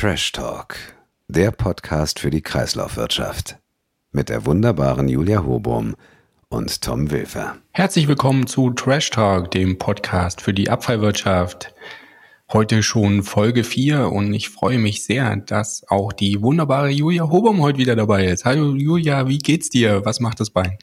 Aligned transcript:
Trash 0.00 0.30
Talk, 0.30 0.76
der 1.26 1.50
Podcast 1.50 2.20
für 2.20 2.30
die 2.30 2.40
Kreislaufwirtschaft. 2.40 3.58
Mit 4.12 4.28
der 4.28 4.46
wunderbaren 4.46 5.08
Julia 5.08 5.44
Hobum 5.44 5.96
und 6.48 6.82
Tom 6.82 7.10
Wilfer. 7.10 7.56
Herzlich 7.72 8.06
willkommen 8.06 8.46
zu 8.46 8.70
Trash 8.70 9.10
Talk, 9.10 9.50
dem 9.50 9.76
Podcast 9.76 10.40
für 10.40 10.54
die 10.54 10.70
Abfallwirtschaft. 10.70 11.74
Heute 12.52 12.84
schon 12.84 13.24
Folge 13.24 13.64
4 13.64 14.12
und 14.12 14.32
ich 14.34 14.50
freue 14.50 14.78
mich 14.78 15.02
sehr, 15.02 15.34
dass 15.34 15.82
auch 15.88 16.12
die 16.12 16.42
wunderbare 16.42 16.90
Julia 16.90 17.28
Hobum 17.28 17.60
heute 17.60 17.78
wieder 17.78 17.96
dabei 17.96 18.26
ist. 18.26 18.44
Hallo 18.44 18.76
Julia, 18.76 19.26
wie 19.26 19.38
geht's 19.38 19.68
dir? 19.68 20.04
Was 20.04 20.20
macht 20.20 20.38
das 20.38 20.50
Bein? 20.50 20.78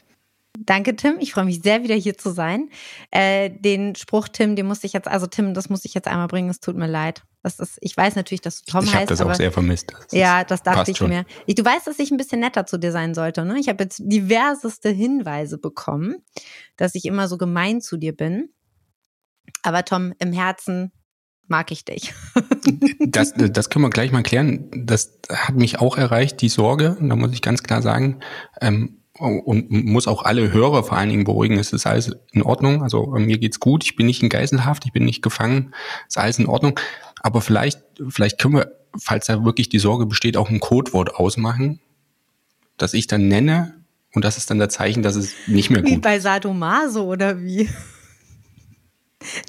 Danke, 0.66 0.96
Tim. 0.96 1.16
Ich 1.20 1.32
freue 1.32 1.44
mich 1.44 1.62
sehr, 1.62 1.82
wieder 1.82 1.94
hier 1.94 2.18
zu 2.18 2.30
sein. 2.30 2.68
Äh, 3.10 3.50
den 3.50 3.94
Spruch, 3.94 4.28
Tim, 4.28 4.56
den 4.56 4.66
muss 4.66 4.84
ich 4.84 4.92
jetzt, 4.92 5.08
also 5.08 5.26
Tim, 5.26 5.54
das 5.54 5.68
muss 5.68 5.84
ich 5.84 5.94
jetzt 5.94 6.08
einmal 6.08 6.26
bringen. 6.26 6.50
Es 6.50 6.60
tut 6.60 6.76
mir 6.76 6.88
leid. 6.88 7.22
Das 7.42 7.60
ist, 7.60 7.78
ich 7.80 7.96
weiß 7.96 8.16
natürlich, 8.16 8.40
dass 8.40 8.64
du 8.64 8.72
Tom 8.72 8.84
ich 8.84 8.94
heißt. 8.94 8.94
Ich 8.94 9.00
habe 9.02 9.06
das 9.06 9.20
auch 9.20 9.34
sehr 9.34 9.52
vermisst. 9.52 9.92
Das 9.92 10.12
ja, 10.12 10.42
das 10.42 10.62
dachte 10.64 10.90
ich 10.90 10.96
schon. 10.96 11.08
mir. 11.08 11.24
Ich, 11.46 11.54
du 11.54 11.64
weißt, 11.64 11.86
dass 11.86 11.98
ich 12.00 12.10
ein 12.10 12.16
bisschen 12.16 12.40
netter 12.40 12.66
zu 12.66 12.76
dir 12.76 12.90
sein 12.90 13.14
sollte. 13.14 13.44
Ne? 13.44 13.58
Ich 13.60 13.68
habe 13.68 13.84
jetzt 13.84 14.02
diverseste 14.04 14.90
Hinweise 14.90 15.56
bekommen, 15.56 16.16
dass 16.76 16.96
ich 16.96 17.04
immer 17.04 17.28
so 17.28 17.38
gemein 17.38 17.80
zu 17.80 17.96
dir 17.96 18.16
bin. 18.16 18.50
Aber 19.62 19.84
Tom, 19.84 20.12
im 20.18 20.32
Herzen 20.32 20.90
mag 21.46 21.70
ich 21.70 21.84
dich. 21.84 22.12
das, 23.06 23.32
das 23.36 23.70
können 23.70 23.84
wir 23.84 23.90
gleich 23.90 24.10
mal 24.10 24.22
klären. 24.22 24.68
Das 24.74 25.20
hat 25.30 25.54
mich 25.54 25.78
auch 25.78 25.96
erreicht, 25.96 26.40
die 26.40 26.48
Sorge. 26.48 26.96
Da 27.00 27.14
muss 27.14 27.32
ich 27.32 27.42
ganz 27.42 27.62
klar 27.62 27.82
sagen. 27.82 28.20
Ähm, 28.60 29.02
und 29.18 29.70
muss 29.70 30.08
auch 30.08 30.22
alle 30.22 30.52
Hörer 30.52 30.82
vor 30.82 30.98
allen 30.98 31.08
Dingen 31.08 31.24
beruhigen, 31.24 31.58
es 31.58 31.72
ist 31.72 31.86
alles 31.86 32.12
in 32.32 32.42
Ordnung. 32.42 32.82
Also 32.82 33.14
äh, 33.16 33.20
mir 33.20 33.38
geht's 33.38 33.60
gut, 33.60 33.84
ich 33.84 33.96
bin 33.96 34.06
nicht 34.06 34.22
in 34.22 34.28
Geiselhaft, 34.28 34.84
ich 34.84 34.92
bin 34.92 35.04
nicht 35.04 35.22
gefangen, 35.22 35.74
ist 36.08 36.18
alles 36.18 36.38
in 36.38 36.46
Ordnung. 36.46 36.78
Aber 37.20 37.40
vielleicht, 37.40 37.80
vielleicht 38.08 38.38
können 38.38 38.54
wir, 38.54 38.72
falls 38.98 39.26
da 39.26 39.44
wirklich 39.44 39.68
die 39.68 39.78
Sorge 39.78 40.06
besteht, 40.06 40.36
auch 40.36 40.50
ein 40.50 40.60
Codewort 40.60 41.14
ausmachen, 41.14 41.80
das 42.76 42.94
ich 42.94 43.06
dann 43.06 43.28
nenne 43.28 43.74
und 44.14 44.24
das 44.24 44.36
ist 44.36 44.50
dann 44.50 44.58
der 44.58 44.68
Zeichen, 44.68 45.02
dass 45.02 45.16
es 45.16 45.34
nicht 45.46 45.70
mehr 45.70 45.82
gut. 45.82 45.90
Wie 45.90 45.96
bei 45.98 46.20
Sadomaso 46.20 47.04
oder 47.04 47.40
wie? 47.42 47.68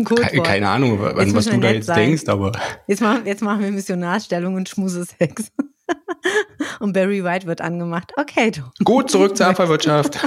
Keine, 0.04 0.42
keine 0.42 0.70
Ahnung, 0.70 1.04
an 1.06 1.36
was 1.36 1.46
du 1.46 1.60
da 1.60 1.72
jetzt 1.72 1.86
sein. 1.86 1.98
denkst, 1.98 2.28
aber. 2.28 2.54
Jetzt 2.88 3.02
machen, 3.02 3.26
jetzt 3.26 3.42
machen 3.42 3.62
wir 3.62 3.72
Missionarstellung 3.72 4.56
und 4.56 4.68
Schmusesex. 4.70 5.52
Und 6.80 6.94
Barry 6.94 7.24
White 7.24 7.48
wird 7.48 7.62
angemacht. 7.62 8.12
Okay, 8.18 8.52
du. 8.52 8.62
Gut, 8.84 9.10
zurück 9.10 9.38
zur 9.38 9.48
Abfallwirtschaft. 9.48 10.20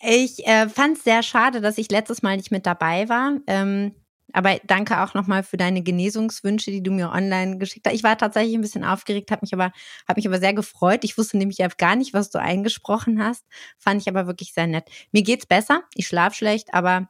ich 0.00 0.46
äh, 0.46 0.68
fand 0.68 0.98
es 0.98 1.04
sehr 1.04 1.22
schade, 1.22 1.60
dass 1.60 1.78
ich 1.78 1.90
letztes 1.90 2.22
Mal 2.22 2.36
nicht 2.36 2.50
mit 2.50 2.66
dabei 2.66 3.08
war. 3.08 3.32
Ähm, 3.46 3.94
aber 4.32 4.56
danke 4.66 5.02
auch 5.02 5.14
nochmal 5.14 5.42
für 5.42 5.56
deine 5.56 5.82
Genesungswünsche, 5.82 6.70
die 6.70 6.82
du 6.82 6.90
mir 6.90 7.10
online 7.10 7.58
geschickt 7.58 7.86
hast. 7.86 7.94
Ich 7.94 8.02
war 8.02 8.18
tatsächlich 8.18 8.54
ein 8.54 8.60
bisschen 8.60 8.84
aufgeregt, 8.84 9.30
habe 9.30 9.40
mich 9.42 9.54
aber 9.54 9.72
habe 10.06 10.18
mich 10.18 10.26
aber 10.26 10.38
sehr 10.38 10.52
gefreut. 10.52 11.04
Ich 11.04 11.16
wusste 11.16 11.38
nämlich 11.38 11.58
gar 11.78 11.96
nicht, 11.96 12.12
was 12.12 12.30
du 12.30 12.38
eingesprochen 12.38 13.22
hast. 13.22 13.46
Fand 13.78 14.02
ich 14.02 14.08
aber 14.08 14.26
wirklich 14.26 14.52
sehr 14.52 14.66
nett. 14.66 14.84
Mir 15.12 15.22
geht's 15.22 15.46
besser. 15.46 15.82
Ich 15.94 16.06
schlafe 16.06 16.36
schlecht, 16.36 16.74
aber 16.74 17.08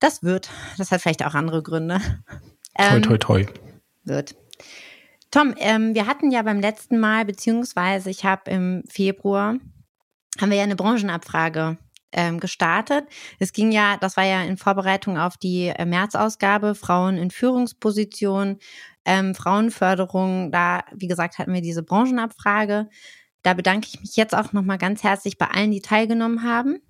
das 0.00 0.22
wird. 0.22 0.50
Das 0.78 0.90
hat 0.90 1.00
vielleicht 1.00 1.24
auch 1.24 1.34
andere 1.34 1.62
Gründe. 1.62 2.00
Ähm, 2.76 3.02
toi, 3.02 3.16
toi, 3.16 3.44
toi. 3.44 3.46
Wird. 4.04 4.34
Tom, 5.30 5.54
ähm, 5.58 5.94
wir 5.94 6.06
hatten 6.06 6.30
ja 6.30 6.42
beim 6.42 6.60
letzten 6.60 6.98
Mal, 6.98 7.24
beziehungsweise 7.24 8.10
ich 8.10 8.24
habe 8.24 8.50
im 8.50 8.84
Februar, 8.88 9.56
haben 10.40 10.50
wir 10.50 10.56
ja 10.56 10.64
eine 10.64 10.76
Branchenabfrage 10.76 11.78
ähm, 12.12 12.40
gestartet. 12.40 13.06
Es 13.38 13.52
ging 13.52 13.72
ja, 13.72 13.96
das 13.98 14.16
war 14.16 14.24
ja 14.24 14.42
in 14.42 14.56
Vorbereitung 14.56 15.18
auf 15.18 15.36
die 15.36 15.68
äh, 15.68 15.84
März-Ausgabe, 15.84 16.74
Frauen 16.74 17.16
in 17.16 17.30
Führungspositionen, 17.30 18.58
ähm, 19.04 19.34
Frauenförderung. 19.34 20.50
Da, 20.52 20.84
wie 20.92 21.08
gesagt, 21.08 21.38
hatten 21.38 21.52
wir 21.52 21.60
diese 21.60 21.82
Branchenabfrage. 21.82 22.88
Da 23.42 23.54
bedanke 23.54 23.88
ich 23.92 24.00
mich 24.00 24.16
jetzt 24.16 24.34
auch 24.34 24.52
nochmal 24.52 24.78
ganz 24.78 25.02
herzlich 25.02 25.38
bei 25.38 25.46
allen, 25.46 25.70
die 25.70 25.82
teilgenommen 25.82 26.42
haben. 26.42 26.80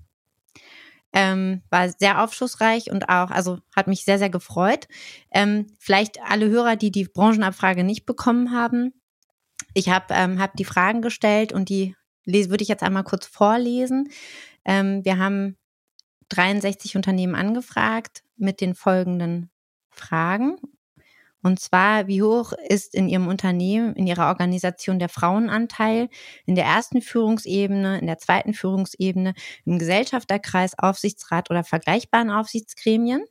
Ähm, 1.19 1.62
war 1.71 1.88
sehr 1.88 2.22
aufschlussreich 2.22 2.91
und 2.91 3.09
auch, 3.09 3.31
also 3.31 3.59
hat 3.75 3.87
mich 3.87 4.04
sehr, 4.04 4.19
sehr 4.19 4.28
gefreut. 4.28 4.87
Ähm, 5.32 5.66
vielleicht 5.78 6.21
alle 6.21 6.50
Hörer, 6.50 6.77
die 6.77 6.91
die 6.91 7.04
Branchenabfrage 7.04 7.84
nicht 7.84 8.04
bekommen 8.04 8.53
haben. 8.53 8.93
Ich 9.72 9.88
habe 9.88 10.06
ähm, 10.10 10.38
hab 10.38 10.56
die 10.56 10.66
Fragen 10.66 11.00
gestellt 11.00 11.55
und 11.55 11.71
die 11.71 11.97
würde 12.26 12.62
ich 12.62 12.69
jetzt 12.69 12.82
einmal 12.82 13.05
kurz 13.05 13.25
vorlesen. 13.25 14.10
Ähm, 14.66 15.06
wir 15.06 15.16
haben 15.16 15.56
63 16.28 16.97
Unternehmen 16.97 17.34
angefragt 17.34 18.22
mit 18.37 18.60
den 18.60 18.75
folgenden 18.75 19.49
Fragen 19.88 20.59
und 21.42 21.60
zwar, 21.60 22.08
wie 22.08 22.22
hoch 22.22 22.52
ist 22.69 22.94
in 22.94 23.08
Ihrem 23.08 23.28
Unternehmen, 23.28 23.94
in 23.94 24.06
Ihrer 24.06 24.28
Organisation 24.28 24.98
der 24.98 25.08
Frauenanteil 25.08 26.08
in 26.44 26.54
der 26.56 26.64
ersten 26.64 27.02
Führungsebene, 27.02 27.98
in 28.00 28.06
der 28.06 28.19
zweiten 28.19 28.52
Führungsebene, 28.54 29.34
im 29.64 29.78
Gesellschafterkreis, 29.78 30.78
Aufsichtsrat 30.78 31.50
oder 31.50 31.62
vergleichbaren 31.64 32.30
Aufsichtsgremien? 32.30 33.25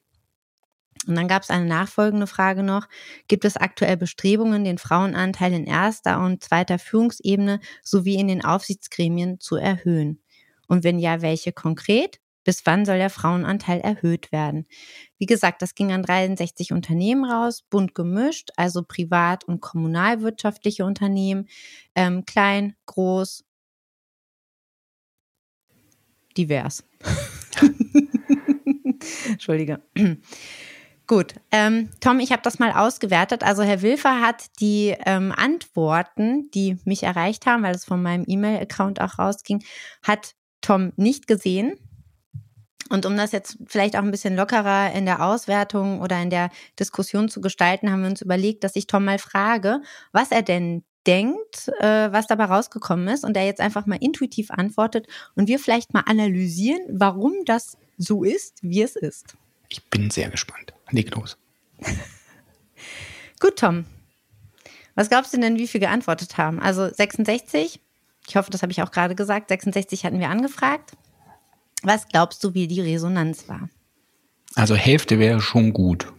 Und 1.07 1.15
dann 1.15 1.27
gab 1.27 1.43
es 1.43 1.49
eine 1.49 1.65
nachfolgende 1.65 2.25
Frage 2.27 2.63
noch. 2.63 2.87
Gibt 3.27 3.45
es 3.45 3.57
aktuell 3.57 3.97
Bestrebungen, 3.97 4.63
den 4.63 4.77
Frauenanteil 4.77 5.53
in 5.53 5.65
erster 5.65 6.19
und 6.19 6.43
zweiter 6.43 6.79
Führungsebene 6.79 7.59
sowie 7.83 8.15
in 8.15 8.27
den 8.27 8.43
Aufsichtsgremien 8.43 9.39
zu 9.39 9.55
erhöhen? 9.55 10.21
Und 10.67 10.83
wenn 10.83 10.97
ja, 10.99 11.21
welche 11.21 11.51
konkret? 11.53 12.19
Bis 12.45 12.65
wann 12.65 12.85
soll 12.85 12.97
der 12.97 13.09
Frauenanteil 13.09 13.81
erhöht 13.81 14.31
werden? 14.31 14.67
Wie 15.17 15.25
gesagt, 15.25 15.61
das 15.61 15.75
ging 15.75 15.91
an 15.91 16.03
63 16.03 16.71
Unternehmen 16.71 17.25
raus, 17.25 17.63
bunt 17.69 17.93
gemischt, 17.93 18.51
also 18.55 18.83
privat- 18.83 19.43
und 19.43 19.59
kommunalwirtschaftliche 19.59 20.85
Unternehmen, 20.85 21.49
ähm, 21.95 22.25
klein, 22.25 22.75
groß, 22.85 23.43
divers. 26.37 26.85
Entschuldige. 29.27 29.81
Gut, 31.07 31.35
ähm, 31.51 31.89
Tom, 31.99 32.19
ich 32.19 32.31
habe 32.31 32.41
das 32.41 32.57
mal 32.57 32.71
ausgewertet. 32.71 33.43
Also 33.43 33.61
Herr 33.61 33.83
Wilfer 33.83 34.21
hat 34.21 34.45
die 34.59 34.95
ähm, 35.05 35.31
Antworten, 35.35 36.49
die 36.51 36.77
mich 36.83 37.03
erreicht 37.03 37.45
haben, 37.45 37.61
weil 37.61 37.75
es 37.75 37.85
von 37.85 38.01
meinem 38.01 38.25
E-Mail-Account 38.27 39.01
auch 39.01 39.19
rausging, 39.19 39.63
hat 40.01 40.33
Tom 40.61 40.93
nicht 40.95 41.27
gesehen. 41.27 41.77
Und 42.89 43.05
um 43.05 43.17
das 43.17 43.31
jetzt 43.31 43.57
vielleicht 43.65 43.95
auch 43.95 44.03
ein 44.03 44.11
bisschen 44.11 44.35
lockerer 44.35 44.91
in 44.93 45.05
der 45.05 45.25
Auswertung 45.25 46.01
oder 46.01 46.21
in 46.21 46.29
der 46.29 46.51
Diskussion 46.79 47.29
zu 47.29 47.41
gestalten, 47.41 47.91
haben 47.91 48.01
wir 48.01 48.09
uns 48.09 48.21
überlegt, 48.21 48.63
dass 48.63 48.75
ich 48.75 48.85
Tom 48.85 49.05
mal 49.05 49.17
frage, 49.17 49.81
was 50.11 50.31
er 50.31 50.43
denn 50.43 50.83
denkt, 51.07 51.69
äh, 51.79 52.11
was 52.11 52.27
dabei 52.27 52.45
rausgekommen 52.45 53.07
ist 53.07 53.23
und 53.23 53.37
er 53.37 53.45
jetzt 53.45 53.61
einfach 53.61 53.85
mal 53.85 53.97
intuitiv 53.99 54.51
antwortet 54.51 55.07
und 55.35 55.47
wir 55.47 55.59
vielleicht 55.59 55.93
mal 55.93 56.03
analysieren, 56.05 56.81
warum 56.89 57.33
das 57.45 57.77
so 57.97 58.23
ist, 58.23 58.59
wie 58.61 58.81
es 58.81 58.95
ist. 58.95 59.35
Ich 59.69 59.83
bin 59.89 60.09
sehr 60.09 60.29
gespannt. 60.29 60.73
Leg 60.91 61.13
los. 61.15 61.37
Gut, 63.39 63.57
Tom. 63.57 63.85
Was 64.95 65.09
glaubst 65.09 65.33
du 65.33 65.39
denn, 65.39 65.57
wie 65.57 65.67
viel 65.67 65.81
geantwortet 65.81 66.37
haben? 66.37 66.59
Also 66.59 66.89
66, 66.89 67.81
ich 68.27 68.35
hoffe, 68.35 68.49
das 68.49 68.61
habe 68.61 68.71
ich 68.71 68.81
auch 68.81 68.91
gerade 68.91 69.15
gesagt, 69.15 69.49
66 69.49 70.05
hatten 70.05 70.19
wir 70.19 70.29
angefragt. 70.29 70.93
Was 71.85 72.07
glaubst 72.07 72.43
du, 72.43 72.53
wie 72.53 72.67
die 72.67 72.81
Resonanz 72.81 73.47
war? 73.47 73.69
Also 74.55 74.75
Hälfte 74.75 75.19
wäre 75.19 75.41
schon 75.41 75.73
gut. 75.73 76.11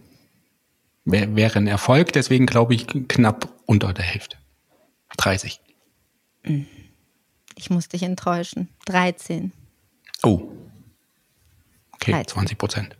Wär, 1.05 1.35
wäre 1.35 1.59
ein 1.59 1.67
Erfolg, 1.67 2.13
deswegen 2.13 2.45
glaube 2.45 2.75
ich 2.75 2.87
knapp 3.07 3.49
unter 3.65 3.93
der 3.93 4.05
Hälfte. 4.05 4.37
30. 5.17 5.59
Hm. 6.43 6.67
Ich 7.55 7.69
muss 7.69 7.87
dich 7.89 8.03
enttäuschen. 8.03 8.69
13. 8.85 9.51
Oh. 10.23 10.51
Okay, 11.93 12.11
13. 12.11 12.27
20 12.27 12.57
Prozent. 12.57 12.95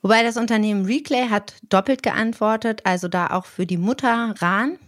Wobei 0.00 0.22
das 0.22 0.36
Unternehmen 0.36 0.84
Reclay 0.86 1.28
hat 1.28 1.54
doppelt 1.68 2.02
geantwortet, 2.02 2.80
also 2.84 3.08
da 3.08 3.28
auch 3.28 3.46
für 3.46 3.66
die 3.66 3.76
Mutter 3.76 4.34
Rahn. 4.38 4.78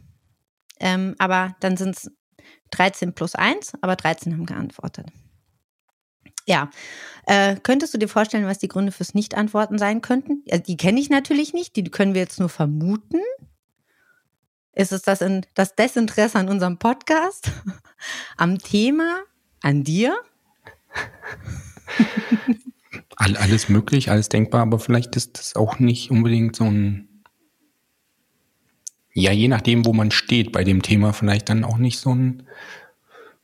Ähm, 0.81 1.15
aber 1.19 1.55
dann 1.61 1.77
sind 1.77 1.97
es 1.97 2.11
13 2.71 3.15
plus 3.15 3.37
1, 3.37 3.75
aber 3.81 3.95
13 3.95 4.33
haben 4.33 4.47
geantwortet. 4.47 5.07
Ja. 6.47 6.71
Äh, 7.27 7.57
könntest 7.63 7.95
du 7.95 7.99
dir 7.99 8.09
vorstellen, 8.09 8.47
was 8.47 8.59
die 8.59 8.69
Gründe 8.69 8.93
fürs 8.93 9.15
Nicht-Antworten 9.15 9.79
sein 9.79 10.03
könnten? 10.03 10.43
Also 10.51 10.65
die 10.65 10.77
kenne 10.77 11.01
ich 11.01 11.11
natürlich 11.11 11.55
nicht, 11.55 11.77
die 11.77 11.85
können 11.85 12.15
wir 12.15 12.21
jetzt 12.21 12.39
nur 12.39 12.51
vermuten. 12.51 13.21
Ist 14.75 14.93
es 14.93 15.03
das, 15.03 15.21
in, 15.21 15.47
das 15.55 15.75
Desinteresse 15.75 16.39
an 16.39 16.49
unserem 16.49 16.79
Podcast? 16.79 17.51
Am 18.37 18.59
Thema? 18.59 19.23
An 19.63 19.85
dir? 19.85 20.17
alles 23.17 23.69
möglich, 23.69 24.11
alles 24.11 24.29
denkbar, 24.29 24.63
aber 24.63 24.79
vielleicht 24.79 25.17
ist 25.17 25.39
das 25.39 25.57
auch 25.57 25.79
nicht 25.79 26.11
unbedingt 26.11 26.57
so 26.57 26.65
ein, 26.65 27.09
ja, 29.15 29.31
je 29.31 29.49
nachdem, 29.49 29.87
wo 29.87 29.93
man 29.93 30.11
steht 30.11 30.53
bei 30.53 30.65
dem 30.65 30.83
Thema, 30.83 31.13
vielleicht 31.13 31.49
dann 31.49 31.65
auch 31.65 31.79
nicht 31.79 32.01
so 32.01 32.15
ein 32.15 32.43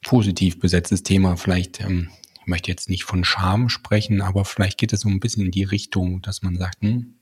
positiv 0.02 0.58
besetztes 0.58 1.02
Thema. 1.02 1.36
Vielleicht 1.36 1.80
ähm, 1.80 2.10
möchte 2.50 2.70
jetzt 2.70 2.90
nicht 2.90 3.04
von 3.04 3.24
Scham 3.24 3.70
sprechen, 3.70 4.20
aber 4.20 4.44
vielleicht 4.44 4.76
geht 4.76 4.92
es 4.92 5.00
so 5.00 5.08
ein 5.08 5.20
bisschen 5.20 5.46
in 5.46 5.50
die 5.50 5.64
Richtung, 5.64 6.20
dass 6.20 6.42
man 6.42 6.58
sagt, 6.58 6.82
hm, 6.82 7.14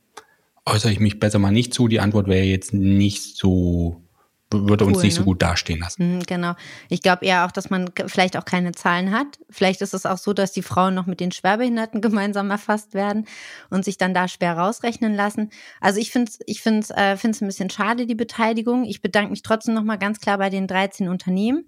äußere 0.67 0.91
ich 0.91 0.99
mich 0.99 1.21
besser 1.21 1.39
mal 1.39 1.53
nicht 1.53 1.73
zu. 1.73 1.87
Die 1.87 2.01
Antwort 2.01 2.27
wäre 2.27 2.45
jetzt 2.45 2.75
nicht 2.75 3.37
so 3.37 4.03
würde 4.51 4.85
cool, 4.85 4.95
uns 4.95 5.03
nicht 5.03 5.13
ne? 5.13 5.19
so 5.19 5.25
gut 5.25 5.43
dastehen 5.43 5.81
lassen. 5.81 6.17
Mhm, 6.17 6.23
genau. 6.23 6.55
Ich 6.89 7.03
glaube 7.03 7.27
eher 7.27 7.45
auch, 7.45 7.53
dass 7.53 7.69
man 7.69 7.91
vielleicht 8.07 8.37
auch 8.37 8.47
keine 8.47 8.73
Zahlen 8.73 9.13
hat. 9.13 9.39
Vielleicht 9.51 9.83
ist 9.83 9.93
es 9.93 10.07
auch 10.07 10.17
so, 10.17 10.33
dass 10.33 10.53
die 10.53 10.63
Frauen 10.63 10.95
noch 10.95 11.07
mit 11.07 11.21
den 11.21 11.33
Schwerbehinderten 11.33 12.01
gemeinsam 12.01 12.51
erfasst 12.51 12.95
werden 12.95 13.27
und 13.69 13.85
sich 13.85 13.99
dann 13.99 14.15
da 14.15 14.27
schwer 14.27 14.57
rausrechnen 14.57 15.15
lassen. 15.15 15.51
Also 15.81 16.01
ich 16.01 16.11
finde 16.11 16.31
es 16.31 16.39
ich 16.47 16.63
find's, 16.63 16.91
äh, 16.91 17.17
find's 17.17 17.43
ein 17.43 17.47
bisschen 17.47 17.69
schade, 17.69 18.07
die 18.07 18.15
Beteiligung. 18.15 18.85
Ich 18.85 19.03
bedanke 19.03 19.31
mich 19.31 19.43
trotzdem 19.43 19.75
nochmal 19.75 19.99
ganz 19.99 20.19
klar 20.19 20.39
bei 20.39 20.49
den 20.49 20.67
13 20.67 21.09
Unternehmen. 21.09 21.67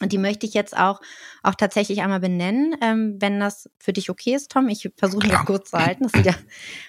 Und 0.00 0.10
die 0.10 0.18
möchte 0.18 0.44
ich 0.44 0.54
jetzt 0.54 0.76
auch, 0.76 1.00
auch 1.44 1.54
tatsächlich 1.54 2.02
einmal 2.02 2.18
benennen, 2.18 2.74
ähm, 2.82 3.16
wenn 3.20 3.38
das 3.38 3.70
für 3.78 3.92
dich 3.92 4.10
okay 4.10 4.34
ist, 4.34 4.50
Tom. 4.50 4.68
Ich 4.68 4.90
versuche 4.96 5.28
das 5.28 5.44
kurz 5.44 5.70
zu 5.70 5.78
halten. 5.78 6.08
Ja, 6.24 6.34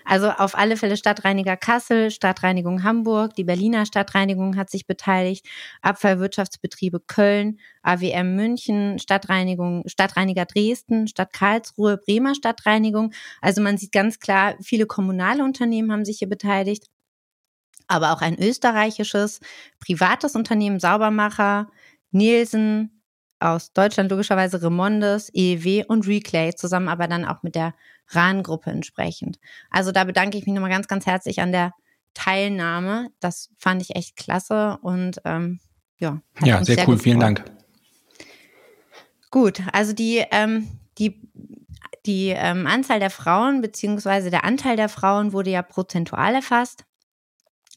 also 0.05 0.31
auf 0.31 0.57
alle 0.57 0.75
Fälle 0.75 0.97
Stadtreiniger 0.97 1.55
Kassel, 1.55 2.09
Stadtreinigung 2.09 2.83
Hamburg, 2.83 3.35
die 3.35 3.43
Berliner 3.43 3.85
Stadtreinigung 3.85 4.57
hat 4.57 4.71
sich 4.71 4.87
beteiligt, 4.87 5.45
Abfallwirtschaftsbetriebe 5.83 6.99
Köln, 6.99 7.59
AWM 7.83 8.35
München, 8.35 8.97
Stadtreinigung, 8.97 9.83
Stadtreiniger 9.85 10.45
Dresden, 10.45 11.07
Stadt 11.07 11.31
Karlsruhe, 11.31 11.97
Bremer 11.97 12.33
Stadtreinigung. 12.33 13.13
Also 13.39 13.61
man 13.61 13.77
sieht 13.77 13.91
ganz 13.91 14.19
klar, 14.19 14.55
viele 14.61 14.87
kommunale 14.87 15.43
Unternehmen 15.43 15.91
haben 15.91 16.05
sich 16.05 16.19
hier 16.19 16.29
beteiligt 16.29 16.85
aber 17.87 18.13
auch 18.13 18.21
ein 18.21 18.39
österreichisches 18.39 19.41
privates 19.79 20.33
Unternehmen, 20.33 20.79
Saubermacher, 20.79 21.67
Nielsen, 22.09 22.94
aus 23.45 23.73
Deutschland 23.73 24.11
logischerweise 24.11 24.61
Remondes, 24.61 25.29
EEW 25.33 25.85
und 25.87 26.07
Reclay, 26.07 26.55
zusammen 26.55 26.87
aber 26.87 27.07
dann 27.07 27.25
auch 27.25 27.43
mit 27.43 27.55
der 27.55 27.73
Rahn-Gruppe 28.09 28.71
entsprechend. 28.71 29.39
Also 29.69 29.91
da 29.91 30.03
bedanke 30.03 30.37
ich 30.37 30.45
mich 30.45 30.53
nochmal 30.53 30.69
ganz, 30.69 30.87
ganz 30.87 31.05
herzlich 31.05 31.41
an 31.41 31.51
der 31.51 31.73
Teilnahme. 32.13 33.09
Das 33.19 33.49
fand 33.57 33.81
ich 33.81 33.95
echt 33.95 34.15
klasse 34.15 34.77
und 34.81 35.21
ähm, 35.25 35.59
ja. 35.97 36.21
Ja, 36.41 36.63
sehr, 36.63 36.75
sehr 36.75 36.87
cool, 36.89 36.97
vielen 36.97 37.19
Dank. 37.19 37.43
Gut, 39.31 39.61
also 39.73 39.93
die, 39.93 40.23
ähm, 40.31 40.67
die, 40.97 41.21
die 42.05 42.29
ähm, 42.29 42.67
Anzahl 42.67 42.99
der 42.99 43.09
Frauen 43.09 43.61
beziehungsweise 43.61 44.29
der 44.29 44.45
Anteil 44.45 44.77
der 44.77 44.89
Frauen 44.89 45.33
wurde 45.33 45.49
ja 45.49 45.61
prozentual 45.61 46.35
erfasst. 46.35 46.85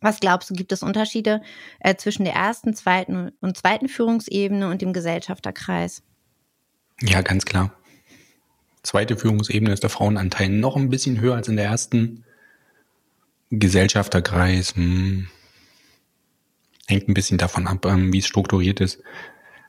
Was 0.01 0.21
glaubst 0.21 0.51
du, 0.51 0.55
gibt 0.55 0.73
es 0.73 0.83
Unterschiede 0.83 1.43
äh, 1.81 1.97
zwischen 1.97 2.25
der 2.25 2.35
ersten, 2.35 2.75
zweiten 2.75 3.33
und 3.41 3.57
zweiten 3.57 3.89
Führungsebene 3.89 4.71
und 4.71 4.81
dem 4.81 4.93
Gesellschafterkreis? 4.93 6.03
Ja, 7.01 7.21
ganz 7.23 7.45
klar. 7.45 7.73
Zweite 8.83 9.17
Führungsebene 9.17 9.73
ist 9.73 9.83
der 9.83 9.91
Frauenanteil 9.91 10.49
noch 10.49 10.77
ein 10.77 10.89
bisschen 10.89 11.21
höher 11.21 11.35
als 11.35 11.49
in 11.49 11.57
der 11.57 11.67
ersten. 11.67 12.25
Gesellschafterkreis 13.51 14.75
hm, 14.77 15.29
hängt 16.87 17.09
ein 17.09 17.15
bisschen 17.15 17.39
davon 17.39 17.67
ab, 17.67 17.85
ähm, 17.87 18.13
wie 18.13 18.19
es 18.19 18.27
strukturiert 18.27 18.81
ist. 18.81 19.03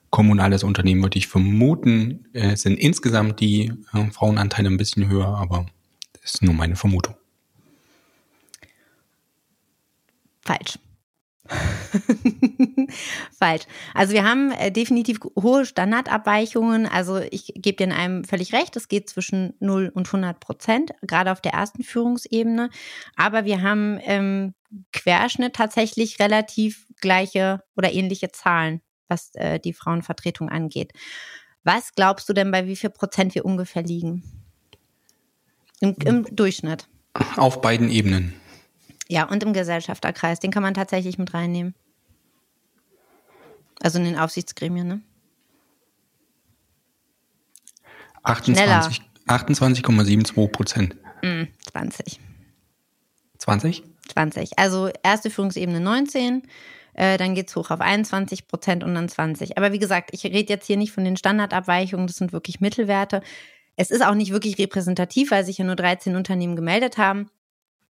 Kommunales 0.10 0.64
Unternehmen 0.64 1.04
würde 1.04 1.18
ich 1.18 1.28
vermuten, 1.28 2.26
äh, 2.34 2.56
sind 2.56 2.78
insgesamt 2.78 3.40
die 3.40 3.72
äh, 3.94 4.12
Frauenanteile 4.12 4.70
ein 4.70 4.78
bisschen 4.78 5.08
höher, 5.08 5.28
aber 5.28 5.66
das 6.14 6.36
ist 6.36 6.42
nur 6.44 6.54
meine 6.54 6.76
Vermutung. 6.76 7.16
Falsch. 10.50 10.80
Falsch. 13.38 13.66
Also 13.94 14.14
wir 14.14 14.24
haben 14.24 14.52
äh, 14.52 14.72
definitiv 14.72 15.20
hohe 15.40 15.64
Standardabweichungen. 15.64 16.88
Also 16.88 17.20
ich 17.20 17.54
gebe 17.56 17.78
dir 17.78 17.84
in 17.84 17.92
einem 17.92 18.24
völlig 18.24 18.52
recht, 18.52 18.76
es 18.76 18.88
geht 18.88 19.10
zwischen 19.10 19.54
0 19.60 19.92
und 19.94 20.08
100 20.08 20.40
Prozent, 20.40 20.92
gerade 21.04 21.32
auf 21.32 21.40
der 21.40 21.54
ersten 21.54 21.84
Führungsebene. 21.84 22.72
Aber 23.16 23.46
wir 23.46 23.62
haben 23.62 24.00
im 24.00 24.56
Querschnitt 24.92 25.54
tatsächlich 25.54 26.20
relativ 26.20 26.88
gleiche 27.00 27.62
oder 27.78 27.94
ähnliche 27.94 28.32
Zahlen, 28.32 28.82
was 29.08 29.36
äh, 29.36 29.60
die 29.60 29.74
Frauenvertretung 29.74 30.50
angeht. 30.50 30.94
Was 31.64 31.94
glaubst 31.94 32.28
du 32.28 32.34
denn, 32.34 32.50
bei 32.50 32.66
wie 32.66 32.76
viel 32.76 32.90
Prozent 32.90 33.36
wir 33.36 33.46
ungefähr 33.46 33.84
liegen? 33.84 34.24
Im, 35.80 35.96
im 36.04 36.36
Durchschnitt. 36.36 36.88
Auf 37.38 37.62
beiden 37.62 37.92
Ebenen. 37.92 38.39
Ja, 39.10 39.24
und 39.24 39.44
im 39.44 39.54
Gesellschafterkreis, 39.54 40.40
den 40.40 40.52
kann 40.52 40.62
man 40.64 40.76
tatsächlich 40.76 41.18
mit 41.18 41.34
reinnehmen. 41.34 41.74
Also 43.82 43.98
in 43.98 44.06
den 44.06 44.20
Aufsichtsgremien, 44.20 44.88
ne? 44.88 45.02
28,72 48.24 49.02
28, 49.28 50.52
Prozent. 50.52 50.96
Mm, 51.24 51.44
20. 51.72 52.20
20? 53.40 53.84
20. 54.10 54.60
Also 54.60 54.90
erste 55.02 55.30
Führungsebene 55.30 55.80
19, 55.80 56.44
äh, 56.94 57.18
dann 57.18 57.34
geht 57.34 57.50
es 57.50 57.56
hoch 57.56 57.72
auf 57.72 57.80
21 57.80 58.48
Prozent 58.48 58.84
und 58.84 58.94
dann 58.94 59.10
20. 59.10 59.58
Aber 59.58 59.72
wie 59.72 59.80
gesagt, 59.80 60.10
ich 60.14 60.24
rede 60.26 60.54
jetzt 60.54 60.68
hier 60.68 60.78
nicht 60.78 60.92
von 60.92 61.06
den 61.06 61.18
Standardabweichungen, 61.18 62.06
das 62.06 62.18
sind 62.18 62.34
wirklich 62.34 62.60
Mittelwerte. 62.60 63.22
Es 63.76 63.90
ist 63.90 64.06
auch 64.06 64.16
nicht 64.16 64.34
wirklich 64.34 64.58
repräsentativ, 64.60 65.32
weil 65.32 65.46
sich 65.46 65.58
ja 65.58 65.66
nur 65.66 65.78
13 65.78 66.16
Unternehmen 66.16 66.56
gemeldet 66.56 66.98
haben. 66.98 67.30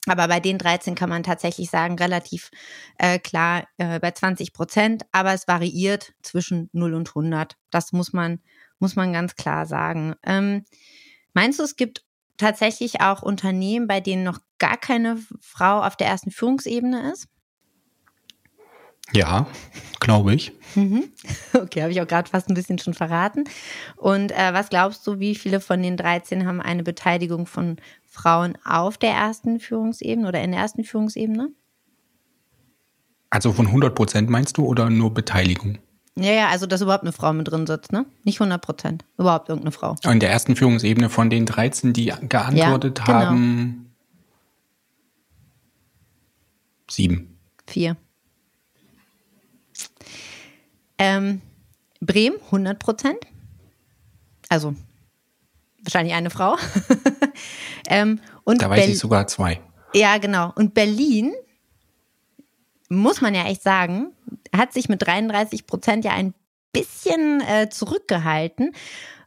Aber 0.08 0.28
bei 0.28 0.40
den 0.40 0.58
13 0.58 0.96
kann 0.96 1.10
man 1.10 1.24
tatsächlich 1.24 1.70
sagen, 1.70 1.98
relativ 1.98 2.50
äh, 2.98 3.20
klar 3.20 3.68
äh, 3.78 4.00
bei 4.00 4.12
20 4.12 4.54
Prozent. 4.54 5.04
Aber 5.12 5.34
es 5.34 5.48
variiert 5.48 6.14
zwischen 6.22 6.70
0 6.74 6.94
und 6.94 7.10
100. 7.10 7.56
Das 7.70 7.92
muss 7.92 8.14
man, 8.14 8.40
muss 8.80 8.96
man 8.96 9.14
ganz 9.14 9.36
klar 9.36 9.66
sagen. 9.66 10.16
Ähm, 10.24 10.66
meinst 11.34 11.60
du, 11.60 11.64
es 11.64 11.76
gibt 11.76 12.04
tatsächlich 12.38 13.02
auch 13.02 13.22
Unternehmen, 13.22 13.88
bei 13.88 14.00
denen 14.00 14.24
noch 14.24 14.40
gar 14.60 14.78
keine 14.78 15.18
Frau 15.42 15.82
auf 15.82 15.96
der 15.96 16.08
ersten 16.08 16.32
Führungsebene 16.32 17.12
ist? 17.12 17.28
Ja, 19.14 19.48
glaube 20.00 20.34
ich. 20.36 20.52
Mhm. 20.76 21.12
Okay, 21.54 21.82
habe 21.82 21.92
ich 21.92 22.02
auch 22.02 22.08
gerade 22.08 22.30
fast 22.30 22.50
ein 22.50 22.54
bisschen 22.54 22.78
schon 22.78 22.94
verraten. 22.94 23.46
Und 23.96 24.32
äh, 24.32 24.54
was 24.54 24.70
glaubst 24.70 25.06
du, 25.08 25.20
wie 25.20 25.34
viele 25.34 25.60
von 25.60 25.82
den 25.82 25.98
13 25.98 26.46
haben 26.46 26.62
eine 26.62 26.84
Beteiligung 26.84 27.48
von 27.48 27.78
Frauen 28.18 28.58
auf 28.66 28.98
der 28.98 29.12
ersten 29.12 29.60
Führungsebene 29.60 30.28
oder 30.28 30.42
in 30.42 30.52
der 30.52 30.62
ersten 30.62 30.84
Führungsebene? 30.84 31.50
Also 33.30 33.54
von 33.54 33.68
100 33.68 33.94
Prozent 33.94 34.30
meinst 34.30 34.58
du 34.58 34.66
oder 34.66 34.90
nur 34.90 35.14
Beteiligung? 35.14 35.78
Ja, 36.16 36.32
ja, 36.32 36.48
also 36.48 36.66
dass 36.66 36.82
überhaupt 36.82 37.04
eine 37.04 37.12
Frau 37.12 37.32
mit 37.34 37.48
drin 37.48 37.68
sitzt, 37.68 37.92
ne? 37.92 38.06
Nicht 38.24 38.42
100 38.42 38.60
Prozent, 38.60 39.06
überhaupt 39.20 39.50
irgendeine 39.50 39.72
Frau. 39.72 39.96
In 40.04 40.20
der 40.20 40.32
ersten 40.32 40.56
Führungsebene 40.56 41.10
von 41.10 41.30
den 41.30 41.46
13, 41.46 41.94
die 41.94 42.06
geantwortet 42.06 43.00
ja, 43.00 43.06
genau. 43.06 43.20
haben, 43.20 43.94
sieben. 46.90 47.38
Vier. 47.68 47.98
Ähm, 50.98 51.42
Bremen 52.00 52.38
100 52.46 52.80
Prozent. 52.80 53.20
Also 54.50 54.74
wahrscheinlich 55.84 56.16
eine 56.16 56.32
Frau. 56.32 56.56
ähm, 57.88 58.20
und 58.44 58.62
da 58.62 58.70
weiß 58.70 58.86
Ber 58.86 58.92
ich 58.92 59.00
sogar 59.00 59.28
zwei. 59.28 59.60
Ja, 59.94 60.18
genau. 60.18 60.52
Und 60.56 60.74
Berlin, 60.74 61.34
muss 62.90 63.22
man 63.22 63.34
ja 63.36 63.46
echt 63.46 63.64
sagen, 63.64 64.12
hat 64.56 64.74
sich 64.74 64.90
mit 64.90 65.02
33 65.06 65.66
Prozent 65.68 66.06
ja 66.06 66.12
ein 66.12 66.34
bisschen 66.72 67.42
äh, 67.42 67.70
zurückgehalten, 67.70 68.74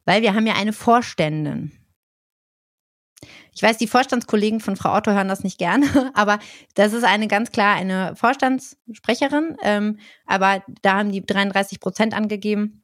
weil 0.05 0.23
wir 0.23 0.35
haben 0.35 0.47
ja 0.47 0.55
eine 0.55 0.73
Vorständin. 0.73 1.73
Ich 3.53 3.63
weiß, 3.63 3.77
die 3.77 3.87
Vorstandskollegen 3.87 4.61
von 4.61 4.77
Frau 4.77 4.97
Otto 4.97 5.11
hören 5.11 5.29
das 5.29 5.43
nicht 5.45 5.59
gerne, 5.59 5.87
aber 6.15 6.39
das 6.75 6.93
ist 6.93 7.05
eine 7.05 7.29
ganz 7.29 7.51
klar 7.51 7.75
eine 7.75 8.15
Vorstandssprecherin. 8.17 9.57
Ähm, 9.63 9.99
aber 10.27 10.63
da 10.83 10.99
haben 10.99 11.13
die 11.13 11.25
33 11.25 11.81
Prozent 11.81 12.15
angegeben. 12.15 12.80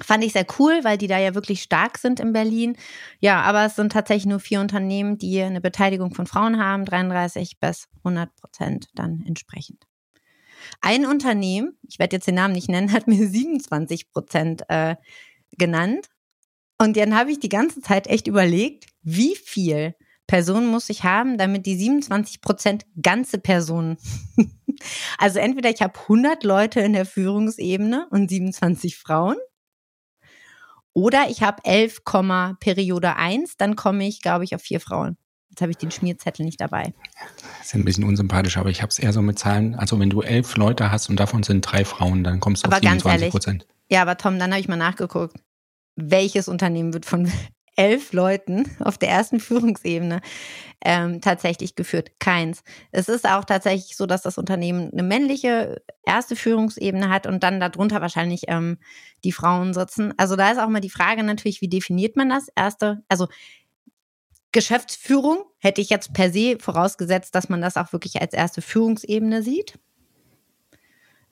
Fand 0.00 0.24
ich 0.24 0.32
sehr 0.32 0.46
cool, 0.58 0.80
weil 0.84 0.96
die 0.96 1.06
da 1.06 1.18
ja 1.18 1.34
wirklich 1.34 1.62
stark 1.62 1.98
sind 1.98 2.18
in 2.18 2.32
Berlin. 2.32 2.76
Ja, 3.20 3.42
aber 3.42 3.66
es 3.66 3.76
sind 3.76 3.92
tatsächlich 3.92 4.26
nur 4.26 4.40
vier 4.40 4.60
Unternehmen, 4.60 5.18
die 5.18 5.40
eine 5.40 5.60
Beteiligung 5.60 6.14
von 6.14 6.26
Frauen 6.26 6.58
haben, 6.58 6.84
33 6.84 7.60
bis 7.60 7.88
100 7.98 8.34
Prozent 8.34 8.88
dann 8.94 9.22
entsprechend. 9.26 9.84
Ein 10.80 11.06
Unternehmen, 11.06 11.76
ich 11.88 11.98
werde 11.98 12.16
jetzt 12.16 12.26
den 12.26 12.36
Namen 12.36 12.54
nicht 12.54 12.68
nennen, 12.68 12.92
hat 12.92 13.06
mir 13.06 13.28
27 13.28 14.10
Prozent 14.10 14.62
äh, 14.68 14.96
genannt. 15.58 16.08
Und 16.78 16.96
dann 16.96 17.14
habe 17.14 17.30
ich 17.30 17.38
die 17.38 17.48
ganze 17.48 17.80
Zeit 17.80 18.06
echt 18.06 18.26
überlegt, 18.26 18.86
wie 19.02 19.36
viel 19.36 19.94
Personen 20.26 20.66
muss 20.66 20.88
ich 20.88 21.04
haben, 21.04 21.36
damit 21.36 21.66
die 21.66 21.76
27 21.76 22.40
Prozent 22.40 22.86
ganze 23.00 23.38
Personen. 23.38 23.98
also 25.18 25.38
entweder 25.38 25.70
ich 25.70 25.82
habe 25.82 25.98
100 25.98 26.42
Leute 26.42 26.80
in 26.80 26.94
der 26.94 27.04
Führungsebene 27.04 28.08
und 28.10 28.30
27 28.30 28.96
Frauen 28.96 29.36
oder 30.94 31.26
ich 31.28 31.42
habe 31.42 31.64
11, 31.64 32.02
Periode 32.60 33.16
1, 33.16 33.56
dann 33.56 33.76
komme 33.76 34.06
ich, 34.06 34.20
glaube 34.20 34.44
ich, 34.44 34.54
auf 34.54 34.62
vier 34.62 34.80
Frauen. 34.80 35.16
Jetzt 35.50 35.60
habe 35.60 35.70
ich 35.70 35.76
den 35.76 35.90
Schmierzettel 35.90 36.46
nicht 36.46 36.60
dabei. 36.60 36.94
Das 37.58 37.66
ist 37.66 37.74
ein 37.74 37.84
bisschen 37.84 38.04
unsympathisch, 38.04 38.56
aber 38.56 38.70
ich 38.70 38.80
habe 38.80 38.88
es 38.88 38.98
eher 38.98 39.12
so 39.12 39.20
mit 39.20 39.38
Zahlen. 39.38 39.74
Also 39.74 40.00
wenn 40.00 40.08
du 40.08 40.22
elf 40.22 40.56
Leute 40.56 40.90
hast 40.90 41.10
und 41.10 41.20
davon 41.20 41.42
sind 41.42 41.60
drei 41.60 41.84
Frauen, 41.84 42.24
dann 42.24 42.40
kommst 42.40 42.64
du 42.64 42.68
aber 42.68 42.76
auf 42.76 42.82
27 42.82 43.30
Prozent. 43.30 43.66
Ja, 43.90 44.00
aber 44.00 44.16
Tom, 44.16 44.38
dann 44.38 44.50
habe 44.50 44.60
ich 44.60 44.68
mal 44.68 44.76
nachgeguckt. 44.76 45.36
Welches 45.96 46.48
Unternehmen 46.48 46.94
wird 46.94 47.04
von 47.04 47.30
elf 47.82 48.12
Leuten 48.12 48.70
auf 48.80 48.96
der 48.96 49.08
ersten 49.08 49.40
Führungsebene 49.40 50.20
ähm, 50.84 51.20
tatsächlich 51.20 51.74
geführt. 51.74 52.12
Keins. 52.20 52.62
Es 52.92 53.08
ist 53.08 53.28
auch 53.28 53.44
tatsächlich 53.44 53.96
so, 53.96 54.06
dass 54.06 54.22
das 54.22 54.38
Unternehmen 54.38 54.90
eine 54.92 55.02
männliche 55.02 55.82
erste 56.04 56.36
Führungsebene 56.36 57.08
hat 57.08 57.26
und 57.26 57.42
dann 57.42 57.58
darunter 57.58 58.00
wahrscheinlich 58.00 58.42
ähm, 58.46 58.78
die 59.24 59.32
Frauen 59.32 59.74
sitzen. 59.74 60.14
Also 60.16 60.36
da 60.36 60.50
ist 60.50 60.58
auch 60.58 60.68
mal 60.68 60.80
die 60.80 60.90
Frage 60.90 61.24
natürlich, 61.24 61.60
wie 61.60 61.68
definiert 61.68 62.16
man 62.16 62.28
das 62.28 62.46
erste? 62.54 63.02
Also 63.08 63.26
Geschäftsführung 64.52 65.44
hätte 65.58 65.80
ich 65.80 65.90
jetzt 65.90 66.12
per 66.12 66.30
se 66.30 66.58
vorausgesetzt, 66.60 67.34
dass 67.34 67.48
man 67.48 67.60
das 67.60 67.76
auch 67.76 67.92
wirklich 67.92 68.20
als 68.20 68.32
erste 68.32 68.62
Führungsebene 68.62 69.42
sieht. 69.42 69.78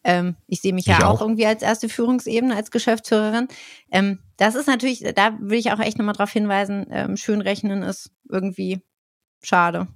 Ähm, 0.03 0.37
ich 0.47 0.61
sehe 0.61 0.73
mich 0.73 0.87
ich 0.87 0.99
ja 0.99 1.07
auch. 1.07 1.17
auch. 1.17 1.21
irgendwie 1.21 1.47
als 1.47 1.63
erste 1.63 1.89
Führungsebene, 1.89 2.57
als 2.57 2.71
Geschäftsführerin. 2.71 3.49
Ähm, 3.91 4.19
das 4.37 4.55
ist 4.55 4.67
natürlich, 4.67 5.05
da 5.15 5.37
will 5.41 5.59
ich 5.59 5.73
auch 5.73 5.81
echt 5.81 5.99
nochmal 5.99 6.15
darauf 6.15 6.33
hinweisen, 6.33 6.87
ähm, 6.91 7.17
schön 7.17 7.41
rechnen 7.41 7.83
ist 7.83 8.11
irgendwie 8.29 8.81
schade. 9.43 9.89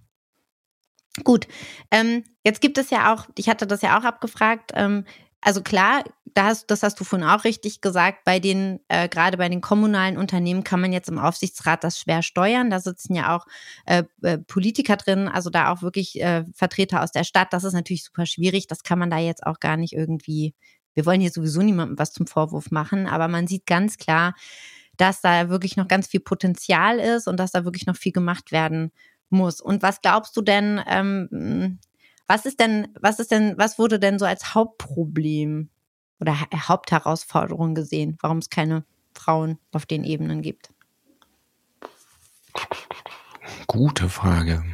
Gut, 1.23 1.47
ähm, 1.93 2.25
jetzt 2.43 2.61
gibt 2.61 2.77
es 2.77 2.91
ja 2.91 3.15
auch, 3.15 3.27
ich 3.39 3.49
hatte 3.49 3.67
das 3.69 3.83
ja 3.83 3.99
auch 3.99 4.05
abgefragt, 4.05 4.73
ähm, 4.75 5.05
also 5.45 5.63
klar, 5.63 6.05
da 6.33 6.47
hast, 6.47 6.71
das 6.71 6.83
hast 6.83 6.99
du 6.99 7.05
vorhin 7.05 7.29
auch 7.29 7.45
richtig 7.45 7.83
gesagt, 7.83 8.25
bei 8.25 8.41
den, 8.41 8.81
äh, 8.89 9.11
gerade 9.11 9.37
bei 9.37 9.49
den 9.51 9.61
kommunalen 9.61 10.17
Unternehmen 10.17 10.65
kann 10.65 10.81
man 10.81 10.91
jetzt 10.91 11.11
im 11.11 11.19
Aufsichtsrat 11.19 11.85
das 11.85 12.01
schwer 12.01 12.23
steuern. 12.23 12.71
Da 12.71 12.81
sitzen 12.81 13.15
ja 13.15 13.37
auch 13.37 13.47
äh, 13.85 14.05
äh, 14.23 14.39
Politiker 14.39 14.97
drin, 14.97 15.29
also 15.29 15.51
da 15.51 15.71
auch 15.71 15.83
wirklich 15.83 16.21
äh, 16.21 16.45
Vertreter 16.55 17.03
aus 17.03 17.13
der 17.13 17.25
Stadt. 17.25 17.53
Das 17.53 17.63
ist 17.63 17.75
natürlich 17.75 18.05
super 18.05 18.25
schwierig. 18.25 18.69
Das 18.69 18.83
kann 18.83 18.99
man 18.99 19.11
da 19.11 19.19
jetzt 19.19 19.47
auch 19.47 19.61
gar 19.61 19.77
nicht 19.77 19.93
irgendwie, 19.93 20.55
wir 20.95 21.05
wollen 21.05 21.21
hier 21.21 21.31
sowieso 21.31 21.61
niemandem 21.61 21.99
was 21.99 22.13
zum 22.13 22.27
Vorwurf 22.27 22.71
machen, 22.71 23.07
aber 23.07 23.29
man 23.29 23.47
sieht 23.47 23.67
ganz 23.67 23.99
klar, 23.99 24.35
dass 24.97 25.21
da 25.21 25.51
wirklich 25.51 25.77
noch 25.77 25.89
ganz 25.89 26.07
viel 26.07 26.21
Potenzial 26.21 26.99
ist 26.99 27.29
und 27.29 27.39
dass 27.39 27.53
da 27.53 27.67
wirklich 27.67 27.85
noch 27.87 27.97
viel 27.97 28.13
gemacht 28.13 28.51
werden 28.51 28.93
muss. 29.29 29.61
Und 29.61 29.83
was 29.83 30.01
glaubst 30.01 30.37
du 30.39 30.41
denn, 30.41 30.81
ähm, 30.89 31.79
was 32.27 32.47
ist 32.47 32.61
denn, 32.61 32.89
was 33.01 33.19
ist 33.19 33.31
denn, 33.31 33.55
was 33.57 33.79
wurde 33.79 33.99
denn 33.99 34.19
so 34.19 34.25
als 34.25 34.55
Hauptproblem 34.55 35.71
oder 36.21 36.37
Hauptherausforderung 36.55 37.75
gesehen, 37.75 38.17
warum 38.21 38.39
es 38.39 38.51
keine 38.51 38.85
Frauen 39.15 39.59
auf 39.73 39.87
den 39.87 40.05
Ebenen 40.05 40.43
gibt? 40.43 40.71
Gute 43.67 44.09
Frage. 44.09 44.65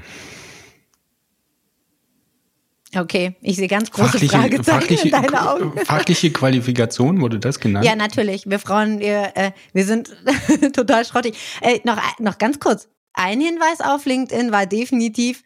Okay, 2.96 3.36
ich 3.40 3.56
sehe 3.56 3.68
ganz 3.68 3.90
große 3.92 4.12
fachliche, 4.12 4.36
Fragezeichen 4.36 4.80
fachliche, 4.80 5.04
in 5.04 5.10
deinen 5.10 5.34
Augen. 5.36 5.72
Fachliche 5.84 6.32
Qualifikation 6.32 7.20
wurde 7.20 7.38
das 7.38 7.60
genannt? 7.60 7.84
Ja, 7.84 7.94
natürlich. 7.94 8.50
Wir 8.50 8.58
Frauen, 8.58 8.98
wir, 8.98 9.32
äh, 9.36 9.52
wir 9.72 9.84
sind 9.84 10.10
total 10.72 11.04
schrottig. 11.04 11.38
Äh, 11.60 11.78
noch, 11.84 12.00
noch 12.18 12.38
ganz 12.38 12.58
kurz. 12.58 12.88
Ein 13.12 13.40
Hinweis 13.40 13.80
auf 13.80 14.06
LinkedIn 14.06 14.50
war 14.50 14.66
definitiv, 14.66 15.44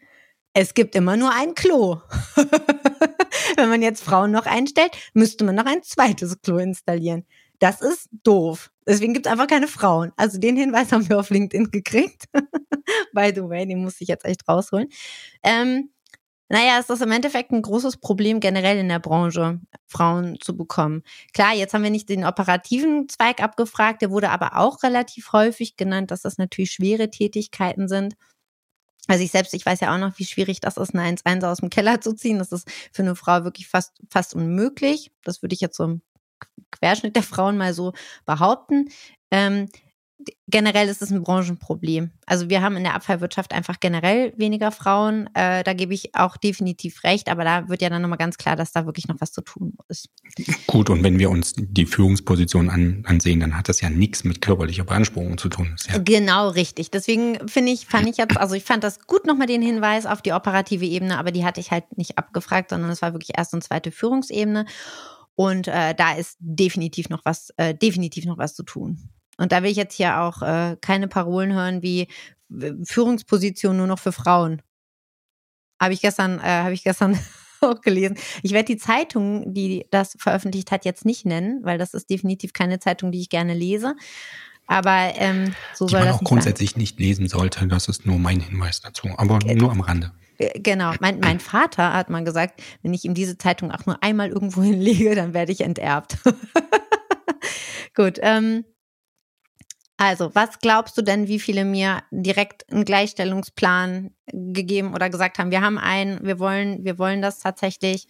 es 0.55 0.73
gibt 0.73 0.95
immer 0.95 1.17
nur 1.17 1.31
ein 1.33 1.53
Klo. 1.53 1.99
Wenn 3.57 3.69
man 3.69 3.81
jetzt 3.81 4.01
Frauen 4.01 4.31
noch 4.31 4.45
einstellt, 4.45 4.91
müsste 5.13 5.43
man 5.43 5.55
noch 5.55 5.65
ein 5.65 5.83
zweites 5.83 6.41
Klo 6.41 6.57
installieren. 6.57 7.25
Das 7.59 7.81
ist 7.81 8.07
doof. 8.23 8.71
Deswegen 8.87 9.13
gibt 9.13 9.25
es 9.25 9.31
einfach 9.31 9.47
keine 9.47 9.67
Frauen. 9.67 10.13
Also 10.15 10.39
den 10.39 10.55
Hinweis 10.55 10.93
haben 10.93 11.09
wir 11.09 11.19
auf 11.19 11.29
LinkedIn 11.29 11.71
gekriegt. 11.71 12.23
By 13.13 13.33
the 13.35 13.43
way, 13.43 13.67
den 13.67 13.83
muss 13.83 13.99
ich 13.99 14.07
jetzt 14.07 14.23
echt 14.23 14.47
rausholen. 14.47 14.87
Ähm, 15.43 15.89
naja, 16.47 16.79
ist 16.79 16.89
das 16.89 17.01
im 17.01 17.11
Endeffekt 17.11 17.51
ein 17.51 17.61
großes 17.61 17.97
Problem 17.97 18.39
generell 18.39 18.77
in 18.77 18.87
der 18.87 18.99
Branche, 18.99 19.59
Frauen 19.87 20.37
zu 20.39 20.55
bekommen. 20.55 21.03
Klar, 21.33 21.53
jetzt 21.53 21.73
haben 21.73 21.83
wir 21.83 21.89
nicht 21.89 22.07
den 22.07 22.23
operativen 22.23 23.09
Zweig 23.09 23.43
abgefragt, 23.43 24.01
der 24.01 24.11
wurde 24.11 24.29
aber 24.29 24.57
auch 24.57 24.83
relativ 24.83 25.33
häufig 25.33 25.75
genannt, 25.75 26.11
dass 26.11 26.21
das 26.21 26.37
natürlich 26.37 26.71
schwere 26.71 27.09
Tätigkeiten 27.09 27.89
sind. 27.89 28.15
Also 29.07 29.23
ich 29.23 29.31
selbst, 29.31 29.53
ich 29.53 29.65
weiß 29.65 29.79
ja 29.81 29.93
auch 29.93 29.99
noch, 29.99 30.17
wie 30.17 30.25
schwierig 30.25 30.59
das 30.59 30.77
ist, 30.77 30.95
eine 30.95 31.17
1-1 31.17 31.45
aus 31.45 31.57
dem 31.57 31.69
Keller 31.69 32.01
zu 32.01 32.13
ziehen. 32.13 32.39
Das 32.39 32.51
ist 32.51 32.67
für 32.91 33.03
eine 33.03 33.15
Frau 33.15 33.43
wirklich 33.43 33.67
fast, 33.67 33.93
fast 34.09 34.33
unmöglich. 34.33 35.11
Das 35.23 35.41
würde 35.41 35.53
ich 35.53 35.61
jetzt 35.61 35.77
so 35.77 35.83
im 35.83 36.01
Querschnitt 36.71 37.15
der 37.15 37.23
Frauen 37.23 37.57
mal 37.57 37.73
so 37.73 37.93
behaupten. 38.25 38.89
Ähm, 39.31 39.69
generell 40.47 40.87
ist 40.87 41.01
es 41.01 41.11
ein 41.11 41.23
Branchenproblem. 41.23 42.11
Also 42.25 42.49
wir 42.49 42.61
haben 42.61 42.77
in 42.77 42.83
der 42.83 42.95
Abfallwirtschaft 42.95 43.53
einfach 43.53 43.79
generell 43.79 44.33
weniger 44.37 44.71
Frauen. 44.71 45.29
Äh, 45.33 45.63
da 45.63 45.73
gebe 45.73 45.93
ich 45.93 46.15
auch 46.15 46.37
definitiv 46.37 47.03
recht, 47.03 47.29
aber 47.29 47.43
da 47.43 47.67
wird 47.67 47.81
ja 47.81 47.89
dann 47.89 48.01
nochmal 48.01 48.17
ganz 48.17 48.37
klar, 48.37 48.55
dass 48.55 48.71
da 48.71 48.85
wirklich 48.85 49.07
noch 49.07 49.17
was 49.19 49.31
zu 49.31 49.41
tun 49.41 49.77
ist. 49.89 50.09
Gut, 50.67 50.89
und 50.89 51.03
wenn 51.03 51.19
wir 51.19 51.29
uns 51.29 51.53
die 51.57 51.85
Führungsposition 51.85 52.69
an, 52.69 53.03
ansehen, 53.05 53.39
dann 53.39 53.57
hat 53.57 53.69
das 53.69 53.81
ja 53.81 53.89
nichts 53.89 54.23
mit 54.23 54.41
körperlicher 54.41 54.85
Beanspruchung 54.85 55.37
zu 55.37 55.49
tun. 55.49 55.75
Ja 55.89 55.97
genau, 55.97 56.49
richtig. 56.49 56.91
Deswegen 56.91 57.47
finde 57.47 57.71
ich, 57.71 57.85
fand 57.85 58.07
ich 58.07 58.17
jetzt, 58.17 58.37
also 58.37 58.55
ich 58.55 58.63
fand 58.63 58.83
das 58.83 59.05
gut 59.07 59.25
nochmal 59.25 59.47
den 59.47 59.61
Hinweis 59.61 60.05
auf 60.05 60.21
die 60.21 60.33
operative 60.33 60.85
Ebene, 60.85 61.17
aber 61.17 61.31
die 61.31 61.43
hatte 61.43 61.59
ich 61.59 61.71
halt 61.71 61.97
nicht 61.97 62.17
abgefragt, 62.17 62.69
sondern 62.69 62.89
es 62.89 63.01
war 63.01 63.13
wirklich 63.13 63.37
erste 63.37 63.57
und 63.57 63.63
zweite 63.63 63.91
Führungsebene. 63.91 64.65
Und 65.35 65.67
äh, 65.67 65.93
da 65.93 66.13
ist 66.13 66.37
definitiv 66.39 67.09
noch 67.09 67.25
was, 67.25 67.49
äh, 67.57 67.75
definitiv 67.75 68.25
noch 68.25 68.37
was 68.37 68.55
zu 68.55 68.63
tun. 68.63 69.09
Und 69.37 69.51
da 69.51 69.63
will 69.63 69.71
ich 69.71 69.77
jetzt 69.77 69.95
hier 69.95 70.21
auch 70.21 70.41
äh, 70.41 70.77
keine 70.81 71.07
Parolen 71.07 71.53
hören 71.53 71.81
wie 71.81 72.07
Führungsposition 72.83 73.77
nur 73.77 73.87
noch 73.87 73.99
für 73.99 74.11
Frauen. 74.11 74.61
Habe 75.79 75.93
ich 75.93 76.01
gestern, 76.01 76.39
äh, 76.39 76.43
habe 76.43 76.73
ich 76.73 76.83
gestern 76.83 77.19
auch 77.61 77.81
gelesen. 77.81 78.17
Ich 78.43 78.51
werde 78.51 78.67
die 78.67 78.77
Zeitung, 78.77 79.53
die 79.53 79.85
das 79.91 80.15
veröffentlicht 80.17 80.71
hat, 80.71 80.85
jetzt 80.85 81.05
nicht 81.05 81.25
nennen, 81.25 81.61
weil 81.63 81.77
das 81.77 81.93
ist 81.93 82.09
definitiv 82.09 82.53
keine 82.53 82.79
Zeitung, 82.79 83.11
die 83.11 83.21
ich 83.21 83.29
gerne 83.29 83.53
lese. 83.53 83.95
Aber 84.67 85.13
ähm, 85.15 85.53
so 85.73 85.85
die 85.85 85.91
soll 85.91 86.01
man 86.01 86.09
das 86.09 86.17
auch 86.17 86.23
grundsätzlich 86.23 86.71
sein. 86.71 86.79
nicht 86.79 86.99
lesen 86.99 87.27
sollte. 87.27 87.67
Das 87.67 87.87
ist 87.87 88.05
nur 88.05 88.17
mein 88.17 88.39
Hinweis 88.39 88.81
dazu, 88.81 89.09
aber 89.17 89.39
äh, 89.45 89.55
nur 89.55 89.71
am 89.71 89.81
Rande. 89.81 90.11
Äh, 90.37 90.59
genau, 90.59 90.93
mein, 90.99 91.19
mein 91.19 91.39
Vater 91.39 91.93
hat 91.93 92.09
mal 92.09 92.23
gesagt, 92.23 92.61
wenn 92.81 92.93
ich 92.93 93.05
ihm 93.05 93.13
diese 93.13 93.37
Zeitung 93.37 93.71
auch 93.71 93.85
nur 93.85 94.01
einmal 94.01 94.29
irgendwo 94.29 94.63
hinlege, 94.63 95.13
dann 95.15 95.33
werde 95.33 95.51
ich 95.51 95.61
enterbt. 95.61 96.17
Gut, 97.95 98.19
ähm, 98.21 98.65
also, 99.97 100.35
was 100.35 100.59
glaubst 100.59 100.97
du 100.97 101.01
denn, 101.01 101.27
wie 101.27 101.39
viele 101.39 101.63
mir 101.63 102.03
direkt 102.11 102.69
einen 102.71 102.83
Gleichstellungsplan 102.83 104.11
gegeben 104.25 104.93
oder 104.93 105.09
gesagt 105.09 105.39
haben, 105.39 105.51
wir 105.51 105.61
haben 105.61 105.77
einen, 105.77 106.25
wir 106.25 106.37
wollen, 106.39 106.83
wir 106.83 106.99
wollen 106.99 107.21
das 107.21 107.39
tatsächlich. 107.39 108.07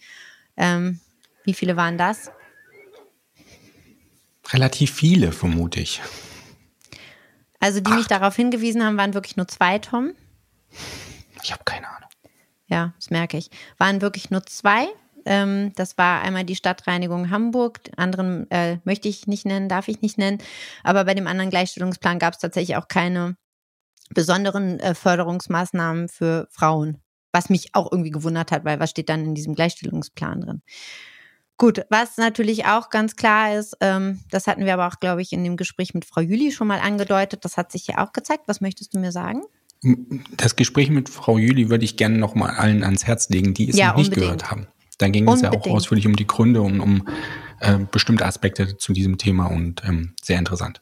Ähm, 0.56 1.00
wie 1.44 1.54
viele 1.54 1.76
waren 1.76 1.96
das? 1.96 2.32
Relativ 4.52 4.92
viele, 4.92 5.30
vermute 5.30 5.80
ich. 5.80 6.02
Also, 7.60 7.80
die 7.80 7.90
Acht. 7.90 7.98
mich 7.98 8.06
darauf 8.08 8.34
hingewiesen 8.34 8.84
haben, 8.84 8.96
waren 8.96 9.14
wirklich 9.14 9.36
nur 9.36 9.46
zwei, 9.46 9.78
Tom. 9.78 10.12
Ich 11.42 11.52
habe 11.52 11.62
keine 11.64 11.88
Ahnung. 11.88 12.10
Ja, 12.66 12.94
das 12.96 13.10
merke 13.10 13.36
ich. 13.36 13.50
Waren 13.78 14.00
wirklich 14.00 14.30
nur 14.30 14.44
zwei. 14.44 14.88
Ähm, 15.26 15.72
das 15.74 15.98
war 15.98 16.22
einmal 16.22 16.44
die 16.44 16.56
Stadtreinigung 16.56 17.30
Hamburg, 17.30 17.80
anderen 17.96 18.50
äh, 18.50 18.78
möchte 18.84 19.08
ich 19.08 19.26
nicht 19.26 19.44
nennen, 19.44 19.68
darf 19.68 19.88
ich 19.88 20.00
nicht 20.00 20.18
nennen. 20.18 20.38
Aber 20.84 21.04
bei 21.04 21.14
dem 21.14 21.26
anderen 21.26 21.50
Gleichstellungsplan 21.50 22.18
gab 22.18 22.34
es 22.34 22.40
tatsächlich 22.40 22.76
auch 22.76 22.88
keine 22.88 23.36
besonderen 24.10 24.80
äh, 24.80 24.94
Förderungsmaßnahmen 24.94 26.08
für 26.08 26.48
Frauen. 26.50 27.02
Was 27.32 27.50
mich 27.50 27.74
auch 27.74 27.90
irgendwie 27.90 28.12
gewundert 28.12 28.52
hat, 28.52 28.64
weil 28.64 28.80
was 28.80 28.90
steht 28.90 29.08
dann 29.08 29.24
in 29.24 29.34
diesem 29.34 29.54
Gleichstellungsplan 29.54 30.40
drin? 30.40 30.62
Gut, 31.58 31.82
was 31.88 32.18
natürlich 32.18 32.66
auch 32.66 32.90
ganz 32.90 33.16
klar 33.16 33.54
ist, 33.54 33.76
ähm, 33.80 34.20
das 34.30 34.46
hatten 34.46 34.64
wir 34.64 34.74
aber 34.74 34.86
auch, 34.88 35.00
glaube 35.00 35.22
ich, 35.22 35.32
in 35.32 35.42
dem 35.42 35.56
Gespräch 35.56 35.94
mit 35.94 36.04
Frau 36.04 36.20
Jüli 36.20 36.52
schon 36.52 36.66
mal 36.66 36.80
angedeutet, 36.80 37.44
das 37.44 37.56
hat 37.56 37.72
sich 37.72 37.86
ja 37.86 38.04
auch 38.04 38.12
gezeigt. 38.12 38.44
Was 38.46 38.60
möchtest 38.60 38.94
du 38.94 38.98
mir 38.98 39.10
sagen? 39.10 39.42
Das 40.36 40.56
Gespräch 40.56 40.90
mit 40.90 41.08
Frau 41.08 41.38
Jüli 41.38 41.70
würde 41.70 41.84
ich 41.84 41.96
gerne 41.96 42.18
noch 42.18 42.34
mal 42.34 42.50
allen 42.50 42.82
ans 42.82 43.06
Herz 43.06 43.28
legen, 43.30 43.54
die 43.54 43.70
es 43.70 43.76
ja, 43.76 43.88
noch 43.88 43.96
nicht 43.96 44.08
unbedingt. 44.08 44.24
gehört 44.24 44.50
haben. 44.50 44.68
Da 44.98 45.08
ging 45.08 45.26
Unbedingt. 45.26 45.54
es 45.54 45.62
ja 45.62 45.70
auch 45.70 45.74
ausführlich 45.74 46.06
um 46.06 46.16
die 46.16 46.26
Gründe 46.26 46.62
und 46.62 46.80
um 46.80 47.06
äh, 47.60 47.78
bestimmte 47.90 48.24
Aspekte 48.24 48.76
zu 48.76 48.92
diesem 48.92 49.18
Thema 49.18 49.46
und 49.46 49.82
ähm, 49.84 50.14
sehr 50.22 50.38
interessant. 50.38 50.80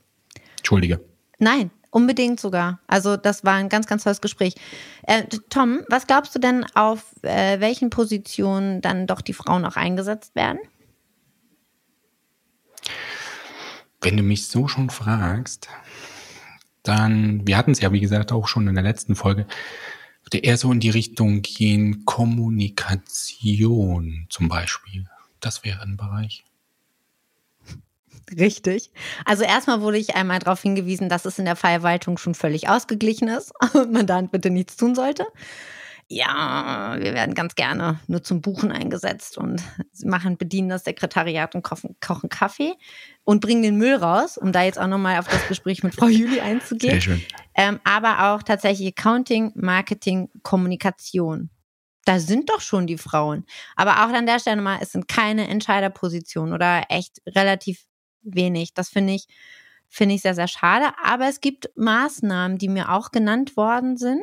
Entschuldige. 0.58 1.00
Nein, 1.38 1.70
unbedingt 1.90 2.40
sogar. 2.40 2.80
Also 2.86 3.16
das 3.16 3.44
war 3.44 3.54
ein 3.54 3.68
ganz, 3.68 3.86
ganz 3.86 4.04
tolles 4.04 4.20
Gespräch. 4.20 4.54
Äh, 5.02 5.24
Tom, 5.50 5.80
was 5.88 6.06
glaubst 6.06 6.34
du 6.34 6.38
denn, 6.38 6.64
auf 6.74 7.04
äh, 7.22 7.60
welchen 7.60 7.90
Positionen 7.90 8.80
dann 8.80 9.06
doch 9.06 9.20
die 9.20 9.32
Frauen 9.32 9.64
auch 9.64 9.76
eingesetzt 9.76 10.34
werden? 10.34 10.58
Wenn 14.00 14.16
du 14.16 14.22
mich 14.22 14.48
so 14.48 14.68
schon 14.68 14.90
fragst, 14.90 15.68
dann, 16.82 17.46
wir 17.46 17.56
hatten 17.56 17.70
es 17.70 17.80
ja, 17.80 17.92
wie 17.92 18.00
gesagt, 18.00 18.32
auch 18.32 18.46
schon 18.46 18.68
in 18.68 18.74
der 18.74 18.84
letzten 18.84 19.16
Folge, 19.16 19.46
würde 20.24 20.38
eher 20.38 20.56
so 20.56 20.72
in 20.72 20.80
die 20.80 20.90
Richtung 20.90 21.42
gehen, 21.42 22.04
Kommunikation 22.04 24.26
zum 24.30 24.48
Beispiel. 24.48 25.06
Das 25.40 25.64
wäre 25.64 25.82
ein 25.82 25.96
Bereich. 25.96 26.44
Richtig. 28.30 28.90
Also 29.24 29.44
erstmal 29.44 29.82
wurde 29.82 29.98
ich 29.98 30.16
einmal 30.16 30.38
darauf 30.38 30.62
hingewiesen, 30.62 31.08
dass 31.08 31.26
es 31.26 31.38
in 31.38 31.44
der 31.44 31.56
Verwaltung 31.56 32.16
schon 32.16 32.34
völlig 32.34 32.68
ausgeglichen 32.68 33.28
ist 33.28 33.52
und 33.74 33.92
man 33.92 34.06
da 34.06 34.20
bitte 34.22 34.50
nichts 34.50 34.76
tun 34.76 34.94
sollte. 34.94 35.26
Ja, 36.08 36.96
wir 36.98 37.14
werden 37.14 37.34
ganz 37.34 37.54
gerne 37.54 37.98
nur 38.06 38.22
zum 38.22 38.40
Buchen 38.40 38.70
eingesetzt 38.70 39.38
und 39.38 39.62
machen, 40.04 40.36
bedienen 40.36 40.68
das 40.68 40.84
Sekretariat 40.84 41.54
und 41.54 41.62
kochen, 41.62 41.96
kochen 42.00 42.28
Kaffee 42.28 42.74
und 43.24 43.40
bringen 43.40 43.62
den 43.62 43.76
Müll 43.76 43.94
raus, 43.94 44.36
um 44.36 44.52
da 44.52 44.62
jetzt 44.62 44.78
auch 44.78 44.86
nochmal 44.86 45.18
auf 45.18 45.28
das 45.28 45.48
Gespräch 45.48 45.82
mit 45.82 45.94
Frau 45.94 46.06
Juli 46.06 46.40
einzugehen. 46.40 46.94
Sehr 46.94 47.00
schön. 47.00 47.22
Ähm, 47.54 47.80
aber 47.84 48.34
auch 48.34 48.42
tatsächlich 48.42 48.88
Accounting, 48.88 49.52
Marketing, 49.54 50.28
Kommunikation. 50.42 51.50
Da 52.04 52.18
sind 52.18 52.50
doch 52.50 52.60
schon 52.60 52.86
die 52.86 52.98
Frauen. 52.98 53.46
Aber 53.76 54.04
auch 54.04 54.12
an 54.12 54.26
der 54.26 54.38
Stelle 54.38 54.60
mal, 54.60 54.78
es 54.82 54.92
sind 54.92 55.08
keine 55.08 55.48
Entscheiderpositionen 55.48 56.52
oder 56.52 56.82
echt 56.90 57.22
relativ 57.26 57.86
wenig. 58.20 58.74
Das 58.74 58.90
finde 58.90 59.14
ich, 59.14 59.26
finde 59.88 60.16
ich 60.16 60.22
sehr, 60.22 60.34
sehr 60.34 60.48
schade. 60.48 60.86
Aber 61.02 61.28
es 61.28 61.40
gibt 61.40 61.70
Maßnahmen, 61.76 62.58
die 62.58 62.68
mir 62.68 62.92
auch 62.92 63.10
genannt 63.10 63.56
worden 63.56 63.96
sind 63.96 64.22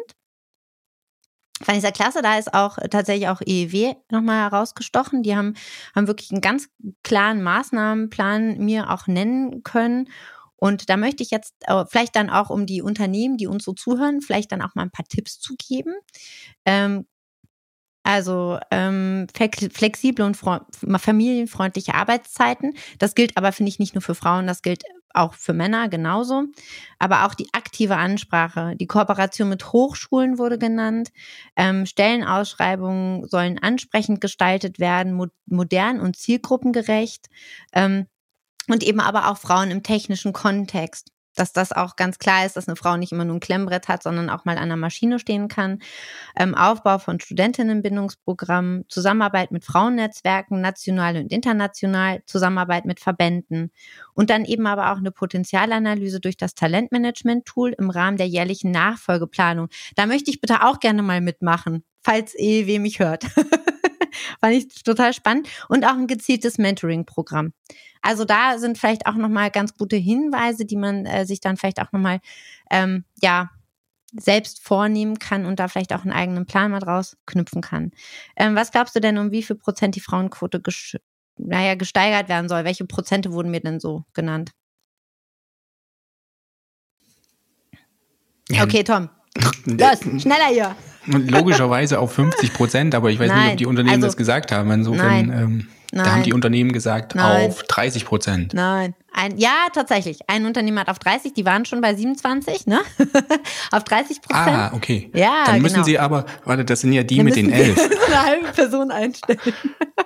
Fand 1.63 1.77
ich 1.77 1.81
sehr 1.81 1.91
klasse. 1.91 2.21
Da 2.21 2.37
ist 2.37 2.53
auch 2.53 2.77
tatsächlich 2.89 3.27
auch 3.29 3.41
EEW 3.45 3.95
nochmal 4.11 4.49
herausgestochen. 4.49 5.23
Die 5.23 5.35
haben, 5.35 5.55
haben 5.95 6.07
wirklich 6.07 6.31
einen 6.31 6.41
ganz 6.41 6.69
klaren 7.03 7.41
Maßnahmenplan 7.43 8.57
mir 8.57 8.89
auch 8.89 9.07
nennen 9.07 9.63
können. 9.63 10.09
Und 10.55 10.89
da 10.89 10.97
möchte 10.97 11.23
ich 11.23 11.31
jetzt 11.31 11.55
äh, 11.61 11.85
vielleicht 11.87 12.15
dann 12.15 12.29
auch 12.29 12.49
um 12.49 12.65
die 12.65 12.81
Unternehmen, 12.81 13.37
die 13.37 13.47
uns 13.47 13.63
so 13.63 13.73
zuhören, 13.73 14.21
vielleicht 14.21 14.51
dann 14.51 14.61
auch 14.61 14.75
mal 14.75 14.83
ein 14.83 14.91
paar 14.91 15.05
Tipps 15.05 15.39
zu 15.39 15.55
geben. 15.57 15.93
Ähm, 16.65 17.05
also 18.03 18.59
ähm, 18.71 19.27
flexible 19.33 20.25
und 20.25 20.35
familienfreundliche 20.35 21.93
Arbeitszeiten. 21.93 22.73
Das 22.97 23.15
gilt 23.15 23.37
aber, 23.37 23.51
finde 23.51 23.69
ich, 23.69 23.79
nicht 23.79 23.93
nur 23.93 24.01
für 24.01 24.15
Frauen, 24.15 24.47
das 24.47 24.61
gilt 24.63 24.83
auch 25.13 25.33
für 25.33 25.53
Männer 25.53 25.89
genauso. 25.89 26.45
Aber 26.99 27.25
auch 27.25 27.33
die 27.33 27.53
aktive 27.53 27.97
Ansprache, 27.97 28.75
die 28.75 28.87
Kooperation 28.87 29.49
mit 29.49 29.71
Hochschulen 29.71 30.37
wurde 30.37 30.57
genannt. 30.57 31.11
Ähm, 31.55 31.85
Stellenausschreibungen 31.85 33.27
sollen 33.27 33.59
ansprechend 33.59 34.21
gestaltet 34.21 34.79
werden, 34.79 35.13
mo 35.13 35.27
modern 35.45 35.99
und 35.99 36.15
zielgruppengerecht. 36.15 37.29
Ähm, 37.73 38.07
und 38.67 38.83
eben 38.83 38.99
aber 38.99 39.29
auch 39.29 39.37
Frauen 39.37 39.71
im 39.71 39.83
technischen 39.83 40.33
Kontext 40.33 41.11
dass 41.35 41.53
das 41.53 41.71
auch 41.71 41.95
ganz 41.95 42.19
klar 42.19 42.45
ist, 42.45 42.55
dass 42.55 42.67
eine 42.67 42.75
Frau 42.75 42.97
nicht 42.97 43.11
immer 43.11 43.25
nur 43.25 43.37
ein 43.37 43.39
Klemmbrett 43.39 43.87
hat, 43.87 44.03
sondern 44.03 44.29
auch 44.29 44.45
mal 44.45 44.57
an 44.57 44.69
der 44.69 44.77
Maschine 44.77 45.19
stehen 45.19 45.47
kann. 45.47 45.79
Ähm, 46.37 46.55
Aufbau 46.55 46.97
von 46.99 47.19
Studentinnenbindungsprogrammen, 47.19 48.85
Zusammenarbeit 48.89 49.51
mit 49.51 49.65
Frauennetzwerken, 49.65 50.61
national 50.61 51.17
und 51.17 51.31
international, 51.31 52.21
Zusammenarbeit 52.25 52.85
mit 52.85 52.99
Verbänden 52.99 53.71
und 54.13 54.29
dann 54.29 54.45
eben 54.45 54.67
aber 54.67 54.91
auch 54.91 54.97
eine 54.97 55.11
Potenzialanalyse 55.11 56.19
durch 56.19 56.37
das 56.37 56.55
Talentmanagement-Tool 56.55 57.73
im 57.77 57.89
Rahmen 57.89 58.17
der 58.17 58.27
jährlichen 58.27 58.71
Nachfolgeplanung. 58.71 59.69
Da 59.95 60.05
möchte 60.05 60.31
ich 60.31 60.41
bitte 60.41 60.63
auch 60.63 60.79
gerne 60.79 61.01
mal 61.01 61.21
mitmachen, 61.21 61.83
falls 62.01 62.33
EW 62.37 62.79
mich 62.79 62.99
hört. 62.99 63.25
Fand 64.41 64.53
ich 64.53 64.83
total 64.83 65.13
spannend. 65.13 65.47
Und 65.69 65.85
auch 65.85 65.95
ein 65.95 66.07
gezieltes 66.07 66.57
Mentoring-Programm. 66.57 67.53
Also 68.01 68.25
da 68.25 68.57
sind 68.57 68.77
vielleicht 68.77 69.05
auch 69.05 69.15
nochmal 69.15 69.51
ganz 69.51 69.77
gute 69.77 69.95
Hinweise, 69.95 70.65
die 70.65 70.75
man 70.75 71.05
äh, 71.05 71.25
sich 71.25 71.39
dann 71.39 71.57
vielleicht 71.57 71.79
auch 71.79 71.91
nochmal, 71.91 72.19
ähm, 72.71 73.05
ja, 73.21 73.51
selbst 74.13 74.61
vornehmen 74.61 75.19
kann 75.19 75.45
und 75.45 75.59
da 75.59 75.67
vielleicht 75.67 75.93
auch 75.93 76.01
einen 76.01 76.11
eigenen 76.11 76.45
Plan 76.45 76.71
mal 76.71 76.79
draus 76.79 77.15
knüpfen 77.25 77.61
kann. 77.61 77.91
Ähm, 78.35 78.55
was 78.55 78.71
glaubst 78.71 78.95
du 78.95 78.99
denn, 78.99 79.17
um 79.17 79.31
wie 79.31 79.43
viel 79.43 79.55
Prozent 79.55 79.95
die 79.95 80.01
Frauenquote 80.01 80.61
naja, 81.37 81.75
gesteigert 81.75 82.27
werden 82.27 82.49
soll? 82.49 82.65
Welche 82.65 82.85
Prozente 82.85 83.31
wurden 83.31 83.51
mir 83.51 83.61
denn 83.61 83.79
so 83.79 84.03
genannt? 84.13 84.51
Okay, 88.61 88.83
Tom. 88.83 89.09
Los, 89.65 90.01
schneller 90.21 90.47
hier. 90.51 90.75
Logischerweise 91.05 91.99
auf 91.99 92.13
50 92.13 92.53
Prozent, 92.53 92.95
aber 92.95 93.09
ich 93.09 93.19
weiß 93.19 93.29
Nein, 93.29 93.39
nicht, 93.39 93.51
ob 93.51 93.57
die 93.57 93.65
Unternehmen 93.65 93.95
also, 93.95 94.07
das 94.07 94.17
gesagt 94.17 94.51
haben. 94.51 94.69
Insofern, 94.71 95.31
ähm, 95.31 95.67
da 95.91 96.11
haben 96.11 96.23
die 96.23 96.33
Unternehmen 96.33 96.71
gesagt 96.71 97.15
Nein. 97.15 97.49
auf 97.49 97.63
30 97.63 98.05
Prozent. 98.05 98.53
Nein. 98.53 98.93
Ein, 99.13 99.37
ja, 99.37 99.67
tatsächlich. 99.73 100.19
Ein 100.27 100.45
Unternehmen 100.45 100.79
hat 100.79 100.87
auf 100.87 100.99
30, 100.99 101.33
die 101.33 101.45
waren 101.45 101.65
schon 101.65 101.81
bei 101.81 101.93
27, 101.93 102.65
ne? 102.65 102.79
auf 103.71 103.83
30 103.83 104.21
Prozent. 104.21 104.47
Ah, 104.47 104.71
okay. 104.73 105.11
Ja, 105.13 105.43
Dann 105.45 105.61
müssen 105.61 105.75
genau. 105.75 105.85
sie 105.85 105.99
aber, 105.99 106.25
warte, 106.45 106.63
das 106.63 106.79
sind 106.81 106.93
ja 106.93 107.03
die 107.03 107.17
Dann 107.17 107.25
mit 107.25 107.35
den 107.35 107.51
elf. 107.51 107.77
eine 108.07 108.23
halbe 108.23 108.47
Person 108.47 108.89
einstellen. 108.89 109.39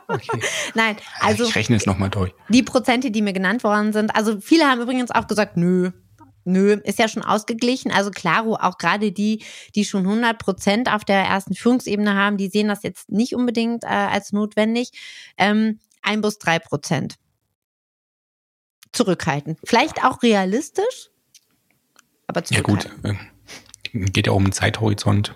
Okay. 0.07 0.39
Nein, 0.73 0.95
also. 1.19 1.43
Ich 1.43 1.55
rechne 1.55 1.75
es 1.75 1.85
nochmal 1.85 2.09
durch. 2.09 2.33
Die 2.49 2.63
Prozente, 2.63 3.11
die 3.11 3.21
mir 3.21 3.33
genannt 3.33 3.63
worden 3.63 3.93
sind. 3.93 4.15
Also 4.15 4.39
viele 4.41 4.65
haben 4.65 4.81
übrigens 4.81 5.11
auch 5.11 5.27
gesagt, 5.27 5.55
nö, 5.55 5.91
Nö, 6.45 6.73
ist 6.83 6.99
ja 6.99 7.07
schon 7.07 7.23
ausgeglichen. 7.23 7.91
Also 7.91 8.11
klaro, 8.11 8.55
auch 8.55 8.77
gerade 8.77 9.11
die, 9.11 9.43
die 9.73 9.83
schon 9.83 10.03
100 10.03 10.37
Prozent 10.37 10.91
auf 10.91 11.03
der 11.03 11.23
ersten 11.23 11.55
Führungsebene 11.55 12.13
haben, 12.13 12.37
die 12.37 12.49
sehen 12.49 12.67
das 12.67 12.83
jetzt 12.83 13.09
nicht 13.09 13.35
unbedingt 13.35 13.83
äh, 13.83 13.87
als 13.87 14.31
notwendig. 14.31 14.91
Ähm, 15.37 15.79
ein 16.03 16.21
bis 16.21 16.37
drei 16.37 16.59
Prozent. 16.59 17.15
Zurückhalten. 18.91 19.57
Vielleicht 19.63 20.03
auch 20.05 20.21
realistisch, 20.21 21.09
aber 22.27 22.43
zurückhalten. 22.43 23.01
Ja 23.03 23.11
gut, 23.11 23.19
äh, 23.93 24.11
geht 24.11 24.27
ja 24.27 24.33
um 24.33 24.43
einen 24.43 24.53
Zeithorizont. 24.53 25.35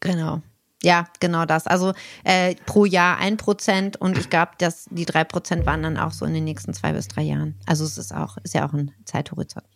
Genau. 0.00 0.42
Ja, 0.82 1.06
genau 1.18 1.44
das. 1.44 1.66
Also 1.66 1.92
äh, 2.22 2.54
pro 2.66 2.84
Jahr 2.84 3.18
ein 3.18 3.36
Prozent 3.36 3.96
und 3.96 4.16
ich 4.16 4.30
glaube, 4.30 4.52
dass 4.58 4.86
die 4.90 5.04
drei 5.04 5.24
Prozent 5.24 5.66
waren 5.66 5.82
dann 5.82 5.96
auch 5.96 6.12
so 6.12 6.24
in 6.24 6.34
den 6.34 6.44
nächsten 6.44 6.72
zwei 6.72 6.92
bis 6.92 7.08
drei 7.08 7.22
Jahren. 7.22 7.56
Also 7.66 7.84
es 7.84 7.98
ist 7.98 8.14
auch, 8.14 8.36
ist 8.44 8.54
ja 8.54 8.66
auch 8.68 8.72
ein 8.72 8.92
Zeithorizont. 9.04 9.66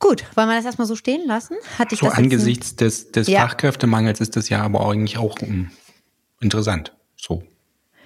Gut, 0.00 0.24
wollen 0.34 0.48
wir 0.48 0.56
das 0.56 0.64
erstmal 0.64 0.88
so 0.88 0.96
stehen 0.96 1.26
lassen? 1.26 1.56
Hatte 1.78 1.94
ich 1.94 2.00
so 2.00 2.06
das 2.06 2.16
angesichts 2.16 2.74
des, 2.74 3.12
des 3.12 3.28
ja. 3.28 3.42
Fachkräftemangels 3.42 4.20
ist 4.20 4.34
das 4.34 4.48
ja 4.48 4.62
aber 4.62 4.88
eigentlich 4.88 5.18
auch 5.18 5.40
um, 5.40 5.48
hm, 5.48 5.70
interessant, 6.40 6.96
so, 7.16 7.44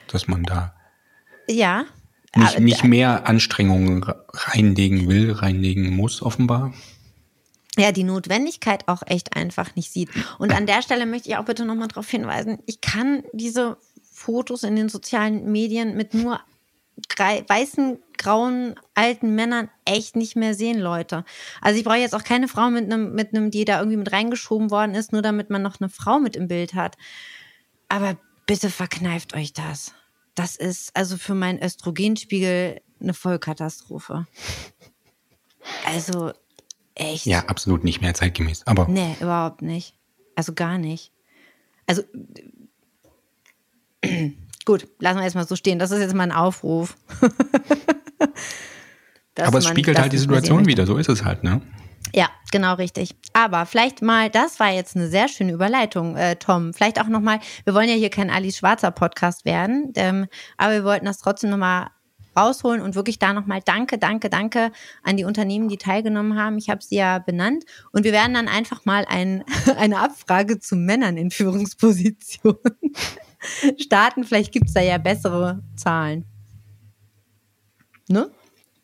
dass 0.09 0.27
man 0.27 0.43
da 0.43 0.75
ja 1.49 1.85
nicht, 2.37 2.59
nicht 2.59 2.85
mehr 2.85 3.29
Anstrengungen 3.29 4.05
reinlegen 4.33 5.09
will, 5.09 5.33
reinlegen 5.33 5.95
muss, 5.95 6.21
offenbar 6.21 6.75
ja, 7.77 7.93
die 7.93 8.05
Notwendigkeit 8.05 8.89
auch 8.89 9.03
echt 9.07 9.37
einfach 9.37 9.75
nicht 9.77 9.93
sieht. 9.93 10.11
Und 10.39 10.53
an 10.53 10.67
der 10.67 10.83
Stelle 10.83 11.07
möchte 11.07 11.29
ich 11.29 11.37
auch 11.37 11.45
bitte 11.45 11.65
nochmal 11.65 11.89
darauf 11.89 12.09
hinweisen, 12.09 12.59
ich 12.67 12.81
kann 12.81 13.25
diese 13.33 13.77
Fotos 14.03 14.63
in 14.63 14.77
den 14.77 14.89
sozialen 14.89 15.51
Medien 15.51 15.97
mit 15.97 16.15
nur 16.15 16.41
weißen, 17.19 17.99
grauen, 18.17 18.77
alten 18.95 19.35
Männern 19.35 19.69
echt 19.85 20.15
nicht 20.15 20.37
mehr 20.37 20.55
sehen, 20.55 20.79
Leute. 20.79 21.25
Also 21.61 21.79
ich 21.79 21.85
brauche 21.85 21.97
jetzt 21.97 22.15
auch 22.15 22.23
keine 22.23 22.47
Frau 22.47 22.71
mit 22.71 22.85
einem, 22.85 23.15
mit 23.15 23.35
einem, 23.35 23.51
die 23.51 23.65
da 23.65 23.79
irgendwie 23.79 23.97
mit 23.97 24.13
reingeschoben 24.13 24.71
worden 24.71 24.95
ist, 24.95 25.13
nur 25.13 25.23
damit 25.23 25.51
man 25.51 25.63
noch 25.63 25.81
eine 25.81 25.89
Frau 25.89 26.21
mit 26.21 26.37
im 26.37 26.47
Bild 26.47 26.75
hat. 26.75 26.97
Aber 27.89 28.17
bitte 28.47 28.71
verkneift 28.71 29.35
euch 29.35 29.53
das. 29.53 29.93
Das 30.35 30.57
ist 30.57 30.95
also 30.97 31.17
für 31.17 31.35
meinen 31.35 31.63
Östrogenspiegel 31.63 32.81
eine 33.01 33.15
Vollkatastrophe. 33.15 34.27
Also 35.87 36.33
Echt? 36.95 37.27
Ja, 37.27 37.41
absolut 37.47 37.85
nicht 37.85 38.01
mehr 38.01 38.15
zeitgemäß. 38.15 38.67
Aber 38.67 38.87
nee, 38.89 39.17
überhaupt 39.21 39.63
nicht. 39.63 39.97
Also 40.37 40.53
gar 40.55 40.79
nicht. 40.79 41.13
Also 41.87 42.03
gut, 44.65 44.89
lassen 44.99 45.19
wir 45.19 45.25
erstmal 45.25 45.47
so 45.47 45.57
stehen. 45.57 45.79
Das 45.79 45.91
ist 45.91 46.01
jetzt 46.01 46.15
mal 46.15 46.25
ein 46.25 46.33
Aufruf. 46.33 46.97
Aber 49.41 49.59
es 49.59 49.67
spiegelt 49.67 49.99
halt 49.99 50.13
die 50.13 50.19
Situation 50.19 50.67
wieder, 50.67 50.87
so 50.87 50.97
ist 50.97 51.09
es 51.09 51.25
halt, 51.25 51.43
ne? 51.43 51.61
Ja, 52.15 52.29
genau 52.53 52.75
richtig. 52.75 53.17
Aber 53.33 53.67
vielleicht 53.67 54.01
mal, 54.01 54.31
das 54.31 54.61
war 54.61 54.71
jetzt 54.71 54.95
eine 54.95 55.09
sehr 55.09 55.27
schöne 55.27 55.53
Überleitung, 55.53 56.17
äh, 56.17 56.37
Tom. 56.37 56.73
Vielleicht 56.73 57.01
auch 57.01 57.09
nochmal, 57.09 57.41
wir 57.65 57.75
wollen 57.75 57.89
ja 57.89 57.97
hier 57.97 58.11
kein 58.11 58.31
Alice 58.31 58.59
Schwarzer 58.59 58.93
Podcast 58.93 59.45
werden, 59.45 59.93
ähm, 59.97 60.27
aber 60.57 60.75
wir 60.75 60.85
wollten 60.85 61.07
das 61.07 61.19
trotzdem 61.19 61.51
nochmal 61.51 61.89
rausholen 62.37 62.81
und 62.81 62.95
wirklich 62.95 63.19
da 63.19 63.33
nochmal 63.33 63.61
Danke, 63.65 63.99
Danke, 63.99 64.31
Danke 64.31 64.73
an 65.03 65.17
die 65.17 65.25
Unternehmen, 65.25 65.69
die 65.69 65.77
teilgenommen 65.77 66.39
haben. 66.39 66.59
Ich 66.59 66.71
habe 66.71 66.83
sie 66.83 66.97
ja 66.97 67.19
benannt 67.19 67.65
und 67.93 68.05
wir 68.05 68.13
werden 68.13 68.35
dann 68.35 68.49
einfach 68.49 68.85
mal 68.85 69.05
ein, 69.09 69.45
eine 69.79 69.99
Abfrage 69.99 70.59
zu 70.59 70.77
Männern 70.77 71.17
in 71.17 71.31
Führungspositionen 71.31 72.59
starten. 73.79 74.25
Vielleicht 74.25 74.53
gibt 74.53 74.69
es 74.69 74.75
da 74.75 74.81
ja 74.81 74.99
bessere 74.99 75.63
Zahlen. 75.77 76.25
Ne? 78.09 78.31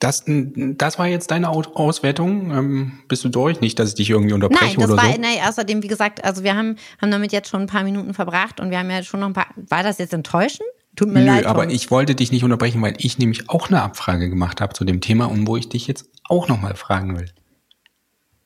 Das, 0.01 0.25
das 0.27 0.99
war 0.99 1.09
jetzt 1.09 1.31
deine 1.31 1.51
Auswertung. 1.51 2.51
Ähm, 2.53 2.93
bist 3.07 3.23
du 3.23 3.29
durch? 3.29 3.61
Nicht, 3.61 3.79
dass 3.79 3.91
ich 3.91 3.95
dich 3.97 4.09
irgendwie 4.09 4.33
unterbreche 4.33 4.65
nein, 4.65 4.77
das 4.77 4.91
oder 4.91 4.97
war, 4.97 5.13
so? 5.13 5.21
Nein, 5.21 5.39
außerdem, 5.47 5.83
wie 5.83 5.89
gesagt, 5.89 6.25
also 6.25 6.43
wir 6.43 6.57
haben, 6.57 6.77
haben 7.03 7.11
damit 7.11 7.33
jetzt 7.33 7.51
schon 7.51 7.61
ein 7.61 7.67
paar 7.67 7.85
Minuten 7.85 8.15
verbracht 8.15 8.61
und 8.61 8.71
wir 8.71 8.79
haben 8.79 8.91
ja 8.91 9.03
schon 9.03 9.21
noch 9.21 9.27
ein 9.27 9.35
paar. 9.35 9.49
War 9.57 9.83
das 9.83 9.99
jetzt 9.99 10.15
enttäuschend? 10.15 10.67
Tut 11.01 11.09
mir 11.09 11.21
Nö, 11.21 11.27
leid. 11.29 11.47
Aber 11.47 11.63
Tom. 11.63 11.71
ich 11.71 11.91
wollte 11.91 12.15
dich 12.15 12.31
nicht 12.31 12.45
unterbrechen, 12.45 12.83
weil 12.83 12.93
ich 12.99 13.17
nämlich 13.17 13.49
auch 13.49 13.69
eine 13.69 13.81
Abfrage 13.81 14.29
gemacht 14.29 14.61
habe 14.61 14.75
zu 14.75 14.85
dem 14.85 15.01
Thema 15.01 15.31
und 15.31 15.47
wo 15.47 15.57
ich 15.57 15.67
dich 15.67 15.87
jetzt 15.87 16.11
auch 16.25 16.47
nochmal 16.47 16.77
fragen 16.77 17.19
will. 17.19 17.33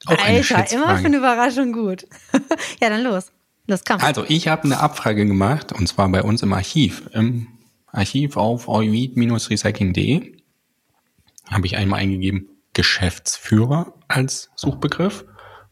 Auch 0.06 0.24
Alter, 0.24 0.70
immer 0.70 0.96
für 0.96 1.06
eine 1.06 1.16
Überraschung 1.16 1.72
gut. 1.72 2.06
ja, 2.80 2.90
dann 2.90 3.02
los. 3.02 3.32
Los, 3.66 3.80
komm. 3.84 4.00
Also, 4.00 4.24
ich 4.28 4.46
habe 4.46 4.62
eine 4.62 4.78
Abfrage 4.78 5.26
gemacht 5.26 5.72
und 5.72 5.88
zwar 5.88 6.08
bei 6.10 6.22
uns 6.22 6.44
im 6.44 6.52
Archiv. 6.52 7.10
Im 7.12 7.48
Archiv 7.88 8.36
auf 8.36 8.68
euid-recycling.de 8.68 10.36
habe 11.50 11.66
ich 11.66 11.76
einmal 11.76 11.98
eingegeben 11.98 12.50
Geschäftsführer 12.72 13.94
als 14.06 14.52
Suchbegriff 14.54 15.24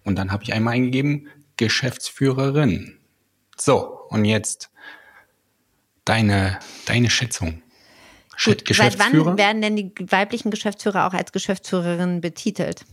und 0.03 0.16
dann 0.18 0.33
habe 0.33 0.42
ich 0.42 0.53
einmal 0.53 0.75
eingegeben 0.75 1.29
Geschäftsführerin. 1.57 2.99
So, 3.57 4.01
und 4.09 4.25
jetzt 4.25 4.71
deine, 6.05 6.59
deine 6.87 7.11
Schätzung. 7.11 7.62
Gut, 8.45 8.65
seit 8.71 8.99
wann 8.99 9.37
werden 9.37 9.62
denn 9.62 9.77
die 9.77 9.93
weiblichen 10.11 10.51
Geschäftsführer 10.51 11.07
auch 11.07 11.12
als 11.12 11.33
Geschäftsführerin 11.33 12.21
betitelt? 12.21 12.85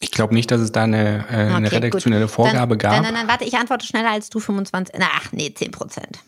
Ich 0.00 0.10
glaube 0.10 0.34
nicht, 0.34 0.50
dass 0.50 0.60
es 0.60 0.70
da 0.70 0.84
eine, 0.84 1.26
äh, 1.30 1.32
okay, 1.46 1.54
eine 1.54 1.72
redaktionelle 1.72 2.26
gut. 2.26 2.34
Vorgabe 2.34 2.76
dann, 2.76 2.78
gab. 2.78 2.92
Nein, 2.92 3.02
nein, 3.02 3.14
nein, 3.14 3.28
warte, 3.28 3.44
ich 3.44 3.56
antworte 3.56 3.86
schneller 3.86 4.10
als 4.10 4.28
du 4.28 4.38
25. 4.38 4.94
Na, 4.98 5.06
ach 5.14 5.32
nee, 5.32 5.52
10 5.52 5.70
Prozent. 5.70 6.18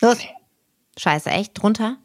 Los. 0.00 0.18
Nee. 0.18 0.28
Scheiße, 0.98 1.30
echt? 1.30 1.52
Drunter? 1.54 1.98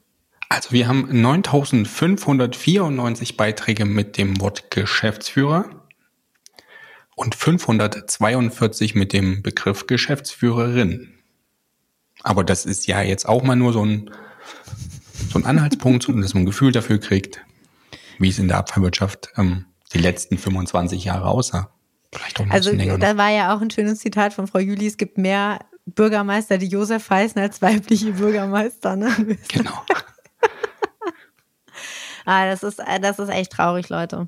Also 0.50 0.72
wir 0.72 0.88
haben 0.88 1.22
9594 1.22 3.38
Beiträge 3.38 3.86
mit 3.86 4.17
dem 4.17 4.41
Wort 4.41 4.70
Geschäftsführer 4.70 5.70
und 7.15 7.36
542 7.36 8.96
mit 8.96 9.13
dem 9.13 9.44
Begriff 9.44 9.88
Geschäftsführerin. 9.88 11.20
Aber 12.23 12.43
das 12.43 12.65
ist 12.65 12.88
ja 12.88 13.01
jetzt 13.01 13.27
auch 13.27 13.43
mal 13.43 13.55
nur 13.55 13.73
so 13.73 13.84
ein, 13.84 14.12
so 15.31 15.39
ein 15.39 15.45
Anhaltspunkt, 15.45 16.07
dass 16.07 16.34
man 16.34 16.43
ein 16.43 16.45
Gefühl 16.45 16.71
dafür 16.71 16.99
kriegt, 16.99 17.41
wie 18.19 18.29
es 18.29 18.39
in 18.39 18.47
der 18.47 18.57
Abfallwirtschaft 18.57 19.29
ähm, 19.38 19.65
die 19.93 19.99
letzten 19.99 20.38
25 20.38 21.03
Jahre 21.05 21.27
aussah. 21.27 21.71
Vielleicht 22.13 22.39
auch 22.39 22.45
ein 22.45 22.51
also 22.51 22.71
länger 22.71 22.97
da 22.97 23.17
war 23.17 23.29
ja 23.29 23.55
auch 23.55 23.62
ein 23.62 23.71
schönes 23.71 23.99
Zitat 23.99 24.34
von 24.34 24.47
Frau 24.47 24.60
Juli, 24.60 24.88
es 24.88 24.97
gibt 24.97 25.17
mehr 25.17 25.60
Bürgermeister, 25.86 26.57
die 26.57 26.67
Josef 26.67 27.10
heißen, 27.10 27.41
als 27.41 27.62
weibliche 27.62 28.12
Bürgermeister. 28.13 28.95
Ne? 28.95 29.38
Genau. 29.47 29.71
ah, 32.25 32.45
das 32.45 32.63
ist, 32.63 32.79
das 33.01 33.19
ist 33.19 33.29
echt 33.29 33.51
traurig, 33.51 33.89
Leute. 33.89 34.27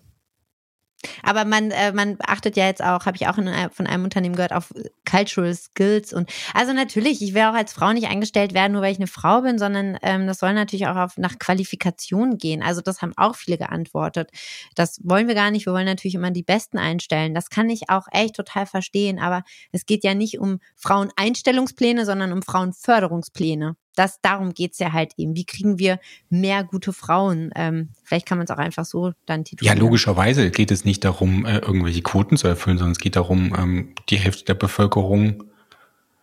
Aber 1.22 1.46
man, 1.46 1.72
äh, 1.72 1.92
man 1.92 2.18
achtet 2.20 2.58
ja 2.58 2.66
jetzt 2.66 2.84
auch, 2.84 3.06
habe 3.06 3.18
ich 3.18 3.28
auch 3.28 3.38
in, 3.38 3.50
von 3.72 3.88
einem 3.88 4.04
Unternehmen 4.04 4.36
gehört, 4.36 4.54
auf 4.54 4.74
Cultural 5.10 5.54
Skills 5.54 6.14
und 6.14 6.30
also 6.54 6.74
natürlich, 6.74 7.22
ich 7.22 7.34
will 7.34 7.44
auch 7.44 7.54
als 7.54 7.74
Frau 7.74 7.94
nicht 7.94 8.08
eingestellt 8.08 8.54
werden, 8.54 8.74
nur 8.74 8.82
weil 8.82 8.92
ich 8.92 9.00
eine 9.00 9.08
Frau 9.08 9.42
bin, 9.42 9.60
sondern 9.60 9.98
ähm, 10.02 10.28
das 10.28 10.40
soll 10.40 10.54
natürlich 10.54 10.88
auch 10.88 10.96
auf, 10.96 11.18
nach 11.18 11.40
Qualifikation 11.40 12.38
gehen. 12.38 12.64
Also 12.64 12.82
das 12.82 13.02
haben 13.02 13.14
auch 13.18 13.36
viele 13.36 13.58
geantwortet. 13.58 14.30
Das 14.76 15.00
wollen 15.04 15.28
wir 15.28 15.36
gar 15.36 15.52
nicht. 15.52 15.66
Wir 15.66 15.74
wollen 15.74 15.86
natürlich 15.86 16.16
immer 16.16 16.32
die 16.32 16.44
Besten 16.44 16.78
einstellen. 16.78 17.34
Das 17.34 17.50
kann 17.50 17.70
ich 17.70 17.90
auch 17.90 18.08
echt 18.12 18.36
total 18.36 18.66
verstehen. 18.66 19.20
Aber 19.20 19.44
es 19.72 19.86
geht 19.86 20.04
ja 20.04 20.14
nicht 20.14 20.40
um 20.40 20.60
Fraueneinstellungspläne, 20.76 22.06
sondern 22.06 22.32
um 22.32 22.42
Frauenförderungspläne 22.42 23.76
das, 23.96 24.22
darum 24.22 24.54
geht's 24.54 24.80
ja 24.80 24.92
halt 24.92 25.14
eben. 25.18 25.36
Wie 25.36 25.46
kriegen 25.46 25.80
wir 25.80 26.00
mehr 26.30 26.64
gute 26.64 26.94
Frauen? 26.94 27.52
Ähm, 27.56 27.90
vielleicht 28.04 28.26
kann 28.26 28.38
man 28.38 28.46
es 28.46 28.52
auch 28.52 28.58
einfach 28.58 28.86
so 28.86 29.14
dann 29.26 29.46
titulieren. 29.46 29.78
Ja, 29.78 29.82
logischerweise 29.82 30.50
geht 30.52 30.72
es 30.72 30.86
nicht 30.86 31.04
darum, 31.04 31.46
äh, 31.46 31.60
irgendwelche 31.60 32.02
Quoten 32.02 32.38
zu 32.38 32.48
erfüllen, 32.48 32.78
sondern 32.78 32.94
es 32.94 33.00
geht 33.00 33.16
darum, 33.16 33.56
ähm, 33.58 33.96
die 34.10 34.18
Hälfte 34.18 34.46
der 34.46 34.56
Bevölkerung 34.56 35.44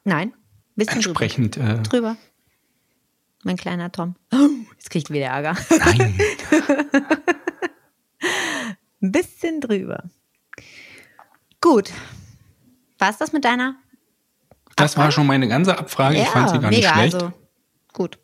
Nein, 0.04 0.32
bisschen 0.76 0.96
entsprechend 0.96 1.56
drüber. 1.56 1.70
Äh, 1.70 1.82
drüber. 1.82 2.16
Mein 3.42 3.56
kleiner 3.56 3.90
Tom. 3.92 4.16
Jetzt 4.76 4.90
kriegt 4.90 5.10
wieder 5.10 5.26
Ärger. 5.26 5.56
Nein. 5.70 6.18
Ein 9.02 9.12
bisschen 9.12 9.60
drüber. 9.60 10.04
Gut. 11.60 11.90
War 12.98 13.10
es 13.10 13.18
das 13.18 13.32
mit 13.32 13.44
deiner? 13.44 13.76
Das 14.76 14.92
Abfrage? 14.92 15.04
war 15.04 15.12
schon 15.12 15.26
meine 15.26 15.48
ganze 15.48 15.78
Abfrage. 15.78 16.16
Ja, 16.16 16.22
ich 16.22 16.28
fand 16.28 16.50
sie 16.50 16.58
gar 16.58 16.70
mega, 16.70 16.96
nicht 16.96 17.12
schlecht. 17.12 17.14
Also 17.14 17.32
Gut. 17.92 18.18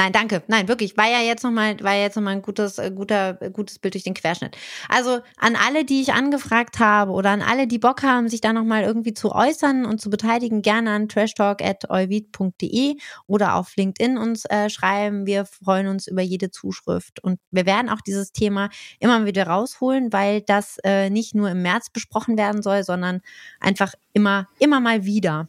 Nein, 0.00 0.12
danke. 0.12 0.42
Nein, 0.46 0.68
wirklich. 0.68 0.96
War 0.96 1.10
ja 1.10 1.20
jetzt 1.20 1.42
nochmal, 1.42 1.76
ja 1.78 1.92
jetzt 1.94 2.16
ein 2.16 2.40
gutes, 2.42 2.78
äh, 2.78 2.90
guter, 2.90 3.34
gutes 3.52 3.78
Bild 3.80 3.92
durch 3.94 4.04
den 4.04 4.14
Querschnitt. 4.14 4.56
Also 4.88 5.18
an 5.36 5.56
alle, 5.56 5.84
die 5.84 6.00
ich 6.00 6.14
angefragt 6.14 6.78
habe 6.78 7.12
oder 7.12 7.28
an 7.30 7.42
alle, 7.42 7.66
die 7.66 7.78
Bock 7.78 8.02
haben, 8.02 8.28
sich 8.30 8.40
da 8.40 8.54
nochmal 8.54 8.84
irgendwie 8.84 9.12
zu 9.14 9.32
äußern 9.32 9.84
und 9.84 10.00
zu 10.00 10.08
beteiligen, 10.08 10.62
gerne 10.62 10.92
an 10.92 11.08
trashtalk.euvid.de 11.08 12.96
oder 13.26 13.56
auf 13.56 13.76
LinkedIn 13.76 14.16
uns 14.16 14.44
äh, 14.46 14.70
schreiben. 14.70 15.26
Wir 15.26 15.44
freuen 15.44 15.88
uns 15.88 16.06
über 16.06 16.22
jede 16.22 16.50
Zuschrift 16.50 17.22
und 17.22 17.38
wir 17.50 17.66
werden 17.66 17.90
auch 17.90 18.00
dieses 18.00 18.32
Thema 18.32 18.70
immer 19.00 19.26
wieder 19.26 19.48
rausholen, 19.48 20.14
weil 20.14 20.40
das 20.40 20.78
äh, 20.84 21.10
nicht 21.10 21.34
nur 21.34 21.50
im 21.50 21.60
März 21.62 21.90
besprochen 21.90 22.38
werden 22.38 22.62
soll, 22.62 22.84
sondern 22.84 23.20
einfach 23.58 23.92
immer, 24.14 24.46
immer 24.60 24.80
mal 24.80 25.04
wieder. 25.04 25.48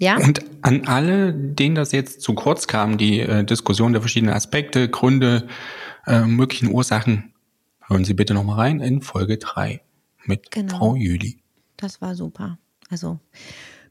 Ja. 0.00 0.16
Und 0.16 0.42
an 0.62 0.86
alle, 0.86 1.34
denen 1.34 1.74
das 1.74 1.92
jetzt 1.92 2.22
zu 2.22 2.34
kurz 2.34 2.66
kam, 2.66 2.96
die 2.96 3.20
äh, 3.20 3.44
Diskussion 3.44 3.92
der 3.92 4.00
verschiedenen 4.00 4.34
Aspekte, 4.34 4.88
Gründe, 4.88 5.46
äh, 6.06 6.22
möglichen 6.22 6.68
Ursachen, 6.68 7.34
hören 7.86 8.06
Sie 8.06 8.14
bitte 8.14 8.32
nochmal 8.32 8.56
rein 8.56 8.80
in 8.80 9.02
Folge 9.02 9.36
3 9.36 9.82
mit 10.24 10.50
genau. 10.50 10.78
Frau 10.78 10.94
Jüli. 10.96 11.42
Das 11.76 12.00
war 12.00 12.14
super. 12.14 12.58
Also 12.88 13.20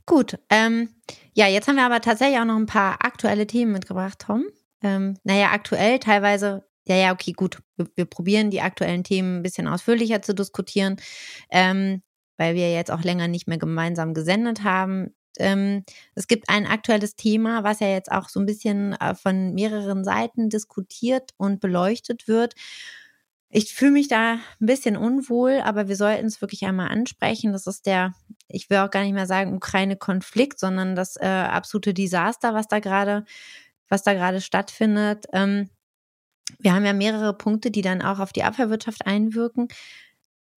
gut. 0.07 0.39
Ähm, 0.49 0.89
ja, 1.33 1.47
jetzt 1.47 1.67
haben 1.67 1.75
wir 1.75 1.85
aber 1.85 2.01
tatsächlich 2.01 2.39
auch 2.39 2.45
noch 2.45 2.57
ein 2.57 2.65
paar 2.65 3.05
aktuelle 3.05 3.45
Themen 3.45 3.71
mitgebracht, 3.71 4.17
Tom. 4.17 4.45
Ähm, 4.81 5.15
naja, 5.23 5.51
aktuell 5.51 5.99
teilweise 5.99 6.65
ja, 6.87 6.95
ja, 6.95 7.11
okay, 7.13 7.33
gut. 7.33 7.59
Wir, 7.77 7.87
wir, 7.93 8.05
probieren 8.05 8.49
die 8.49 8.61
aktuellen 8.61 9.03
Themen 9.03 9.37
ein 9.37 9.43
bisschen 9.43 9.67
ausführlicher 9.67 10.23
zu 10.23 10.33
diskutieren, 10.33 10.97
ähm, 11.51 12.01
weil 12.37 12.55
wir 12.55 12.73
jetzt 12.73 12.89
auch 12.89 13.03
länger 13.03 13.27
nicht 13.27 13.47
mehr 13.47 13.59
gemeinsam 13.59 14.15
gesendet 14.15 14.63
haben 14.63 15.13
ähm, 15.39 15.83
es 16.15 16.27
gibt 16.27 16.49
ein 16.49 16.65
aktuelles 16.65 17.15
Thema, 17.15 17.63
was 17.63 17.79
ja 17.79 17.87
jetzt 17.87 18.11
auch 18.11 18.29
so 18.29 18.39
ein 18.39 18.45
bisschen 18.45 18.93
äh, 18.93 19.15
von 19.15 19.53
mehreren 19.53 20.03
Seiten 20.03 20.49
diskutiert 20.49 21.31
und 21.37 21.59
beleuchtet 21.59 22.27
wird. 22.27 22.55
Ich 23.51 23.73
fühle 23.73 23.91
mich 23.91 24.07
da 24.07 24.33
ein 24.33 24.65
bisschen 24.65 24.95
unwohl, 24.95 25.61
aber 25.63 25.87
wir 25.87 25.95
sollten 25.95 26.27
es 26.27 26.39
wirklich 26.41 26.65
einmal 26.65 26.89
ansprechen. 26.89 27.51
Das 27.51 27.65
ist 27.65 27.87
der, 27.87 28.13
ich 28.47 28.69
will 28.69 28.77
auch 28.77 28.91
gar 28.91 29.01
nicht 29.01 29.13
mehr 29.13 29.25
sagen 29.25 29.55
Ukraine-Konflikt, 29.55 30.59
sondern 30.59 30.95
das 30.95 31.15
äh, 31.15 31.25
absolute 31.25 31.93
Desaster, 31.95 32.53
was 32.53 32.67
da 32.67 32.79
gerade, 32.79 33.25
was 33.87 34.03
da 34.03 34.13
gerade 34.13 34.41
stattfindet. 34.41 35.25
Ähm, 35.33 35.69
wir 36.59 36.73
haben 36.73 36.85
ja 36.85 36.93
mehrere 36.93 37.33
Punkte, 37.33 37.71
die 37.71 37.81
dann 37.81 38.01
auch 38.01 38.19
auf 38.19 38.33
die 38.33 38.43
Abwehrwirtschaft 38.43 39.05
einwirken 39.07 39.67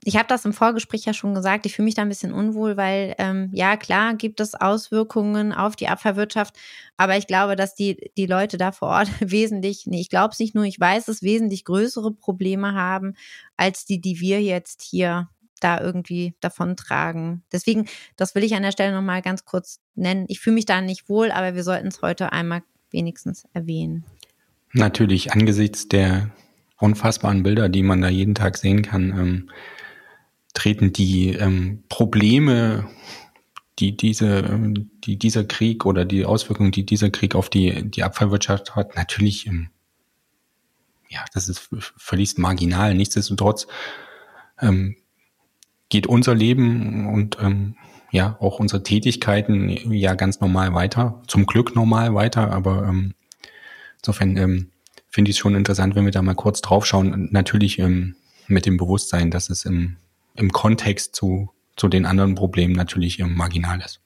ich 0.05 0.17
habe 0.17 0.27
das 0.29 0.45
im 0.45 0.53
Vorgespräch 0.53 1.05
ja 1.05 1.15
schon 1.15 1.35
gesagt, 1.35 1.65
ich 1.65 1.75
fühle 1.77 1.85
mich 1.85 1.95
da 1.95 2.03
ein 2.03 2.09
bisschen 2.09 2.33
unwohl, 2.33 2.77
weil 2.77 3.15
ähm, 3.19 3.51
ja 3.53 3.77
klar 3.77 4.15
gibt 4.15 4.41
es 4.41 4.55
Auswirkungen 4.55 5.53
auf 5.53 5.77
die 5.77 5.89
Abfallwirtschaft, 5.89 6.57
aber 6.97 7.17
ich 7.17 7.29
glaube, 7.29 7.55
dass 7.55 7.75
die, 7.75 8.11
die 8.17 8.27
Leute 8.27 8.57
da 8.57 8.73
vor 8.73 8.89
Ort 8.89 9.09
wesentlich, 9.21 9.87
nee, 9.87 10.01
ich 10.01 10.11
glaube 10.11 10.33
es 10.33 10.41
nicht 10.41 10.55
nur, 10.55 10.65
ich 10.65 10.79
weiß 10.79 11.09
es, 11.09 11.23
wesentlich 11.23 11.65
größere 11.65 12.13
Probleme 12.13 12.75
haben, 12.75 13.15
als 13.57 13.85
die, 13.85 14.01
die 14.01 14.19
wir 14.19 14.43
jetzt 14.43 14.83
hier 14.83 15.29
da 15.61 15.81
irgendwie 15.81 16.35
davontragen. 16.41 17.45
Deswegen, 17.53 17.87
das 18.17 18.35
will 18.35 18.43
ich 18.43 18.55
an 18.57 18.65
der 18.65 18.73
Stelle 18.73 18.93
nochmal 18.93 19.23
ganz 19.23 19.45
kurz 19.45 19.81
nennen. 19.95 20.25
Ich 20.27 20.41
fühle 20.41 20.55
mich 20.55 20.67
da 20.67 20.81
nicht 20.81 21.09
wohl, 21.09 21.31
aber 21.31 21.55
wir 21.55 21.63
sollten 21.63 21.87
es 21.87 22.03
heute 22.03 22.33
einmal 22.33 22.63
wenigstens 22.91 23.47
erwähnen. 23.53 24.05
Natürlich, 24.73 25.33
angesichts 25.33 25.87
der 25.87 26.31
unfassbaren 26.79 27.45
Bilder, 27.45 27.69
die 27.69 27.85
man 27.85 28.01
da 28.01 28.09
jeden 28.09 28.35
Tag 28.35 28.59
sehen 28.59 28.83
kann, 28.83 29.11
ähm, 29.11 29.51
treten 30.55 30.93
die 30.93 31.31
ähm, 31.31 31.85
Probleme, 31.89 32.89
die 33.79 33.97
diese, 33.97 34.41
ähm, 34.41 34.91
die 35.05 35.19
dieser 35.19 35.45
Krieg 35.45 35.87
oder 35.87 36.05
die 36.05 36.25
Auswirkungen, 36.25 36.73
die 36.73 36.85
dieser 36.85 37.11
Krieg 37.11 37.35
auf 37.35 37.49
die, 37.49 37.91
die 37.91 38.03
Abfallwirtschaft 38.03 38.77
hat, 38.77 38.97
natürlich, 38.97 39.47
ähm, 39.47 39.71
ja, 41.09 41.25
das 41.35 41.49
ist 41.49 41.69
völlig 41.97 42.39
marginal. 42.39 42.95
Nichtsdestotrotz 42.95 43.67
ähm, 44.61 44.97
geht 45.89 46.07
unser 46.07 46.35
Leben 46.35 47.07
und 47.07 47.39
ähm, 47.41 47.77
ja 48.11 48.37
auch 48.41 48.61
unsere 48.61 48.83
Tätigkeiten 48.83 49.69
ja 49.93 50.15
ganz 50.15 50.41
normal 50.41 50.75
weiter, 50.75 51.23
zum 51.27 51.47
Glück 51.47 51.75
normal 51.75 52.15
weiter, 52.15 52.51
aber 52.51 52.87
ähm, 52.87 53.15
insofern 53.99 54.37
ähm, 54.37 54.71
finde 55.09 55.31
ich 55.31 55.37
es 55.37 55.41
schon 55.41 55.55
interessant, 55.55 55.95
wenn 55.95 56.05
wir 56.05 56.13
da 56.13 56.23
mal 56.23 56.35
kurz 56.35 56.61
draufschauen. 56.61 57.29
Natürlich 57.33 57.79
ähm, 57.79 58.17
mit 58.49 58.67
dem 58.67 58.77
Bewusstsein, 58.77 59.31
dass 59.31 59.51
es 59.51 59.65
im 59.65 59.97
im 60.35 60.53
Kontext 60.53 61.15
zu, 61.15 61.51
zu 61.77 61.89
den 61.89 62.07
anderen 62.07 62.35
Problemen 62.35 62.75
natürlich 62.75 63.19
marginal 63.19 63.81
ist. 63.81 64.01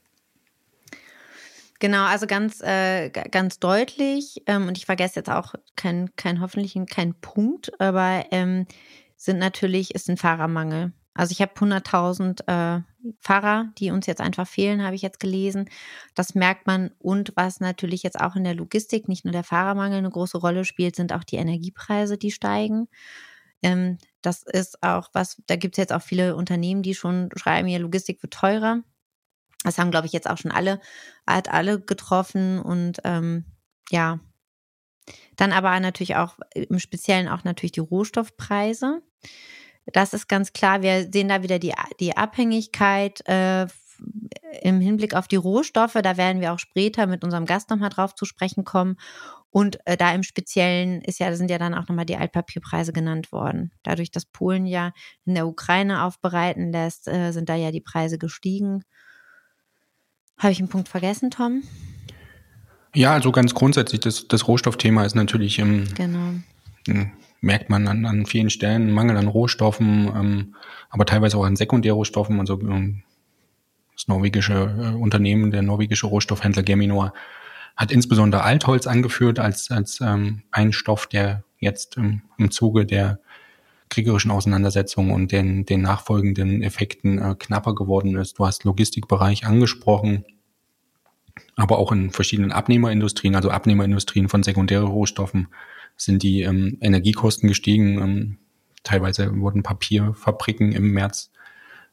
Genau, 1.78 2.04
also 2.04 2.26
ganz, 2.26 2.62
äh, 2.62 3.10
ganz 3.10 3.58
deutlich, 3.58 4.42
ähm, 4.46 4.66
und 4.68 4.78
ich 4.78 4.86
vergesse 4.86 5.16
jetzt 5.16 5.30
auch 5.30 5.54
kein, 5.76 6.14
kein 6.16 6.40
hoffentlich 6.40 6.78
kein 6.88 7.14
Punkt, 7.14 7.78
aber 7.80 8.24
ähm, 8.30 8.66
sind 9.16 9.38
natürlich, 9.38 9.94
ist 9.94 10.08
ein 10.08 10.16
Fahrermangel. 10.16 10.92
Also 11.12 11.32
ich 11.32 11.40
habe 11.40 11.52
100.000 11.54 12.46
äh, 12.46 12.82
Fahrer, 13.20 13.72
die 13.78 13.90
uns 13.90 14.06
jetzt 14.06 14.20
einfach 14.20 14.46
fehlen, 14.46 14.82
habe 14.82 14.94
ich 14.94 15.02
jetzt 15.02 15.20
gelesen. 15.20 15.68
Das 16.14 16.34
merkt 16.34 16.66
man. 16.66 16.90
Und 16.98 17.32
was 17.36 17.60
natürlich 17.60 18.02
jetzt 18.02 18.20
auch 18.20 18.36
in 18.36 18.44
der 18.44 18.54
Logistik, 18.54 19.08
nicht 19.08 19.24
nur 19.24 19.32
der 19.32 19.44
Fahrermangel 19.44 19.98
eine 19.98 20.10
große 20.10 20.38
Rolle 20.38 20.64
spielt, 20.64 20.94
sind 20.96 21.12
auch 21.12 21.24
die 21.24 21.36
Energiepreise, 21.36 22.18
die 22.18 22.30
steigen. 22.30 22.88
Ähm, 23.62 23.96
das 24.26 24.42
ist 24.42 24.82
auch 24.82 25.08
was, 25.12 25.40
da 25.46 25.54
gibt 25.54 25.74
es 25.74 25.78
jetzt 25.78 25.92
auch 25.92 26.02
viele 26.02 26.34
Unternehmen, 26.34 26.82
die 26.82 26.94
schon 26.94 27.30
schreiben, 27.36 27.68
ja, 27.68 27.78
Logistik 27.78 28.20
wird 28.22 28.34
teurer. 28.34 28.82
Das 29.62 29.78
haben, 29.78 29.92
glaube 29.92 30.06
ich, 30.06 30.12
jetzt 30.12 30.28
auch 30.28 30.36
schon 30.36 30.50
alle, 30.50 30.80
hat 31.26 31.48
alle 31.48 31.80
getroffen 31.80 32.60
und 32.60 32.98
ähm, 33.04 33.44
ja. 33.90 34.18
Dann 35.36 35.52
aber 35.52 35.78
natürlich 35.78 36.16
auch 36.16 36.38
im 36.54 36.80
Speziellen 36.80 37.28
auch 37.28 37.44
natürlich 37.44 37.72
die 37.72 37.80
Rohstoffpreise. 37.80 39.02
Das 39.86 40.12
ist 40.12 40.28
ganz 40.28 40.52
klar. 40.52 40.82
Wir 40.82 41.08
sehen 41.12 41.28
da 41.28 41.44
wieder 41.44 41.60
die, 41.60 41.74
die 42.00 42.16
Abhängigkeit 42.16 43.26
äh, 43.28 43.68
im 44.62 44.80
Hinblick 44.80 45.14
auf 45.14 45.28
die 45.28 45.37
Rohstoffe. 45.37 45.98
Da 46.02 46.16
werden 46.16 46.40
wir 46.40 46.52
auch 46.52 46.59
später 46.59 47.06
mit 47.06 47.24
unserem 47.24 47.46
Gast 47.46 47.70
nochmal 47.70 47.90
drauf 47.90 48.14
zu 48.14 48.24
sprechen 48.24 48.64
kommen. 48.64 48.96
Und 49.50 49.78
äh, 49.87 49.96
da 49.96 50.12
im 50.14 50.22
Speziellen 50.22 51.00
ist 51.00 51.18
ja, 51.18 51.35
sind 51.35 51.50
ja 51.50 51.59
dann 51.59 51.74
auch 51.74 51.88
nochmal 51.88 52.04
die 52.04 52.16
Altpapierpreise 52.16 52.92
genannt 52.92 53.32
worden. 53.32 53.72
Dadurch, 53.82 54.11
dass 54.11 54.26
Polen 54.26 54.66
ja 54.66 54.92
in 55.24 55.35
der 55.35 55.46
Ukraine 55.46 56.02
aufbereiten 56.02 56.72
lässt, 56.72 57.09
äh, 57.09 57.32
sind 57.32 57.48
da 57.48 57.54
ja 57.54 57.70
die 57.70 57.80
Preise 57.80 58.18
gestiegen. 58.18 58.82
Habe 60.38 60.52
ich 60.52 60.59
einen 60.59 60.68
Punkt 60.68 60.88
vergessen, 60.88 61.30
Tom? 61.30 61.62
Ja, 62.94 63.12
also 63.12 63.32
ganz 63.32 63.54
grundsätzlich, 63.54 64.00
das, 64.00 64.28
das 64.28 64.46
Rohstoffthema 64.48 65.04
ist 65.04 65.14
natürlich, 65.14 65.59
ähm, 65.59 65.87
genau. 65.94 66.35
Hm, 66.87 67.12
merkt 67.40 67.70
man 67.70 67.88
an, 67.88 68.04
an 68.04 68.26
vielen 68.26 68.50
Stellen 68.50 68.90
Mangel 68.90 69.16
an 69.16 69.28
Rohstoffen, 69.28 70.12
ähm, 70.14 70.54
aber 70.90 71.06
teilweise 71.06 71.38
auch 71.38 71.44
an 71.44 71.56
Sekundärrohstoffen. 71.56 72.40
Also 72.40 72.61
ähm, 72.61 73.02
das 73.96 74.09
norwegische 74.09 74.54
äh, 74.54 74.94
Unternehmen, 74.94 75.50
der 75.50 75.62
norwegische 75.62 76.06
Rohstoffhändler 76.06 76.62
Geminor, 76.62 77.12
hat 77.76 77.90
insbesondere 77.90 78.42
Altholz 78.42 78.87
angeführt 78.87 79.38
als, 79.38 79.70
als 79.70 80.00
ähm, 80.00 80.42
ein 80.50 80.72
Stoff, 80.72 81.06
der 81.06 81.44
jetzt 81.59 81.96
im, 81.96 82.22
im 82.38 82.50
Zuge 82.50 82.87
der 82.87 83.18
kriegerischen 83.88 84.30
Auseinandersetzungen 84.30 85.11
und 85.11 85.32
den, 85.32 85.64
den 85.64 85.82
nachfolgenden 85.82 86.62
Effekten 86.62 87.18
äh, 87.18 87.35
knapper 87.38 87.74
geworden 87.74 88.16
ist. 88.16 88.38
Du 88.38 88.46
hast 88.46 88.64
Logistikbereich 88.64 89.46
angesprochen 89.46 90.24
aber 91.56 91.78
auch 91.78 91.92
in 91.92 92.11
verschiedenen 92.11 92.52
Abnehmerindustrien, 92.52 93.35
also 93.35 93.50
Abnehmerindustrien 93.50 94.28
von 94.28 94.42
sekundären 94.42 94.87
Rohstoffen, 94.87 95.48
sind 95.96 96.22
die 96.22 96.42
ähm, 96.42 96.78
Energiekosten 96.80 97.48
gestiegen. 97.48 97.98
Ähm, 97.98 98.38
teilweise 98.82 99.38
wurden 99.38 99.62
Papierfabriken 99.62 100.72
im 100.72 100.92
März 100.92 101.30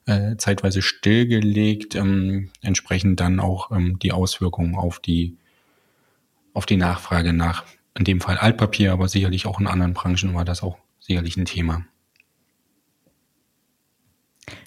äh, 0.05 0.35
zeitweise 0.37 0.81
stillgelegt, 0.81 1.95
ähm, 1.95 2.49
entsprechend 2.61 3.19
dann 3.19 3.39
auch 3.39 3.71
ähm, 3.71 3.99
die 3.99 4.11
Auswirkungen 4.11 4.75
auf 4.75 4.99
die 4.99 5.37
auf 6.53 6.65
die 6.67 6.77
Nachfrage 6.77 7.33
nach, 7.33 7.65
in 7.97 8.05
dem 8.05 8.21
Fall 8.21 8.37
Altpapier, 8.37 8.93
aber 8.93 9.07
sicherlich 9.07 9.47
auch 9.47 9.59
in 9.59 9.65
anderen 9.67 9.93
Branchen 9.93 10.35
war 10.35 10.45
das 10.45 10.61
auch 10.61 10.77
sicherlich 10.99 11.35
ein 11.35 11.45
Thema. 11.45 11.85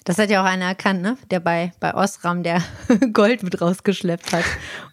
Das 0.03 0.17
hat 0.17 0.29
ja 0.29 0.41
auch 0.41 0.45
einer 0.45 0.65
erkannt, 0.65 1.01
ne? 1.01 1.17
Der 1.29 1.39
bei, 1.39 1.71
bei 1.79 1.93
Osram, 1.93 2.43
der 2.43 2.63
Gold 3.13 3.43
mit 3.43 3.61
rausgeschleppt 3.61 4.33
hat. 4.33 4.43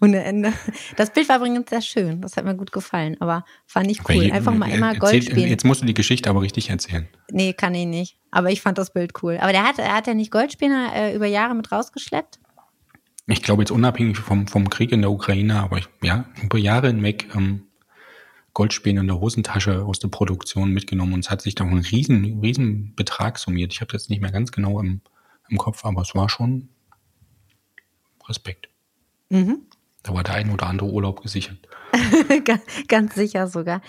Und 0.01 0.15
Ende. 0.15 0.53
Das 0.97 1.11
Bild 1.11 1.29
war 1.29 1.37
übrigens 1.37 1.71
sehr 1.71 1.81
schön. 1.81 2.21
Das 2.21 2.37
hat 2.37 2.45
mir 2.45 2.55
gut 2.55 2.73
gefallen. 2.73 3.17
Aber 3.21 3.45
fand 3.67 3.91
ich 3.91 4.01
cool. 4.09 4.31
Einfach 4.31 4.55
mal 4.55 4.71
immer 4.71 4.95
Gold 4.95 5.15
erzähl, 5.15 5.31
spielen. 5.31 5.49
Jetzt 5.49 5.65
musst 5.65 5.83
du 5.83 5.87
die 5.87 5.95
Geschichte 5.95 6.29
aber 6.29 6.43
richtig 6.43 6.71
erzählen. 6.71 7.09
Nee, 7.31 7.53
kann 7.53 7.75
ich 7.75 7.87
nicht. 7.87 8.19
Aber 8.31 8.51
ich 8.51 8.61
fand 8.61 8.79
das 8.79 8.93
Bild 8.93 9.13
cool. 9.23 9.39
Aber 9.41 9.53
der 9.53 9.65
hat, 9.65 9.79
er 9.79 9.95
hat 9.95 10.07
ja 10.07 10.15
nicht 10.15 10.31
Goldspinner 10.31 10.93
äh, 10.95 11.15
über 11.15 11.27
Jahre 11.27 11.55
mit 11.55 11.71
rausgeschleppt? 11.71 12.41
Ich 13.27 13.43
glaube 13.43 13.63
jetzt 13.63 13.71
unabhängig 13.71 14.19
vom, 14.19 14.47
vom 14.49 14.69
Krieg 14.69 14.93
in 14.93 15.01
der 15.01 15.11
Ukraine, 15.11 15.61
aber 15.61 15.79
ich, 15.79 15.89
ja, 16.03 16.27
über 16.43 16.59
Jahre 16.59 16.89
hinweg 16.89 17.29
ähm, 17.35 17.69
Goldspäne 18.55 19.01
in 19.01 19.09
der 19.09 19.21
Hosentasche 19.21 19.85
aus 19.85 19.99
der 19.99 20.09
Produktion 20.09 20.71
mitgenommen 20.71 21.13
und 21.13 21.21
es 21.25 21.31
hat 21.31 21.43
sich 21.43 21.55
da 21.55 21.65
einen 21.65 21.81
riesen, 21.81 22.41
riesen 22.41 22.95
Betrag 22.95 23.39
summiert. 23.39 23.73
Ich 23.73 23.81
habe 23.81 23.93
jetzt 23.93 24.09
nicht 24.11 24.23
mehr 24.23 24.33
ganz 24.33 24.53
genau 24.53 24.81
im, 24.81 25.01
im 25.49 25.59
Kopf, 25.59 25.85
aber 25.85 26.03
es 26.03 26.15
war 26.15 26.29
schon 26.29 26.69
Respekt. 28.29 28.69
Mhm. 29.29 29.63
Da 30.05 30.15
war 30.15 30.23
der 30.23 30.35
ein 30.35 30.51
oder 30.51 30.67
andere 30.67 30.89
Urlaub 30.89 31.23
gesichert. 31.23 31.59
ganz 32.89 33.15
sicher 33.15 33.49
sogar. 33.49 33.81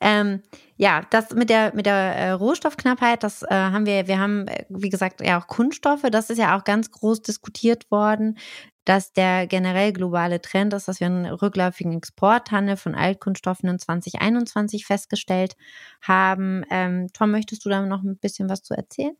Ähm, 0.00 0.42
ja, 0.76 1.02
das 1.10 1.32
mit 1.34 1.50
der 1.50 1.74
mit 1.74 1.86
der 1.86 1.94
äh, 1.94 2.30
Rohstoffknappheit, 2.30 3.22
das 3.22 3.42
äh, 3.42 3.48
haben 3.50 3.86
wir, 3.86 4.06
wir 4.06 4.18
haben, 4.18 4.48
äh, 4.48 4.64
wie 4.68 4.88
gesagt, 4.88 5.20
ja 5.20 5.40
auch 5.40 5.46
Kunststoffe, 5.46 6.04
das 6.10 6.30
ist 6.30 6.38
ja 6.38 6.58
auch 6.58 6.64
ganz 6.64 6.90
groß 6.90 7.22
diskutiert 7.22 7.90
worden 7.90 8.38
dass 8.84 9.12
der 9.12 9.46
generell 9.46 9.92
globale 9.92 10.40
Trend 10.40 10.72
ist, 10.74 10.88
dass 10.88 11.00
wir 11.00 11.06
einen 11.06 11.26
rückläufigen 11.26 11.92
Exporthandel 11.92 12.76
von 12.76 12.94
Altkunststoffen 12.94 13.68
in 13.68 13.78
2021 13.78 14.86
festgestellt 14.86 15.56
haben. 16.00 16.64
Ähm, 16.70 17.08
Tom, 17.12 17.30
möchtest 17.30 17.64
du 17.64 17.68
da 17.68 17.82
noch 17.82 18.02
ein 18.02 18.16
bisschen 18.16 18.48
was 18.48 18.62
zu 18.62 18.74
erzählen? 18.74 19.16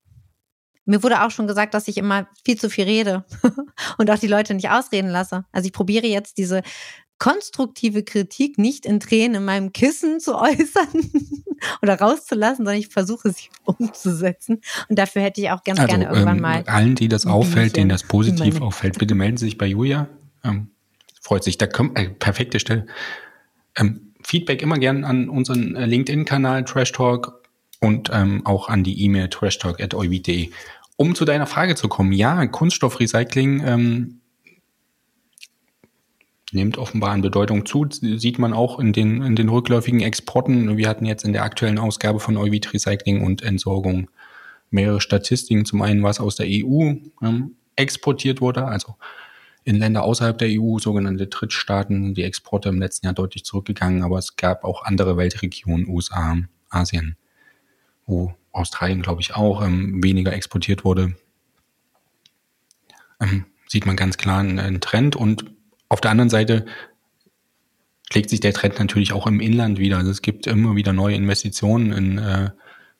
Mir 0.86 1.02
wurde 1.02 1.22
auch 1.22 1.30
schon 1.30 1.46
gesagt, 1.46 1.74
dass 1.74 1.88
ich 1.88 1.98
immer 1.98 2.26
viel 2.44 2.58
zu 2.58 2.70
viel 2.70 2.84
rede 2.84 3.24
und 3.98 4.10
auch 4.10 4.18
die 4.18 4.26
Leute 4.26 4.54
nicht 4.54 4.70
ausreden 4.70 5.10
lasse. 5.10 5.44
Also 5.52 5.66
ich 5.66 5.72
probiere 5.72 6.06
jetzt 6.06 6.38
diese 6.38 6.62
konstruktive 7.20 8.02
Kritik 8.02 8.58
nicht 8.58 8.84
in 8.84 8.98
Tränen 8.98 9.36
in 9.36 9.44
meinem 9.44 9.72
Kissen 9.72 10.18
zu 10.18 10.34
äußern 10.40 10.88
oder 11.82 12.00
rauszulassen, 12.00 12.64
sondern 12.64 12.80
ich 12.80 12.88
versuche 12.88 13.30
sie 13.30 13.48
umzusetzen. 13.64 14.60
Und 14.88 14.98
dafür 14.98 15.22
hätte 15.22 15.40
ich 15.40 15.50
auch 15.50 15.62
ganz 15.62 15.78
also, 15.78 15.88
gerne 15.88 16.06
irgendwann 16.06 16.38
ähm, 16.38 16.42
mal. 16.42 16.64
Allen, 16.66 16.96
die 16.96 17.08
das 17.08 17.26
auffällt, 17.26 17.76
denen 17.76 17.90
das 17.90 18.02
positiv 18.02 18.60
auffällt, 18.60 18.98
bitte 18.98 19.14
melden 19.14 19.36
Sie 19.36 19.44
sich 19.44 19.58
bei 19.58 19.66
Julia. 19.66 20.08
Ähm, 20.42 20.70
freut 21.20 21.44
sich. 21.44 21.58
Da 21.58 21.68
kommt 21.68 21.96
äh, 21.96 22.08
perfekte 22.08 22.58
Stelle. 22.58 22.86
Ähm, 23.76 24.14
Feedback 24.24 24.62
immer 24.62 24.78
gern 24.78 25.04
an 25.04 25.28
unseren 25.28 25.76
äh, 25.76 25.86
LinkedIn-Kanal 25.86 26.64
Trash 26.64 26.92
Talk 26.92 27.42
und 27.80 28.10
ähm, 28.12 28.44
auch 28.46 28.68
an 28.68 28.82
die 28.82 29.02
E-Mail 29.04 29.28
trashtalk.euvid.de. 29.28 30.50
Um 30.96 31.14
zu 31.14 31.24
deiner 31.24 31.46
Frage 31.46 31.74
zu 31.74 31.88
kommen, 31.88 32.12
ja, 32.12 32.46
Kunststoffrecycling 32.46 33.62
ähm, 33.66 34.19
nimmt 36.52 36.78
offenbar 36.78 37.10
an 37.10 37.22
Bedeutung 37.22 37.66
zu, 37.66 37.86
sieht 37.90 38.38
man 38.38 38.52
auch 38.52 38.78
in 38.78 38.92
den, 38.92 39.22
in 39.22 39.36
den 39.36 39.48
rückläufigen 39.48 40.00
Exporten. 40.00 40.76
Wir 40.76 40.88
hatten 40.88 41.04
jetzt 41.04 41.24
in 41.24 41.32
der 41.32 41.44
aktuellen 41.44 41.78
Ausgabe 41.78 42.20
von 42.20 42.36
Euvid 42.36 42.72
Recycling 42.72 43.24
und 43.24 43.42
Entsorgung 43.42 44.10
mehrere 44.70 45.00
Statistiken. 45.00 45.64
Zum 45.64 45.82
einen, 45.82 46.02
was 46.02 46.20
aus 46.20 46.36
der 46.36 46.46
EU 46.48 46.94
ähm, 47.22 47.56
exportiert 47.76 48.40
wurde, 48.40 48.64
also 48.64 48.96
in 49.64 49.76
Länder 49.76 50.02
außerhalb 50.02 50.38
der 50.38 50.48
EU, 50.50 50.78
sogenannte 50.78 51.26
Drittstaaten, 51.26 52.14
die 52.14 52.24
Exporte 52.24 52.68
im 52.68 52.80
letzten 52.80 53.06
Jahr 53.06 53.14
deutlich 53.14 53.44
zurückgegangen, 53.44 54.02
aber 54.02 54.18
es 54.18 54.36
gab 54.36 54.64
auch 54.64 54.84
andere 54.84 55.16
Weltregionen, 55.16 55.86
USA, 55.86 56.38
Asien, 56.70 57.16
wo 58.06 58.34
Australien, 58.52 59.02
glaube 59.02 59.20
ich, 59.20 59.34
auch 59.34 59.62
ähm, 59.62 60.02
weniger 60.02 60.32
exportiert 60.32 60.84
wurde. 60.84 61.14
Ähm, 63.20 63.44
sieht 63.68 63.86
man 63.86 63.96
ganz 63.96 64.16
klar 64.16 64.40
einen, 64.40 64.58
einen 64.58 64.80
Trend 64.80 65.14
und 65.14 65.44
auf 65.90 66.00
der 66.00 66.12
anderen 66.12 66.30
Seite 66.30 66.64
schlägt 68.10 68.30
sich 68.30 68.40
der 68.40 68.54
Trend 68.54 68.78
natürlich 68.78 69.12
auch 69.12 69.26
im 69.26 69.40
Inland 69.40 69.78
wieder. 69.78 69.98
Also 69.98 70.10
es 70.10 70.22
gibt 70.22 70.46
immer 70.46 70.76
wieder 70.76 70.92
neue 70.92 71.16
Investitionen 71.16 71.92
in 71.92 72.18
äh, 72.18 72.50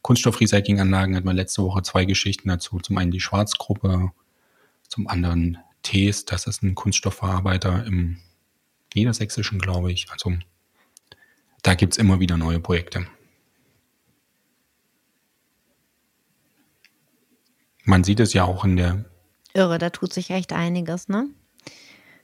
Kunststoffrecyclinganlagen. 0.03 1.17
Hat 1.17 1.25
man 1.25 1.37
letzte 1.37 1.63
Woche 1.63 1.83
zwei 1.83 2.05
Geschichten 2.05 2.49
dazu. 2.49 2.79
Zum 2.81 2.99
einen 2.99 3.13
die 3.13 3.21
Schwarzgruppe, 3.21 4.11
zum 4.89 5.07
anderen 5.09 5.59
Tees. 5.83 6.25
Das 6.25 6.47
ist 6.47 6.63
ein 6.63 6.75
Kunststoffverarbeiter 6.75 7.87
im 7.87 8.19
Niedersächsischen, 8.95 9.61
glaube 9.61 9.93
ich. 9.93 10.11
Also 10.11 10.35
da 11.63 11.75
gibt's 11.75 11.97
immer 11.97 12.19
wieder 12.19 12.37
neue 12.37 12.59
Projekte. 12.59 13.07
Man 17.85 18.03
sieht 18.03 18.21
es 18.21 18.33
ja 18.33 18.45
auch 18.45 18.65
in 18.65 18.77
der. 18.77 19.05
Irre, 19.55 19.79
da 19.79 19.91
tut 19.91 20.13
sich 20.13 20.31
echt 20.31 20.53
einiges, 20.53 21.09
ne? 21.09 21.29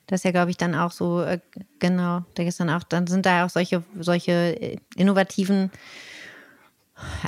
Das 0.07 0.21
ist 0.21 0.25
ja, 0.25 0.31
glaube 0.31 0.51
ich, 0.51 0.57
dann 0.57 0.75
auch 0.75 0.93
so, 0.93 1.21
äh, 1.23 1.41
genau, 1.79 2.25
da 2.35 2.45
ist 2.45 2.61
dann 2.61 2.71
auch, 2.71 2.85
dann 2.85 3.07
sind 3.07 3.27
da 3.27 3.45
auch 3.45 3.51
solche, 3.51 3.85
solche 3.99 4.33
äh, 4.33 4.79
innovativen, 4.95 5.71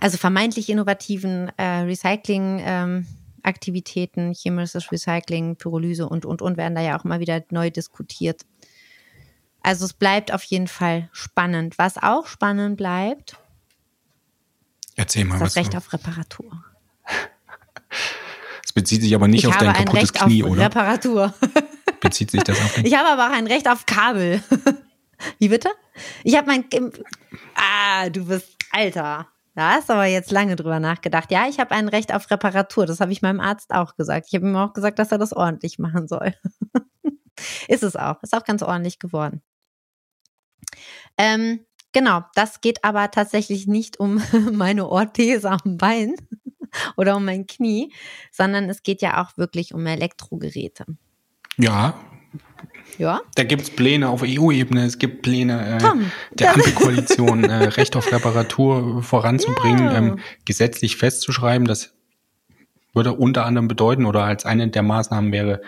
also 0.01 0.17
vermeintlich 0.17 0.69
innovativen 0.69 1.51
äh, 1.57 1.81
Recycling-Aktivitäten, 1.81 4.29
ähm, 4.29 4.35
chemisches 4.35 4.93
Recycling, 4.93 5.57
Pyrolyse 5.57 6.09
und, 6.09 6.25
und, 6.25 6.41
und 6.41 6.57
werden 6.57 6.77
da 6.77 6.81
ja 6.81 6.99
auch 6.99 7.05
immer 7.05 7.21
wieder 7.21 7.45
neu 7.51 7.71
diskutiert. 7.71 8.43
Also 9.61 9.85
es 9.85 9.93
bleibt 9.93 10.33
auf 10.33 10.45
jeden 10.45 10.69
Fall 10.69 11.09
spannend. 11.12 11.79
Was 11.79 11.99
auch 11.99 12.27
spannend 12.27 12.77
bleibt, 12.77 13.37
Erzähl 14.95 15.25
mal, 15.25 15.35
ist 15.37 15.43
das 15.43 15.57
Recht 15.57 15.77
auf 15.77 15.93
Reparatur. 15.93 16.64
Es 18.64 18.73
bezieht 18.75 19.01
sich 19.01 19.14
aber 19.14 19.29
nicht 19.29 19.45
ich 19.45 19.49
auf 19.49 19.57
dein 19.57 19.73
kaputtes 19.73 19.95
Recht 19.95 20.14
Knie, 20.14 20.45
auf 20.45 20.51
oder? 20.51 20.67
Reparatur. 20.67 21.33
bezieht 22.01 22.31
sich 22.31 22.43
das 22.43 22.59
auf 22.61 22.75
den? 22.77 22.87
Ich 22.87 22.97
habe 22.97 23.09
aber 23.09 23.29
auch 23.29 23.37
ein 23.37 23.47
Recht 23.47 23.69
auf 23.69 23.87
Kabel. 23.87 24.43
Wie 25.39 25.49
bitte? 25.49 25.71
Ich 26.25 26.37
habe 26.37 26.47
mein. 26.47 26.65
Ah, 27.55 28.09
du 28.09 28.27
bist 28.27 28.57
Alter. 28.71 29.29
Da 29.55 29.73
hast 29.73 29.89
du 29.89 29.95
aber 29.95 30.05
jetzt 30.05 30.31
lange 30.31 30.55
drüber 30.55 30.79
nachgedacht. 30.79 31.33
Ja, 31.33 31.49
ich 31.49 31.59
habe 31.59 31.73
ein 31.73 31.89
Recht 31.89 32.15
auf 32.15 32.31
Reparatur. 32.31 32.87
Das 32.87 33.01
habe 33.01 33.11
ich 33.11 33.23
meinem 33.23 33.41
Arzt 33.41 33.75
auch 33.75 33.97
gesagt. 33.97 34.27
Ich 34.29 34.35
habe 34.37 34.47
ihm 34.47 34.55
auch 34.55 34.73
gesagt, 34.73 35.01
dass 35.01 35.11
er 35.11 35.19
das 35.19 35.33
ordentlich 35.33 35.81
machen 35.81 36.07
soll. 36.07 36.33
Ist 37.69 37.83
es 37.83 37.97
auch. 37.97 38.23
Ist 38.23 38.37
auch 38.37 38.45
ganz 38.45 38.63
ordentlich 38.63 39.01
geworden. 39.01 39.43
Ähm, 41.17 41.67
genau, 41.93 42.23
das 42.35 42.61
geht 42.61 42.85
aber 42.85 43.11
tatsächlich 43.11 43.67
nicht 43.67 43.99
um 43.99 44.23
meine 44.53 44.89
Orthese 44.89 45.51
am 45.51 45.77
Bein 45.77 46.15
oder 46.97 47.17
um 47.17 47.25
mein 47.25 47.47
Knie, 47.47 47.93
sondern 48.31 48.71
es 48.71 48.85
geht 48.85 49.03
ja 49.03 49.23
auch 49.23 49.37
wirklich 49.37 49.75
um 49.75 49.85
Elektrogeräte. 49.87 50.87
Ja. 51.59 51.94
Ja. 52.97 53.21
Da 53.37 53.44
gibt 53.44 53.62
es 53.62 53.71
Pläne 53.71 54.09
auf 54.09 54.23
EU-Ebene, 54.25 54.85
es 54.85 54.99
gibt 54.99 55.23
Pläne 55.23 55.77
äh, 55.77 55.79
Tom, 55.79 56.11
der 56.33 56.55
Ampelkoalition, 56.55 57.44
äh, 57.44 57.64
Recht 57.68 57.94
auf 57.94 58.11
Reparatur 58.11 59.03
voranzubringen, 59.05 59.85
ja. 59.85 59.97
ähm, 59.97 60.18
gesetzlich 60.44 60.97
festzuschreiben. 60.97 61.68
Das 61.68 61.94
würde 62.94 63.12
unter 63.12 63.47
anderem 63.47 63.68
bedeuten 63.68 64.05
oder 64.05 64.25
als 64.25 64.44
eine 64.44 64.68
der 64.68 64.83
Maßnahmen 64.83 65.31
wäre, 65.31 65.61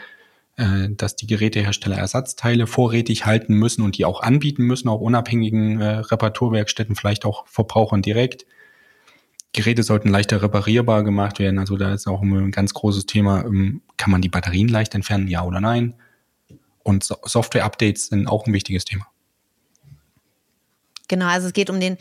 äh, 0.57 0.89
dass 0.91 1.15
die 1.15 1.29
Gerätehersteller 1.29 1.97
Ersatzteile 1.97 2.67
vorrätig 2.67 3.27
halten 3.27 3.55
müssen 3.55 3.83
und 3.83 3.97
die 3.97 4.05
auch 4.05 4.23
anbieten 4.23 4.65
müssen, 4.65 4.89
auch 4.89 5.01
unabhängigen 5.01 5.81
äh, 5.81 5.99
Reparaturwerkstätten, 5.99 6.97
vielleicht 6.97 7.25
auch 7.25 7.47
Verbrauchern 7.47 8.03
direkt. 8.03 8.45
Geräte 9.53 9.83
sollten 9.83 10.09
leichter 10.09 10.43
reparierbar 10.43 11.03
gemacht 11.05 11.39
werden. 11.39 11.59
Also 11.59 11.77
da 11.77 11.93
ist 11.93 12.07
auch 12.07 12.23
ein 12.23 12.51
ganz 12.51 12.75
großes 12.75 13.07
Thema, 13.07 13.45
ähm, 13.45 13.83
kann 14.01 14.11
man 14.11 14.23
die 14.23 14.31
Batterien 14.31 14.69
leicht 14.69 14.95
entfernen, 14.95 15.29
ja 15.29 15.45
oder 15.45 15.61
nein? 15.61 15.95
Und 16.83 17.05
so 17.05 17.19
Software-Updates 17.23 18.07
sind 18.07 18.27
auch 18.27 18.47
ein 18.47 18.55
wichtiges 18.55 18.87
Thema. 18.87 19.07
Genau, 21.07 21.27
also 21.27 21.49
es 21.49 21.53
geht 21.53 21.69
um 21.69 21.79
den 21.81 21.99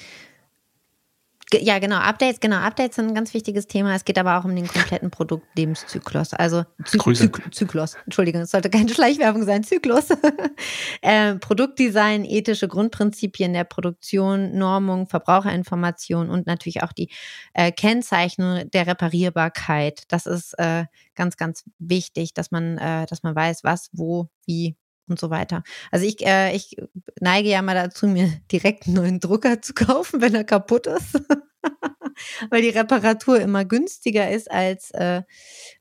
ja, 1.53 1.79
genau, 1.79 1.97
Updates, 1.97 2.39
genau, 2.39 2.57
Updates 2.57 2.95
sind 2.95 3.07
ein 3.07 3.15
ganz 3.15 3.33
wichtiges 3.33 3.67
Thema. 3.67 3.95
Es 3.95 4.05
geht 4.05 4.17
aber 4.17 4.37
auch 4.37 4.45
um 4.45 4.55
den 4.55 4.67
kompletten 4.67 5.09
Produktlebenszyklus. 5.09 6.33
Also 6.33 6.63
Zy 6.85 6.99
Zy 6.99 7.31
Zyklus, 7.51 7.95
Entschuldigung, 8.05 8.41
es 8.41 8.51
sollte 8.51 8.69
keine 8.69 8.89
Schleichwerbung 8.93 9.43
sein, 9.45 9.63
Zyklus. 9.63 10.09
äh, 11.01 11.35
Produktdesign, 11.35 12.25
ethische 12.25 12.67
Grundprinzipien 12.67 13.53
der 13.53 13.63
Produktion, 13.63 14.57
Normung, 14.57 15.07
Verbraucherinformation 15.07 16.29
und 16.29 16.45
natürlich 16.45 16.83
auch 16.83 16.93
die 16.93 17.09
äh, 17.53 17.71
Kennzeichnung 17.71 18.69
der 18.71 18.87
Reparierbarkeit. 18.87 20.03
Das 20.09 20.25
ist 20.25 20.53
äh, 20.59 20.85
ganz, 21.15 21.37
ganz 21.37 21.63
wichtig, 21.79 22.33
dass 22.33 22.51
man, 22.51 22.77
äh, 22.77 23.05
dass 23.07 23.23
man 23.23 23.35
weiß, 23.35 23.63
was, 23.63 23.89
wo, 23.91 24.29
wie 24.45 24.75
und 25.09 25.19
so 25.19 25.29
weiter. 25.29 25.63
Also 25.91 26.05
ich, 26.05 26.25
äh, 26.25 26.55
ich 26.55 26.77
neige 27.19 27.49
ja 27.49 27.61
mal 27.61 27.75
dazu, 27.75 28.07
mir 28.07 28.31
direkt 28.51 28.87
einen 28.87 28.95
neuen 28.95 29.19
Drucker 29.19 29.61
zu 29.61 29.73
kaufen, 29.73 30.21
wenn 30.21 30.35
er 30.35 30.43
kaputt 30.43 30.87
ist. 30.87 31.21
Weil 32.49 32.61
die 32.61 32.69
Reparatur 32.69 33.39
immer 33.39 33.65
günstiger 33.65 34.29
ist 34.29 34.51
als, 34.51 34.91
äh, 34.91 35.21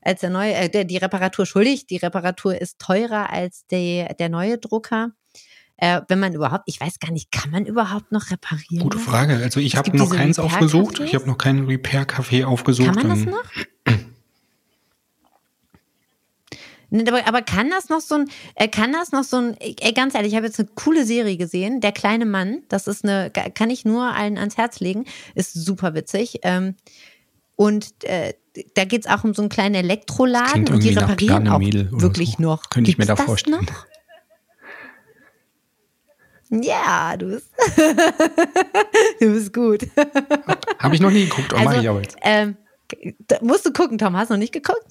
als 0.01 0.21
der 0.21 0.29
neue, 0.29 0.53
äh, 0.53 0.69
der, 0.69 0.85
die 0.85 0.97
Reparatur, 0.97 1.45
schuldig, 1.45 1.87
die 1.87 1.97
Reparatur 1.97 2.59
ist 2.59 2.79
teurer 2.79 3.29
als 3.31 3.65
der, 3.67 4.13
der 4.13 4.29
neue 4.29 4.57
Drucker. 4.57 5.11
Äh, 5.81 6.01
wenn 6.09 6.19
man 6.19 6.33
überhaupt, 6.33 6.63
ich 6.65 6.79
weiß 6.81 6.99
gar 6.99 7.11
nicht, 7.11 7.31
kann 7.31 7.51
man 7.51 7.65
überhaupt 7.65 8.11
noch 8.11 8.31
reparieren? 8.31 8.83
Gute 8.83 8.99
Frage. 8.99 9.37
Also 9.37 9.61
ich 9.61 9.77
habe 9.77 9.95
noch 9.95 10.09
keins 10.09 10.37
aufgesucht. 10.37 10.99
Ich 10.99 11.15
habe 11.15 11.25
noch 11.25 11.37
keinen 11.37 11.67
Repair-Café 11.67 12.43
aufgesucht. 12.45 12.93
Kann 12.93 13.07
man 13.07 13.09
das 13.09 13.25
noch? 13.25 13.43
Aber, 16.91 17.27
aber 17.27 17.41
kann 17.41 17.69
das 17.69 17.89
noch 17.89 18.01
so 18.01 18.15
ein, 18.15 18.29
äh, 18.55 18.67
kann 18.67 18.91
das 18.91 19.11
noch 19.11 19.23
so 19.23 19.37
ein, 19.37 19.57
ey, 19.59 19.93
ganz 19.93 20.15
ehrlich, 20.15 20.31
ich 20.31 20.35
habe 20.35 20.47
jetzt 20.47 20.59
eine 20.59 20.69
coole 20.75 21.05
Serie 21.05 21.37
gesehen, 21.37 21.81
Der 21.81 21.91
kleine 21.91 22.25
Mann, 22.25 22.63
das 22.69 22.87
ist 22.87 23.03
eine, 23.03 23.31
kann 23.31 23.69
ich 23.69 23.85
nur 23.85 24.05
allen 24.13 24.37
ans 24.37 24.57
Herz 24.57 24.79
legen, 24.79 25.05
ist 25.35 25.53
super 25.53 25.93
witzig. 25.93 26.39
Ähm, 26.43 26.75
und 27.55 28.03
äh, 28.05 28.33
da 28.73 28.85
geht 28.85 29.05
es 29.05 29.11
auch 29.11 29.23
um 29.23 29.33
so 29.33 29.41
einen 29.41 29.49
kleinen 29.49 29.75
Elektroladen 29.75 30.67
und 30.69 30.83
die 30.83 30.89
reparieren 30.89 31.47
auch 31.47 31.59
wirklich 31.59 32.35
so. 32.37 32.43
noch. 32.43 32.69
Könnte 32.69 32.89
ich 32.89 32.97
mir 32.97 33.05
da 33.05 33.15
vorstellen. 33.15 33.65
Noch? 33.65 33.85
Ja, 36.63 37.15
du 37.15 37.27
bist, 37.27 37.49
du 39.19 39.33
bist 39.33 39.53
gut. 39.53 39.87
Habe 40.79 40.95
ich 40.95 41.01
noch 41.01 41.11
nie 41.11 41.25
geguckt, 41.25 41.53
aber 41.53 41.59
also, 41.59 41.69
mache 41.69 41.81
ich 41.81 41.89
aber 41.89 42.01
jetzt. 42.01 42.17
Ähm, 42.23 42.57
musst 43.41 43.65
du 43.65 43.71
gucken, 43.71 43.99
Tom, 43.99 44.17
hast 44.17 44.29
du 44.29 44.33
noch 44.33 44.39
nicht 44.39 44.53
geguckt? 44.53 44.83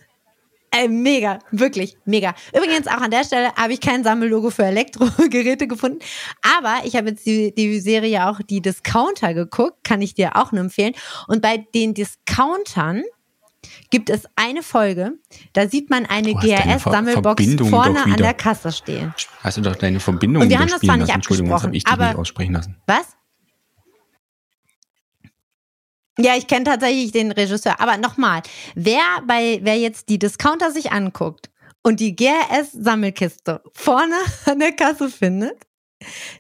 Ey, 0.70 0.88
mega, 0.88 1.38
wirklich 1.50 1.96
mega. 2.04 2.34
Übrigens 2.54 2.86
auch 2.86 3.00
an 3.00 3.10
der 3.10 3.24
Stelle 3.24 3.54
habe 3.54 3.72
ich 3.72 3.80
kein 3.80 4.04
Sammellogo 4.04 4.50
für 4.50 4.64
Elektrogeräte 4.64 5.66
gefunden, 5.66 6.00
aber 6.42 6.84
ich 6.84 6.94
habe 6.96 7.10
jetzt 7.10 7.26
die, 7.26 7.54
die 7.54 7.80
Serie 7.80 8.28
auch 8.28 8.40
die 8.42 8.60
Discounter 8.60 9.34
geguckt, 9.34 9.82
kann 9.82 10.02
ich 10.02 10.14
dir 10.14 10.36
auch 10.36 10.52
nur 10.52 10.60
empfehlen. 10.60 10.94
Und 11.26 11.40
bei 11.42 11.64
den 11.74 11.94
Discountern 11.94 13.02
gibt 13.90 14.10
es 14.10 14.24
eine 14.36 14.62
Folge, 14.62 15.12
da 15.52 15.68
sieht 15.68 15.90
man 15.90 16.06
eine 16.06 16.34
GRS-Sammelbox 16.34 17.44
vorne 17.68 18.04
an 18.04 18.16
der 18.16 18.34
Kasse 18.34 18.72
stehen. 18.72 19.14
Hast 19.42 19.56
du 19.56 19.62
doch 19.62 19.76
deine 19.76 20.00
Verbindung 20.00 20.42
Und 20.42 20.50
wir 20.50 20.58
haben 20.58 20.68
das 20.68 20.80
zwar 20.80 20.96
nicht. 20.96 21.12
Entschuldigung, 21.12 21.50
das 21.50 21.62
habe 21.62 21.76
ich 21.76 21.84
dich 21.84 21.96
nicht 21.96 22.16
aussprechen 22.16 22.52
lassen. 22.52 22.76
Was? 22.86 23.17
Ja, 26.20 26.36
ich 26.36 26.46
kenne 26.48 26.64
tatsächlich 26.64 27.12
den 27.12 27.30
Regisseur. 27.30 27.80
Aber 27.80 27.96
nochmal, 27.96 28.42
wer 28.74 29.02
bei, 29.26 29.60
wer 29.62 29.78
jetzt 29.78 30.08
die 30.08 30.18
Discounter 30.18 30.72
sich 30.72 30.90
anguckt 30.90 31.50
und 31.82 32.00
die 32.00 32.16
GRS-Sammelkiste 32.16 33.62
vorne 33.72 34.16
an 34.46 34.58
der 34.58 34.72
Kasse 34.72 35.10
findet, 35.10 35.56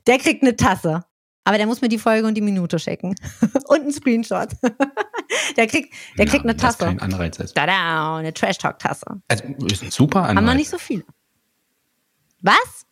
der 0.06 0.18
kriegt 0.18 0.42
eine 0.42 0.56
Tasse. 0.56 1.04
Aber 1.44 1.56
der 1.56 1.66
muss 1.66 1.80
mir 1.80 1.88
die 1.88 1.98
Folge 1.98 2.26
und 2.26 2.34
die 2.34 2.42
Minute 2.42 2.78
schicken. 2.78 3.14
und 3.68 3.80
einen 3.80 3.92
Screenshot. 3.92 4.50
der 5.56 5.66
kriegt, 5.66 5.94
der 6.18 6.26
ja, 6.26 6.30
kriegt 6.30 6.44
eine 6.44 6.56
Tasse. 6.56 6.78
Das 6.78 6.88
kein 6.88 7.00
Anreiz 7.00 7.38
ist. 7.38 7.56
Da, 7.56 8.16
eine 8.16 8.34
Trash-Talk-Tasse. 8.34 9.22
Also, 9.28 9.44
ist 9.70 9.82
ein 9.82 9.90
super 9.90 10.22
Anreiz. 10.22 10.36
Haben 10.36 10.44
noch 10.44 10.54
nicht 10.54 10.68
so 10.68 10.78
viele. 10.78 11.04
Was? 12.42 12.86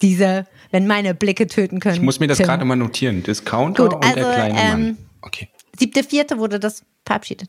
Diese 0.00 0.46
wenn 0.72 0.86
meine 0.88 1.14
Blicke 1.14 1.46
töten 1.46 1.78
können. 1.78 1.94
Ich 1.94 2.02
muss 2.02 2.18
mir 2.18 2.26
das 2.26 2.38
gerade 2.38 2.64
mal 2.64 2.74
notieren. 2.74 3.22
Discounter 3.22 3.84
Gut, 3.84 3.94
und 3.94 4.04
also, 4.04 4.16
der 4.16 4.34
kleine 4.34 4.54
Mann. 4.54 4.88
Ähm, 4.88 4.98
okay. 5.20 5.48
Siebte, 5.78 6.02
vierte 6.02 6.38
wurde 6.38 6.58
das 6.58 6.84
verabschiedet. 7.06 7.48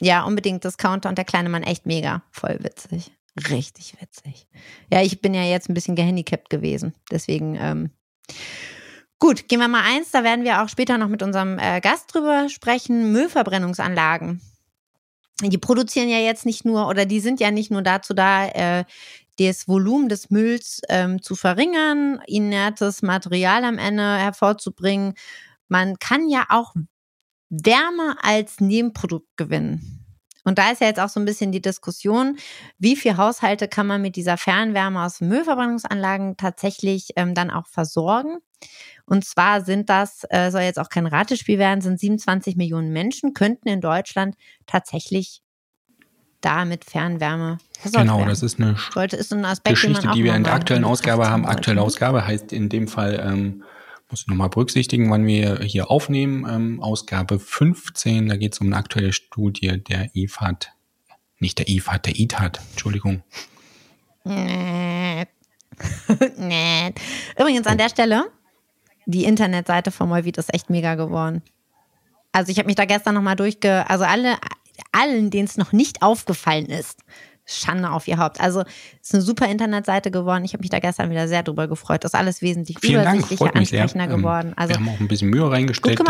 Ja, 0.00 0.22
unbedingt 0.24 0.64
Discounter 0.64 1.08
und 1.08 1.18
der 1.18 1.24
kleine 1.24 1.48
Mann 1.48 1.62
echt 1.62 1.86
mega. 1.86 2.22
Voll 2.30 2.58
witzig. 2.60 3.10
Richtig 3.50 3.94
witzig. 4.00 4.46
Ja, 4.92 5.02
ich 5.02 5.20
bin 5.20 5.34
ja 5.34 5.42
jetzt 5.42 5.68
ein 5.68 5.74
bisschen 5.74 5.96
gehandicapt 5.96 6.50
gewesen. 6.50 6.94
Deswegen, 7.10 7.56
ähm, 7.56 7.90
gut, 9.18 9.48
gehen 9.48 9.60
wir 9.60 9.68
mal 9.68 9.84
eins. 9.84 10.10
Da 10.10 10.24
werden 10.24 10.44
wir 10.44 10.62
auch 10.62 10.68
später 10.68 10.98
noch 10.98 11.08
mit 11.08 11.22
unserem 11.22 11.58
äh, 11.58 11.80
Gast 11.80 12.14
drüber 12.14 12.48
sprechen. 12.48 13.12
Müllverbrennungsanlagen 13.12 14.40
die 15.48 15.58
produzieren 15.58 16.08
ja 16.08 16.18
jetzt 16.18 16.44
nicht 16.44 16.64
nur 16.64 16.88
oder 16.88 17.06
die 17.06 17.20
sind 17.20 17.40
ja 17.40 17.50
nicht 17.50 17.70
nur 17.70 17.82
dazu 17.82 18.14
da, 18.14 18.46
äh, 18.48 18.84
das 19.48 19.68
Volumen 19.68 20.08
des 20.08 20.30
Mülls 20.30 20.80
ähm, 20.88 21.22
zu 21.22 21.34
verringern, 21.34 22.20
inertes 22.26 23.02
Material 23.02 23.64
am 23.64 23.78
Ende 23.78 24.02
hervorzubringen. 24.02 25.14
Man 25.68 25.98
kann 25.98 26.28
ja 26.28 26.46
auch 26.48 26.74
Wärme 27.48 28.16
als 28.22 28.60
Nebenprodukt 28.60 29.28
gewinnen. 29.36 30.00
Und 30.44 30.58
da 30.58 30.70
ist 30.70 30.80
ja 30.80 30.86
jetzt 30.86 31.00
auch 31.00 31.08
so 31.08 31.20
ein 31.20 31.26
bisschen 31.26 31.52
die 31.52 31.60
Diskussion, 31.60 32.38
wie 32.78 32.96
viele 32.96 33.18
Haushalte 33.18 33.68
kann 33.68 33.86
man 33.86 34.00
mit 34.00 34.16
dieser 34.16 34.36
Fernwärme 34.38 35.04
aus 35.04 35.20
Müllverbrennungsanlagen 35.20 36.36
tatsächlich 36.36 37.10
ähm, 37.16 37.34
dann 37.34 37.50
auch 37.50 37.66
versorgen? 37.66 38.38
Und 39.06 39.24
zwar 39.24 39.64
sind 39.64 39.90
das, 39.90 40.24
äh, 40.30 40.50
soll 40.50 40.62
jetzt 40.62 40.78
auch 40.78 40.88
kein 40.88 41.06
Ratespiel 41.06 41.58
werden, 41.58 41.80
sind 41.80 42.00
27 42.00 42.56
Millionen 42.56 42.92
Menschen, 42.92 43.34
könnten 43.34 43.68
in 43.68 43.80
Deutschland 43.80 44.36
tatsächlich 44.66 45.42
da 46.40 46.64
mit 46.64 46.84
Fernwärme 46.84 47.58
Genau, 47.82 48.18
werden. 48.18 48.28
das 48.28 48.42
ist 48.42 48.60
eine 48.60 48.76
Sollte, 48.92 49.16
ist 49.16 49.32
ein 49.32 49.44
Aspekt, 49.44 49.76
Geschichte, 49.76 50.10
die 50.14 50.24
wir 50.24 50.34
in 50.34 50.44
der 50.44 50.52
aktuellen 50.52 50.84
Ausgabe 50.84 51.30
haben. 51.30 51.46
Aktuelle 51.46 51.80
Ausgabe 51.80 52.26
heißt 52.26 52.52
in 52.52 52.68
dem 52.68 52.88
Fall, 52.88 53.22
ähm, 53.24 53.64
muss 54.10 54.22
ich 54.22 54.26
nochmal 54.26 54.50
berücksichtigen, 54.50 55.10
wann 55.10 55.26
wir 55.26 55.60
hier 55.60 55.90
aufnehmen. 55.90 56.46
Ähm, 56.48 56.82
Ausgabe 56.82 57.38
15, 57.38 58.28
da 58.28 58.36
geht 58.36 58.52
es 58.54 58.60
um 58.60 58.66
eine 58.66 58.76
aktuelle 58.76 59.12
Studie 59.12 59.82
der 59.82 60.14
IFAD. 60.14 60.72
Nicht 61.38 61.58
der 61.58 61.68
IFAD, 61.68 62.06
der 62.06 62.18
ITAD, 62.18 62.60
Entschuldigung. 62.72 63.22
Nee. 64.24 65.26
Übrigens 67.38 67.66
an 67.66 67.78
der 67.78 67.88
Stelle, 67.88 68.24
die 69.06 69.24
Internetseite 69.24 69.90
von 69.90 70.08
Moivit 70.08 70.36
ist 70.36 70.52
echt 70.52 70.68
mega 70.68 70.96
geworden. 70.96 71.42
Also 72.32 72.52
ich 72.52 72.58
habe 72.58 72.66
mich 72.66 72.76
da 72.76 72.84
gestern 72.84 73.14
nochmal 73.14 73.36
durchge... 73.36 73.88
Also 73.88 74.04
alle, 74.04 74.36
allen, 74.92 75.30
denen 75.30 75.46
es 75.46 75.56
noch 75.56 75.72
nicht 75.72 76.02
aufgefallen 76.02 76.66
ist, 76.66 77.00
Schande 77.46 77.90
auf 77.90 78.06
ihr 78.06 78.18
Haupt. 78.18 78.40
Also 78.40 78.60
es 78.60 79.08
ist 79.08 79.14
eine 79.14 79.22
super 79.22 79.48
Internetseite 79.48 80.10
geworden. 80.10 80.44
Ich 80.44 80.52
habe 80.52 80.60
mich 80.60 80.70
da 80.70 80.78
gestern 80.78 81.10
wieder 81.10 81.28
sehr 81.28 81.42
drüber 81.42 81.68
gefreut. 81.68 82.04
Das 82.04 82.12
ist 82.12 82.18
alles 82.18 82.42
wesentlich 82.42 82.78
Vielen 82.80 83.02
übersichtlicher, 83.02 83.54
ansprechender 83.54 84.04
ähm, 84.04 84.16
geworden. 84.16 84.52
Also, 84.56 84.74
wir 84.74 84.76
haben 84.76 84.88
auch 84.88 85.00
ein 85.00 85.08
bisschen 85.08 85.30
Mühe 85.30 85.50
reingesteckt. 85.50 86.02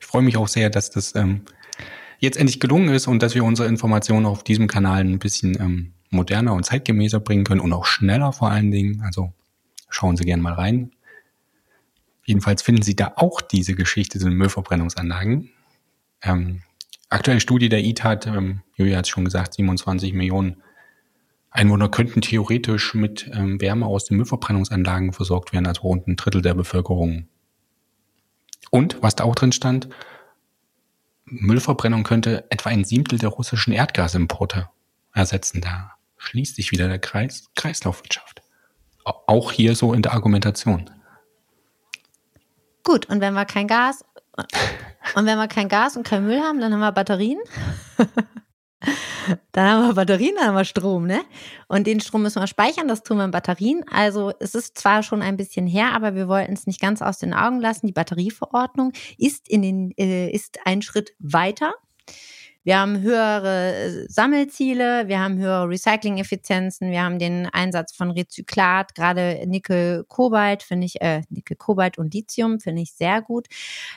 Ich 0.00 0.06
freue 0.06 0.22
mich 0.22 0.36
auch 0.36 0.48
sehr, 0.48 0.70
dass 0.70 0.90
das 0.90 1.14
ähm, 1.14 1.42
jetzt 2.18 2.36
endlich 2.36 2.60
gelungen 2.60 2.88
ist 2.90 3.06
und 3.06 3.22
dass 3.22 3.34
wir 3.34 3.44
unsere 3.44 3.68
Informationen 3.68 4.26
auf 4.26 4.44
diesem 4.44 4.66
Kanal 4.66 5.00
ein 5.00 5.18
bisschen 5.18 5.58
ähm, 5.60 5.92
moderner 6.10 6.52
und 6.52 6.64
zeitgemäßer 6.64 7.20
bringen 7.20 7.44
können 7.44 7.60
und 7.60 7.72
auch 7.72 7.86
schneller 7.86 8.32
vor 8.32 8.50
allen 8.50 8.70
Dingen. 8.70 9.02
Also 9.02 9.32
schauen 9.88 10.16
Sie 10.16 10.24
gerne 10.24 10.42
mal 10.42 10.54
rein. 10.54 10.92
Jedenfalls 12.24 12.62
finden 12.62 12.82
Sie 12.82 12.96
da 12.96 13.12
auch 13.16 13.40
diese 13.40 13.74
Geschichte 13.74 14.18
zu 14.18 14.28
den 14.28 14.36
Müllverbrennungsanlagen. 14.36 15.50
Ähm, 16.22 16.62
aktuelle 17.08 17.40
Studie 17.40 17.68
der 17.68 17.84
ITAT, 17.84 18.26
ähm, 18.26 18.62
Julia 18.74 18.98
hat 18.98 19.06
es 19.06 19.10
schon 19.10 19.24
gesagt, 19.24 19.54
27 19.54 20.12
Millionen 20.12 20.62
Einwohner 21.50 21.88
könnten 21.88 22.20
theoretisch 22.20 22.94
mit 22.94 23.30
ähm, 23.32 23.60
Wärme 23.60 23.86
aus 23.86 24.04
den 24.04 24.18
Müllverbrennungsanlagen 24.18 25.12
versorgt 25.12 25.52
werden, 25.52 25.66
also 25.66 25.82
rund 25.82 26.06
ein 26.06 26.16
Drittel 26.16 26.42
der 26.42 26.54
Bevölkerung. 26.54 27.28
Und, 28.70 29.02
was 29.02 29.16
da 29.16 29.24
auch 29.24 29.34
drin 29.34 29.52
stand, 29.52 29.88
Müllverbrennung 31.24 32.04
könnte 32.04 32.44
etwa 32.50 32.70
ein 32.70 32.84
Siebtel 32.84 33.18
der 33.18 33.30
russischen 33.30 33.72
Erdgasimporte 33.72 34.68
ersetzen. 35.12 35.60
Da 35.60 35.92
schließt 36.18 36.56
sich 36.56 36.72
wieder 36.72 36.88
der 36.88 36.98
Kreis 36.98 37.48
Kreislaufwirtschaft. 37.54 38.42
Auch 39.04 39.52
hier 39.52 39.76
so 39.76 39.92
in 39.92 40.02
der 40.02 40.12
Argumentation. 40.12 40.90
Gut, 42.82 43.06
und 43.06 43.20
wenn 43.20 43.34
wir 43.34 43.44
kein 43.44 43.66
Gas 43.66 44.04
Und 45.14 45.26
wenn 45.26 45.38
wir 45.38 45.48
kein 45.48 45.68
Gas 45.68 45.96
und 45.96 46.06
kein 46.06 46.26
Müll 46.26 46.40
haben, 46.40 46.60
dann 46.60 46.72
haben 46.72 46.80
wir 46.80 46.92
Batterien. 46.92 47.38
dann 49.52 49.68
haben 49.68 49.86
wir 49.88 49.94
Batterien, 49.94 50.34
dann 50.36 50.48
haben 50.48 50.56
wir 50.56 50.64
Strom, 50.64 51.06
ne? 51.06 51.22
Und 51.68 51.86
den 51.86 52.00
Strom 52.00 52.22
müssen 52.22 52.40
wir 52.40 52.46
speichern, 52.46 52.88
das 52.88 53.02
tun 53.02 53.18
wir 53.18 53.24
in 53.24 53.30
Batterien. 53.30 53.84
Also 53.90 54.32
es 54.40 54.54
ist 54.54 54.78
zwar 54.78 55.02
schon 55.02 55.22
ein 55.22 55.36
bisschen 55.36 55.66
her, 55.66 55.92
aber 55.94 56.14
wir 56.14 56.28
wollten 56.28 56.52
es 56.52 56.66
nicht 56.66 56.80
ganz 56.80 57.02
aus 57.02 57.18
den 57.18 57.34
Augen 57.34 57.60
lassen. 57.60 57.86
Die 57.86 57.92
Batterieverordnung 57.92 58.92
ist 59.18 59.48
in 59.48 59.62
den, 59.62 59.92
äh, 59.96 60.30
ist 60.30 60.58
ein 60.64 60.82
Schritt 60.82 61.14
weiter. 61.18 61.74
Wir 62.66 62.80
haben 62.80 63.00
höhere 63.00 63.76
äh, 63.76 64.06
Sammelziele, 64.08 65.06
wir 65.06 65.20
haben 65.20 65.38
höhere 65.38 65.68
Recycling-Effizienzen, 65.68 66.90
wir 66.90 67.00
haben 67.00 67.20
den 67.20 67.46
Einsatz 67.46 67.94
von 67.94 68.10
Rezyklat, 68.10 68.96
gerade 68.96 69.40
Nickel, 69.46 70.02
Kobalt 70.08 70.64
finde 70.64 70.86
ich, 70.86 71.00
äh, 71.00 71.22
Nickel, 71.28 71.56
Kobalt 71.56 71.96
und 71.96 72.12
Lithium 72.12 72.58
finde 72.58 72.82
ich 72.82 72.92
sehr 72.92 73.22
gut. 73.22 73.46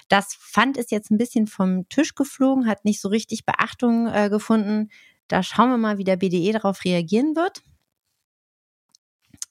Das 0.07 0.35
fand 0.39 0.77
ist 0.77 0.91
jetzt 0.91 1.09
ein 1.09 1.17
bisschen 1.17 1.47
vom 1.47 1.89
Tisch 1.89 2.13
geflogen, 2.13 2.67
hat 2.67 2.85
nicht 2.85 3.01
so 3.01 3.09
richtig 3.09 3.43
Beachtung 3.43 4.05
äh, 4.05 4.29
gefunden. 4.29 4.91
Da 5.29 5.41
schauen 5.41 5.71
wir 5.71 5.79
mal, 5.79 5.97
wie 5.97 6.03
der 6.03 6.17
BDE 6.17 6.51
darauf 6.51 6.85
reagieren 6.85 7.35
wird. 7.35 7.63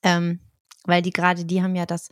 Ähm, 0.05 0.39
weil 0.85 1.03
die 1.03 1.11
gerade, 1.11 1.45
die 1.45 1.61
haben 1.61 1.75
ja 1.75 1.87
das, 1.87 2.09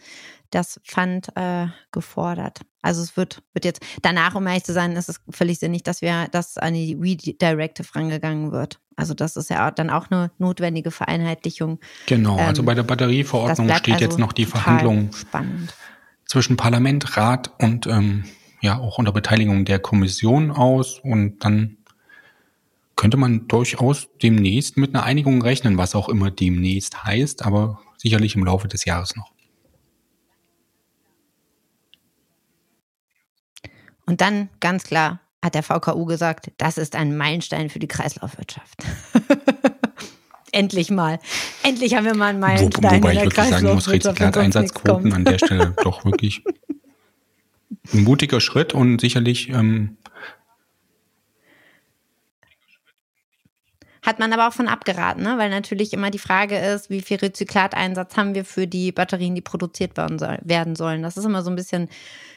das 0.50 0.80
Pfand 0.84 1.28
äh, 1.36 1.68
gefordert. 1.92 2.62
Also 2.86 3.02
es 3.02 3.16
wird, 3.16 3.42
wird 3.52 3.64
jetzt, 3.64 3.84
danach, 4.02 4.36
um 4.36 4.46
ehrlich 4.46 4.62
zu 4.62 4.72
sein, 4.72 4.92
ist 4.92 5.08
es 5.08 5.20
völlig 5.28 5.58
sinnig, 5.58 5.82
dass 5.82 6.02
wir, 6.02 6.28
dass 6.30 6.56
an 6.56 6.74
die 6.74 6.94
Redirective 6.94 7.92
rangegangen 7.96 8.52
wird. 8.52 8.78
Also 8.94 9.12
das 9.12 9.34
ist 9.34 9.50
ja 9.50 9.72
dann 9.72 9.90
auch 9.90 10.08
eine 10.08 10.30
notwendige 10.38 10.92
Vereinheitlichung. 10.92 11.80
Genau, 12.06 12.36
also 12.36 12.62
ähm, 12.62 12.66
bei 12.66 12.74
der 12.74 12.84
Batterieverordnung 12.84 13.68
steht 13.74 13.94
also 13.94 14.04
jetzt 14.04 14.18
noch 14.20 14.32
die 14.32 14.46
Verhandlung 14.46 15.12
spannend. 15.12 15.74
zwischen 16.26 16.56
Parlament, 16.56 17.16
Rat 17.16 17.50
und 17.58 17.88
ähm, 17.88 18.24
ja 18.60 18.78
auch 18.78 18.98
unter 18.98 19.10
Beteiligung 19.10 19.64
der 19.64 19.80
Kommission 19.80 20.52
aus 20.52 21.00
und 21.00 21.44
dann 21.44 21.78
könnte 22.94 23.16
man 23.16 23.48
durchaus 23.48 24.06
demnächst 24.22 24.76
mit 24.76 24.94
einer 24.94 25.02
Einigung 25.02 25.42
rechnen, 25.42 25.76
was 25.76 25.96
auch 25.96 26.08
immer 26.08 26.30
demnächst 26.30 27.02
heißt, 27.02 27.44
aber 27.44 27.80
sicherlich 27.96 28.36
im 28.36 28.44
Laufe 28.44 28.68
des 28.68 28.84
Jahres 28.84 29.16
noch. 29.16 29.32
Und 34.06 34.20
dann 34.20 34.48
ganz 34.60 34.84
klar 34.84 35.20
hat 35.42 35.54
der 35.54 35.62
VKU 35.62 36.06
gesagt, 36.06 36.50
das 36.56 36.78
ist 36.78 36.96
ein 36.96 37.16
Meilenstein 37.16 37.70
für 37.70 37.78
die 37.78 37.88
Kreislaufwirtschaft. 37.88 38.84
Endlich 40.52 40.90
mal. 40.90 41.18
Endlich 41.62 41.94
haben 41.94 42.06
wir 42.06 42.14
mal 42.14 42.30
einen 42.30 42.40
Meilenstein. 42.40 42.90
Wo, 42.90 42.96
wobei 42.96 43.12
ich 43.14 43.22
wirklich 43.22 43.48
sagen 43.48 43.74
muss, 43.74 43.88
Rezyklateinsatzquoten 43.88 45.12
an 45.12 45.24
der 45.24 45.38
Stelle 45.38 45.74
doch 45.82 46.04
wirklich 46.04 46.42
ein 47.92 48.04
mutiger 48.04 48.40
Schritt 48.40 48.72
und 48.72 49.00
sicherlich 49.00 49.50
ähm, 49.50 49.98
Hat 54.06 54.20
man 54.20 54.32
aber 54.32 54.46
auch 54.46 54.52
von 54.52 54.68
abgeraten, 54.68 55.24
ne? 55.24 55.36
weil 55.36 55.50
natürlich 55.50 55.92
immer 55.92 56.12
die 56.12 56.20
Frage 56.20 56.56
ist, 56.56 56.90
wie 56.90 57.00
viel 57.00 57.16
Rezyklateinsatz 57.16 58.16
haben 58.16 58.36
wir 58.36 58.44
für 58.44 58.68
die 58.68 58.92
Batterien, 58.92 59.34
die 59.34 59.40
produziert 59.40 59.96
werden, 59.96 60.20
soll, 60.20 60.38
werden 60.44 60.76
sollen. 60.76 61.02
Das 61.02 61.16
ist 61.16 61.24
immer 61.24 61.42
so 61.42 61.50
ein 61.50 61.56
bisschen 61.56 61.88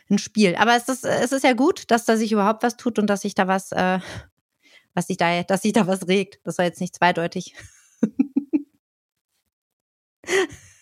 ein 0.10 0.18
Spiel. 0.18 0.55
Aber 0.55 0.76
es 0.76 0.89
ist, 0.89 1.05
es 1.05 1.32
ist 1.32 1.43
ja 1.43 1.53
gut, 1.53 1.91
dass 1.91 2.05
da 2.05 2.18
sich 2.18 2.32
überhaupt 2.32 2.64
was 2.64 2.78
tut 2.78 2.99
und 2.99 3.07
dass 3.07 3.22
sich 3.22 3.36
da 3.36 3.47
was, 3.47 3.72
äh, 3.72 3.99
was 4.93 5.07
sich 5.07 5.18
da, 5.18 5.43
dass 5.43 5.62
sich 5.62 5.74
da 5.74 5.88
was 5.88 6.07
regt. 6.07 6.39
Das 6.43 6.57
war 6.57 6.66
jetzt 6.66 6.82
nicht 6.82 6.95
zweideutig. 6.95 7.55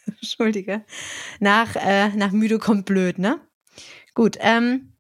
Entschuldige. 0.05 0.85
Nach, 1.39 1.75
äh, 1.75 2.09
nach 2.09 2.31
müde 2.31 2.59
kommt 2.59 2.85
blöd, 2.85 3.19
ne? 3.19 3.39
Gut, 4.13 4.37
ähm, 4.39 4.93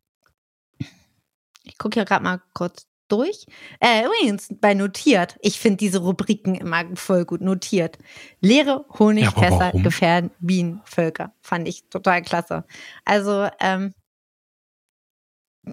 ich 1.63 1.77
gucke 1.77 1.95
hier 1.95 2.05
gerade 2.05 2.23
mal 2.23 2.41
kurz 2.53 2.87
durch. 3.07 3.45
Äh, 3.79 4.05
übrigens, 4.05 4.49
bei 4.59 4.73
notiert, 4.73 5.37
ich 5.41 5.59
finde 5.59 5.77
diese 5.77 5.99
Rubriken 5.99 6.55
immer 6.55 6.83
voll 6.95 7.25
gut 7.25 7.41
notiert. 7.41 7.97
Leere 8.41 8.85
Honigfässer 8.99 9.75
ja, 9.75 9.81
gefährden 9.83 10.31
Bienenvölker. 10.39 11.33
Fand 11.41 11.67
ich 11.67 11.89
total 11.89 12.21
klasse. 12.21 12.65
Also, 13.05 13.47
ähm, 13.59 13.93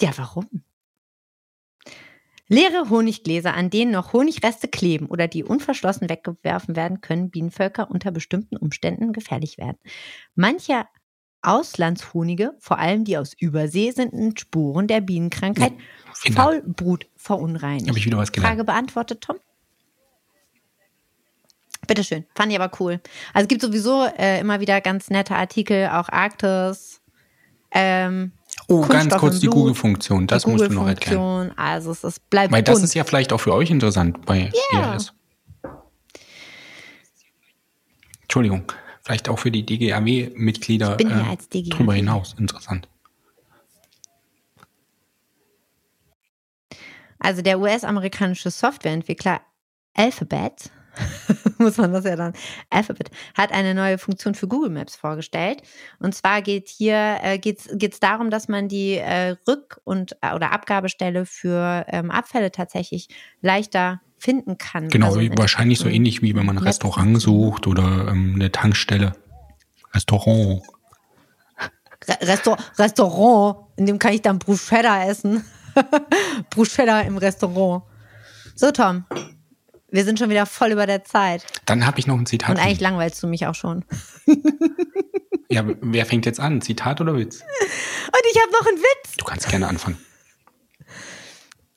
ja, 0.01 0.11
warum? 0.17 0.49
Leere 2.49 2.91
Honiggläser, 2.91 3.55
an 3.55 3.71
denen 3.71 3.93
noch 3.93 4.13
Honigreste 4.13 4.69
kleben 4.69 5.07
oder 5.07 5.29
die 5.29 5.45
unverschlossen 5.45 6.11
weggeworfen 6.11 6.77
werden, 6.77 7.01
können 7.01 7.31
Bienenvölker 7.31 7.91
unter 7.91 8.11
bestimmten 8.11 8.57
Umständen 8.57 9.13
gefährlich 9.13 9.57
werden. 9.57 9.79
Manche 10.35 10.85
Auslandshonige, 11.41 12.55
vor 12.59 12.79
allem 12.79 13.05
die 13.05 13.17
aus 13.19 13.33
Übersee, 13.39 13.91
sind 13.93 14.39
Spuren 14.39 14.87
der 14.87 15.01
Bienenkrankheit 15.01 15.73
ja, 16.25 16.33
Faulbrut 16.33 17.07
verunreinigt. 17.17 17.89
Habe 17.89 17.99
ich 17.99 18.07
wieder 18.07 18.19
was 18.19 18.33
gelernt. 18.33 18.51
Frage 18.51 18.65
beantwortet, 18.65 19.21
Tom? 19.23 19.37
Bitteschön, 21.87 22.25
fand 22.35 22.51
ich 22.53 22.59
aber 22.59 22.75
cool. 22.81 23.01
Also 23.35 23.45
es 23.45 23.49
gibt 23.49 23.61
sowieso 23.61 24.07
äh, 24.07 24.41
immer 24.41 24.61
wieder 24.61 24.81
ganz 24.81 25.11
nette 25.11 25.35
Artikel, 25.35 25.89
auch 25.89 26.09
Arktis. 26.09 27.03
Ähm, 27.75 28.33
oh, 28.68 28.83
Kunststoff 28.83 28.89
ganz 28.89 29.14
kurz 29.20 29.41
die 29.41 29.49
Google-Funktion, 29.49 30.27
das 30.27 30.47
musst 30.47 30.64
Google 30.64 30.68
du 30.68 30.75
noch 30.75 30.89
erklären. 30.89 31.53
Also 31.57 31.91
es 31.91 32.05
ist, 32.05 32.31
bleibt 32.31 32.53
Weil 32.53 32.62
das 32.62 32.77
bunt. 32.77 32.85
ist 32.85 32.95
ja 32.95 33.05
vielleicht 33.05 33.33
auch 33.33 33.41
für 33.41 33.53
euch 33.53 33.70
interessant 33.70 34.25
bei 34.25 34.51
yeah. 34.72 34.93
ERS. 34.93 35.12
Entschuldigung 38.22 38.64
vielleicht 39.05 39.29
auch 39.29 39.39
für 39.39 39.51
die 39.51 39.64
DGAW-Mitglieder 39.64 40.99
äh, 40.99 41.62
drüber 41.68 41.95
hinaus 41.95 42.35
interessant. 42.39 42.89
Also 47.18 47.43
der 47.43 47.59
US-amerikanische 47.61 48.51
Softwareentwickler 48.51 49.41
Alphabet, 49.95 50.70
muss 51.59 51.77
man 51.77 51.93
das 51.93 52.05
ja 52.05 52.17
dann, 52.17 52.33
Alphabet, 52.71 53.11
hat 53.37 53.53
eine 53.53 53.75
neue 53.75 53.99
Funktion 53.99 54.35
für 54.35 54.49
Google 54.49 54.71
Maps 54.71 54.97
vorgestellt. 54.97 55.63
Und 55.99 56.15
zwar 56.15 56.43
geht 56.43 56.69
hier 56.69 57.19
äh, 57.23 57.39
geht's 57.39 57.69
geht's 57.73 58.01
darum, 58.01 58.31
dass 58.31 58.49
man 58.49 58.69
die 58.69 58.95
äh, 58.95 59.37
Rück- 59.47 59.79
und 59.85 60.17
äh, 60.21 60.35
oder 60.35 60.53
Abgabestelle 60.53 61.27
für 61.27 61.85
ähm, 61.89 62.11
Abfälle 62.11 62.51
tatsächlich 62.51 63.09
leichter 63.41 64.01
finden 64.19 64.59
kann. 64.59 64.89
Genau, 64.89 65.09
also 65.09 65.21
wahrscheinlich 65.37 65.79
so 65.79 65.89
ähnlich 65.89 66.23
wie 66.23 66.35
wenn 66.35 66.47
man 66.47 66.57
ein 66.57 66.65
Restaurant 66.65 67.21
sucht 67.21 67.67
oder 67.67 68.09
ähm, 68.09 68.33
eine 68.37 68.51
Tankstelle. 68.51 69.13
Restaurant. 69.93 70.63
Restaur 72.21 72.59
Restaurant, 72.79 73.67
in 73.77 73.87
dem 73.87 73.99
kann 73.99 74.13
ich 74.13 74.23
dann 74.23 74.39
Bruschetta 74.39 75.05
essen. 75.05 75.45
Bruschetta 76.51 77.01
im 77.01 77.17
Restaurant. 77.17 77.85
So, 78.55 78.71
Tom, 78.71 79.05
wir 79.95 80.05
sind 80.05 80.19
schon 80.19 80.29
wieder 80.29 80.45
voll 80.45 80.73
über 80.73 80.87
der 80.87 81.05
Zeit. 81.05 81.47
Dann 81.67 81.87
habe 81.87 82.01
ich 82.01 82.07
noch 82.07 82.19
ein 82.19 82.27
Zitat. 82.27 82.51
Und 82.51 82.59
eigentlich 82.59 82.81
langweilst 82.81 83.23
du 83.23 83.29
mich 83.29 83.47
auch 83.47 83.55
schon. 83.55 83.85
ja, 85.49 85.65
wer 85.81 86.05
fängt 86.05 86.27
jetzt 86.27 86.41
an? 86.41 86.61
Zitat 86.61 87.01
oder 87.01 87.17
Witz? 87.17 87.43
Und 87.43 88.23
ich 88.33 88.41
habe 88.43 88.53
noch 88.53 88.67
einen 88.67 88.79
Witz. 88.79 89.17
Du 89.17 89.25
kannst 89.25 89.49
gerne 89.49 89.69
anfangen. 89.69 89.99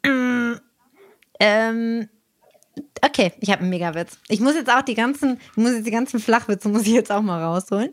Mm, 0.03 0.53
ähm, 1.39 2.09
Okay, 3.03 3.33
ich 3.39 3.49
habe 3.51 3.61
einen 3.61 3.69
Megawitz. 3.69 4.17
Ich 4.27 4.39
muss 4.39 4.55
jetzt 4.55 4.71
auch 4.71 4.81
die 4.81 4.95
ganzen, 4.95 5.39
ich 5.51 5.57
muss 5.57 5.71
jetzt 5.73 5.87
die 5.87 5.91
ganzen 5.91 6.19
Flachwitze 6.19 6.69
muss 6.69 6.83
ich 6.83 6.93
jetzt 6.93 7.11
auch 7.11 7.21
mal 7.21 7.43
rausholen. 7.43 7.91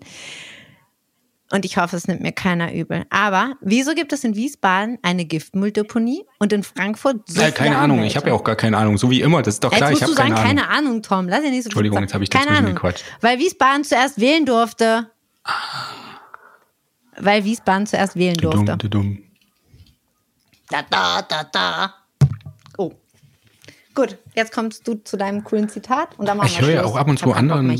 Und 1.54 1.64
ich 1.64 1.76
hoffe, 1.76 1.94
es 1.94 2.08
nimmt 2.08 2.20
mir 2.20 2.32
keiner 2.32 2.74
übel. 2.74 3.04
Aber 3.10 3.52
wieso 3.60 3.94
gibt 3.94 4.12
es 4.12 4.24
in 4.24 4.34
Wiesbaden 4.34 4.98
eine 5.02 5.24
Giftmülldeponie 5.24 6.24
und 6.40 6.52
in 6.52 6.64
Frankfurt 6.64 7.28
so 7.28 7.40
ja, 7.40 7.52
Keine 7.52 7.78
Ahnung, 7.78 8.02
ich 8.02 8.16
habe 8.16 8.26
ja 8.26 8.34
auch 8.34 8.42
gar 8.42 8.56
keine 8.56 8.76
Ahnung. 8.76 8.98
So 8.98 9.08
wie 9.08 9.20
immer, 9.20 9.40
das 9.40 9.54
ist 9.54 9.64
doch 9.64 9.70
klar, 9.70 9.90
jetzt 9.90 9.98
ich 10.00 10.02
habe 10.02 10.14
keine 10.16 10.34
Ahnung. 10.34 10.44
keine 10.48 10.68
Ahnung, 10.68 11.02
Tom. 11.02 11.28
Lass 11.28 11.44
ja 11.44 11.50
nicht 11.50 11.62
so 11.62 11.68
Entschuldigung, 11.68 12.00
jetzt 12.00 12.12
habe 12.12 12.24
ich 12.24 12.30
dazwischen 12.30 12.56
Ahnung. 12.56 12.74
gequatscht. 12.74 13.04
Weil 13.20 13.38
Wiesbaden 13.38 13.84
zuerst 13.84 14.20
wählen 14.20 14.44
durfte. 14.44 15.12
Weil 17.20 17.44
Wiesbaden 17.44 17.86
zuerst 17.86 18.16
wählen 18.16 18.36
durfte. 18.36 18.76
Dumm, 18.76 18.90
dumm. 18.90 19.22
Da, 20.70 20.82
da, 20.90 21.22
da, 21.22 21.44
da. 21.44 21.94
Gut, 23.94 24.18
jetzt 24.34 24.52
kommst 24.52 24.88
du 24.88 24.94
zu 24.94 25.16
deinem 25.16 25.44
coolen 25.44 25.68
Zitat 25.68 26.18
und 26.18 26.26
dann 26.26 26.36
machen 26.36 26.48
Ich 26.48 26.60
höre 26.60 26.70
ja 26.70 26.84
auch 26.84 26.96
ab 26.96 27.06
und 27.06 27.16
zu 27.16 27.32
anderen, 27.32 27.70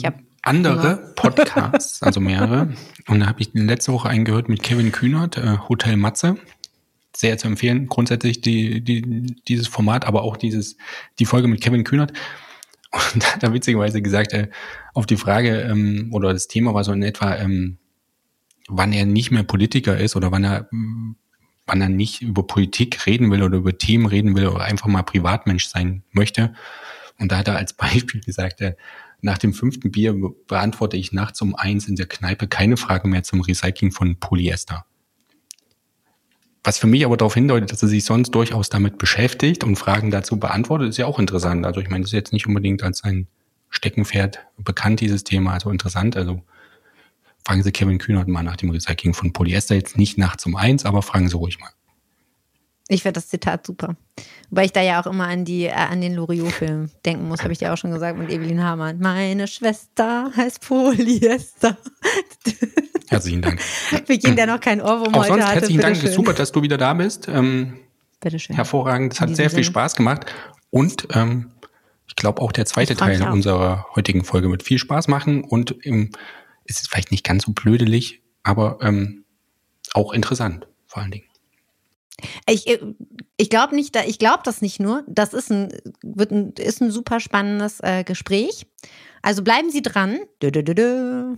andere 0.45 1.13
Podcasts, 1.17 2.03
also 2.03 2.21
mehrere. 2.21 2.73
Und 3.09 3.21
da 3.21 3.27
habe 3.27 3.41
ich 3.41 3.51
letzte 3.55 3.93
Woche 3.93 4.09
einen 4.09 4.25
gehört 4.25 4.49
mit 4.49 4.63
Kevin 4.63 4.93
Kühnert, 4.93 5.37
äh, 5.37 5.59
Hotel 5.69 5.97
Matze. 5.97 6.37
Sehr 7.17 7.39
zu 7.39 7.47
empfehlen, 7.47 7.87
grundsätzlich 7.87 8.41
die, 8.41 8.81
die, 8.81 9.37
dieses 9.47 9.69
Format, 9.69 10.05
aber 10.05 10.23
auch 10.23 10.37
dieses, 10.37 10.77
die 11.21 11.27
Folge 11.27 11.47
mit 11.47 11.61
Kevin 11.61 11.85
Kühnert. 11.85 12.13
Und 12.91 13.23
da 13.23 13.35
hat 13.35 13.43
er 13.43 13.53
witzigerweise 13.53 14.03
gesagt, 14.03 14.33
äh, 14.33 14.49
auf 14.95 15.07
die 15.07 15.17
Frage, 15.17 15.61
ähm, 15.63 16.11
oder 16.13 16.33
das 16.33 16.49
Thema 16.49 16.75
war 16.75 16.83
so 16.85 16.93
in 16.93 17.03
etwa, 17.03 17.37
ähm, 17.37 17.79
wann 18.69 18.93
er 18.93 19.07
nicht 19.07 19.31
mehr 19.31 19.45
Politiker 19.45 19.99
ist 19.99 20.17
oder 20.17 20.33
wann 20.33 20.45
er 20.45 20.69
wann 21.67 21.81
er 21.81 21.89
nicht 21.89 22.23
über 22.23 22.47
Politik 22.47 23.07
reden 23.07 23.31
will 23.31 23.43
oder 23.43 23.59
über 23.59 23.77
Themen 23.79 24.07
reden 24.07 24.37
will 24.37 24.49
oder 24.49 24.65
einfach 24.65 24.87
mal 24.87 25.03
Privatmensch 25.03 25.67
sein 25.67 26.03
möchte. 26.13 26.55
Und 27.19 27.33
da 27.33 27.39
hat 27.39 27.49
er 27.49 27.57
als 27.57 27.73
Beispiel 27.73 28.21
gesagt, 28.21 28.61
äh, 28.61 28.75
nach 29.25 29.39
dem 29.39 29.55
fünften 29.55 29.91
Bier 29.91 30.14
beantworte 30.47 30.99
ich 30.99 31.12
nachts 31.12 31.41
um 31.41 31.55
eins 31.55 31.89
in 31.89 31.97
der 31.97 32.07
Kneipe 32.07 32.47
keine 32.47 32.77
Frage 32.77 33.09
mehr 33.09 33.22
zum 33.22 33.41
Recycling 33.41 33.91
von 33.91 34.16
Polyester. 34.20 34.85
was 36.62 36.79
für 36.79 36.87
mich 36.87 37.05
aber 37.05 37.16
darauf 37.16 37.35
hindeutet, 37.35 37.72
dass 37.72 37.83
er 37.83 37.89
sich 37.89 38.05
sonst 38.05 38.31
durchaus 38.31 38.70
damit 38.70 38.97
beschäftigt 38.97 39.64
und 39.64 39.77
Fragen 39.77 40.11
dazu 40.11 40.39
beantwortet, 40.39 40.89
ist 40.91 40.97
ja 40.97 41.07
auch 41.07 41.18
interessant. 41.18 41.66
Also 41.66 41.81
ich 41.81 41.91
meine, 41.91 42.03
das 42.03 42.11
ist 42.11 42.14
jetzt 42.14 42.33
nicht 42.33 42.47
unbedingt 42.47 42.83
als 42.83 43.05
ein 43.05 43.27
Steckenpferd 43.68 44.41
bekannt, 44.59 45.01
dieses 45.01 45.25
Thema, 45.25 45.53
also 45.53 45.70
interessant. 45.70 46.16
Also 46.16 46.43
fragen 47.47 47.62
Sie 47.62 47.72
Kevin 47.72 47.99
Kühnert 47.99 48.29
mal 48.29 48.43
nach 48.43 48.57
dem 48.57 48.70
Recycling 48.70 49.12
von 49.12 49.33
Polyester, 49.33 49.75
jetzt 49.75 49.99
nicht 49.99 50.16
nachts 50.16 50.47
um 50.47 50.57
eins, 50.57 50.87
aber 50.87 51.03
fragen 51.03 51.29
Sie 51.29 51.37
ruhig 51.37 51.61
mal. 51.61 51.70
Ich 52.89 53.03
finde 53.03 53.14
das 53.14 53.28
Zitat 53.28 53.66
super. 53.66 53.97
Wobei 54.51 54.66
ich 54.66 54.72
da 54.72 54.82
ja 54.82 55.01
auch 55.01 55.07
immer 55.07 55.26
an, 55.26 55.45
die, 55.45 55.64
äh, 55.64 55.72
an 55.72 56.03
den 56.03 56.14
Loriot-Film 56.14 56.91
denken 57.05 57.28
muss, 57.28 57.43
habe 57.43 57.53
ich 57.53 57.59
dir 57.59 57.72
auch 57.72 57.78
schon 57.78 57.93
gesagt, 57.93 58.18
mit 58.18 58.30
Evelyn 58.30 58.62
Hamann. 58.62 58.99
Meine 58.99 59.49
Schwester 59.49 60.30
heißt 60.37 60.61
Polyester. 60.61 61.78
Herzlichen 63.09 63.43
Dank. 63.43 63.62
Für 63.62 64.12
jeden, 64.12 64.37
der 64.37 64.47
noch 64.47 64.61
kein 64.61 64.80
Ohrwurm 64.80 65.14
auch 65.14 65.20
heute 65.20 65.28
sonst 65.28 65.45
hatte. 65.45 65.55
herzlichen 65.55 65.80
Dank, 65.80 65.95
bitteschön. 65.95 66.14
super, 66.14 66.35
dass 66.35 66.53
du 66.53 66.62
wieder 66.62 66.76
da 66.76 66.93
bist. 66.95 67.26
Ähm, 67.28 67.78
Bitteschön. 68.20 68.57
hervorragend, 68.57 69.14
es 69.14 69.20
hat 69.20 69.35
sehr 69.35 69.51
viel 69.51 69.57
Sinne. 69.57 69.64
Spaß 69.64 69.97
gemacht. 69.97 70.26
Und 70.70 71.09
ähm, 71.12 71.53
ich 72.07 72.16
glaube 72.16 72.43
auch 72.43 72.53
der 72.53 72.66
zweite 72.66 72.97
Teil 72.97 73.22
auch. 73.22 73.32
unserer 73.32 73.87
heutigen 73.95 74.24
Folge 74.24 74.51
wird 74.51 74.62
viel 74.62 74.78
Spaß 74.78 75.09
machen 75.09 75.45
und 75.45 75.74
ähm, 75.85 76.11
es 76.66 76.80
ist 76.80 76.91
vielleicht 76.91 77.11
nicht 77.11 77.24
ganz 77.24 77.45
so 77.45 77.53
blödelig, 77.53 78.22
aber 78.43 78.78
ähm, 78.82 79.24
auch 79.95 80.12
interessant 80.12 80.66
vor 80.87 81.03
allen 81.03 81.12
Dingen. 81.12 81.26
Ich, 82.49 82.67
äh, 82.67 82.79
ich 83.37 83.51
glaube 83.51 83.75
nicht, 83.75 83.97
ich 84.07 84.19
glaube 84.19 84.41
das 84.45 84.62
nicht 84.62 84.81
nur. 84.81 85.05
Das 85.09 85.35
ist 85.35 85.51
ein, 85.51 85.69
wird 86.03 86.31
ein, 86.31 86.53
ist 86.53 86.81
ein 86.81 86.91
super 86.91 87.21
spannendes 87.21 87.81
äh, 87.81 88.05
Gespräch. 88.05 88.67
Also 89.23 89.43
bleiben 89.43 89.71
Sie 89.71 89.83
dran. 89.83 90.19
Dö, 90.43 90.51
dö, 90.51 90.62
dö. 90.62 91.37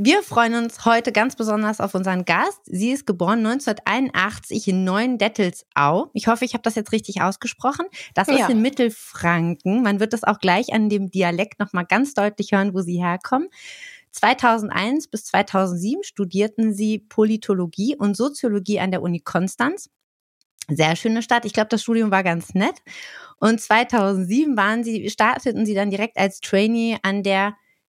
Wir 0.00 0.22
freuen 0.22 0.54
uns 0.54 0.84
heute 0.84 1.10
ganz 1.12 1.34
besonders 1.34 1.80
auf 1.80 1.94
unseren 1.94 2.24
Gast. 2.24 2.60
Sie 2.66 2.90
ist 2.92 3.06
geboren 3.06 3.44
1981 3.44 4.68
in 4.68 4.84
Neuendettelsau. 4.84 6.10
Ich 6.12 6.28
hoffe, 6.28 6.44
ich 6.44 6.52
habe 6.52 6.62
das 6.62 6.76
jetzt 6.76 6.92
richtig 6.92 7.20
ausgesprochen. 7.22 7.86
Das 8.14 8.28
ist 8.28 8.38
Ja. 8.38 8.48
in 8.48 8.62
Mittelfranken. 8.62 9.82
Man 9.82 9.98
wird 9.98 10.12
das 10.12 10.24
auch 10.24 10.38
gleich 10.38 10.72
an 10.72 10.88
dem 10.88 11.10
Dialekt 11.10 11.58
nochmal 11.58 11.86
ganz 11.86 12.14
deutlich 12.14 12.52
hören, 12.52 12.74
wo 12.74 12.80
Sie 12.82 13.02
herkommen. 13.02 13.48
2001 14.18 15.08
bis 15.08 15.24
2007 15.26 16.02
studierten 16.02 16.74
sie 16.74 16.98
Politologie 16.98 17.96
und 17.96 18.16
Soziologie 18.16 18.80
an 18.80 18.90
der 18.90 19.02
Uni 19.02 19.20
Konstanz. 19.20 19.90
Sehr 20.68 20.96
schöne 20.96 21.22
Stadt. 21.22 21.44
Ich 21.44 21.52
glaube, 21.52 21.68
das 21.70 21.82
Studium 21.82 22.10
war 22.10 22.22
ganz 22.22 22.52
nett. 22.54 22.82
Und 23.38 23.60
2007 23.60 24.56
waren 24.56 24.84
sie, 24.84 25.08
starteten 25.08 25.64
sie 25.64 25.74
dann 25.74 25.90
direkt 25.90 26.18
als 26.18 26.40
Trainee 26.40 26.98
an 27.02 27.22
der 27.22 27.56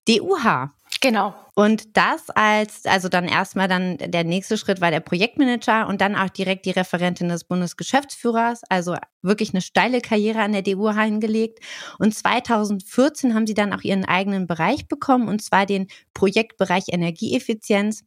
DUH. 0.08 0.70
Genau. 1.00 1.34
Und 1.54 1.96
das 1.96 2.30
als, 2.30 2.84
also 2.86 3.08
dann 3.08 3.24
erstmal 3.26 3.68
dann 3.68 3.98
der 3.98 4.24
nächste 4.24 4.56
Schritt 4.58 4.80
war 4.80 4.90
der 4.90 5.00
Projektmanager 5.00 5.86
und 5.86 6.00
dann 6.00 6.16
auch 6.16 6.28
direkt 6.28 6.66
die 6.66 6.70
Referentin 6.70 7.28
des 7.28 7.44
Bundesgeschäftsführers. 7.44 8.62
Also 8.68 8.96
wirklich 9.22 9.50
eine 9.52 9.60
steile 9.60 10.00
Karriere 10.00 10.40
an 10.40 10.52
der 10.52 10.62
DU 10.62 10.90
hingelegt. 10.92 11.60
Und 11.98 12.14
2014 12.14 13.34
haben 13.34 13.46
sie 13.46 13.54
dann 13.54 13.72
auch 13.72 13.82
ihren 13.82 14.04
eigenen 14.04 14.46
Bereich 14.46 14.88
bekommen 14.88 15.28
und 15.28 15.42
zwar 15.42 15.66
den 15.66 15.88
Projektbereich 16.14 16.84
Energieeffizienz 16.88 18.04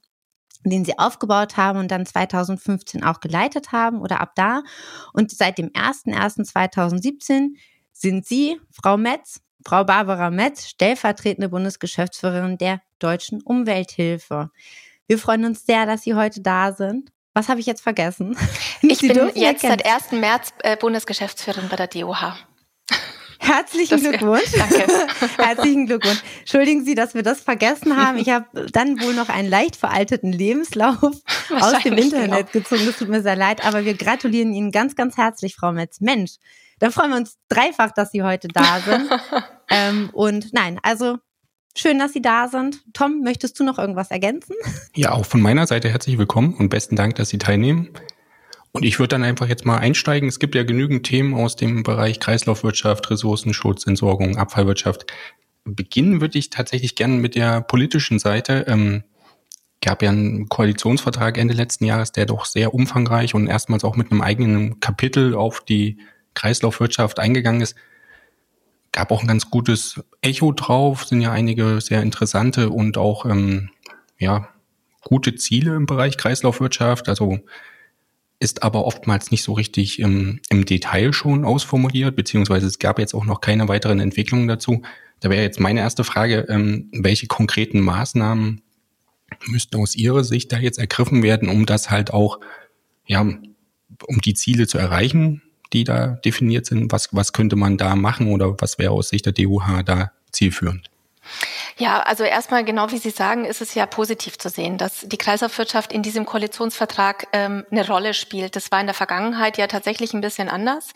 den 0.63 0.85
sie 0.85 0.99
aufgebaut 0.99 1.57
haben 1.57 1.79
und 1.79 1.89
dann 1.89 2.05
2015 2.05 3.03
auch 3.03 3.19
geleitet 3.19 3.71
haben 3.71 3.99
oder 3.99 4.21
ab 4.21 4.33
da. 4.35 4.61
Und 5.11 5.31
seit 5.31 5.57
dem 5.57 5.69
01.01.2017 5.69 7.55
sind 7.91 8.27
Sie, 8.27 8.59
Frau 8.71 8.95
Metz, 8.95 9.41
Frau 9.65 9.83
Barbara 9.83 10.29
Metz, 10.29 10.67
stellvertretende 10.67 11.49
Bundesgeschäftsführerin 11.49 12.57
der 12.57 12.81
Deutschen 12.99 13.41
Umwelthilfe. 13.41 14.49
Wir 15.07 15.17
freuen 15.19 15.45
uns 15.45 15.65
sehr, 15.65 15.85
dass 15.85 16.03
Sie 16.03 16.15
heute 16.15 16.41
da 16.41 16.73
sind. 16.73 17.11
Was 17.33 17.47
habe 17.49 17.59
ich 17.59 17.65
jetzt 17.65 17.81
vergessen? 17.81 18.37
Ich 18.83 18.97
Sie 18.97 19.09
bin 19.09 19.29
jetzt 19.35 19.61
seit 19.61 19.85
1. 19.85 20.11
März 20.13 20.53
äh, 20.63 20.75
Bundesgeschäftsführerin 20.75 21.69
bei 21.69 21.75
der 21.75 21.87
DOH. 21.87 22.35
Herzlichen 23.39 24.01
Das- 24.01 24.09
Glückwunsch. 24.09 24.51
Danke. 24.57 24.87
Herzlichen 25.37 25.85
Glückwunsch. 25.87 26.21
Entschuldigen 26.39 26.83
Sie, 26.85 26.93
dass 26.95 27.13
wir 27.13 27.23
das 27.23 27.41
vergessen 27.41 27.95
haben. 27.97 28.17
Ich 28.17 28.29
habe 28.29 28.67
dann 28.71 28.99
wohl 29.01 29.13
noch 29.13 29.29
einen 29.29 29.49
leicht 29.49 29.75
veralteten 29.75 30.31
Lebenslauf 30.31 30.97
aus 31.59 31.83
dem 31.83 31.93
Internet 31.97 32.51
gezogen. 32.51 32.85
Das 32.85 32.97
tut 32.97 33.09
mir 33.09 33.21
sehr 33.21 33.35
leid, 33.35 33.63
aber 33.65 33.83
wir 33.85 33.95
gratulieren 33.95 34.53
Ihnen 34.53 34.71
ganz, 34.71 34.95
ganz 34.95 35.17
herzlich, 35.17 35.55
Frau 35.55 35.71
Metz. 35.71 36.01
Mensch, 36.01 36.33
da 36.81 36.89
freuen 36.89 37.11
wir 37.11 37.17
uns 37.17 37.37
dreifach, 37.47 37.91
dass 37.91 38.11
Sie 38.11 38.23
heute 38.23 38.47
da 38.47 38.79
sind. 38.79 39.07
ähm, 39.69 40.09
und 40.13 40.51
nein, 40.51 40.79
also 40.81 41.17
schön, 41.77 41.99
dass 41.99 42.11
Sie 42.11 42.23
da 42.23 42.47
sind. 42.47 42.81
Tom, 42.93 43.21
möchtest 43.21 43.59
du 43.59 43.63
noch 43.63 43.77
irgendwas 43.77 44.09
ergänzen? 44.09 44.55
Ja, 44.95 45.11
auch 45.11 45.25
von 45.25 45.41
meiner 45.41 45.67
Seite 45.67 45.89
herzlich 45.89 46.17
willkommen 46.17 46.55
und 46.55 46.69
besten 46.69 46.95
Dank, 46.95 47.15
dass 47.15 47.29
Sie 47.29 47.37
teilnehmen. 47.37 47.91
Und 48.71 48.83
ich 48.83 48.97
würde 48.97 49.09
dann 49.09 49.23
einfach 49.23 49.47
jetzt 49.47 49.63
mal 49.63 49.77
einsteigen. 49.77 50.27
Es 50.27 50.39
gibt 50.39 50.55
ja 50.55 50.63
genügend 50.63 51.05
Themen 51.05 51.35
aus 51.35 51.55
dem 51.55 51.83
Bereich 51.83 52.19
Kreislaufwirtschaft, 52.19 53.11
Ressourcenschutz, 53.11 53.85
Entsorgung, 53.85 54.37
Abfallwirtschaft. 54.37 55.05
Beginnen 55.63 56.19
würde 56.19 56.39
ich 56.39 56.49
tatsächlich 56.49 56.95
gerne 56.95 57.15
mit 57.15 57.35
der 57.35 57.61
politischen 57.61 58.17
Seite. 58.17 58.65
Ähm, 58.67 59.03
gab 59.81 60.01
ja 60.01 60.09
einen 60.09 60.49
Koalitionsvertrag 60.49 61.37
Ende 61.37 61.53
letzten 61.53 61.85
Jahres, 61.85 62.11
der 62.11 62.25
doch 62.25 62.45
sehr 62.45 62.73
umfangreich 62.73 63.35
und 63.35 63.45
erstmals 63.45 63.83
auch 63.83 63.95
mit 63.95 64.11
einem 64.11 64.21
eigenen 64.21 64.79
Kapitel 64.79 65.35
auf 65.35 65.61
die 65.61 65.99
Kreislaufwirtschaft 66.33 67.19
eingegangen 67.19 67.61
ist. 67.61 67.75
Gab 68.91 69.11
auch 69.11 69.21
ein 69.21 69.27
ganz 69.27 69.49
gutes 69.49 70.03
Echo 70.21 70.51
drauf, 70.51 71.05
sind 71.05 71.21
ja 71.21 71.31
einige 71.31 71.79
sehr 71.79 72.01
interessante 72.01 72.69
und 72.69 72.97
auch 72.97 73.25
ähm, 73.25 73.69
ja 74.17 74.49
gute 75.01 75.35
Ziele 75.35 75.75
im 75.75 75.85
Bereich 75.85 76.17
Kreislaufwirtschaft. 76.17 77.09
Also 77.09 77.39
ist 78.39 78.63
aber 78.63 78.85
oftmals 78.85 79.29
nicht 79.29 79.43
so 79.43 79.53
richtig 79.53 79.99
im, 79.99 80.39
im 80.49 80.65
Detail 80.65 81.13
schon 81.13 81.45
ausformuliert, 81.45 82.15
beziehungsweise 82.15 82.65
es 82.65 82.79
gab 82.79 82.97
jetzt 82.97 83.13
auch 83.13 83.25
noch 83.25 83.39
keine 83.39 83.67
weiteren 83.67 83.99
Entwicklungen 83.99 84.47
dazu. 84.47 84.81
Da 85.19 85.29
wäre 85.29 85.43
jetzt 85.43 85.59
meine 85.59 85.81
erste 85.81 86.03
Frage, 86.03 86.47
ähm, 86.49 86.89
welche 86.91 87.27
konkreten 87.27 87.79
Maßnahmen 87.81 88.61
müssten 89.45 89.77
aus 89.77 89.95
Ihrer 89.95 90.23
Sicht 90.23 90.51
da 90.51 90.57
jetzt 90.57 90.79
ergriffen 90.79 91.21
werden, 91.21 91.49
um 91.49 91.67
das 91.67 91.91
halt 91.91 92.11
auch, 92.11 92.39
ja, 93.05 93.21
um 93.21 94.21
die 94.25 94.33
Ziele 94.33 94.65
zu 94.65 94.79
erreichen, 94.79 95.43
die 95.73 95.83
da 95.83 96.07
definiert 96.07 96.65
sind? 96.65 96.91
Was, 96.91 97.09
was 97.11 97.33
könnte 97.33 97.55
man 97.55 97.77
da 97.77 97.95
machen 97.95 98.31
oder 98.31 98.55
was 98.59 98.77
wäre 98.77 98.91
aus 98.91 99.09
Sicht 99.09 99.25
der 99.25 99.33
DUH 99.33 99.83
da 99.83 100.11
zielführend? 100.31 100.89
Ja, 101.77 102.01
also 102.01 102.23
erstmal 102.23 102.65
genau 102.65 102.91
wie 102.91 102.97
Sie 102.97 103.09
sagen, 103.09 103.45
ist 103.45 103.61
es 103.61 103.73
ja 103.73 103.85
positiv 103.85 104.37
zu 104.37 104.49
sehen, 104.49 104.77
dass 104.77 105.01
die 105.01 105.17
Kreislaufwirtschaft 105.17 105.93
in 105.93 106.01
diesem 106.01 106.25
Koalitionsvertrag 106.25 107.27
ähm, 107.33 107.65
eine 107.71 107.87
Rolle 107.87 108.13
spielt. 108.13 108.55
Das 108.55 108.71
war 108.71 108.79
in 108.79 108.87
der 108.87 108.93
Vergangenheit 108.93 109.57
ja 109.57 109.67
tatsächlich 109.67 110.13
ein 110.13 110.21
bisschen 110.21 110.49
anders. 110.49 110.89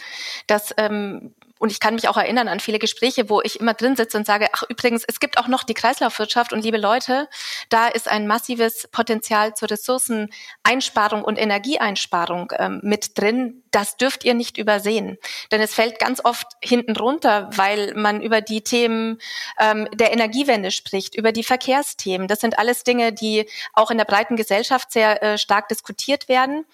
Dass, 0.48 0.74
ähm, 0.78 1.34
und 1.58 1.72
ich 1.72 1.80
kann 1.80 1.96
mich 1.96 2.10
auch 2.10 2.18
erinnern 2.18 2.50
an 2.50 2.60
viele 2.60 2.80
Gespräche, 2.80 3.30
wo 3.30 3.42
ich 3.42 3.60
immer 3.60 3.74
drin 3.74 3.96
sitze 3.96 4.18
und 4.18 4.26
sage, 4.26 4.48
ach 4.52 4.64
übrigens, 4.68 5.06
es 5.08 5.22
gibt 5.22 5.38
auch 5.38 5.48
noch 5.48 5.64
die 5.64 5.74
Kreislaufwirtschaft 5.74 6.52
und 6.52 6.64
liebe 6.64 6.78
Leute, 6.78 7.30
da 7.70 7.88
ist 7.88 8.10
ein 8.10 8.28
massives 8.28 8.90
Potenzial 8.92 9.54
zur 9.54 9.72
Ressourceneinsparung 9.72 11.24
und 11.24 11.38
Energieeinsparung 11.38 12.52
ähm, 12.58 12.82
mit 12.84 13.18
drin. 13.18 13.64
Das 13.72 13.96
dürft 13.96 14.26
ihr 14.26 14.34
nicht 14.34 14.58
übersehen. 14.58 15.18
Denn 15.52 15.62
es 15.62 15.74
fällt 15.74 15.98
ganz 16.00 16.24
oft 16.24 16.48
hinten 16.62 16.96
runter, 16.96 17.50
weil 17.54 17.94
man 17.96 18.22
über 18.22 18.42
die 18.42 18.62
Themen 18.62 19.20
ähm, 19.60 19.88
der 19.94 20.12
Energiewende 20.12 20.72
spricht, 20.72 21.16
über 21.16 21.32
die 21.32 21.44
Verkehrsthemen. 21.44 22.28
Das 22.28 22.42
sind 22.42 22.60
alles 22.60 22.84
Dinge, 22.84 23.14
die 23.14 23.50
auch 23.74 23.92
in 23.92 23.98
der 23.98 24.06
breiten 24.06 24.36
Gesellschaft 24.36 24.92
sehr 24.92 25.24
äh, 25.24 25.38
stark 25.38 25.70
diskutiert 25.70 26.28
werden. 26.28 26.66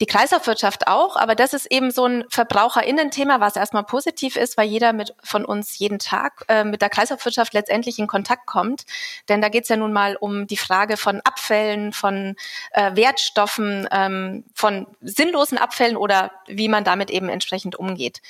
Die 0.00 0.06
Kreislaufwirtschaft 0.06 0.88
auch, 0.88 1.14
aber 1.16 1.36
das 1.36 1.54
ist 1.54 1.66
eben 1.66 1.92
so 1.92 2.04
ein 2.04 2.24
Verbraucherinnen-Thema, 2.28 3.38
was 3.38 3.54
erstmal 3.54 3.84
positiv 3.84 4.34
ist, 4.34 4.56
weil 4.56 4.66
jeder 4.66 4.92
mit, 4.92 5.14
von 5.22 5.44
uns 5.44 5.78
jeden 5.78 6.00
Tag 6.00 6.44
äh, 6.48 6.64
mit 6.64 6.82
der 6.82 6.90
Kreislaufwirtschaft 6.90 7.54
letztendlich 7.54 8.00
in 8.00 8.08
Kontakt 8.08 8.44
kommt. 8.46 8.86
Denn 9.28 9.40
da 9.40 9.48
geht 9.48 9.62
es 9.62 9.68
ja 9.68 9.76
nun 9.76 9.92
mal 9.92 10.16
um 10.16 10.48
die 10.48 10.56
Frage 10.56 10.96
von 10.96 11.20
Abfällen, 11.20 11.92
von 11.92 12.34
äh, 12.72 12.96
Wertstoffen, 12.96 13.88
ähm, 13.92 14.44
von 14.52 14.88
sinnlosen 15.00 15.58
Abfällen 15.58 15.96
oder 15.96 16.32
wie 16.48 16.68
man 16.68 16.82
damit 16.82 17.10
eben 17.10 17.28
entsprechend 17.28 17.76
umgeht. 17.76 18.20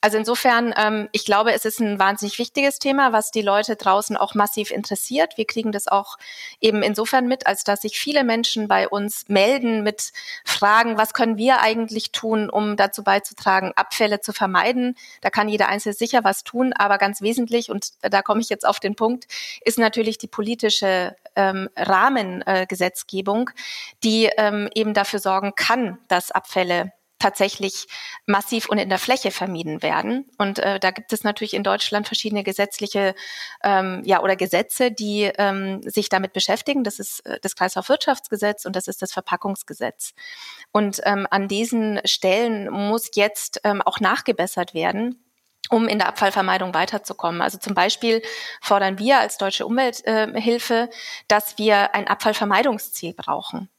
Also 0.00 0.16
insofern, 0.16 0.72
ähm, 0.78 1.10
ich 1.12 1.26
glaube, 1.26 1.52
es 1.52 1.66
ist 1.66 1.80
ein 1.80 1.98
wahnsinnig 1.98 2.38
wichtiges 2.38 2.78
Thema, 2.78 3.12
was 3.12 3.30
die 3.30 3.42
Leute 3.42 3.76
draußen 3.76 4.16
auch 4.16 4.34
massiv 4.34 4.70
interessiert. 4.70 5.36
Wir 5.36 5.46
kriegen 5.46 5.70
das 5.70 5.86
auch 5.86 6.16
eben 6.62 6.82
insofern 6.82 7.26
mit, 7.26 7.46
als 7.46 7.62
dass 7.62 7.82
sich 7.82 7.98
viele 7.98 8.24
Menschen 8.24 8.68
bei 8.68 8.88
uns 8.88 9.28
melden 9.28 9.82
mit 9.82 10.12
Fragen, 10.46 10.96
was 10.96 11.09
können 11.12 11.36
wir 11.36 11.60
eigentlich 11.60 12.12
tun, 12.12 12.50
um 12.50 12.76
dazu 12.76 13.04
beizutragen, 13.04 13.72
Abfälle 13.76 14.20
zu 14.20 14.32
vermeiden. 14.32 14.96
Da 15.20 15.30
kann 15.30 15.48
jeder 15.48 15.68
Einzelne 15.68 15.94
sicher 15.94 16.24
was 16.24 16.44
tun, 16.44 16.72
aber 16.72 16.98
ganz 16.98 17.22
wesentlich, 17.22 17.70
und 17.70 17.90
da 18.02 18.22
komme 18.22 18.40
ich 18.40 18.48
jetzt 18.48 18.66
auf 18.66 18.80
den 18.80 18.94
Punkt, 18.94 19.26
ist 19.64 19.78
natürlich 19.78 20.18
die 20.18 20.28
politische 20.28 21.16
ähm, 21.36 21.68
Rahmengesetzgebung, 21.76 23.48
äh, 23.48 23.52
die 24.04 24.30
ähm, 24.36 24.68
eben 24.74 24.94
dafür 24.94 25.18
sorgen 25.18 25.54
kann, 25.54 25.98
dass 26.08 26.30
Abfälle 26.30 26.92
tatsächlich 27.20 27.86
massiv 28.26 28.68
und 28.68 28.78
in 28.78 28.88
der 28.88 28.98
Fläche 28.98 29.30
vermieden 29.30 29.82
werden. 29.82 30.28
Und 30.38 30.58
äh, 30.58 30.80
da 30.80 30.90
gibt 30.90 31.12
es 31.12 31.22
natürlich 31.22 31.54
in 31.54 31.62
Deutschland 31.62 32.06
verschiedene 32.06 32.42
gesetzliche 32.42 33.14
ähm, 33.62 34.02
ja 34.04 34.22
oder 34.22 34.34
Gesetze, 34.34 34.90
die 34.90 35.30
ähm, 35.38 35.82
sich 35.82 36.08
damit 36.08 36.32
beschäftigen. 36.32 36.82
Das 36.82 36.98
ist 36.98 37.24
äh, 37.26 37.38
das 37.40 37.54
Kreislaufwirtschaftsgesetz 37.54 38.64
und 38.64 38.74
das 38.74 38.88
ist 38.88 39.02
das 39.02 39.12
Verpackungsgesetz. 39.12 40.14
Und 40.72 41.00
ähm, 41.04 41.28
an 41.30 41.46
diesen 41.46 42.00
Stellen 42.04 42.70
muss 42.70 43.10
jetzt 43.14 43.60
ähm, 43.64 43.82
auch 43.82 44.00
nachgebessert 44.00 44.74
werden 44.74 45.22
um 45.70 45.88
in 45.88 45.98
der 45.98 46.08
Abfallvermeidung 46.08 46.74
weiterzukommen. 46.74 47.40
Also 47.40 47.58
zum 47.58 47.74
Beispiel 47.74 48.22
fordern 48.60 48.98
wir 48.98 49.20
als 49.20 49.38
Deutsche 49.38 49.66
Umwelthilfe, 49.66 50.90
dass 51.28 51.58
wir 51.58 51.94
ein 51.94 52.08
Abfallvermeidungsziel 52.08 53.14
brauchen. 53.14 53.70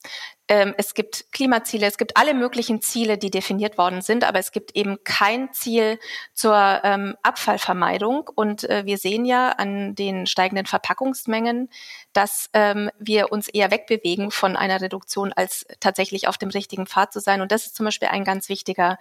Ähm, 0.47 0.73
es 0.77 0.93
gibt 0.93 1.31
Klimaziele, 1.31 1.85
es 1.87 1.97
gibt 1.97 2.17
alle 2.17 2.33
möglichen 2.33 2.81
Ziele, 2.81 3.17
die 3.17 3.31
definiert 3.31 3.77
worden 3.77 4.01
sind, 4.01 4.25
aber 4.25 4.37
es 4.37 4.51
gibt 4.51 4.75
eben 4.75 4.97
kein 5.05 5.53
Ziel 5.53 5.97
zur 6.33 6.81
ähm, 6.83 7.15
Abfallvermeidung. 7.23 8.29
Und 8.35 8.69
äh, 8.69 8.85
wir 8.85 8.97
sehen 8.97 9.23
ja 9.23 9.51
an 9.51 9.95
den 9.95 10.25
steigenden 10.25 10.65
Verpackungsmengen, 10.65 11.69
dass 12.11 12.49
ähm, 12.51 12.89
wir 12.99 13.31
uns 13.31 13.47
eher 13.47 13.71
wegbewegen 13.71 14.29
von 14.29 14.57
einer 14.57 14.81
Reduktion, 14.81 15.31
als 15.31 15.65
tatsächlich 15.79 16.27
auf 16.27 16.37
dem 16.37 16.49
richtigen 16.49 16.85
Pfad 16.85 17.13
zu 17.13 17.21
sein. 17.21 17.39
Und 17.39 17.53
das 17.53 17.67
ist 17.67 17.75
zum 17.75 17.85
Beispiel 17.85 18.09
ein 18.09 18.25
ganz 18.25 18.49
wichtiger 18.49 18.97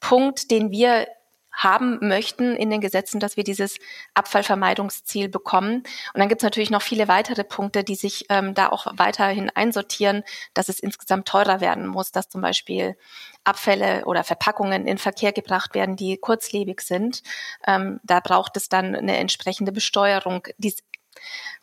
Punkt, 0.00 0.50
den 0.50 0.70
wir 0.70 1.06
haben 1.54 1.98
möchten 2.06 2.56
in 2.56 2.68
den 2.68 2.80
Gesetzen, 2.80 3.20
dass 3.20 3.36
wir 3.36 3.44
dieses 3.44 3.78
Abfallvermeidungsziel 4.14 5.28
bekommen. 5.28 5.76
Und 5.76 6.20
dann 6.20 6.28
gibt 6.28 6.42
es 6.42 6.44
natürlich 6.44 6.70
noch 6.70 6.82
viele 6.82 7.08
weitere 7.08 7.44
Punkte, 7.44 7.84
die 7.84 7.94
sich 7.94 8.26
ähm, 8.28 8.54
da 8.54 8.68
auch 8.68 8.86
weiterhin 8.96 9.50
einsortieren, 9.50 10.24
dass 10.52 10.68
es 10.68 10.80
insgesamt 10.80 11.28
teurer 11.28 11.60
werden 11.60 11.86
muss, 11.86 12.12
dass 12.12 12.28
zum 12.28 12.40
Beispiel 12.40 12.96
Abfälle 13.44 14.04
oder 14.04 14.24
Verpackungen 14.24 14.86
in 14.86 14.98
Verkehr 14.98 15.32
gebracht 15.32 15.74
werden, 15.74 15.96
die 15.96 16.16
kurzlebig 16.16 16.80
sind. 16.80 17.22
Ähm, 17.66 18.00
da 18.02 18.20
braucht 18.20 18.56
es 18.56 18.68
dann 18.68 18.94
eine 18.94 19.16
entsprechende 19.16 19.72
Besteuerung, 19.72 20.46
die 20.58 20.74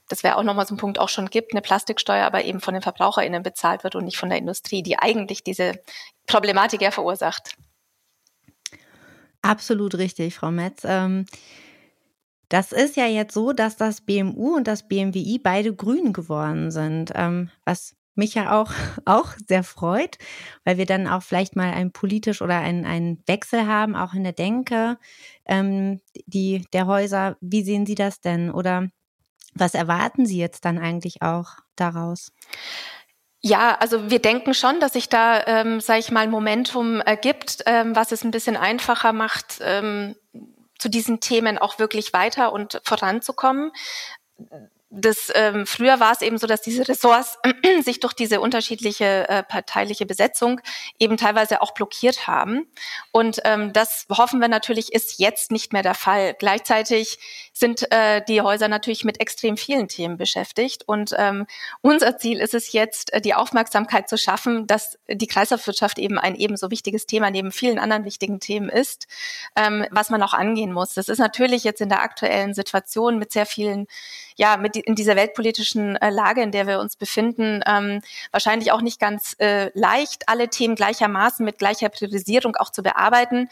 das 0.07 0.23
wäre 0.23 0.35
auch 0.37 0.43
nochmal 0.43 0.67
so 0.67 0.75
ein 0.75 0.77
Punkt 0.77 0.99
auch 0.99 1.09
schon 1.09 1.29
gibt, 1.29 1.53
eine 1.53 1.61
Plastiksteuer, 1.61 2.25
aber 2.25 2.43
eben 2.43 2.59
von 2.59 2.73
den 2.73 2.83
VerbraucherInnen 2.83 3.43
bezahlt 3.43 3.83
wird 3.83 3.95
und 3.95 4.05
nicht 4.05 4.17
von 4.17 4.29
der 4.29 4.39
Industrie, 4.39 4.83
die 4.83 4.99
eigentlich 4.99 5.43
diese 5.43 5.81
Problematik 6.27 6.81
ja 6.81 6.91
verursacht. 6.91 7.55
Absolut 9.41 9.95
richtig, 9.95 10.35
Frau 10.35 10.51
Metz. 10.51 10.83
Ähm, 10.85 11.25
das 12.49 12.73
ist 12.73 12.97
ja 12.97 13.05
jetzt 13.05 13.33
so, 13.33 13.53
dass 13.53 13.77
das 13.77 14.01
BMU 14.01 14.55
und 14.57 14.67
das 14.67 14.87
BMWI 14.87 15.39
beide 15.41 15.73
grün 15.73 16.11
geworden 16.13 16.69
sind, 16.69 17.11
ähm, 17.15 17.49
was 17.65 17.95
mich 18.15 18.35
ja 18.35 18.59
auch, 18.59 18.71
auch 19.05 19.29
sehr 19.47 19.63
freut, 19.63 20.17
weil 20.65 20.77
wir 20.77 20.85
dann 20.85 21.07
auch 21.07 21.23
vielleicht 21.23 21.55
mal 21.55 21.71
ein 21.71 21.91
politisch 21.91 22.41
oder 22.41 22.57
einen 22.59 23.23
Wechsel 23.25 23.67
haben, 23.67 23.95
auch 23.95 24.13
in 24.13 24.23
der 24.23 24.33
Denke 24.33 24.97
ähm, 25.45 26.01
die, 26.25 26.65
der 26.73 26.87
Häuser. 26.87 27.37
Wie 27.39 27.63
sehen 27.63 27.85
Sie 27.85 27.95
das 27.95 28.19
denn? 28.19 28.51
Oder 28.51 28.89
was 29.55 29.73
erwarten 29.73 30.25
Sie 30.25 30.37
jetzt 30.37 30.65
dann 30.65 30.77
eigentlich 30.77 31.21
auch 31.21 31.51
daraus? 31.75 32.31
Ja, 33.43 33.75
also 33.79 34.11
wir 34.11 34.19
denken 34.19 34.53
schon, 34.53 34.79
dass 34.79 34.93
sich 34.93 35.09
da, 35.09 35.45
ähm, 35.47 35.81
sage 35.81 35.99
ich 35.99 36.11
mal, 36.11 36.27
Momentum 36.27 37.01
ergibt, 37.01 37.63
ähm, 37.65 37.95
was 37.95 38.11
es 38.11 38.23
ein 38.23 38.31
bisschen 38.31 38.55
einfacher 38.55 39.13
macht, 39.13 39.59
ähm, 39.61 40.15
zu 40.77 40.89
diesen 40.89 41.19
Themen 41.19 41.57
auch 41.57 41.79
wirklich 41.79 42.13
weiter 42.13 42.53
und 42.53 42.81
voranzukommen 42.83 43.71
das 44.93 45.31
ähm, 45.35 45.65
früher 45.65 46.01
war 46.01 46.11
es 46.11 46.21
eben 46.21 46.37
so, 46.37 46.47
dass 46.47 46.61
diese 46.61 46.85
Ressorts 46.87 47.39
sich 47.81 48.01
durch 48.01 48.13
diese 48.13 48.41
unterschiedliche 48.41 49.27
äh, 49.29 49.41
parteiliche 49.41 50.05
Besetzung 50.05 50.59
eben 50.99 51.15
teilweise 51.15 51.61
auch 51.61 51.73
blockiert 51.73 52.27
haben. 52.27 52.67
Und 53.13 53.39
ähm, 53.45 53.71
das 53.71 54.05
hoffen 54.09 54.41
wir 54.41 54.49
natürlich 54.49 54.91
ist 54.91 55.17
jetzt 55.17 55.49
nicht 55.49 55.71
mehr 55.71 55.81
der 55.81 55.93
Fall. 55.93 56.35
Gleichzeitig 56.37 57.19
sind 57.53 57.89
äh, 57.91 58.21
die 58.27 58.41
Häuser 58.41 58.67
natürlich 58.67 59.05
mit 59.05 59.21
extrem 59.21 59.55
vielen 59.55 59.87
Themen 59.87 60.17
beschäftigt. 60.17 60.83
Und 60.85 61.15
ähm, 61.17 61.47
unser 61.79 62.17
Ziel 62.17 62.41
ist 62.41 62.53
es 62.53 62.73
jetzt, 62.73 63.13
äh, 63.13 63.21
die 63.21 63.33
Aufmerksamkeit 63.33 64.09
zu 64.09 64.17
schaffen, 64.17 64.67
dass 64.67 64.99
die 65.09 65.27
Kreislaufwirtschaft 65.27 65.99
eben 65.99 66.19
ein 66.19 66.35
ebenso 66.35 66.69
wichtiges 66.69 67.05
Thema 67.05 67.31
neben 67.31 67.53
vielen 67.53 67.79
anderen 67.79 68.03
wichtigen 68.03 68.41
Themen 68.41 68.67
ist, 68.67 69.07
ähm, 69.55 69.85
was 69.89 70.09
man 70.09 70.21
auch 70.21 70.33
angehen 70.33 70.73
muss. 70.73 70.95
Das 70.95 71.07
ist 71.07 71.19
natürlich 71.19 71.63
jetzt 71.63 71.79
in 71.79 71.87
der 71.87 72.01
aktuellen 72.01 72.53
Situation 72.53 73.17
mit 73.17 73.31
sehr 73.31 73.45
vielen 73.45 73.87
ja, 74.41 74.57
mit 74.57 74.75
in 74.75 74.95
dieser 74.95 75.15
weltpolitischen 75.15 75.97
äh, 75.97 76.09
Lage, 76.09 76.41
in 76.41 76.51
der 76.51 76.65
wir 76.65 76.79
uns 76.79 76.95
befinden, 76.95 77.61
ähm, 77.67 78.01
wahrscheinlich 78.31 78.71
auch 78.71 78.81
nicht 78.81 78.99
ganz 78.99 79.35
äh, 79.37 79.69
leicht, 79.77 80.27
alle 80.27 80.49
Themen 80.49 80.73
gleichermaßen 80.73 81.45
mit 81.45 81.59
gleicher 81.59 81.89
Priorisierung 81.89 82.55
auch 82.55 82.71
zu 82.71 82.81
bearbeiten. 82.81 83.49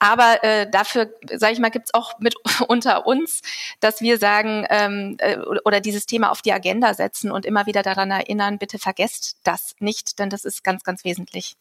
Aber 0.00 0.42
äh, 0.42 0.68
dafür, 0.68 1.14
sage 1.32 1.52
ich 1.52 1.60
mal, 1.60 1.70
gibt's 1.70 1.94
auch 1.94 2.18
mit 2.18 2.34
unter 2.66 3.06
uns, 3.06 3.42
dass 3.78 4.00
wir 4.00 4.18
sagen 4.18 4.66
ähm, 4.68 5.14
äh, 5.20 5.38
oder 5.64 5.80
dieses 5.80 6.06
Thema 6.06 6.32
auf 6.32 6.42
die 6.42 6.52
Agenda 6.52 6.92
setzen 6.92 7.30
und 7.30 7.46
immer 7.46 7.66
wieder 7.66 7.84
daran 7.84 8.10
erinnern, 8.10 8.58
bitte 8.58 8.80
vergesst 8.80 9.36
das 9.44 9.76
nicht, 9.78 10.18
denn 10.18 10.28
das 10.28 10.44
ist 10.44 10.64
ganz, 10.64 10.82
ganz 10.82 11.04
wesentlich. 11.04 11.54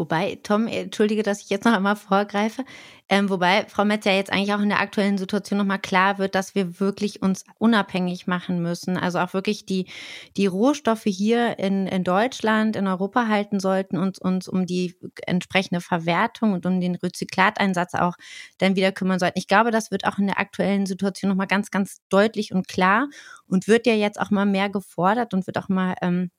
Wobei, 0.00 0.38
Tom, 0.44 0.68
entschuldige, 0.68 1.24
dass 1.24 1.42
ich 1.42 1.50
jetzt 1.50 1.64
noch 1.64 1.72
einmal 1.72 1.96
vorgreife, 1.96 2.64
ähm, 3.08 3.28
wobei 3.30 3.64
Frau 3.68 3.84
Metz 3.84 4.04
ja 4.04 4.12
jetzt 4.12 4.32
eigentlich 4.32 4.54
auch 4.54 4.60
in 4.60 4.68
der 4.68 4.78
aktuellen 4.78 5.18
Situation 5.18 5.58
nochmal 5.58 5.80
klar 5.80 6.18
wird, 6.18 6.36
dass 6.36 6.54
wir 6.54 6.78
wirklich 6.78 7.20
uns 7.20 7.44
unabhängig 7.58 8.28
machen 8.28 8.62
müssen. 8.62 8.96
Also 8.96 9.18
auch 9.18 9.34
wirklich 9.34 9.66
die, 9.66 9.88
die 10.36 10.46
Rohstoffe 10.46 11.02
hier 11.04 11.58
in, 11.58 11.88
in 11.88 12.04
Deutschland, 12.04 12.76
in 12.76 12.86
Europa 12.86 13.26
halten 13.26 13.58
sollten 13.58 13.98
und 13.98 14.20
uns 14.20 14.46
um 14.46 14.66
die 14.66 14.94
entsprechende 15.26 15.80
Verwertung 15.80 16.52
und 16.52 16.64
um 16.64 16.80
den 16.80 16.94
Rezyklateinsatz 16.94 17.94
auch 17.94 18.14
dann 18.58 18.76
wieder 18.76 18.92
kümmern 18.92 19.18
sollten. 19.18 19.38
Ich 19.38 19.48
glaube, 19.48 19.72
das 19.72 19.90
wird 19.90 20.04
auch 20.06 20.18
in 20.18 20.28
der 20.28 20.38
aktuellen 20.38 20.86
Situation 20.86 21.28
nochmal 21.28 21.48
ganz, 21.48 21.72
ganz 21.72 21.98
deutlich 22.08 22.52
und 22.52 22.68
klar 22.68 23.08
und 23.48 23.66
wird 23.66 23.86
ja 23.86 23.94
jetzt 23.94 24.20
auch 24.20 24.30
mal 24.30 24.46
mehr 24.46 24.68
gefordert 24.70 25.34
und 25.34 25.46
wird 25.48 25.58
auch 25.58 25.68
mal 25.68 25.96
ähm, 26.02 26.30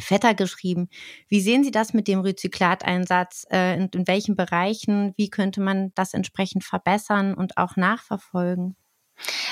fetter 0.00 0.34
geschrieben. 0.34 0.88
Wie 1.28 1.40
sehen 1.40 1.64
Sie 1.64 1.70
das 1.70 1.94
mit 1.94 2.08
dem 2.08 2.20
Rezyklateinsatz? 2.20 3.46
Äh, 3.50 3.74
in, 3.76 4.06
welchen 4.06 4.36
Bereichen? 4.36 5.14
Wie 5.16 5.30
könnte 5.30 5.60
man 5.60 5.92
das 5.94 6.14
entsprechend 6.14 6.64
verbessern 6.64 7.34
und 7.34 7.56
auch 7.56 7.76
nachverfolgen? 7.76 8.76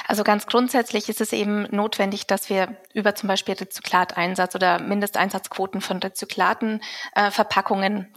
Also 0.08 0.24
ganz 0.24 0.46
grundsätzlich 0.46 1.08
ist 1.08 1.20
es 1.20 1.32
eben 1.32 1.68
notwendig, 1.70 2.26
dass 2.26 2.50
wir 2.50 2.76
über 2.94 3.14
zum 3.14 3.28
Beispiel 3.28 3.54
Rezyklateinsatz 3.54 4.54
oder 4.54 4.80
Mindesteinsatzquoten 4.80 5.80
von 5.80 5.98
Rezyklaten 5.98 6.82
äh, 7.14 7.30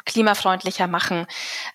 klimafreundlicher 0.06 0.88
machen. 0.88 1.28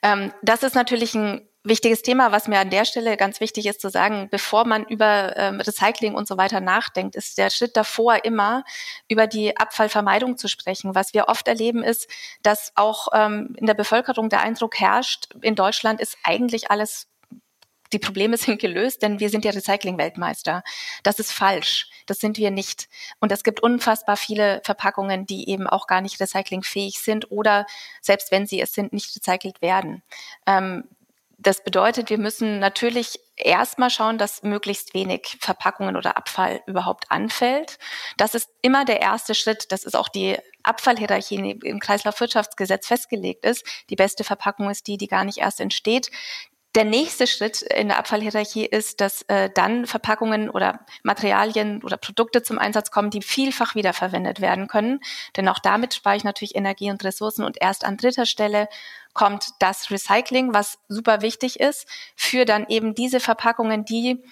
Ähm, 0.03 0.33
das 0.43 0.63
ist 0.63 0.75
natürlich 0.75 1.15
ein 1.15 1.49
wichtiges 1.63 2.03
Thema, 2.03 2.33
was 2.33 2.49
mir 2.49 2.59
an 2.59 2.71
der 2.71 2.85
Stelle 2.85 3.17
ganz 3.17 3.41
wichtig 3.41 3.67
ist 3.67 3.81
zu 3.81 3.91
sagen, 3.91 4.29
bevor 4.31 4.67
man 4.67 4.85
über 4.85 5.37
ähm, 5.37 5.61
Recycling 5.61 6.15
und 6.15 6.27
so 6.27 6.39
weiter 6.39 6.61
nachdenkt, 6.61 7.17
ist 7.17 7.37
der 7.37 7.51
Schritt 7.51 7.77
davor 7.77 8.25
immer 8.25 8.65
über 9.09 9.27
die 9.27 9.57
Abfallvermeidung 9.57 10.39
zu 10.39 10.49
sprechen. 10.49 10.95
Was 10.95 11.13
wir 11.13 11.29
oft 11.29 11.49
erleben 11.49 11.83
ist, 11.83 12.09
dass 12.43 12.73
auch 12.77 13.09
ähm, 13.13 13.55
in 13.59 13.67
der 13.67 13.75
Bevölkerung 13.75 14.31
der 14.31 14.41
Eindruck 14.41 14.81
herrscht, 14.81 15.29
in 15.43 15.55
Deutschland 15.55 16.01
ist 16.01 16.17
eigentlich 16.25 16.71
alles 16.71 17.09
die 17.93 17.99
Probleme 17.99 18.37
sind 18.39 18.61
gelöst, 18.61 19.03
denn 19.03 19.21
wir 19.21 19.31
sind 19.31 19.45
ja 19.45 19.51
Recycling-Weltmeister. 19.51 20.63
Das 21.03 21.19
ist 21.19 21.33
falsch. 21.33 21.91
Das 22.07 22.19
sind 22.19 22.39
wir 22.39 22.51
nicht. 22.51 22.89
Und 23.21 23.33
es 23.33 23.43
gibt 23.43 23.61
unfassbar 23.61 24.17
viele 24.17 24.61
Verpackungen, 24.65 25.27
die 25.27 25.49
eben 25.49 25.67
auch 25.67 25.87
gar 25.87 26.01
nicht 26.01 26.21
recyclingfähig 26.21 27.01
sind 27.01 27.31
oder 27.31 27.67
selbst 28.01 28.31
wenn 28.31 28.47
sie 28.47 28.61
es 28.61 28.73
sind, 28.73 28.93
nicht 28.93 29.15
recycelt 29.17 29.61
werden. 29.61 30.03
Ähm, 30.47 30.85
das 31.43 31.65
bedeutet, 31.65 32.11
wir 32.11 32.19
müssen 32.19 32.59
natürlich 32.59 33.19
erstmal 33.35 33.89
schauen, 33.89 34.19
dass 34.19 34.43
möglichst 34.43 34.93
wenig 34.93 35.39
Verpackungen 35.41 35.97
oder 35.97 36.19
Abfall 36.19 36.63
überhaupt 36.67 37.11
anfällt. 37.11 37.79
Das 38.19 38.35
ist 38.35 38.51
immer 38.61 38.85
der 38.85 39.01
erste 39.01 39.35
Schritt. 39.35 39.73
Das 39.73 39.85
ist 39.85 39.97
auch 39.97 40.09
die 40.09 40.37
Abfallhierarchie 40.63 41.59
im 41.65 41.81
Kreislaufwirtschaftsgesetz 41.81 42.87
festgelegt 42.87 43.47
ist. 43.47 43.65
Die 43.89 43.97
beste 43.97 44.23
Verpackung 44.23 44.69
ist 44.69 44.87
die, 44.87 44.99
die 44.99 45.09
gar 45.09 45.25
nicht 45.25 45.39
erst 45.39 45.61
entsteht. 45.61 46.11
Der 46.77 46.85
nächste 46.85 47.27
Schritt 47.27 47.63
in 47.63 47.89
der 47.89 47.99
Abfallhierarchie 47.99 48.65
ist, 48.65 49.01
dass 49.01 49.23
äh, 49.23 49.51
dann 49.53 49.87
Verpackungen 49.87 50.49
oder 50.49 50.87
Materialien 51.03 51.83
oder 51.83 51.97
Produkte 51.97 52.45
zum 52.45 52.61
Einsatz 52.61 52.93
kommen, 52.93 53.11
die 53.11 53.23
vielfach 53.23 53.75
wiederverwendet 53.75 54.41
werden 54.41 54.69
können. 54.69 55.01
Denn 55.37 55.49
auch 55.49 55.59
damit 55.59 55.95
spare 55.95 56.17
ich 56.17 56.23
natürlich 56.23 56.55
Energie 56.55 56.91
und 56.91 57.03
Ressourcen. 57.03 57.45
Und 57.45 57.57
erst 57.61 57.85
an 57.85 57.97
dritter 57.97 58.25
Stelle 58.25 58.69
kommt 59.13 59.49
das 59.59 59.91
Recycling, 59.91 60.55
was 60.55 60.79
super 60.89 61.23
wichtig 61.23 61.61
ist, 61.61 61.87
für 62.17 62.45
dann 62.45 62.67
eben 62.69 62.95
diese 62.95 63.21
Verpackungen, 63.21 63.85
die 63.85 64.23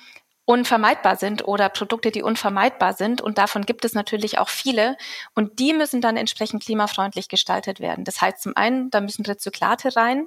unvermeidbar 0.48 1.16
sind 1.16 1.46
oder 1.46 1.68
Produkte, 1.68 2.10
die 2.10 2.22
unvermeidbar 2.22 2.94
sind. 2.94 3.20
Und 3.20 3.36
davon 3.36 3.66
gibt 3.66 3.84
es 3.84 3.92
natürlich 3.92 4.38
auch 4.38 4.48
viele. 4.48 4.96
Und 5.34 5.58
die 5.58 5.74
müssen 5.74 6.00
dann 6.00 6.16
entsprechend 6.16 6.64
klimafreundlich 6.64 7.28
gestaltet 7.28 7.80
werden. 7.80 8.04
Das 8.04 8.22
heißt 8.22 8.40
zum 8.40 8.56
einen, 8.56 8.88
da 8.88 9.02
müssen 9.02 9.26
Rezyklate 9.26 9.94
rein. 9.94 10.26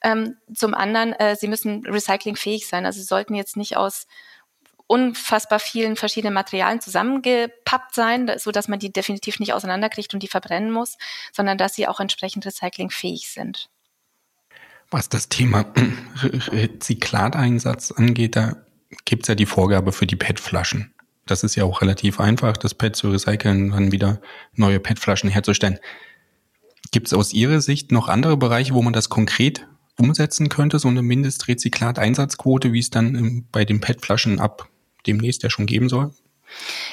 Ähm, 0.00 0.36
zum 0.54 0.74
anderen, 0.74 1.12
äh, 1.14 1.34
sie 1.34 1.48
müssen 1.48 1.84
recyclingfähig 1.84 2.68
sein. 2.68 2.86
Also 2.86 3.00
sie 3.00 3.06
sollten 3.06 3.34
jetzt 3.34 3.56
nicht 3.56 3.76
aus 3.76 4.06
unfassbar 4.86 5.58
vielen 5.58 5.96
verschiedenen 5.96 6.34
Materialien 6.34 6.80
zusammengepappt 6.80 7.94
sein, 7.94 8.30
so 8.38 8.52
dass 8.52 8.68
man 8.68 8.78
die 8.78 8.92
definitiv 8.92 9.40
nicht 9.40 9.54
auseinanderkriegt 9.54 10.14
und 10.14 10.22
die 10.22 10.28
verbrennen 10.28 10.70
muss, 10.70 10.98
sondern 11.32 11.58
dass 11.58 11.74
sie 11.74 11.88
auch 11.88 11.98
entsprechend 11.98 12.46
recyclingfähig 12.46 13.28
sind. 13.28 13.68
Was 14.90 15.08
das 15.08 15.28
Thema 15.28 15.66
Rezyklateinsatz 16.22 17.92
angeht, 17.92 18.36
da 18.36 18.56
gibt 19.04 19.24
es 19.24 19.28
ja 19.28 19.34
die 19.34 19.46
Vorgabe 19.46 19.92
für 19.92 20.06
die 20.06 20.16
PET-Flaschen. 20.16 20.94
Das 21.26 21.44
ist 21.44 21.56
ja 21.56 21.64
auch 21.64 21.82
relativ 21.82 22.20
einfach, 22.20 22.56
das 22.56 22.74
PET 22.74 22.96
zu 22.96 23.10
recyceln, 23.10 23.70
dann 23.70 23.92
wieder 23.92 24.20
neue 24.54 24.80
PET-Flaschen 24.80 25.28
herzustellen. 25.28 25.78
Gibt 26.90 27.08
es 27.08 27.12
aus 27.12 27.34
Ihrer 27.34 27.60
Sicht 27.60 27.92
noch 27.92 28.08
andere 28.08 28.38
Bereiche, 28.38 28.72
wo 28.72 28.80
man 28.80 28.94
das 28.94 29.10
konkret 29.10 29.66
umsetzen 29.98 30.48
könnte, 30.48 30.78
so 30.78 30.88
eine 30.88 31.02
Mindestrezyklat-Einsatzquote, 31.02 32.72
wie 32.72 32.78
es 32.78 32.88
dann 32.88 33.46
bei 33.52 33.66
den 33.66 33.80
PET-Flaschen 33.80 34.40
ab 34.40 34.68
demnächst 35.06 35.42
ja 35.42 35.50
schon 35.50 35.66
geben 35.66 35.88
soll? 35.88 36.12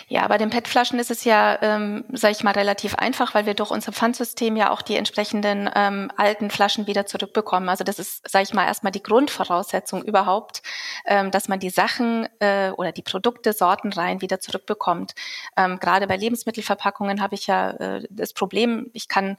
Ja, 0.08 0.28
bei 0.28 0.38
den 0.38 0.50
PET-Flaschen 0.50 1.00
ist 1.00 1.12
es 1.12 1.24
ja, 1.24 1.58
ähm, 1.62 2.06
sage 2.12 2.34
ich 2.34 2.44
mal, 2.44 2.52
relativ 2.52 2.96
einfach, 2.96 3.34
weil 3.34 3.46
wir 3.46 3.54
durch 3.54 3.72
unser 3.72 3.92
Pfandsystem 3.92 4.56
ja 4.56 4.72
auch 4.72 4.82
die 4.82 4.96
entsprechenden 4.96 5.70
ähm, 5.76 6.12
alten 6.16 6.50
Flaschen 6.50 6.88
wieder 6.88 7.06
zurückbekommen. 7.06 7.70
Also 7.70 7.84
das 7.84 8.00
ist, 8.00 8.30
sage 8.30 8.44
ich 8.44 8.54
mal, 8.54 8.66
erstmal 8.66 8.92
die 8.92 9.04
Grundvoraussetzung 9.04 10.04
überhaupt, 10.04 10.62
ähm, 11.06 11.32
dass 11.32 11.48
man 11.48 11.60
die 11.60 11.70
Sachen 11.70 12.28
äh, 12.40 12.72
oder 12.72 12.92
die 12.92 13.02
Produkte 13.02 13.54
sortenrein 13.54 14.22
wieder 14.22 14.40
zurückbekommt. 14.40 15.14
Ähm, 15.58 15.80
gerade 15.80 16.08
bei 16.08 16.18
Lebensmittelverpackungen 16.18 17.22
habe 17.22 17.36
ich 17.36 17.48
ja 17.48 17.72
äh, 17.72 18.08
das 18.10 18.34
Problem, 18.34 18.90
ich 18.94 19.08
kann 19.08 19.38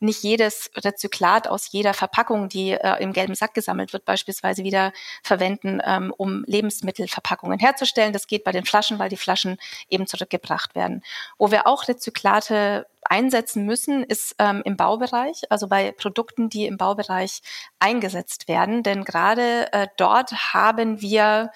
nicht 0.00 0.22
jedes 0.22 0.70
Rezyklat 0.76 1.48
aus 1.48 1.70
jeder 1.72 1.94
Verpackung, 1.94 2.48
die 2.48 2.72
äh, 2.72 3.02
im 3.02 3.12
gelben 3.12 3.34
Sack 3.34 3.54
gesammelt 3.54 3.92
wird, 3.92 4.04
beispielsweise 4.04 4.64
wieder 4.64 4.92
verwenden, 5.22 5.80
ähm, 5.84 6.12
um 6.16 6.44
Lebensmittelverpackungen 6.46 7.58
herzustellen. 7.58 8.12
Das 8.12 8.26
geht 8.26 8.44
bei 8.44 8.52
den 8.52 8.64
Flaschen, 8.64 8.98
weil 8.98 9.08
die 9.08 9.16
Flaschen 9.16 9.58
eben 9.88 10.06
zurückgebracht 10.06 10.74
werden. 10.74 11.02
Wo 11.38 11.50
wir 11.50 11.66
auch 11.66 11.88
Rezyklate 11.88 12.86
einsetzen 13.02 13.64
müssen, 13.64 14.02
ist 14.04 14.34
ähm, 14.38 14.62
im 14.64 14.76
Baubereich, 14.76 15.42
also 15.50 15.68
bei 15.68 15.92
Produkten, 15.92 16.48
die 16.48 16.66
im 16.66 16.76
Baubereich 16.76 17.40
eingesetzt 17.78 18.48
werden. 18.48 18.82
Denn 18.82 19.04
gerade 19.04 19.72
äh, 19.72 19.86
dort 19.96 20.32
haben 20.54 21.00
wir 21.00 21.50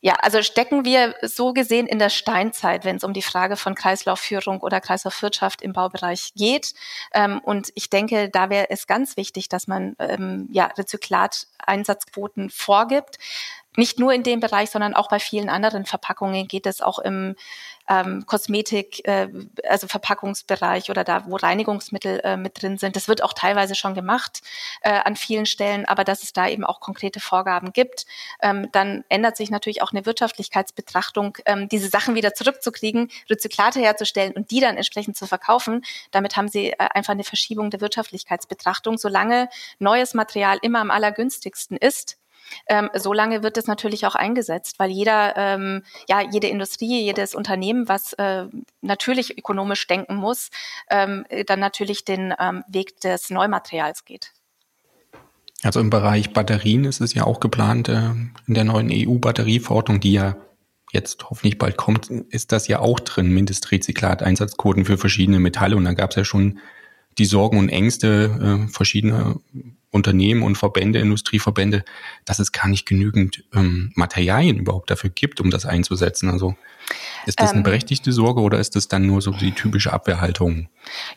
ja, 0.00 0.14
also 0.14 0.42
stecken 0.42 0.84
wir 0.84 1.14
so 1.22 1.52
gesehen 1.52 1.86
in 1.86 1.98
der 1.98 2.08
Steinzeit, 2.08 2.84
wenn 2.84 2.96
es 2.96 3.04
um 3.04 3.12
die 3.12 3.22
Frage 3.22 3.56
von 3.56 3.74
Kreislaufführung 3.74 4.60
oder 4.60 4.80
Kreislaufwirtschaft 4.80 5.60
im 5.60 5.72
Baubereich 5.72 6.32
geht. 6.36 6.72
Ähm, 7.12 7.40
und 7.40 7.70
ich 7.74 7.90
denke, 7.90 8.28
da 8.30 8.48
wäre 8.48 8.70
es 8.70 8.86
ganz 8.86 9.16
wichtig, 9.16 9.48
dass 9.48 9.66
man 9.66 9.96
ähm, 9.98 10.48
ja, 10.52 10.66
Rezyklateinsatzquoten 10.66 12.50
vorgibt. 12.50 13.18
Nicht 13.78 14.00
nur 14.00 14.12
in 14.12 14.24
dem 14.24 14.40
Bereich, 14.40 14.70
sondern 14.70 14.92
auch 14.94 15.08
bei 15.08 15.20
vielen 15.20 15.48
anderen 15.48 15.86
Verpackungen 15.86 16.48
geht 16.48 16.66
es 16.66 16.80
auch 16.80 16.98
im 16.98 17.36
ähm, 17.88 18.26
Kosmetik, 18.26 19.06
äh, 19.06 19.28
also 19.68 19.86
Verpackungsbereich 19.86 20.90
oder 20.90 21.04
da, 21.04 21.26
wo 21.28 21.36
Reinigungsmittel 21.36 22.20
äh, 22.24 22.36
mit 22.36 22.60
drin 22.60 22.78
sind. 22.78 22.96
Das 22.96 23.06
wird 23.06 23.22
auch 23.22 23.32
teilweise 23.32 23.76
schon 23.76 23.94
gemacht 23.94 24.40
äh, 24.82 24.90
an 24.90 25.14
vielen 25.14 25.46
Stellen, 25.46 25.84
aber 25.84 26.02
dass 26.02 26.24
es 26.24 26.32
da 26.32 26.48
eben 26.48 26.64
auch 26.64 26.80
konkrete 26.80 27.20
Vorgaben 27.20 27.72
gibt, 27.72 28.06
ähm, 28.42 28.68
dann 28.72 29.04
ändert 29.08 29.36
sich 29.36 29.48
natürlich 29.48 29.80
auch 29.80 29.92
eine 29.92 30.04
Wirtschaftlichkeitsbetrachtung, 30.04 31.38
ähm, 31.46 31.68
diese 31.68 31.88
Sachen 31.88 32.16
wieder 32.16 32.34
zurückzukriegen, 32.34 33.12
Rezyklate 33.30 33.78
herzustellen 33.78 34.32
und 34.32 34.50
die 34.50 34.58
dann 34.58 34.76
entsprechend 34.76 35.16
zu 35.16 35.28
verkaufen. 35.28 35.84
Damit 36.10 36.36
haben 36.36 36.48
sie 36.48 36.70
äh, 36.70 36.76
einfach 36.78 37.12
eine 37.12 37.22
Verschiebung 37.22 37.70
der 37.70 37.80
Wirtschaftlichkeitsbetrachtung. 37.80 38.98
Solange 38.98 39.48
neues 39.78 40.14
Material 40.14 40.58
immer 40.62 40.80
am 40.80 40.90
allergünstigsten 40.90 41.76
ist, 41.76 42.17
ähm, 42.66 42.90
so 42.94 43.12
lange 43.12 43.42
wird 43.42 43.56
es 43.56 43.66
natürlich 43.66 44.06
auch 44.06 44.14
eingesetzt, 44.14 44.78
weil 44.78 44.90
jeder, 44.90 45.36
ähm, 45.36 45.82
ja, 46.08 46.20
jede 46.20 46.48
Industrie, 46.48 47.02
jedes 47.02 47.34
Unternehmen, 47.34 47.88
was 47.88 48.12
äh, 48.14 48.46
natürlich 48.80 49.38
ökonomisch 49.38 49.86
denken 49.86 50.16
muss, 50.16 50.50
ähm, 50.90 51.24
dann 51.46 51.60
natürlich 51.60 52.04
den 52.04 52.34
ähm, 52.38 52.64
Weg 52.68 53.00
des 53.00 53.30
Neumaterials 53.30 54.04
geht. 54.04 54.32
Also 55.62 55.80
im 55.80 55.90
Bereich 55.90 56.32
Batterien 56.32 56.84
ist 56.84 57.00
es 57.00 57.14
ja 57.14 57.24
auch 57.24 57.40
geplant, 57.40 57.88
äh, 57.88 58.10
in 58.46 58.54
der 58.54 58.64
neuen 58.64 58.90
EU-Batterieverordnung, 58.92 60.00
die 60.00 60.12
ja 60.12 60.36
jetzt 60.92 61.28
hoffentlich 61.28 61.58
bald 61.58 61.76
kommt, 61.76 62.10
ist 62.10 62.52
das 62.52 62.68
ja 62.68 62.78
auch 62.78 63.00
drin, 63.00 63.34
Mindestrezyklat-Einsatzquoten 63.34 64.84
für 64.84 64.98
verschiedene 64.98 65.38
Metalle. 65.38 65.76
Und 65.76 65.84
da 65.84 65.92
gab 65.92 66.10
es 66.10 66.16
ja 66.16 66.24
schon 66.24 66.60
die 67.18 67.24
Sorgen 67.24 67.58
und 67.58 67.68
Ängste 67.68 68.66
äh, 68.68 68.72
verschiedener 68.72 69.36
Unternehmen 69.90 70.42
und 70.42 70.56
Verbände, 70.56 70.98
Industrieverbände, 70.98 71.84
dass 72.24 72.38
es 72.38 72.52
gar 72.52 72.68
nicht 72.68 72.86
genügend 72.86 73.44
ähm, 73.54 73.92
Materialien 73.94 74.58
überhaupt 74.58 74.90
dafür 74.90 75.10
gibt, 75.10 75.40
um 75.40 75.50
das 75.50 75.64
einzusetzen. 75.64 76.28
Also 76.28 76.56
ist 77.26 77.40
das 77.40 77.50
eine 77.50 77.60
ähm. 77.60 77.64
berechtigte 77.64 78.12
Sorge 78.12 78.40
oder 78.40 78.58
ist 78.58 78.76
das 78.76 78.88
dann 78.88 79.06
nur 79.06 79.20
so 79.20 79.32
die 79.32 79.52
typische 79.52 79.92
Abwehrhaltung? 79.92 80.68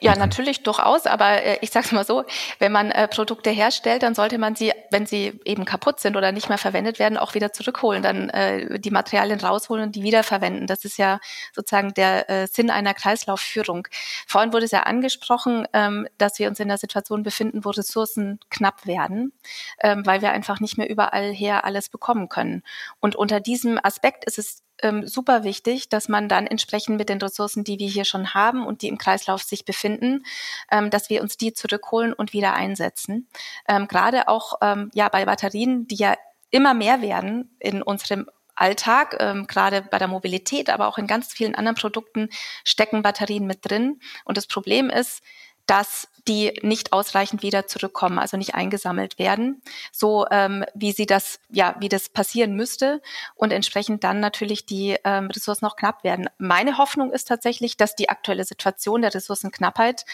Ja, 0.02 0.16
natürlich 0.16 0.64
durchaus, 0.64 1.06
aber 1.06 1.44
äh, 1.44 1.58
ich 1.62 1.70
sage 1.70 1.86
es 1.86 1.92
mal 1.92 2.06
so, 2.06 2.26
wenn 2.60 2.72
man 2.72 2.92
äh, 2.92 3.08
Produkte 3.08 3.50
herstellt, 3.50 4.04
dann 4.04 4.16
sollte 4.16 4.38
man 4.38 4.56
sie, 4.56 4.74
wenn 4.90 5.06
sie 5.06 5.40
eben 5.46 5.64
kaputt 5.64 6.00
sind 6.00 6.18
oder 6.18 6.32
nicht 6.32 6.50
mehr 6.50 6.58
verwendet 6.58 7.00
werden, 7.00 7.18
auch 7.18 7.36
wieder 7.36 7.54
zurückholen, 7.54 8.04
dann 8.04 8.30
äh, 8.30 8.80
die 8.80 8.92
Materialien 8.92 9.40
rausholen 9.40 9.86
und 9.86 9.96
die 9.96 10.04
wiederverwenden. 10.04 10.68
Das 10.68 10.84
ist 10.84 10.98
ja 10.98 11.20
sozusagen 11.54 11.94
der 11.94 12.30
äh, 12.30 12.48
Sinn 12.48 12.70
einer 12.70 12.94
Kreislaufführung. 12.94 13.88
Vorhin 14.28 14.52
wurde 14.52 14.66
es 14.66 14.72
ja 14.72 14.84
angesprochen, 14.84 15.66
ähm, 15.74 16.08
dass 16.18 16.40
wir 16.40 16.50
uns 16.50 16.60
in 16.60 16.70
einer 16.70 16.78
Situation 16.78 17.24
befinden, 17.24 17.64
wo 17.64 17.70
Ressourcen 17.70 18.40
knapp 18.50 18.61
werden, 18.86 19.34
ähm, 19.80 20.06
weil 20.06 20.22
wir 20.22 20.32
einfach 20.32 20.60
nicht 20.60 20.78
mehr 20.78 20.90
überall 20.90 21.32
her 21.32 21.66
alles 21.66 21.90
bekommen 21.90 22.30
können. 22.30 22.64
Und 23.00 23.16
unter 23.16 23.40
diesem 23.40 23.80
Aspekt 23.84 24.26
ist 24.26 24.38
es 24.38 24.64
ähm, 24.82 25.08
super 25.08 25.44
wichtig, 25.44 25.90
dass 25.90 26.10
man 26.10 26.28
dann 26.28 26.48
entsprechend 26.48 26.98
mit 26.98 27.10
den 27.10 27.22
Ressourcen, 27.22 27.64
die 27.64 27.80
wir 27.80 27.88
hier 27.88 28.06
schon 28.06 28.34
haben 28.34 28.66
und 28.66 28.82
die 28.82 28.88
im 28.88 28.98
Kreislauf 28.98 29.44
sich 29.44 29.66
befinden, 29.66 30.24
ähm, 30.72 30.90
dass 30.90 31.10
wir 31.10 31.22
uns 31.22 31.38
die 31.38 31.54
zurückholen 31.54 32.14
und 32.14 32.34
wieder 32.34 32.54
einsetzen. 32.54 33.28
Ähm, 33.68 33.88
Gerade 33.88 34.28
auch 34.28 34.56
ähm, 34.62 34.92
ja 34.94 35.10
bei 35.10 35.26
Batterien, 35.26 35.88
die 35.88 35.96
ja 35.96 36.16
immer 36.50 36.74
mehr 36.74 37.02
werden 37.02 37.56
in 37.60 37.82
unserem 37.82 38.28
Alltag, 38.56 39.18
ähm, 39.20 39.48
gerade 39.48 39.82
bei 39.82 39.98
der 39.98 40.08
Mobilität, 40.08 40.70
aber 40.70 40.88
auch 40.88 40.98
in 40.98 41.08
ganz 41.08 41.34
vielen 41.34 41.56
anderen 41.56 41.76
Produkten 41.76 42.30
stecken 42.64 43.02
Batterien 43.02 43.48
mit 43.48 43.70
drin. 43.70 44.00
Und 44.26 44.38
das 44.38 44.46
Problem 44.46 44.90
ist, 44.90 45.24
dass 45.72 46.10
die 46.28 46.60
nicht 46.64 46.92
ausreichend 46.92 47.44
wieder 47.44 47.66
zurückkommen, 47.66 48.20
also 48.20 48.36
nicht 48.36 48.56
eingesammelt 48.56 49.18
werden, 49.18 49.62
so 49.94 50.26
ähm, 50.30 50.66
wie 50.76 50.92
sie 50.92 51.06
das, 51.06 51.40
ja, 51.50 51.78
wie 51.80 51.88
das 51.88 52.10
passieren 52.10 52.58
müsste. 52.58 53.02
Und 53.36 53.54
entsprechend 53.54 54.04
dann 54.04 54.20
natürlich 54.20 54.66
die 54.66 54.98
ähm, 55.06 55.28
Ressourcen 55.28 55.64
noch 55.64 55.78
knapp 55.78 56.04
werden. 56.04 56.30
Meine 56.38 56.78
Hoffnung 56.78 57.14
ist 57.14 57.30
tatsächlich, 57.30 57.78
dass 57.78 57.96
die 57.96 58.10
aktuelle 58.10 58.44
Situation 58.44 59.02
der 59.02 59.16
Ressourcenknappheit 59.16 60.06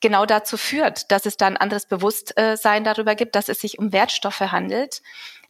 genau 0.00 0.26
dazu 0.26 0.56
führt, 0.56 1.12
dass 1.12 1.24
es 1.24 1.36
dann 1.36 1.56
anderes 1.56 1.86
Bewusstsein 1.86 2.82
darüber 2.82 3.14
gibt, 3.14 3.36
dass 3.36 3.48
es 3.48 3.60
sich 3.60 3.78
um 3.78 3.92
Wertstoffe 3.92 4.40
handelt, 4.40 5.02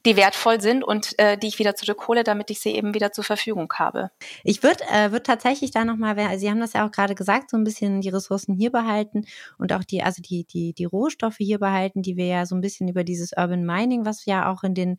die 0.07 0.17
wertvoll 0.17 0.61
sind 0.61 0.85
und 0.85 1.19
äh, 1.19 1.37
die 1.37 1.49
ich 1.49 1.59
wieder 1.59 1.75
zurückhole, 1.75 2.25
damit 2.25 2.51
ich 2.51 2.61
sie 2.61 2.71
eben 2.71 2.95
wieder 2.95 3.13
zur 3.13 3.25
Verfügung 3.25 3.71
habe. 3.75 4.11
Ich 4.45 4.63
würde 4.63 4.85
äh, 4.91 5.11
würd 5.11 5.27
tatsächlich 5.27 5.73
da 5.73 5.85
nochmal, 5.85 6.19
also 6.19 6.39
Sie 6.39 6.49
haben 6.49 6.61
das 6.61 6.73
ja 6.73 6.87
auch 6.87 6.93
gerade 6.93 7.15
gesagt, 7.15 7.51
so 7.51 7.57
ein 7.57 7.65
bisschen 7.65 8.01
die 8.01 8.09
Ressourcen 8.09 8.55
hier 8.55 8.71
behalten 8.71 9.25
und 9.59 9.73
auch 9.73 9.85
die, 9.85 10.03
also 10.03 10.23
die, 10.23 10.45
die, 10.45 10.73
die 10.73 10.85
Rohstoffe 10.85 11.39
hier 11.39 11.59
behalten, 11.59 12.03
die 12.03 12.17
wir 12.17 12.27
ja 12.27 12.47
so 12.47 12.55
ein 12.55 12.61
bisschen 12.61 12.89
über 12.89 13.05
dieses 13.05 13.33
Urban 13.37 13.67
Mining, 13.67 14.07
was 14.07 14.25
ja 14.27 14.51
auch 14.51 14.63
in 14.63 14.75
den, 14.75 14.99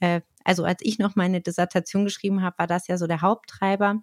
äh, 0.00 0.20
also 0.44 0.64
als 0.64 0.80
ich 0.82 0.98
noch 0.98 1.14
meine 1.14 1.40
Dissertation 1.40 2.04
geschrieben 2.04 2.42
habe, 2.42 2.58
war 2.58 2.66
das 2.66 2.88
ja 2.88 2.98
so 2.98 3.06
der 3.06 3.22
Haupttreiber. 3.22 4.02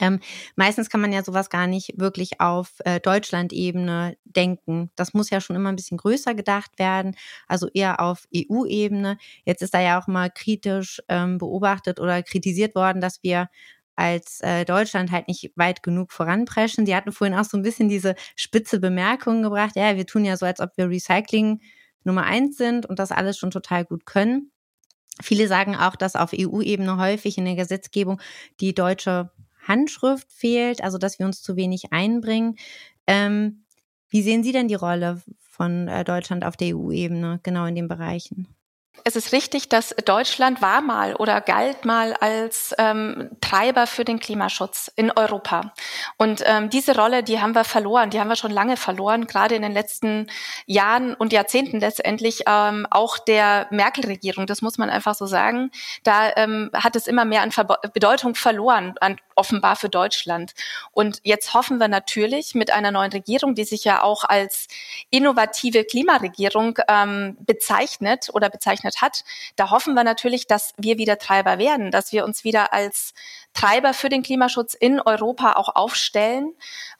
Ähm, 0.00 0.20
meistens 0.56 0.90
kann 0.90 1.00
man 1.00 1.12
ja 1.12 1.22
sowas 1.22 1.50
gar 1.50 1.66
nicht 1.66 1.92
wirklich 1.96 2.40
auf 2.40 2.72
äh, 2.84 2.98
Deutschland-Ebene 3.00 4.16
denken. 4.24 4.90
Das 4.96 5.14
muss 5.14 5.30
ja 5.30 5.40
schon 5.40 5.56
immer 5.56 5.70
ein 5.70 5.76
bisschen 5.76 5.98
größer 5.98 6.34
gedacht 6.34 6.78
werden, 6.78 7.16
also 7.46 7.68
eher 7.72 8.00
auf 8.00 8.26
EU-Ebene. 8.34 9.18
Jetzt 9.44 9.62
ist 9.62 9.74
da 9.74 9.80
ja 9.80 10.00
auch 10.00 10.08
mal 10.08 10.30
kritisch 10.30 11.00
ähm, 11.08 11.38
beobachtet 11.38 12.00
oder 12.00 12.22
kritisiert 12.22 12.74
worden, 12.74 13.00
dass 13.00 13.22
wir 13.22 13.48
als 13.96 14.40
äh, 14.40 14.64
Deutschland 14.64 15.12
halt 15.12 15.28
nicht 15.28 15.52
weit 15.56 15.82
genug 15.82 16.12
voranpreschen. 16.12 16.86
Sie 16.86 16.96
hatten 16.96 17.12
vorhin 17.12 17.36
auch 17.36 17.44
so 17.44 17.56
ein 17.56 17.62
bisschen 17.62 17.88
diese 17.88 18.16
spitze 18.36 18.80
Bemerkung 18.80 19.42
gebracht, 19.42 19.76
ja, 19.76 19.96
wir 19.96 20.06
tun 20.06 20.24
ja 20.24 20.36
so, 20.36 20.46
als 20.46 20.60
ob 20.60 20.76
wir 20.76 20.88
Recycling 20.88 21.60
Nummer 22.02 22.24
eins 22.24 22.56
sind 22.56 22.86
und 22.86 22.98
das 22.98 23.12
alles 23.12 23.38
schon 23.38 23.50
total 23.50 23.84
gut 23.84 24.04
können. 24.06 24.50
Viele 25.22 25.46
sagen 25.46 25.76
auch, 25.76 25.94
dass 25.96 26.16
auf 26.16 26.32
EU-Ebene 26.34 26.98
häufig 26.98 27.38
in 27.38 27.44
der 27.44 27.54
Gesetzgebung 27.54 28.20
die 28.60 28.74
deutsche 28.74 29.30
Handschrift 29.66 30.32
fehlt, 30.32 30.82
also 30.82 30.98
dass 30.98 31.18
wir 31.18 31.26
uns 31.26 31.42
zu 31.42 31.56
wenig 31.56 31.92
einbringen. 31.92 32.56
Ähm, 33.06 33.64
wie 34.08 34.22
sehen 34.22 34.42
Sie 34.42 34.52
denn 34.52 34.68
die 34.68 34.74
Rolle 34.74 35.22
von 35.40 35.88
äh, 35.88 36.04
Deutschland 36.04 36.44
auf 36.44 36.56
der 36.56 36.76
EU-Ebene, 36.76 37.40
genau 37.42 37.66
in 37.66 37.74
den 37.74 37.88
Bereichen? 37.88 38.48
Es 39.02 39.16
ist 39.16 39.32
richtig, 39.32 39.68
dass 39.68 39.94
Deutschland 40.04 40.62
war 40.62 40.80
mal 40.80 41.14
oder 41.16 41.40
galt 41.40 41.84
mal 41.84 42.14
als 42.14 42.74
ähm, 42.78 43.28
Treiber 43.40 43.86
für 43.86 44.04
den 44.04 44.20
Klimaschutz 44.20 44.90
in 44.94 45.10
Europa. 45.10 45.74
Und 46.16 46.42
ähm, 46.46 46.70
diese 46.70 46.96
Rolle, 46.96 47.22
die 47.22 47.40
haben 47.40 47.54
wir 47.54 47.64
verloren, 47.64 48.10
die 48.10 48.20
haben 48.20 48.28
wir 48.28 48.36
schon 48.36 48.52
lange 48.52 48.76
verloren, 48.76 49.26
gerade 49.26 49.56
in 49.56 49.62
den 49.62 49.72
letzten 49.72 50.28
Jahren 50.66 51.14
und 51.14 51.32
Jahrzehnten 51.32 51.80
letztendlich 51.80 52.44
ähm, 52.46 52.86
auch 52.90 53.18
der 53.18 53.66
Merkel-Regierung. 53.70 54.46
Das 54.46 54.62
muss 54.62 54.78
man 54.78 54.88
einfach 54.88 55.14
so 55.14 55.26
sagen. 55.26 55.70
Da 56.04 56.30
ähm, 56.36 56.70
hat 56.72 56.94
es 56.96 57.06
immer 57.06 57.24
mehr 57.24 57.42
an 57.42 57.50
Ver 57.50 57.64
Bedeutung 57.92 58.34
verloren, 58.34 58.94
an, 59.00 59.18
offenbar 59.34 59.76
für 59.76 59.88
Deutschland. 59.88 60.54
Und 60.92 61.20
jetzt 61.24 61.52
hoffen 61.54 61.78
wir 61.78 61.88
natürlich 61.88 62.54
mit 62.54 62.70
einer 62.70 62.90
neuen 62.90 63.12
Regierung, 63.12 63.54
die 63.54 63.64
sich 63.64 63.84
ja 63.84 64.02
auch 64.02 64.24
als 64.24 64.68
innovative 65.10 65.84
Klimaregierung 65.84 66.78
ähm, 66.88 67.36
bezeichnet 67.40 68.30
oder 68.32 68.48
bezeichnet 68.48 68.83
gegründet 68.84 69.02
hat. 69.02 69.24
Da 69.56 69.70
hoffen 69.70 69.94
wir 69.94 70.04
natürlich, 70.04 70.46
dass 70.46 70.74
wir 70.76 70.98
wieder 70.98 71.18
Treiber 71.18 71.58
werden, 71.58 71.90
dass 71.90 72.12
wir 72.12 72.24
uns 72.24 72.44
wieder 72.44 72.72
als 72.72 73.14
Treiber 73.52 73.94
für 73.94 74.08
den 74.08 74.22
Klimaschutz 74.22 74.74
in 74.74 75.00
Europa 75.00 75.52
auch 75.52 75.74
aufstellen. 75.74 76.52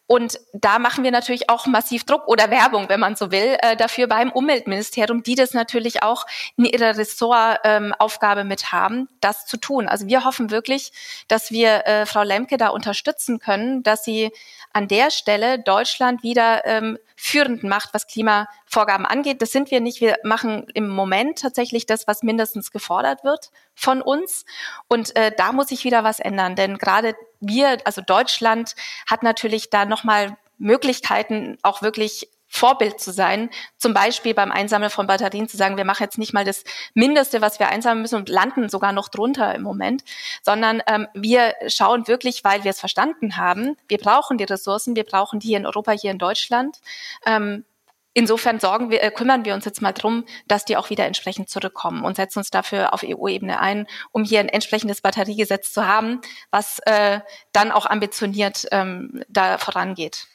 Und 0.07 0.39
da 0.53 0.78
machen 0.78 1.03
wir 1.03 1.11
natürlich 1.11 1.49
auch 1.49 1.66
massiv 1.66 2.05
Druck 2.05 2.28
oder 2.28 2.51
Werbung, 2.51 2.91
wenn 2.91 3.01
man 3.01 3.16
so 3.16 3.30
will, 3.30 3.57
äh, 3.62 3.74
dafür 3.74 4.07
beim 4.07 4.30
Umweltministerium, 4.30 5.22
die 5.22 5.35
das 5.35 5.55
natürlich 5.55 6.03
auch 6.03 6.26
in 6.57 6.66
ihrer 6.66 6.99
Ressortaufgabe 6.99 8.43
ähm, 8.43 8.49
mit 8.49 8.70
haben, 8.70 9.09
das 9.20 9.47
zu 9.47 9.57
tun. 9.57 9.89
Also 9.89 10.07
wir 10.07 10.24
hoffen 10.24 10.51
wirklich, 10.51 10.93
dass 11.28 11.51
wir 11.51 11.87
äh, 11.87 12.05
Frau 12.05 12.22
Lemke 12.22 12.59
da 12.59 12.68
unterstützen 12.68 13.39
können, 13.39 13.82
dass 13.82 14.05
sie 14.05 14.30
an 14.75 14.89
der 14.89 15.11
Stelle 15.11 15.59
Deutschland 15.61 16.22
wieder 16.22 16.66
ähm, 16.66 16.99
führend 17.16 17.62
macht, 17.62 17.95
was 17.95 18.07
Klimavorgaben 18.07 19.07
angeht. 19.07 19.41
Das 19.41 19.53
sind 19.53 19.70
wir 19.70 19.81
nicht. 19.81 20.01
Wir 20.01 20.16
machen 20.25 20.66
im 20.75 20.89
Moment 20.89 21.39
tatsächlich 21.39 21.87
das, 21.87 22.07
was 22.07 22.22
mindestens 22.22 22.72
gefordert 22.72 23.25
wird 23.25 23.51
von 23.75 24.03
uns. 24.03 24.45
Und 24.89 25.16
äh, 25.16 25.33
da 25.35 25.53
muss 25.53 25.68
sich 25.68 25.85
wieder 25.85 26.05
was 26.05 26.20
ändern, 26.20 26.57
denn 26.57 26.77
gerade 26.77 27.14
wir, 27.41 27.79
also 27.85 28.03
Deutschland, 28.03 28.75
hat 29.09 29.22
natürlich 29.22 29.70
da 29.70 29.85
nochmal 29.85 30.37
Möglichkeiten, 30.59 31.57
auch 31.62 31.83
wirklich 31.83 32.29
Vorbild 32.55 33.01
zu 33.01 33.11
sein, 33.11 33.51
zum 33.79 33.95
Beispiel 33.95 34.33
beim 34.33 34.53
Einsammeln 34.53 34.91
von 34.91 35.09
Batterien 35.09 35.49
zu 35.49 35.57
sagen, 35.57 35.77
wir 35.77 35.85
machen 35.85 36.05
jetzt 36.05 36.19
nicht 36.19 36.33
mal 36.33 36.45
das 36.45 36.63
Mindeste, 36.95 37.41
was 37.41 37.59
wir 37.59 37.69
einsammeln 37.69 38.03
müssen 38.03 38.15
und 38.15 38.29
landen 38.29 38.69
sogar 38.69 38.93
noch 38.93 39.09
drunter 39.09 39.53
im 39.57 39.63
Moment, 39.63 40.05
sondern 40.41 40.81
ähm, 40.87 41.09
wir 41.15 41.55
schauen 41.67 42.07
wirklich, 42.07 42.45
weil 42.45 42.63
wir 42.63 42.71
es 42.71 42.79
verstanden 42.79 43.37
haben, 43.37 43.77
wir 43.89 43.99
brauchen 43.99 44.39
die 44.39 44.45
Ressourcen, 44.45 44.95
wir 44.95 45.03
brauchen 45.03 45.41
die 45.41 45.49
hier 45.49 45.57
in 45.57 45.67
Europa, 45.67 45.91
hier 45.91 46.13
in 46.13 46.19
Deutschland. 46.19 46.79
Ähm, 47.27 47.65
insofern 48.13 48.61
sorgen 48.61 48.89
wir, 48.89 49.03
äh, 49.03 49.11
kümmern 49.11 49.45
wir 49.45 49.55
uns 49.55 49.65
jetzt 49.65 49.83
mal 49.83 49.93
drum, 49.93 50.25
dass 50.47 50.65
die 50.65 50.77
auch 50.77 50.91
wieder 50.91 51.07
entsprechend 51.07 51.51
zurückkommen 51.51 52.05
und 52.05 52.15
setzen 52.15 52.39
uns 52.39 52.51
dafür 52.51 52.95
auf 52.95 53.03
EU-Ebene 53.05 53.59
ein, 53.59 53.89
um 54.13 54.23
hier 54.23 54.39
ein 54.39 54.49
entsprechendes 54.49 55.01
Batteriegesetz 55.01 55.73
zu 55.73 55.89
haben, 55.89 56.21
was 56.53 56.79
äh, 56.87 57.19
dann 57.51 57.73
auch 57.73 57.87
ambitioniert 57.87 58.69
ähm, 58.71 59.25
da 59.29 59.59
vorangeht. 59.59 60.29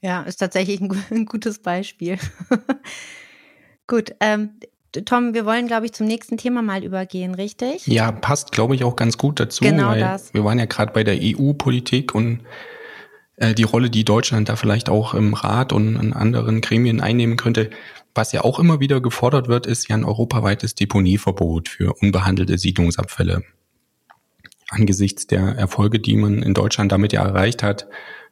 Ja, 0.00 0.22
ist 0.22 0.36
tatsächlich 0.36 0.80
ein, 0.80 1.04
ein 1.10 1.26
gutes 1.26 1.60
Beispiel. 1.60 2.18
Gut, 3.86 4.14
ähm, 4.20 4.50
Tom, 5.04 5.34
wir 5.34 5.44
wollen, 5.44 5.66
glaube 5.66 5.86
ich, 5.86 5.92
zum 5.92 6.06
nächsten 6.06 6.38
Thema 6.38 6.62
mal 6.62 6.82
übergehen, 6.82 7.34
richtig? 7.34 7.86
Ja, 7.86 8.10
passt, 8.10 8.52
glaube 8.52 8.74
ich, 8.74 8.84
auch 8.84 8.96
ganz 8.96 9.18
gut 9.18 9.38
dazu. 9.38 9.62
Genau 9.62 9.88
weil 9.88 10.00
das. 10.00 10.32
Wir 10.32 10.44
waren 10.44 10.58
ja 10.58 10.64
gerade 10.64 10.92
bei 10.92 11.04
der 11.04 11.18
EU-Politik 11.20 12.14
und 12.14 12.40
äh, 13.36 13.54
die 13.54 13.64
Rolle, 13.64 13.90
die 13.90 14.04
Deutschland 14.04 14.48
da 14.48 14.56
vielleicht 14.56 14.88
auch 14.88 15.14
im 15.14 15.34
Rat 15.34 15.72
und 15.72 15.96
in 15.96 16.12
anderen 16.12 16.60
Gremien 16.60 17.00
einnehmen 17.00 17.36
könnte. 17.36 17.70
Was 18.14 18.32
ja 18.32 18.42
auch 18.42 18.58
immer 18.58 18.80
wieder 18.80 19.00
gefordert 19.00 19.48
wird, 19.48 19.66
ist 19.66 19.88
ja 19.88 19.96
ein 19.96 20.04
europaweites 20.04 20.74
Deponieverbot 20.74 21.68
für 21.68 21.92
unbehandelte 22.00 22.58
Siedlungsabfälle. 22.58 23.44
Angesichts 24.70 25.26
der 25.26 25.54
Erfolge, 25.56 26.00
die 26.00 26.16
man 26.16 26.42
in 26.42 26.54
Deutschland 26.54 26.92
damit 26.92 27.12
ja 27.12 27.24
erreicht 27.24 27.62
hat, 27.62 27.86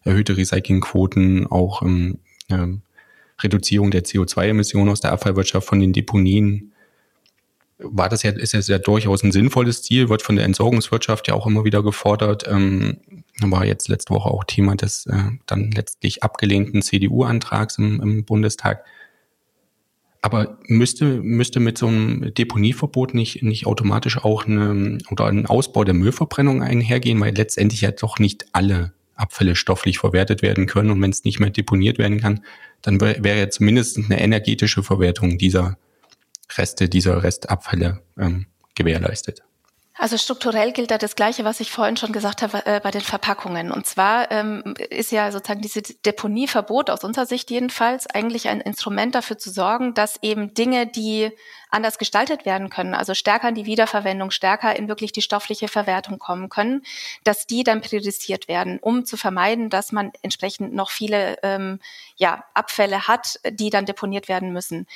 erhöhte 0.06 0.36
Recyclingquoten, 0.36 1.46
auch 1.46 1.82
ähm, 1.82 2.18
ähm, 2.48 2.82
Reduzierung 3.42 3.90
der 3.90 4.04
CO2-Emissionen 4.04 4.90
aus 4.90 5.00
der 5.00 5.12
Abfallwirtschaft 5.12 5.66
von 5.66 5.80
den 5.80 5.92
Deponien. 5.92 6.72
War 7.78 8.08
das 8.08 8.22
ja, 8.22 8.30
ist 8.30 8.68
ja 8.68 8.78
durchaus 8.78 9.22
ein 9.22 9.32
sinnvolles 9.32 9.82
Ziel, 9.82 10.08
wird 10.08 10.22
von 10.22 10.36
der 10.36 10.46
Entsorgungswirtschaft 10.46 11.28
ja 11.28 11.34
auch 11.34 11.46
immer 11.46 11.64
wieder 11.64 11.82
gefordert. 11.82 12.44
Ähm, 12.48 12.98
war 13.42 13.66
jetzt 13.66 13.88
letzte 13.88 14.14
Woche 14.14 14.30
auch 14.30 14.44
Thema 14.44 14.76
des 14.76 15.04
äh, 15.06 15.30
dann 15.44 15.70
letztlich 15.72 16.22
abgelehnten 16.22 16.80
CDU-Antrags 16.80 17.76
im, 17.76 18.00
im 18.00 18.24
Bundestag. 18.24 18.84
Aber 20.22 20.58
müsste, 20.66 21.04
müsste 21.04 21.60
mit 21.60 21.76
so 21.76 21.86
einem 21.88 22.34
Deponieverbot 22.34 23.12
nicht, 23.12 23.42
nicht 23.42 23.66
automatisch 23.66 24.24
auch 24.24 24.46
eine, 24.46 24.98
oder 25.10 25.26
ein 25.26 25.46
Ausbau 25.46 25.84
der 25.84 25.94
Müllverbrennung 25.94 26.62
einhergehen, 26.62 27.20
weil 27.20 27.36
letztendlich 27.36 27.82
ja 27.82 27.92
doch 27.92 28.18
nicht 28.18 28.46
alle 28.52 28.92
Abfälle 29.16 29.56
stofflich 29.56 29.98
verwertet 29.98 30.42
werden 30.42 30.66
können. 30.66 30.90
Und 30.90 31.02
wenn 31.02 31.10
es 31.10 31.24
nicht 31.24 31.40
mehr 31.40 31.50
deponiert 31.50 31.98
werden 31.98 32.20
kann, 32.20 32.44
dann 32.82 33.00
wäre 33.00 33.38
ja 33.38 33.50
zumindest 33.50 33.98
eine 33.98 34.20
energetische 34.20 34.82
Verwertung 34.82 35.38
dieser 35.38 35.78
Reste, 36.56 36.88
dieser 36.88 37.22
Restabfälle 37.22 38.02
ähm, 38.18 38.46
gewährleistet. 38.74 39.42
Also 39.98 40.18
strukturell 40.18 40.72
gilt 40.72 40.90
da 40.90 40.98
das 40.98 41.16
Gleiche, 41.16 41.44
was 41.44 41.60
ich 41.60 41.70
vorhin 41.70 41.96
schon 41.96 42.12
gesagt 42.12 42.42
habe 42.42 42.66
äh, 42.66 42.80
bei 42.82 42.90
den 42.90 43.00
Verpackungen. 43.00 43.72
Und 43.72 43.86
zwar 43.86 44.30
ähm, 44.30 44.74
ist 44.90 45.10
ja 45.10 45.32
sozusagen 45.32 45.62
diese 45.62 45.80
Deponieverbot 45.80 46.90
aus 46.90 47.02
unserer 47.02 47.24
Sicht 47.24 47.50
jedenfalls 47.50 48.06
eigentlich 48.06 48.48
ein 48.48 48.60
Instrument 48.60 49.14
dafür 49.14 49.38
zu 49.38 49.50
sorgen, 49.50 49.94
dass 49.94 50.18
eben 50.22 50.52
Dinge, 50.52 50.86
die 50.86 51.30
anders 51.70 51.96
gestaltet 51.96 52.44
werden 52.44 52.68
können, 52.68 52.94
also 52.94 53.14
stärker 53.14 53.48
in 53.48 53.54
die 53.54 53.64
Wiederverwendung, 53.64 54.30
stärker 54.30 54.76
in 54.76 54.88
wirklich 54.88 55.12
die 55.12 55.22
stoffliche 55.22 55.68
Verwertung 55.68 56.18
kommen 56.18 56.50
können, 56.50 56.82
dass 57.24 57.46
die 57.46 57.64
dann 57.64 57.80
priorisiert 57.80 58.48
werden, 58.48 58.78
um 58.80 59.06
zu 59.06 59.16
vermeiden, 59.16 59.70
dass 59.70 59.92
man 59.92 60.12
entsprechend 60.20 60.74
noch 60.74 60.90
viele 60.90 61.38
ähm, 61.42 61.80
ja, 62.16 62.44
Abfälle 62.52 63.08
hat, 63.08 63.40
die 63.50 63.70
dann 63.70 63.86
deponiert 63.86 64.28
werden 64.28 64.52
müssen 64.52 64.86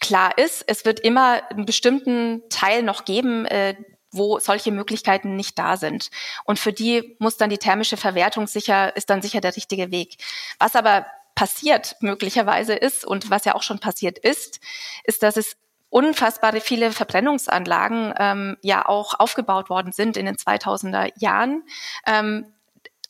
klar 0.00 0.38
ist, 0.38 0.62
es 0.68 0.84
wird 0.84 1.00
immer 1.00 1.42
einen 1.50 1.66
bestimmten 1.66 2.42
Teil 2.50 2.84
noch 2.84 3.04
geben, 3.04 3.46
äh, 3.46 3.74
wo 4.10 4.38
solche 4.38 4.72
Möglichkeiten 4.72 5.36
nicht 5.36 5.58
da 5.58 5.76
sind. 5.76 6.10
Und 6.44 6.58
für 6.58 6.72
die 6.72 7.16
muss 7.18 7.36
dann 7.36 7.50
die 7.50 7.58
thermische 7.58 7.96
Verwertung 7.96 8.46
sicher, 8.46 8.96
ist 8.96 9.10
dann 9.10 9.22
sicher 9.22 9.40
der 9.40 9.56
richtige 9.56 9.90
Weg. 9.90 10.16
Was 10.58 10.76
aber 10.76 11.06
passiert 11.34 11.96
möglicherweise 12.00 12.74
ist 12.74 13.04
und 13.04 13.30
was 13.30 13.44
ja 13.44 13.54
auch 13.54 13.62
schon 13.62 13.78
passiert 13.78 14.18
ist, 14.18 14.60
ist, 15.04 15.22
dass 15.22 15.36
es 15.36 15.56
unfassbare 15.90 16.60
viele 16.60 16.90
Verbrennungsanlagen 16.90 18.12
ähm, 18.18 18.56
ja 18.62 18.86
auch 18.86 19.18
aufgebaut 19.18 19.70
worden 19.70 19.92
sind 19.92 20.16
in 20.16 20.26
den 20.26 20.36
2000er 20.36 21.12
Jahren. 21.16 21.62
Ähm, 22.06 22.52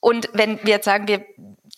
und 0.01 0.29
wenn 0.33 0.59
wir 0.63 0.75
jetzt 0.75 0.85
sagen, 0.85 1.09
wir 1.09 1.25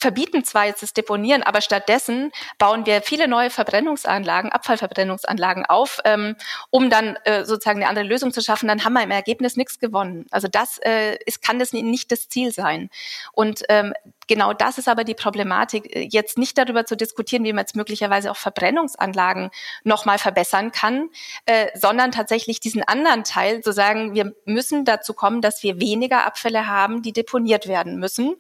verbieten 0.01 0.45
zwar 0.45 0.67
jetzt 0.67 0.83
das 0.83 0.95
Deponieren, 0.95 1.43
aber 1.43 1.61
stattdessen 1.61 2.33
bauen 2.59 2.87
wir 2.87 3.03
viele 3.03 3.29
neue 3.29 3.51
Verbrennungsanlagen, 3.51 4.51
Abfallverbrennungsanlagen 4.51 5.67
auf, 5.67 6.01
ähm, 6.05 6.37
um 6.71 6.91
dann 6.91 7.17
äh, 7.25 7.45
sozusagen 7.45 7.81
eine 7.81 7.89
andere 7.89 8.07
Lösung 8.07 8.33
zu 8.33 8.41
schaffen, 8.41 8.69
dann 8.69 8.85
haben 8.85 8.95
wir 8.95 9.03
im 9.03 9.11
Ergebnis 9.11 9.57
nichts 9.57 9.79
gewonnen. 9.79 10.27
Also 10.31 10.49
das 10.49 10.79
äh, 10.79 11.17
ist, 11.27 11.43
kann 11.43 11.59
das 11.59 11.73
nicht 11.73 12.11
das 12.11 12.29
Ziel 12.29 12.53
sein. 12.53 12.91
Und 13.33 13.63
ähm, 13.69 13.93
genau 14.31 14.53
das 14.53 14.79
ist 14.79 14.89
aber 14.89 15.03
die 15.03 15.17
Problematik, 15.17 15.95
äh, 15.95 16.09
jetzt 16.09 16.39
nicht 16.39 16.57
darüber 16.57 16.87
zu 16.87 16.97
diskutieren, 16.97 17.45
wie 17.45 17.53
man 17.53 17.63
jetzt 17.63 17.75
möglicherweise 17.75 18.31
auch 18.31 18.37
Verbrennungsanlagen 18.37 19.51
nochmal 19.83 20.19
verbessern 20.19 20.71
kann, 20.71 21.11
äh, 21.47 21.67
sondern 21.75 22.13
tatsächlich 22.13 22.61
diesen 22.61 22.85
anderen 22.85 23.25
Teil 23.25 23.61
zu 23.61 23.73
sagen, 23.73 24.15
wir 24.15 24.33
müssen 24.45 24.85
dazu 24.85 25.15
kommen, 25.15 25.43
dass 25.43 25.65
wir 25.65 25.81
weniger 25.81 26.25
Abfälle 26.25 26.69
haben, 26.69 27.03
die 27.03 27.13
deponiert 27.13 27.67
werden 27.67 27.99
müssen 27.99 28.37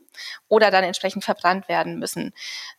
oder 0.49 0.71
dann 0.71 0.85
entsprechend 0.85 1.25
verbrannt 1.25 1.69
werden 1.69 1.99
müssen, 1.99 2.33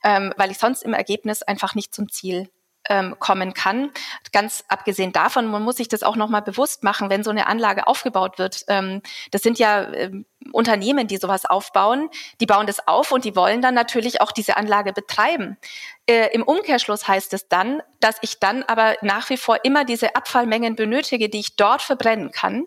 ähm, 0.04 0.34
weil 0.38 0.50
ich 0.50 0.58
sonst 0.58 0.82
im 0.82 0.94
Ergebnis 0.94 1.44
einfach 1.44 1.76
nicht 1.76 1.94
zum 1.94 2.10
Ziel 2.10 2.50
ähm, 2.90 3.16
kommen 3.20 3.54
kann. 3.54 3.92
Ganz 4.32 4.64
abgesehen 4.70 5.12
davon, 5.12 5.48
man 5.48 5.64
muss 5.64 5.76
sich 5.76 5.90
das 5.90 6.02
auch 6.02 6.16
nochmal 6.16 6.42
bewusst 6.42 6.84
machen, 6.84 7.10
wenn 7.10 7.24
so 7.24 7.30
eine 7.30 7.48
Anlage 7.48 7.88
aufgebaut 7.88 8.40
wird. 8.40 8.64
Ähm, 8.70 9.02
das 9.32 9.42
sind 9.42 9.60
ja 9.60 9.92
ähm, 9.92 10.26
Unternehmen, 10.52 11.08
die 11.08 11.18
sowas 11.18 11.46
aufbauen, 11.46 12.10
die 12.40 12.46
bauen 12.46 12.68
das 12.68 12.88
auf 12.88 13.12
und 13.12 13.26
die 13.26 13.36
wollen 13.36 13.62
dann 13.62 13.74
natürlich 13.74 14.22
auch 14.22 14.32
diese 14.32 14.58
Anlage 14.58 14.94
betreiben. 14.94 15.58
Äh, 16.08 16.34
Im 16.34 16.44
Umkehrschluss 16.44 17.08
heißt 17.08 17.34
es 17.34 17.48
dann, 17.48 17.82
dass 18.00 18.18
ich 18.22 18.40
dann 18.40 18.64
aber 18.64 18.96
nach 19.02 19.30
wie 19.30 19.38
vor 19.38 19.64
immer 19.64 19.86
diese 19.86 20.16
Abfallmengen 20.16 20.76
benötige, 20.76 21.30
die 21.30 21.40
ich 21.40 21.56
dort 21.56 21.82
verbrennen 21.82 22.32
kann 22.32 22.66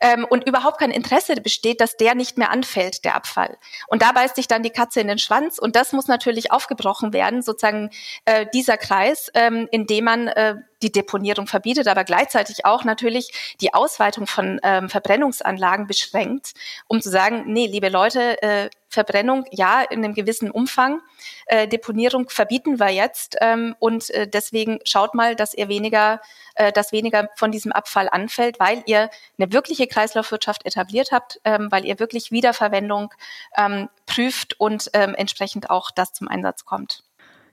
ähm, 0.00 0.26
und 0.28 0.46
überhaupt 0.46 0.78
kein 0.78 0.90
Interesse 0.90 1.36
besteht, 1.36 1.80
dass 1.80 1.96
der 1.96 2.14
nicht 2.14 2.38
mehr 2.38 2.50
anfällt, 2.50 3.04
der 3.04 3.14
Abfall. 3.14 3.58
Und 3.88 4.02
da 4.02 4.12
beißt 4.12 4.36
sich 4.36 4.48
dann 4.48 4.62
die 4.62 4.70
Katze 4.70 5.00
in 5.00 5.08
den 5.08 5.18
Schwanz 5.18 5.58
und 5.58 5.76
das 5.76 5.92
muss 5.92 6.08
natürlich 6.08 6.50
aufgebrochen 6.50 7.12
werden, 7.12 7.42
sozusagen 7.42 7.90
äh, 8.24 8.46
dieser 8.54 8.78
Kreis, 8.78 9.30
ähm, 9.34 9.68
in 9.70 9.86
dem 9.86 10.04
man 10.04 10.28
äh, 10.28 10.56
die 10.82 10.92
Deponierung 10.92 11.46
verbietet, 11.46 11.88
aber 11.88 12.04
gleichzeitig 12.04 12.64
auch 12.64 12.84
natürlich 12.84 13.54
die 13.60 13.72
Ausweitung 13.74 14.26
von 14.26 14.60
ähm, 14.62 14.88
Verbrennungsanlagen 14.88 15.86
beschränkt, 15.86 16.52
um 16.88 17.00
zu 17.00 17.10
sagen, 17.10 17.44
nee, 17.46 17.66
liebe 17.66 17.88
Leute, 17.88 18.42
äh, 18.42 18.70
Verbrennung 18.92 19.46
ja 19.50 19.80
in 19.80 20.04
einem 20.04 20.14
gewissen 20.14 20.50
Umfang, 20.50 21.00
äh, 21.46 21.66
Deponierung 21.66 22.28
verbieten 22.28 22.78
wir 22.78 22.90
jetzt 22.90 23.36
ähm, 23.40 23.74
und 23.78 24.10
äh, 24.10 24.28
deswegen 24.28 24.80
schaut 24.84 25.14
mal, 25.14 25.34
dass 25.34 25.54
ihr 25.54 25.68
weniger, 25.68 26.20
äh, 26.56 26.72
dass 26.72 26.92
weniger 26.92 27.30
von 27.36 27.50
diesem 27.50 27.72
Abfall 27.72 28.08
anfällt, 28.10 28.60
weil 28.60 28.82
ihr 28.86 29.08
eine 29.38 29.52
wirkliche 29.52 29.86
Kreislaufwirtschaft 29.86 30.66
etabliert 30.66 31.10
habt, 31.10 31.40
ähm, 31.44 31.68
weil 31.70 31.86
ihr 31.86 31.98
wirklich 31.98 32.32
Wiederverwendung 32.32 33.14
ähm, 33.56 33.88
prüft 34.04 34.60
und 34.60 34.90
ähm, 34.92 35.14
entsprechend 35.14 35.70
auch 35.70 35.90
das 35.90 36.12
zum 36.12 36.28
Einsatz 36.28 36.66
kommt. 36.66 37.02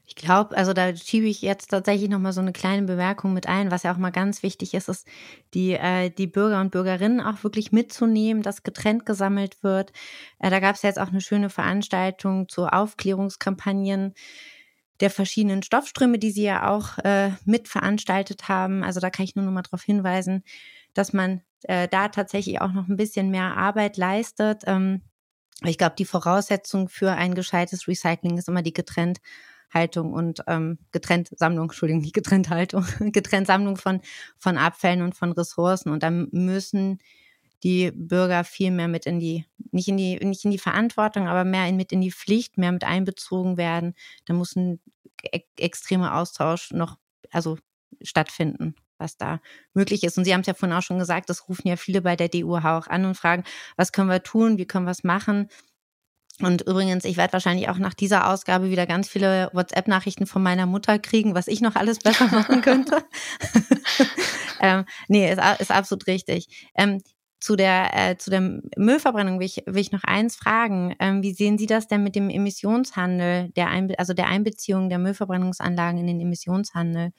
Ich 0.10 0.16
glaube, 0.16 0.58
also 0.58 0.74
da 0.74 0.96
schiebe 0.96 1.28
ich 1.28 1.44
jetzt 1.44 1.68
tatsächlich 1.68 2.10
nochmal 2.10 2.34
so 2.34 2.42
eine 2.42 2.52
kleine 2.52 2.88
Bemerkung 2.88 3.32
mit 3.32 3.48
ein, 3.48 3.70
was 3.70 3.84
ja 3.84 3.94
auch 3.94 3.98
mal 3.98 4.10
ganz 4.10 4.42
wichtig 4.42 4.74
ist, 4.74 4.90
ist, 4.90 5.08
die, 5.54 5.74
äh, 5.74 6.10
die 6.10 6.26
Bürger 6.26 6.62
und 6.62 6.72
Bürgerinnen 6.72 7.22
auch 7.22 7.44
wirklich 7.44 7.72
mitzunehmen, 7.72 8.42
dass 8.42 8.64
getrennt 8.64 9.06
gesammelt 9.06 9.62
wird. 9.62 9.94
Äh, 10.40 10.50
da 10.50 10.60
gab 10.60 10.76
es 10.76 10.82
jetzt 10.82 10.98
auch 11.00 11.10
eine 11.10 11.22
schöne 11.22 11.52
Veranstaltung 11.52 12.50
zu 12.50 12.66
Aufklärungskampagnen 12.66 14.16
der 15.00 15.12
verschiedenen 15.12 15.62
Stoffströme, 15.62 16.18
die 16.18 16.32
sie 16.32 16.44
ja 16.44 16.72
auch 16.72 16.98
äh, 17.04 17.30
mitveranstaltet 17.46 18.50
haben. 18.50 18.84
Also 18.84 19.00
da 19.00 19.12
kann 19.12 19.26
ich 19.26 19.36
nur 19.36 19.46
noch 19.46 19.52
mal 19.52 19.62
darauf 19.62 19.84
hinweisen, 19.84 20.44
dass 20.96 21.14
man 21.14 21.44
äh, 21.66 21.88
da 21.88 22.08
tatsächlich 22.08 22.62
auch 22.62 22.72
noch 22.72 22.88
ein 22.88 22.98
bisschen 22.98 23.30
mehr 23.30 23.56
Arbeit 23.56 23.96
leistet. 23.96 24.64
Ähm, 24.66 25.04
ich 25.64 25.78
glaube, 25.78 25.96
die 26.00 26.06
Voraussetzung 26.06 26.90
für 26.90 27.12
ein 27.12 27.36
gescheites 27.36 27.88
Recycling 27.88 28.40
ist 28.40 28.48
immer 28.48 28.64
die 28.64 28.74
getrennt 28.74 29.20
Haltung 29.74 30.14
und 30.14 30.44
ähm, 30.48 30.80
getrennt 30.92 31.30
Sammlung, 31.36 31.66
Entschuldigung, 31.66 32.02
nicht 32.02 32.14
getrennt 32.14 32.50
Haltung, 32.50 32.86
getrennt 33.12 33.48
Sammlung 33.48 33.78
von, 33.78 34.02
von 34.38 34.58
Abfällen 34.58 35.02
und 35.02 35.16
von 35.16 35.32
Ressourcen. 35.32 35.92
Und 35.92 36.04
dann 36.04 36.28
müssen 36.32 37.00
die 37.64 37.92
Bürger 37.92 38.44
viel 38.44 38.72
mehr 38.72 38.88
mit 38.88 39.06
in 39.06 39.20
die, 39.20 39.46
nicht 39.72 39.88
in 39.88 39.98
die, 39.98 40.16
nicht 40.18 40.46
in 40.46 40.52
die 40.52 40.58
Verantwortung, 40.58 41.28
aber 41.28 41.44
mehr 41.44 41.68
in, 41.68 41.76
mit 41.76 41.92
in 41.92 42.02
die 42.02 42.12
Pflicht, 42.12 42.58
mehr 42.58 42.72
mit 42.72 42.84
einbezogen 42.84 43.58
werden. 43.58 43.96
Da 44.26 44.34
muss 44.34 44.56
ein 44.56 44.80
e 45.32 45.42
extremer 45.58 46.16
Austausch 46.16 46.72
noch, 46.72 46.98
also 47.32 47.58
stattfinden 48.02 48.76
was 49.00 49.18
da 49.18 49.40
möglich 49.74 50.04
ist. 50.04 50.18
Und 50.18 50.26
Sie 50.26 50.34
haben 50.34 50.42
es 50.42 50.48
ja 50.48 50.54
vorhin 50.54 50.78
auch 50.78 50.82
schon 50.84 51.00
gesagt, 51.00 51.30
das 51.30 51.48
rufen 51.48 51.68
ja 51.68 51.78
viele 51.78 52.02
bei 52.02 52.16
der 52.16 52.30
DUH 52.30 52.66
auch 52.66 52.88
an 52.88 53.06
und 53.06 53.16
fragen, 53.16 53.44
was 53.78 53.92
können 53.92 54.10
wir 54.10 54.22
tun, 54.22 54.58
wie 54.58 54.66
können 54.66 54.86
wir 54.86 54.92
es 54.92 55.04
machen? 55.04 55.48
Und 56.42 56.62
übrigens, 56.62 57.04
ich 57.06 57.18
werde 57.18 57.34
wahrscheinlich 57.34 57.70
auch 57.70 57.78
nach 57.78 57.94
dieser 57.94 58.30
Ausgabe 58.30 58.70
wieder 58.70 58.86
ganz 58.86 59.10
viele 59.10 59.50
WhatsApp-Nachrichten 59.54 60.26
von 60.26 60.42
meiner 60.42 60.66
Mutter 60.66 61.00
kriegen, 61.00 61.36
was 61.36 61.48
ich 61.48 61.62
noch 61.62 61.76
alles 61.76 62.00
besser 62.00 62.28
machen 62.32 62.62
könnte. 62.62 63.04
ähm, 64.62 64.86
nee, 65.08 65.32
ist, 65.32 65.42
ist 65.60 65.72
absolut 65.72 66.08
richtig. 66.08 66.70
Ähm, 66.76 67.02
zu 67.40 67.56
der, 67.56 67.92
äh, 67.94 68.18
zu 68.18 68.30
der 68.30 68.42
Müllverbrennung 68.76 69.40
will 69.40 69.46
ich, 69.46 69.64
will 69.66 69.82
ich 69.82 69.92
noch 69.92 70.04
eins 70.04 70.36
fragen. 70.36 70.96
Ähm, 71.00 71.24
wie 71.24 71.34
sehen 71.34 71.58
Sie 71.58 71.68
das 71.68 71.88
denn 71.88 72.04
mit 72.04 72.16
dem 72.16 72.30
Emissionshandel, 72.30 73.50
der 73.56 73.68
Einbe 73.68 73.98
also 73.98 74.14
der 74.14 74.28
Einbeziehung 74.28 74.90
der 74.90 75.00
Müllverbrennungsanlagen 75.00 76.00
in 76.00 76.08
den 76.08 76.20
Emissionshandel? 76.20 77.12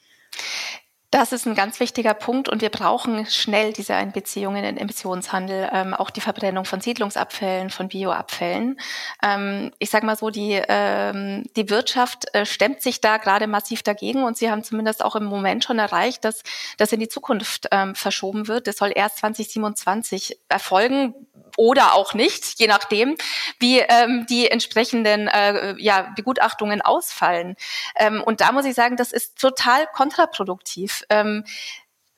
Das 1.11 1.33
ist 1.33 1.45
ein 1.45 1.55
ganz 1.55 1.81
wichtiger 1.81 2.13
Punkt 2.13 2.47
und 2.47 2.61
wir 2.61 2.69
brauchen 2.69 3.25
schnell 3.25 3.73
diese 3.73 3.95
Einbeziehungen 3.95 4.63
in 4.63 4.77
Emissionshandel, 4.77 5.69
ähm, 5.73 5.93
auch 5.93 6.09
die 6.09 6.21
Verbrennung 6.21 6.63
von 6.63 6.79
Siedlungsabfällen, 6.79 7.69
von 7.69 7.89
Bioabfällen. 7.89 8.79
Ähm, 9.21 9.73
ich 9.77 9.89
sage 9.89 10.05
mal 10.05 10.15
so, 10.15 10.29
die, 10.29 10.61
ähm, 10.69 11.43
die 11.57 11.69
Wirtschaft 11.69 12.33
äh, 12.33 12.45
stemmt 12.45 12.81
sich 12.81 13.01
da 13.01 13.17
gerade 13.17 13.47
massiv 13.47 13.83
dagegen 13.83 14.23
und 14.23 14.37
sie 14.37 14.49
haben 14.49 14.63
zumindest 14.63 15.03
auch 15.03 15.17
im 15.17 15.25
Moment 15.25 15.65
schon 15.65 15.79
erreicht, 15.79 16.23
dass 16.23 16.43
das 16.77 16.93
in 16.93 17.01
die 17.01 17.09
Zukunft 17.09 17.67
ähm, 17.71 17.93
verschoben 17.93 18.47
wird. 18.47 18.67
Das 18.67 18.77
soll 18.77 18.93
erst 18.95 19.17
2027 19.17 20.39
erfolgen 20.47 21.13
oder 21.57 21.93
auch 21.93 22.13
nicht, 22.13 22.59
je 22.59 22.67
nachdem, 22.67 23.15
wie 23.59 23.79
ähm, 23.79 24.25
die 24.29 24.49
entsprechenden 24.49 25.27
äh, 25.27 25.75
ja, 25.77 26.13
Begutachtungen 26.15 26.81
ausfallen. 26.81 27.55
Ähm, 27.97 28.21
und 28.23 28.41
da 28.41 28.51
muss 28.51 28.65
ich 28.65 28.73
sagen, 28.73 28.95
das 28.95 29.11
ist 29.11 29.39
total 29.39 29.87
kontraproduktiv. 29.93 31.00
Ähm, 31.09 31.43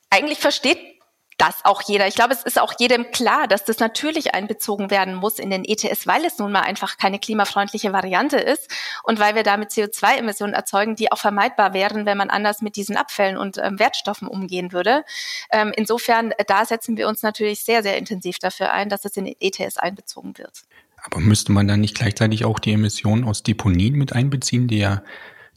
eigentlich 0.10 0.40
versteht 0.40 0.94
das 1.38 1.66
auch 1.66 1.82
jeder. 1.82 2.08
Ich 2.08 2.16
glaube, 2.16 2.34
es 2.34 2.44
ist 2.44 2.60
auch 2.60 2.74
jedem 2.80 3.12
klar, 3.12 3.48
dass 3.48 3.66
das 3.66 3.80
natürlich 3.80 4.34
einbezogen 4.34 4.92
werden 4.92 5.16
muss 5.16 5.40
in 5.40 5.50
den 5.50 5.66
ETS, 5.66 6.08
weil 6.08 6.24
es 6.26 6.38
nun 6.38 6.52
mal 6.52 6.62
einfach 6.62 6.98
keine 6.98 7.20
klimafreundliche 7.20 7.92
Variante 7.92 8.38
ist 8.38 8.70
und 9.04 9.20
weil 9.20 9.36
wir 9.36 9.44
damit 9.44 9.72
CO2-Emissionen 9.72 10.54
erzeugen, 10.54 10.96
die 10.96 11.12
auch 11.12 11.18
vermeidbar 11.18 11.74
wären, 11.74 12.06
wenn 12.06 12.18
man 12.18 12.30
anders 12.30 12.62
mit 12.62 12.76
diesen 12.76 12.98
Abfällen 12.98 13.38
und 13.38 13.58
ähm, 13.58 13.80
Wertstoffen 13.80 14.28
umgehen 14.28 14.72
würde. 14.72 15.04
Ähm, 15.52 15.74
insofern, 15.76 16.32
äh, 16.32 16.46
da 16.46 16.66
setzen 16.66 16.98
wir 16.98 17.08
uns 17.08 17.24
natürlich 17.24 17.64
sehr, 17.64 17.84
sehr 17.84 17.98
intensiv 17.98 18.40
dafür 18.40 18.72
ein, 18.72 18.90
dass 18.90 19.06
es 19.06 19.18
in 19.18 19.26
den 19.26 19.36
ETS 19.40 19.78
einbezogen 19.78 20.38
wird. 20.38 20.64
Aber 21.04 21.20
müsste 21.20 21.52
man 21.52 21.68
dann 21.68 21.82
nicht 21.82 21.96
gleichzeitig 21.96 22.46
auch 22.46 22.60
die 22.60 22.72
Emissionen 22.72 23.26
aus 23.26 23.44
Deponien 23.44 23.96
mit 23.96 24.14
einbeziehen, 24.14 24.68
die 24.68 24.78
ja 24.78 25.04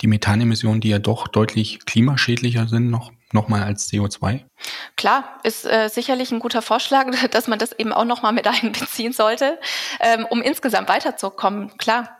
die 0.00 0.06
Methanemissionen, 0.06 0.80
die 0.80 0.88
ja 0.88 0.98
doch 0.98 1.28
deutlich 1.28 1.80
klimaschädlicher 1.86 2.68
sind, 2.68 2.90
noch 2.90 3.12
nochmal 3.32 3.62
als 3.62 3.90
CO2? 3.90 4.44
Klar, 4.96 5.38
ist 5.42 5.64
äh, 5.66 5.88
sicherlich 5.88 6.30
ein 6.32 6.38
guter 6.38 6.62
Vorschlag, 6.62 7.06
dass 7.30 7.48
man 7.48 7.58
das 7.58 7.72
eben 7.72 7.92
auch 7.92 8.04
nochmal 8.04 8.32
mit 8.32 8.46
einbeziehen 8.62 9.12
sollte, 9.12 9.58
ähm, 10.00 10.26
um 10.28 10.42
insgesamt 10.42 10.88
weiterzukommen. 10.88 11.76
Klar. 11.78 12.10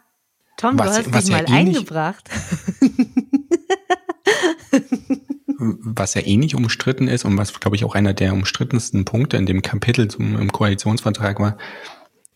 Tom, 0.57 0.79
was, 0.79 1.03
du 1.03 1.13
hast 1.13 1.29
dich 1.29 1.35
ja 1.35 1.43
mal 1.43 1.55
eingebracht. 1.55 2.31
was 5.59 6.15
ja 6.15 6.23
eh 6.23 6.37
nicht 6.37 6.55
umstritten 6.55 7.09
ist 7.09 7.25
und 7.25 7.37
was, 7.37 7.59
glaube 7.61 7.77
ich, 7.77 7.85
auch 7.85 7.95
einer 7.95 8.15
der 8.15 8.33
umstrittensten 8.33 9.05
Punkte 9.05 9.37
in 9.37 9.45
dem 9.47 9.61
Kapitel 9.63 10.09
zum, 10.09 10.39
im 10.39 10.51
Koalitionsvertrag 10.53 11.41
war, 11.41 11.59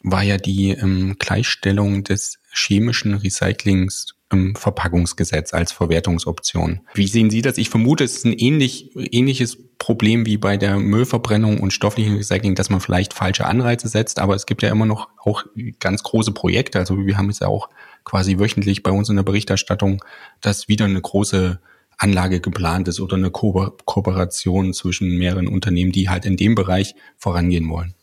war 0.02 0.22
ja 0.22 0.36
die 0.36 0.70
ähm, 0.70 1.16
Gleichstellung 1.18 2.04
des 2.04 2.38
chemischen 2.52 3.14
Recyclings 3.14 4.14
im 4.30 4.54
Verpackungsgesetz 4.54 5.52
als 5.52 5.72
Verwertungsoption. 5.72 6.80
Wie 6.94 7.06
sehen 7.06 7.30
Sie 7.30 7.42
das? 7.42 7.58
Ich 7.58 7.68
vermute, 7.68 8.04
es 8.04 8.18
ist 8.18 8.26
ein 8.26 8.32
ähnlich, 8.32 8.90
ähnliches 8.94 9.58
Problem 9.78 10.26
wie 10.26 10.36
bei 10.36 10.56
der 10.56 10.78
Müllverbrennung 10.78 11.58
und 11.58 11.72
stofflichen 11.72 12.16
Recycling, 12.16 12.54
dass 12.54 12.70
man 12.70 12.80
vielleicht 12.80 13.12
falsche 13.12 13.46
Anreize 13.46 13.88
setzt, 13.88 14.18
aber 14.18 14.34
es 14.34 14.46
gibt 14.46 14.62
ja 14.62 14.70
immer 14.70 14.86
noch 14.86 15.08
auch 15.18 15.44
ganz 15.80 16.02
große 16.02 16.32
Projekte. 16.32 16.78
Also 16.78 17.06
wir 17.06 17.16
haben 17.16 17.30
es 17.30 17.40
ja 17.40 17.48
auch 17.48 17.68
quasi 18.04 18.38
wöchentlich 18.38 18.82
bei 18.82 18.90
uns 18.90 19.08
in 19.08 19.16
der 19.16 19.22
Berichterstattung, 19.22 20.04
dass 20.40 20.68
wieder 20.68 20.84
eine 20.84 21.00
große 21.00 21.60
Anlage 21.98 22.40
geplant 22.40 22.88
ist 22.88 23.00
oder 23.00 23.16
eine 23.16 23.30
Ko 23.30 23.72
Kooperation 23.84 24.72
zwischen 24.72 25.18
mehreren 25.18 25.48
Unternehmen, 25.48 25.92
die 25.92 26.08
halt 26.08 26.24
in 26.24 26.36
dem 26.36 26.54
Bereich 26.54 26.94
vorangehen 27.18 27.68
wollen. 27.68 27.94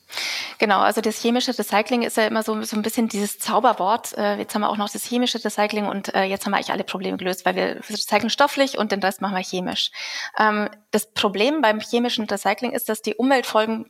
Genau, 0.58 0.80
also 0.80 1.02
das 1.02 1.22
chemische 1.22 1.58
Recycling 1.58 2.02
ist 2.02 2.18
ja 2.18 2.28
immer 2.28 2.44
so, 2.44 2.62
so 2.64 2.76
ein 2.76 2.82
bisschen 2.82 3.08
dieses 3.08 3.40
Zauberwort. 3.40 4.18
Äh, 4.18 4.38
jetzt 4.38 4.56
haben 4.56 4.62
wir 4.62 4.70
auch 4.70 4.78
noch 4.78 4.90
das 4.90 5.04
chemische 5.04 5.44
Recycling 5.44 5.88
und 5.88 6.14
äh, 6.16 6.24
jetzt 6.24 6.46
haben 6.46 6.52
wir 6.52 6.58
eigentlich 6.58 6.72
alle 6.72 6.84
Probleme 6.84 7.18
gelöst, 7.18 7.46
weil 7.46 7.56
wir 7.56 7.76
recyceln 7.90 8.30
stofflich 8.30 8.78
und 8.78 8.92
den 8.92 9.02
Rest 9.02 9.22
machen 9.22 9.36
wir 9.36 9.44
chemisch. 9.44 9.92
Ähm, 10.38 10.70
das 10.92 11.12
Problem 11.12 11.62
beim 11.62 11.80
chemischen 11.80 12.26
Recycling 12.26 12.72
ist, 12.72 12.90
dass 12.90 13.02
die 13.02 13.16
Umweltfolgen 13.16 13.90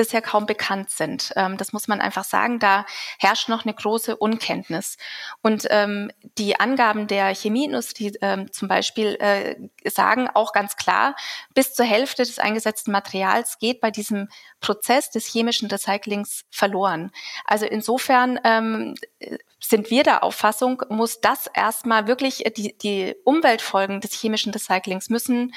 bisher 0.00 0.22
kaum 0.22 0.46
bekannt 0.46 0.88
sind. 0.88 1.30
Ähm, 1.36 1.58
das 1.58 1.74
muss 1.74 1.86
man 1.86 2.00
einfach 2.00 2.24
sagen. 2.24 2.58
Da 2.58 2.86
herrscht 3.18 3.50
noch 3.50 3.66
eine 3.66 3.74
große 3.74 4.16
Unkenntnis. 4.16 4.96
Und 5.42 5.66
ähm, 5.68 6.10
die 6.38 6.58
Angaben 6.58 7.06
der 7.06 7.34
Chemieindustrie 7.34 8.14
ähm, 8.22 8.50
zum 8.50 8.66
Beispiel 8.66 9.16
äh, 9.20 9.56
sagen 9.90 10.30
auch 10.32 10.54
ganz 10.54 10.76
klar, 10.76 11.16
bis 11.52 11.74
zur 11.74 11.84
Hälfte 11.84 12.22
des 12.22 12.38
eingesetzten 12.38 12.92
Materials 12.92 13.58
geht 13.58 13.82
bei 13.82 13.90
diesem 13.90 14.28
Prozess 14.60 15.10
des 15.10 15.26
chemischen 15.26 15.68
Recyclings 15.68 16.46
verloren. 16.50 17.10
Also 17.44 17.66
insofern 17.66 18.40
ähm, 18.44 18.94
sind 19.60 19.90
wir 19.90 20.02
der 20.02 20.24
Auffassung, 20.24 20.82
muss 20.88 21.20
das 21.20 21.46
erstmal 21.52 22.06
wirklich, 22.06 22.42
die, 22.56 22.76
die 22.78 23.16
Umweltfolgen 23.24 24.00
des 24.00 24.14
chemischen 24.14 24.50
Recyclings 24.50 25.10
müssen 25.10 25.52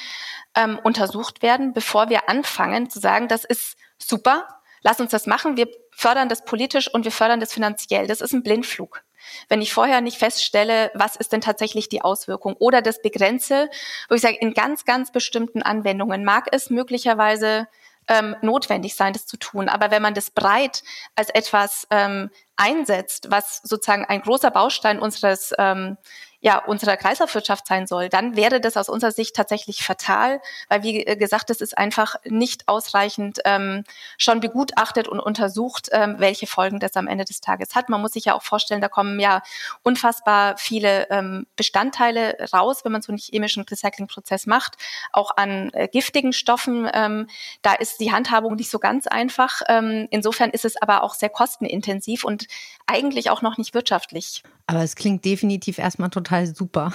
ähm, 0.54 0.80
untersucht 0.84 1.42
werden, 1.42 1.72
bevor 1.72 2.10
wir 2.10 2.28
anfangen 2.28 2.90
zu 2.90 3.00
sagen, 3.00 3.30
das 3.30 3.46
ist 3.46 3.78
super, 4.08 4.48
lass 4.82 5.00
uns 5.00 5.12
das 5.12 5.26
machen, 5.28 5.58
wir 5.58 5.68
fördern 5.92 6.30
das 6.30 6.46
politisch 6.46 6.94
und 6.94 7.06
wir 7.06 7.12
fördern 7.12 7.40
das 7.40 7.54
finanziell. 7.54 8.08
Das 8.08 8.22
ist 8.22 8.34
ein 8.34 8.44
Blindflug. 8.44 9.04
Wenn 9.48 9.62
ich 9.62 9.74
vorher 9.74 10.02
nicht 10.02 10.18
feststelle, 10.18 10.92
was 10.94 11.16
ist 11.16 11.32
denn 11.32 11.42
tatsächlich 11.42 11.88
die 11.88 12.02
Auswirkung 12.02 12.56
oder 12.60 12.82
das 12.82 13.02
begrenze, 13.02 13.70
wo 14.10 14.16
ich 14.16 14.22
sage, 14.22 14.38
in 14.40 14.54
ganz, 14.54 14.86
ganz 14.86 15.12
bestimmten 15.12 15.62
Anwendungen 15.62 16.26
mag 16.26 16.48
es 16.52 16.70
möglicherweise 16.70 17.68
ähm, 18.10 18.36
notwendig 18.42 18.96
sein, 18.96 19.14
das 19.14 19.26
zu 19.26 19.38
tun. 19.38 19.70
Aber 19.70 19.92
wenn 19.92 20.02
man 20.02 20.14
das 20.14 20.30
breit 20.30 20.84
als 21.16 21.30
etwas 21.30 21.88
ähm, 21.90 22.30
einsetzt, 22.58 23.32
was 23.32 23.62
sozusagen 23.64 24.06
ein 24.06 24.22
großer 24.22 24.52
Baustein 24.52 25.00
unseres 25.00 25.54
ähm, 25.58 25.98
ja 26.44 26.58
unserer 26.58 26.98
Kreislaufwirtschaft 26.98 27.66
sein 27.66 27.88
soll, 27.88 28.10
dann 28.10 28.36
wäre 28.36 28.60
das 28.60 28.76
aus 28.76 28.90
unserer 28.90 29.14
Sicht 29.14 29.34
tatsächlich 29.34 29.82
fatal, 29.82 30.42
weil 30.68 30.84
wie 30.84 31.06
gesagt, 31.16 31.50
es 31.50 31.62
ist 31.62 31.78
einfach 31.78 32.16
nicht 32.26 32.68
ausreichend 32.68 33.40
ähm, 33.46 33.86
schon 34.18 34.42
begutachtet 34.42 35.08
und 35.08 35.22
untersucht, 35.22 35.88
ähm, 35.94 36.16
welche 36.18 36.46
Folgen 36.46 36.82
das 36.82 36.98
am 36.98 37.08
Ende 37.08 37.24
des 37.24 37.40
Tages 37.40 37.76
hat. 37.76 37.88
Man 37.88 38.02
muss 38.02 38.12
sich 38.12 38.26
ja 38.26 38.36
auch 38.36 38.44
vorstellen, 38.44 38.82
da 38.82 38.90
kommen 38.90 39.22
ja 39.22 39.42
unfassbar 39.84 40.58
viele 40.58 41.10
ähm, 41.10 41.48
Bestandteile 41.56 42.36
raus, 42.54 42.84
wenn 42.84 42.92
man 42.92 43.02
so 43.02 43.14
einen 43.14 43.20
chemischen 43.20 43.64
Recyclingprozess 43.64 44.46
macht, 44.46 44.76
auch 45.14 45.32
an 45.38 45.70
äh, 45.72 45.88
giftigen 45.88 46.34
Stoffen. 46.34 46.90
Ähm, 46.94 47.28
da 47.62 47.72
ist 47.72 48.02
die 48.02 48.12
Handhabung 48.12 48.56
nicht 48.56 48.70
so 48.70 48.80
ganz 48.80 49.08
einfach. 49.08 49.62
Ähm, 49.70 50.10
insofern 50.12 50.50
ist 50.50 50.66
es 50.66 50.76
aber 50.82 51.04
auch 51.04 51.14
sehr 51.14 51.30
kostenintensiv 51.30 52.26
und 52.26 52.48
eigentlich 52.88 53.30
auch 53.30 53.42
noch 53.42 53.58
nicht 53.58 53.74
wirtschaftlich. 53.74 54.44
Aber 54.66 54.82
es 54.82 54.96
klingt 54.96 55.26
definitiv 55.26 55.78
erstmal 55.78 56.10
total 56.10 56.48
super. 56.48 56.94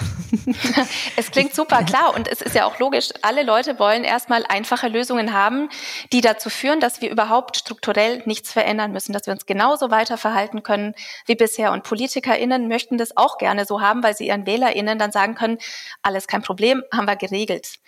es 1.17 1.31
klingt 1.31 1.55
super, 1.55 1.83
klar. 1.83 2.15
Und 2.15 2.27
es 2.29 2.41
ist 2.41 2.55
ja 2.55 2.65
auch 2.65 2.79
logisch. 2.79 3.11
Alle 3.23 3.43
Leute 3.43 3.79
wollen 3.79 4.05
erstmal 4.05 4.45
einfache 4.47 4.89
Lösungen 4.89 5.33
haben, 5.33 5.69
die 6.13 6.21
dazu 6.21 6.49
führen, 6.49 6.81
dass 6.81 7.03
wir 7.03 7.11
überhaupt 7.11 7.59
strukturell 7.59 8.23
nichts 8.25 8.53
verändern 8.53 8.93
müssen, 8.93 9.13
dass 9.13 9.27
wir 9.27 9.33
uns 9.33 9.45
genauso 9.45 9.91
weiter 9.91 10.17
verhalten 10.17 10.63
können 10.63 10.95
wie 11.27 11.35
bisher. 11.35 11.73
Und 11.73 11.85
PolitikerInnen 11.85 12.69
möchten 12.69 12.97
das 12.97 13.17
auch 13.17 13.37
gerne 13.37 13.67
so 13.67 13.81
haben, 13.81 14.03
weil 14.03 14.17
sie 14.17 14.29
ihren 14.29 14.47
WählerInnen 14.47 14.99
dann 14.99 15.13
sagen 15.13 15.35
können, 15.35 15.59
alles 16.03 16.27
kein 16.27 16.43
Problem, 16.43 16.83
haben 16.93 17.07
wir 17.07 17.17
geregelt. 17.17 17.79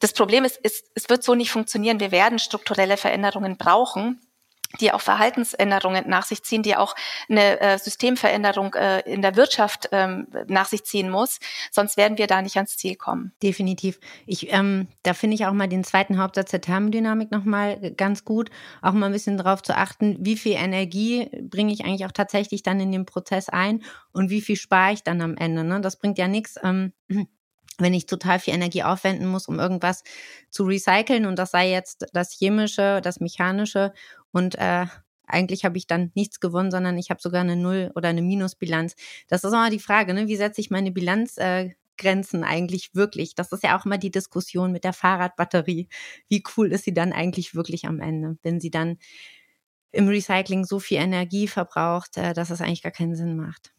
Das 0.00 0.12
Problem 0.12 0.44
ist, 0.44 0.56
ist, 0.56 0.86
es 0.96 1.08
wird 1.08 1.22
so 1.22 1.36
nicht 1.36 1.52
funktionieren. 1.52 2.00
Wir 2.00 2.10
werden 2.10 2.40
strukturelle 2.40 2.96
Veränderungen 2.96 3.56
brauchen 3.56 4.20
die 4.80 4.92
auch 4.92 5.00
Verhaltensänderungen 5.00 6.08
nach 6.08 6.24
sich 6.24 6.42
ziehen, 6.42 6.62
die 6.62 6.76
auch 6.76 6.94
eine 7.28 7.60
äh, 7.60 7.78
Systemveränderung 7.78 8.74
äh, 8.74 9.00
in 9.00 9.22
der 9.22 9.36
Wirtschaft 9.36 9.88
ähm, 9.92 10.28
nach 10.46 10.66
sich 10.66 10.84
ziehen 10.84 11.10
muss. 11.10 11.38
Sonst 11.70 11.96
werden 11.96 12.18
wir 12.18 12.26
da 12.26 12.42
nicht 12.42 12.56
ans 12.56 12.76
Ziel 12.76 12.96
kommen. 12.96 13.32
Definitiv. 13.42 13.98
Ich, 14.26 14.52
ähm, 14.52 14.88
da 15.02 15.14
finde 15.14 15.34
ich 15.34 15.46
auch 15.46 15.52
mal 15.52 15.68
den 15.68 15.84
zweiten 15.84 16.18
Hauptsatz 16.18 16.50
der 16.50 16.60
Thermodynamik 16.60 17.30
nochmal 17.30 17.92
ganz 17.96 18.24
gut, 18.24 18.50
auch 18.80 18.92
mal 18.92 19.06
ein 19.06 19.12
bisschen 19.12 19.36
darauf 19.36 19.62
zu 19.62 19.76
achten, 19.76 20.16
wie 20.20 20.36
viel 20.36 20.54
Energie 20.54 21.28
bringe 21.42 21.72
ich 21.72 21.84
eigentlich 21.84 22.06
auch 22.06 22.12
tatsächlich 22.12 22.62
dann 22.62 22.80
in 22.80 22.92
den 22.92 23.06
Prozess 23.06 23.48
ein 23.48 23.82
und 24.12 24.30
wie 24.30 24.40
viel 24.40 24.56
spare 24.56 24.92
ich 24.92 25.02
dann 25.02 25.20
am 25.20 25.36
Ende. 25.36 25.64
Ne? 25.64 25.80
Das 25.80 25.96
bringt 25.96 26.18
ja 26.18 26.28
nichts. 26.28 26.58
Ähm, 26.62 26.92
wenn 27.78 27.94
ich 27.94 28.06
total 28.06 28.38
viel 28.38 28.54
Energie 28.54 28.82
aufwenden 28.82 29.26
muss, 29.26 29.48
um 29.48 29.58
irgendwas 29.58 30.04
zu 30.50 30.64
recyceln 30.64 31.26
und 31.26 31.38
das 31.38 31.50
sei 31.50 31.70
jetzt 31.70 32.06
das 32.12 32.32
chemische, 32.32 33.00
das 33.02 33.20
mechanische 33.20 33.92
und 34.32 34.56
äh, 34.56 34.86
eigentlich 35.26 35.64
habe 35.64 35.78
ich 35.78 35.86
dann 35.86 36.10
nichts 36.14 36.40
gewonnen, 36.40 36.70
sondern 36.70 36.98
ich 36.98 37.10
habe 37.10 37.20
sogar 37.20 37.40
eine 37.40 37.56
Null- 37.56 37.90
oder 37.94 38.10
eine 38.10 38.22
Minusbilanz. 38.22 38.94
Das 39.28 39.44
ist 39.44 39.52
mal 39.52 39.70
die 39.70 39.78
Frage, 39.78 40.14
ne? 40.14 40.28
wie 40.28 40.36
setze 40.36 40.60
ich 40.60 40.70
meine 40.70 40.92
Bilanzgrenzen 40.92 42.42
äh, 42.42 42.46
eigentlich 42.46 42.94
wirklich? 42.94 43.34
Das 43.34 43.52
ist 43.52 43.62
ja 43.62 43.78
auch 43.78 43.86
immer 43.86 43.98
die 43.98 44.10
Diskussion 44.10 44.72
mit 44.72 44.84
der 44.84 44.92
Fahrradbatterie. 44.92 45.88
Wie 46.28 46.42
cool 46.56 46.72
ist 46.72 46.84
sie 46.84 46.94
dann 46.94 47.12
eigentlich 47.12 47.54
wirklich 47.54 47.86
am 47.86 48.00
Ende, 48.00 48.36
wenn 48.42 48.60
sie 48.60 48.70
dann 48.70 48.98
im 49.92 50.08
Recycling 50.08 50.64
so 50.64 50.80
viel 50.80 50.98
Energie 50.98 51.48
verbraucht, 51.48 52.16
äh, 52.16 52.32
dass 52.34 52.50
es 52.50 52.60
eigentlich 52.60 52.82
gar 52.82 52.92
keinen 52.92 53.14
Sinn 53.14 53.36
macht. 53.36 53.72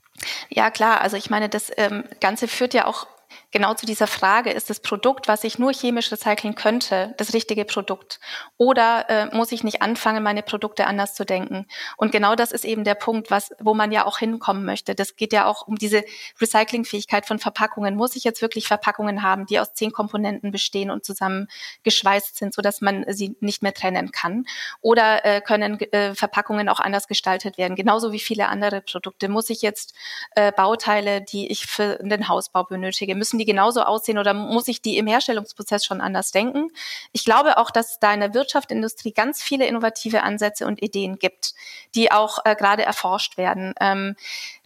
Ja, 0.50 0.70
klar. 0.70 1.02
Also 1.02 1.18
ich 1.18 1.30
meine, 1.30 1.50
das 1.50 1.72
ähm, 1.78 2.04
Ganze 2.20 2.48
führt 2.48 2.74
ja 2.74 2.86
auch 2.86 3.08
genau 3.54 3.74
zu 3.76 3.86
dieser 3.86 4.08
Frage, 4.08 4.50
ist 4.50 4.70
das 4.70 4.82
Produkt, 4.82 5.30
was 5.30 5.46
ich 5.46 5.60
nur 5.60 5.72
chemisch 5.72 6.12
recyceln 6.12 6.56
könnte, 6.56 7.14
das 7.18 7.34
richtige 7.34 7.64
Produkt? 7.64 8.20
Oder 8.58 9.10
äh, 9.10 9.36
muss 9.36 9.52
ich 9.54 9.64
nicht 9.64 9.82
anfangen, 9.82 10.24
meine 10.24 10.44
Produkte 10.44 10.88
anders 10.88 11.14
zu 11.14 11.24
denken? 11.24 11.68
Und 11.96 12.12
genau 12.12 12.36
das 12.36 12.52
ist 12.52 12.66
eben 12.66 12.84
der 12.84 12.96
Punkt, 12.96 13.32
was, 13.32 13.52
wo 13.60 13.74
man 13.74 13.92
ja 13.92 14.06
auch 14.06 14.18
hinkommen 14.18 14.66
möchte. 14.66 14.96
Das 14.96 15.16
geht 15.16 15.32
ja 15.32 15.46
auch 15.46 15.68
um 15.68 15.76
diese 15.76 16.04
Recyclingfähigkeit 16.42 17.26
von 17.26 17.40
Verpackungen. 17.40 17.96
Muss 17.96 18.16
ich 18.16 18.24
jetzt 18.24 18.42
wirklich 18.42 18.68
Verpackungen 18.68 19.22
haben, 19.22 19.46
die 19.46 19.60
aus 19.60 19.74
zehn 19.74 19.92
Komponenten 19.92 20.52
bestehen 20.52 20.90
und 20.90 21.06
zusammen 21.06 21.48
geschweißt 21.84 22.36
sind, 22.36 22.54
sodass 22.54 22.82
man 22.82 23.06
sie 23.08 23.38
nicht 23.40 23.62
mehr 23.62 23.74
trennen 23.74 24.12
kann? 24.12 24.46
Oder 24.82 25.24
äh, 25.26 25.42
können 25.42 25.80
äh, 25.80 26.16
Verpackungen 26.16 26.70
auch 26.70 26.80
anders 26.80 27.08
gestaltet 27.08 27.60
werden? 27.60 27.76
Genauso 27.76 28.12
wie 28.12 28.20
viele 28.20 28.48
andere 28.48 28.82
Produkte. 28.82 29.30
Muss 29.30 29.52
ich 29.52 29.62
jetzt 29.62 29.94
äh, 30.36 30.52
Bauteile, 30.52 31.22
die 31.22 31.52
ich 31.52 31.68
für 31.68 32.00
den 32.02 32.28
Hausbau 32.28 32.64
benötige, 32.64 33.14
müssen 33.14 33.38
die 33.38 33.43
genauso 33.46 33.84
aussehen 33.84 34.18
oder 34.18 34.34
muss 34.34 34.68
ich 34.68 34.82
die 34.82 34.98
im 34.98 35.08
Herstellungsprozess 35.08 35.86
schon 35.86 36.02
anders 36.02 36.32
denken? 36.32 36.70
Ich 37.12 37.26
glaube 37.26 37.58
auch, 37.58 37.72
dass 37.72 38.00
da 38.00 38.14
in 38.14 38.20
der 38.20 38.34
Wirtschaft, 38.34 38.72
Industrie 38.72 39.12
ganz 39.12 39.42
viele 39.42 39.66
innovative 39.66 40.24
Ansätze 40.24 40.66
und 40.66 40.82
Ideen 40.82 41.18
gibt, 41.20 41.54
die 41.96 42.12
auch 42.12 42.40
äh, 42.46 42.56
gerade 42.56 42.84
erforscht 42.84 43.38
werden. 43.38 43.74
Ähm, 43.80 44.16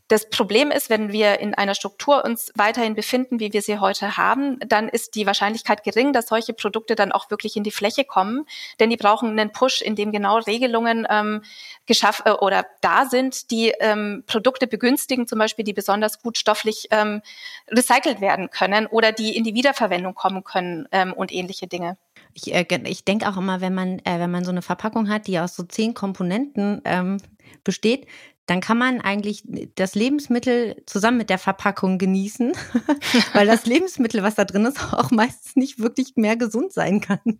das 0.08 0.30
Problem 0.30 0.72
ist, 0.72 0.90
wenn 0.90 1.12
wir 1.12 1.40
in 1.40 1.54
einer 1.54 1.76
Struktur 1.76 2.24
uns 2.24 2.52
weiterhin 2.56 2.96
befinden, 2.96 3.40
wie 3.40 3.52
wir 3.52 3.62
sie 3.62 3.80
heute 3.80 4.16
haben, 4.16 4.58
dann 4.60 4.88
ist 4.88 5.16
die 5.16 5.26
Wahrscheinlichkeit 5.26 5.84
gering, 5.84 6.14
dass 6.14 6.28
solche 6.28 6.54
Produkte 6.54 6.96
dann 6.96 7.12
auch 7.12 7.30
wirklich 7.30 7.58
in 7.58 7.64
die 7.64 7.72
Fläche 7.72 8.06
kommen, 8.06 8.46
denn 8.80 8.90
die 8.90 8.98
brauchen 8.98 9.32
einen 9.32 9.52
Push, 9.52 9.82
in 9.82 9.96
dem 9.96 10.12
genau 10.12 10.38
Regelungen 10.40 11.06
ähm, 11.10 11.42
geschaffen 11.86 12.24
äh, 12.26 12.32
oder 12.32 12.66
da 12.82 13.06
sind, 13.06 13.52
die 13.52 13.74
ähm, 13.80 14.24
Produkte 14.28 14.68
begünstigen, 14.68 15.28
zum 15.28 15.40
Beispiel, 15.40 15.66
die 15.66 15.74
besonders 15.74 16.22
gut 16.22 16.38
stofflich 16.38 16.88
ähm, 16.92 17.22
recycelt 17.70 18.22
werden 18.22 18.50
können 18.50 18.88
oder 18.88 19.12
die 19.12 19.36
in 19.36 19.44
die 19.44 19.54
Wiederverwendung 19.54 20.16
kommen 20.16 20.44
können 20.44 20.88
ähm, 20.92 21.12
und 21.12 21.34
ähnliche 21.34 21.68
Dinge. 21.68 21.98
Ich, 22.34 22.54
äh, 22.54 22.66
ich 22.86 23.04
denke 23.04 23.28
auch 23.28 23.38
immer, 23.38 23.60
wenn 23.60 23.74
man, 23.74 24.00
äh, 24.00 24.20
wenn 24.20 24.32
man 24.32 24.46
so 24.46 24.52
eine 24.52 24.62
Verpackung 24.62 25.10
hat, 25.10 25.28
die 25.28 25.40
aus 25.40 25.56
so 25.56 25.64
zehn 25.64 25.94
Komponenten 25.94 26.82
ähm, 26.86 27.18
besteht, 27.64 28.08
dann 28.48 28.62
kann 28.62 28.78
man 28.78 29.02
eigentlich 29.02 29.44
das 29.76 29.94
Lebensmittel 29.94 30.82
zusammen 30.86 31.18
mit 31.18 31.30
der 31.30 31.38
Verpackung 31.38 31.98
genießen, 31.98 32.54
weil 33.34 33.46
das 33.46 33.66
Lebensmittel, 33.66 34.24
was 34.24 34.36
da 34.36 34.46
drin 34.46 34.66
ist, 34.66 34.94
auch 34.94 35.12
meistens 35.12 35.58
nicht 35.58 35.80
wirklich 35.80 36.14
mehr 36.16 36.38
gesund 36.38 36.72
sein 36.72 37.02
kann. 37.02 37.20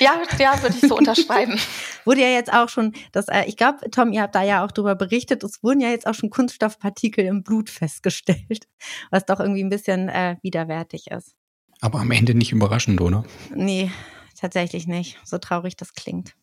ja, 0.00 0.14
ja, 0.38 0.62
würde 0.62 0.76
ich 0.80 0.88
so 0.88 0.96
unterschreiben. 0.96 1.60
Wurde 2.06 2.22
ja 2.22 2.28
jetzt 2.28 2.52
auch 2.52 2.68
schon, 2.68 2.92
das, 3.12 3.26
äh, 3.28 3.44
ich 3.46 3.56
glaube, 3.56 3.90
Tom, 3.90 4.12
ihr 4.12 4.22
habt 4.22 4.34
da 4.34 4.42
ja 4.42 4.64
auch 4.64 4.70
drüber 4.70 4.94
berichtet, 4.94 5.42
es 5.42 5.62
wurden 5.62 5.80
ja 5.80 5.90
jetzt 5.90 6.06
auch 6.06 6.14
schon 6.14 6.30
Kunststoffpartikel 6.30 7.24
im 7.24 7.42
Blut 7.42 7.68
festgestellt, 7.68 8.68
was 9.10 9.26
doch 9.26 9.40
irgendwie 9.40 9.64
ein 9.64 9.70
bisschen 9.70 10.08
äh, 10.08 10.36
widerwärtig 10.40 11.08
ist. 11.10 11.34
Aber 11.80 11.98
am 11.98 12.12
Ende 12.12 12.34
nicht 12.34 12.52
überraschend, 12.52 13.00
oder? 13.00 13.24
Nee, 13.54 13.90
tatsächlich 14.38 14.86
nicht. 14.86 15.18
So 15.24 15.38
traurig 15.38 15.76
das 15.76 15.94
klingt. 15.94 16.34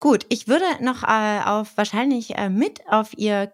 Gut, 0.00 0.26
ich 0.28 0.48
würde 0.48 0.64
noch 0.80 1.02
äh, 1.02 1.40
auf 1.44 1.76
wahrscheinlich 1.76 2.36
äh, 2.36 2.50
mit 2.50 2.86
auf 2.88 3.16
ihr, 3.16 3.52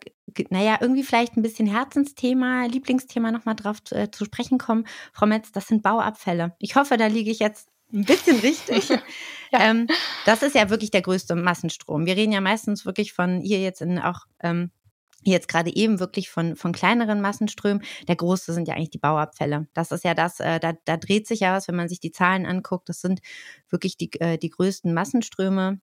naja, 0.49 0.79
irgendwie 0.81 1.05
vielleicht 1.05 1.37
ein 1.37 1.43
bisschen 1.43 1.67
Herzensthema, 1.67 2.67
Lieblingsthema 2.67 3.31
nochmal 3.31 3.55
drauf 3.55 3.79
äh, 3.91 4.11
zu 4.11 4.25
sprechen 4.25 4.59
kommen. 4.59 4.87
Frau 5.13 5.27
Metz, 5.27 5.53
das 5.53 5.69
sind 5.69 5.83
Bauabfälle. 5.83 6.57
Ich 6.59 6.75
hoffe, 6.77 6.97
da 6.97 7.07
liege 7.07 7.31
ich 7.31 7.39
jetzt 7.39 7.69
ein 7.93 8.05
bisschen 8.05 8.39
richtig. 8.41 8.89
ja. 9.53 9.61
ähm, 9.61 9.87
das 10.25 10.43
ist 10.43 10.55
ja 10.55 10.71
wirklich 10.71 10.91
der 10.91 11.03
größte 11.03 11.35
Massenstrom. 11.35 12.07
Wir 12.07 12.17
reden 12.17 12.33
ja 12.33 12.41
meistens 12.41 12.85
wirklich 12.85 13.13
von 13.13 13.41
hier 13.41 13.61
jetzt 13.61 13.83
in 13.83 13.99
auch 13.99 14.27
ähm, 14.43 14.71
jetzt 15.23 15.49
gerade 15.49 15.75
eben 15.75 16.01
wirklich 16.01 16.31
von, 16.31 16.57
von 16.57 16.73
kleineren 16.73 17.21
Massenströmen. 17.21 17.83
Der 18.09 18.17
große 18.17 18.53
sind 18.53 18.69
ja 18.69 18.75
eigentlich 18.75 18.91
die 18.91 18.99
Bauabfälle. 18.99 19.69
Das 19.75 19.93
ist 19.93 20.05
ja 20.05 20.15
das, 20.15 20.41
äh, 20.41 20.59
da, 20.61 20.73
da 20.85 20.97
dreht 20.97 21.27
sich 21.27 21.41
ja 21.41 21.55
was, 21.55 21.69
wenn 21.69 21.77
man 21.77 21.89
sich 21.89 22.01
die 22.01 22.13
Zahlen 22.13 22.47
anguckt. 22.47 22.89
Das 22.89 23.01
sind 23.01 23.21
wirklich 23.69 23.97
die, 23.97 24.11
äh, 24.21 24.39
die 24.39 24.51
größten 24.51 24.95
Massenströme 24.95 25.81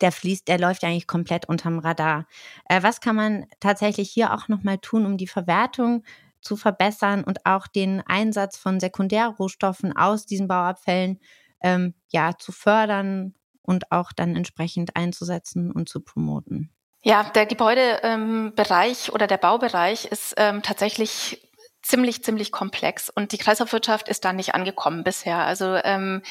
der 0.00 0.12
fließt, 0.12 0.48
der 0.48 0.58
läuft 0.58 0.84
eigentlich 0.84 1.06
komplett 1.06 1.48
unterm 1.48 1.78
Radar. 1.78 2.26
Äh, 2.68 2.82
was 2.82 3.00
kann 3.00 3.16
man 3.16 3.46
tatsächlich 3.60 4.10
hier 4.10 4.34
auch 4.34 4.48
nochmal 4.48 4.78
tun, 4.78 5.06
um 5.06 5.16
die 5.16 5.26
Verwertung 5.26 6.04
zu 6.40 6.56
verbessern 6.56 7.24
und 7.24 7.46
auch 7.46 7.66
den 7.66 8.02
Einsatz 8.06 8.56
von 8.56 8.80
Sekundärrohstoffen 8.80 9.96
aus 9.96 10.26
diesen 10.26 10.48
Bauabfällen 10.48 11.20
ähm, 11.62 11.94
ja 12.08 12.32
zu 12.38 12.52
fördern 12.52 13.34
und 13.62 13.92
auch 13.92 14.12
dann 14.12 14.36
entsprechend 14.36 14.96
einzusetzen 14.96 15.70
und 15.70 15.88
zu 15.88 16.00
promoten? 16.00 16.70
Ja, 17.02 17.24
der 17.34 17.46
Gebäudebereich 17.46 19.08
ähm, 19.08 19.14
oder 19.14 19.26
der 19.26 19.38
Baubereich 19.38 20.06
ist 20.06 20.34
ähm, 20.36 20.62
tatsächlich 20.62 21.49
ziemlich, 21.82 22.22
ziemlich 22.22 22.52
komplex 22.52 23.10
und 23.10 23.32
die 23.32 23.38
Kreislaufwirtschaft 23.38 24.08
ist 24.08 24.24
da 24.24 24.32
nicht 24.32 24.54
angekommen 24.54 25.02
bisher. 25.02 25.38
Also 25.38 25.76
ähm, 25.76 26.22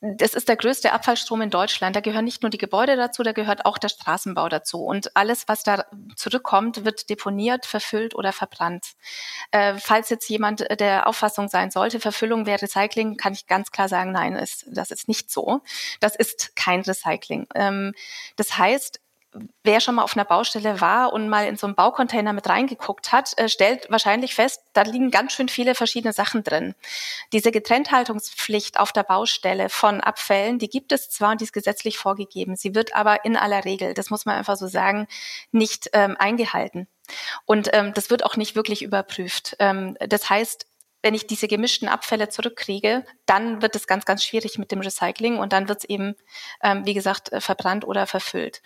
das 0.00 0.34
ist 0.34 0.48
der 0.48 0.56
größte 0.56 0.92
Abfallstrom 0.92 1.40
in 1.42 1.50
Deutschland. 1.50 1.96
Da 1.96 2.00
gehören 2.00 2.24
nicht 2.24 2.42
nur 2.42 2.50
die 2.50 2.58
Gebäude 2.58 2.96
dazu, 2.96 3.22
da 3.22 3.32
gehört 3.32 3.64
auch 3.64 3.78
der 3.78 3.88
Straßenbau 3.88 4.48
dazu. 4.48 4.84
Und 4.84 5.16
alles, 5.16 5.48
was 5.48 5.62
da 5.62 5.84
zurückkommt, 6.16 6.84
wird 6.84 7.08
deponiert, 7.08 7.66
verfüllt 7.66 8.14
oder 8.14 8.32
verbrannt. 8.32 8.94
Äh, 9.52 9.74
falls 9.78 10.10
jetzt 10.10 10.28
jemand 10.28 10.66
der 10.80 11.06
Auffassung 11.06 11.48
sein 11.48 11.70
sollte, 11.70 11.98
Verfüllung 11.98 12.46
wäre 12.46 12.62
Recycling, 12.62 13.16
kann 13.16 13.32
ich 13.32 13.46
ganz 13.46 13.70
klar 13.70 13.88
sagen, 13.88 14.12
nein, 14.12 14.34
ist, 14.34 14.66
das 14.70 14.90
ist 14.90 15.08
nicht 15.08 15.30
so. 15.30 15.60
Das 16.00 16.14
ist 16.14 16.54
kein 16.56 16.82
Recycling. 16.82 17.46
Ähm, 17.54 17.94
das 18.36 18.58
heißt, 18.58 19.00
wer 19.62 19.80
schon 19.80 19.96
mal 19.96 20.02
auf 20.02 20.16
einer 20.16 20.24
Baustelle 20.24 20.80
war 20.80 21.12
und 21.12 21.28
mal 21.28 21.46
in 21.46 21.56
so 21.56 21.66
einen 21.66 21.74
Baucontainer 21.74 22.32
mit 22.32 22.48
reingeguckt 22.48 23.12
hat, 23.12 23.36
äh, 23.38 23.48
stellt 23.48 23.90
wahrscheinlich 23.90 24.34
fest, 24.34 24.62
da 24.72 24.82
liegen 24.82 25.10
ganz 25.10 25.32
schön 25.32 25.48
viele 25.48 25.74
verschiedene 25.74 26.12
Sachen 26.12 26.44
drin. 26.44 26.74
Diese 27.32 27.52
Getrennthaltungspflicht 27.52 28.78
auf 28.78 28.92
der 28.92 29.02
Baustelle 29.02 29.68
von 29.68 30.00
Abfällen, 30.00 30.58
die 30.58 30.68
gibt 30.68 30.92
es 30.92 31.10
zwar 31.10 31.32
und 31.32 31.40
die 31.40 31.44
ist 31.44 31.52
gesetzlich 31.52 31.98
vorgegeben. 31.98 32.56
Sie 32.56 32.74
wird 32.74 32.94
aber 32.94 33.24
in 33.24 33.36
aller 33.36 33.64
Regel, 33.64 33.94
das 33.94 34.10
muss 34.10 34.26
man 34.26 34.36
einfach 34.36 34.56
so 34.56 34.66
sagen, 34.66 35.06
nicht 35.50 35.90
ähm, 35.92 36.16
eingehalten. 36.18 36.88
Und 37.44 37.70
ähm, 37.72 37.92
das 37.94 38.10
wird 38.10 38.24
auch 38.24 38.36
nicht 38.36 38.56
wirklich 38.56 38.82
überprüft. 38.82 39.56
Ähm, 39.58 39.96
das 40.00 40.28
heißt, 40.28 40.66
wenn 41.02 41.14
ich 41.14 41.28
diese 41.28 41.46
gemischten 41.46 41.88
Abfälle 41.88 42.30
zurückkriege, 42.30 43.04
dann 43.26 43.62
wird 43.62 43.76
es 43.76 43.86
ganz, 43.86 44.04
ganz 44.04 44.24
schwierig 44.24 44.58
mit 44.58 44.72
dem 44.72 44.80
Recycling 44.80 45.38
und 45.38 45.52
dann 45.52 45.68
wird 45.68 45.78
es 45.78 45.84
eben, 45.84 46.16
ähm, 46.64 46.84
wie 46.84 46.94
gesagt, 46.94 47.32
äh, 47.32 47.40
verbrannt 47.40 47.86
oder 47.86 48.08
verfüllt 48.08 48.60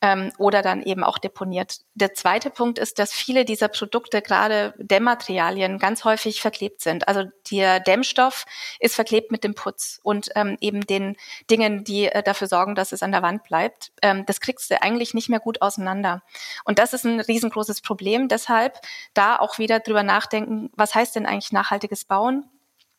ähm, 0.00 0.32
oder 0.38 0.62
dann 0.62 0.82
eben 0.82 1.02
auch 1.02 1.18
deponiert. 1.18 1.78
Der 1.94 2.14
zweite 2.14 2.50
Punkt 2.50 2.78
ist, 2.78 2.98
dass 2.98 3.12
viele 3.12 3.44
dieser 3.44 3.68
Produkte, 3.68 4.22
gerade 4.22 4.74
Dämmmaterialien, 4.78 5.78
ganz 5.78 6.04
häufig 6.04 6.40
verklebt 6.40 6.80
sind. 6.80 7.08
Also 7.08 7.24
der 7.50 7.80
Dämmstoff 7.80 8.44
ist 8.78 8.94
verklebt 8.94 9.32
mit 9.32 9.44
dem 9.44 9.54
Putz 9.54 10.00
und 10.02 10.28
ähm, 10.36 10.56
eben 10.60 10.86
den 10.86 11.16
Dingen, 11.50 11.84
die 11.84 12.06
äh, 12.06 12.22
dafür 12.22 12.46
sorgen, 12.46 12.74
dass 12.74 12.92
es 12.92 13.02
an 13.02 13.12
der 13.12 13.22
Wand 13.22 13.42
bleibt. 13.42 13.92
Ähm, 14.02 14.24
das 14.26 14.40
kriegst 14.40 14.70
du 14.70 14.80
eigentlich 14.80 15.14
nicht 15.14 15.28
mehr 15.28 15.40
gut 15.40 15.62
auseinander. 15.62 16.22
Und 16.64 16.78
das 16.78 16.92
ist 16.92 17.04
ein 17.04 17.20
riesengroßes 17.20 17.80
Problem. 17.80 18.28
Deshalb 18.28 18.78
da 19.14 19.38
auch 19.38 19.58
wieder 19.58 19.80
drüber 19.80 20.02
nachdenken, 20.02 20.70
was 20.76 20.94
heißt 20.94 21.16
denn 21.16 21.26
eigentlich 21.26 21.52
nachhaltiges 21.52 22.04
Bauen? 22.04 22.48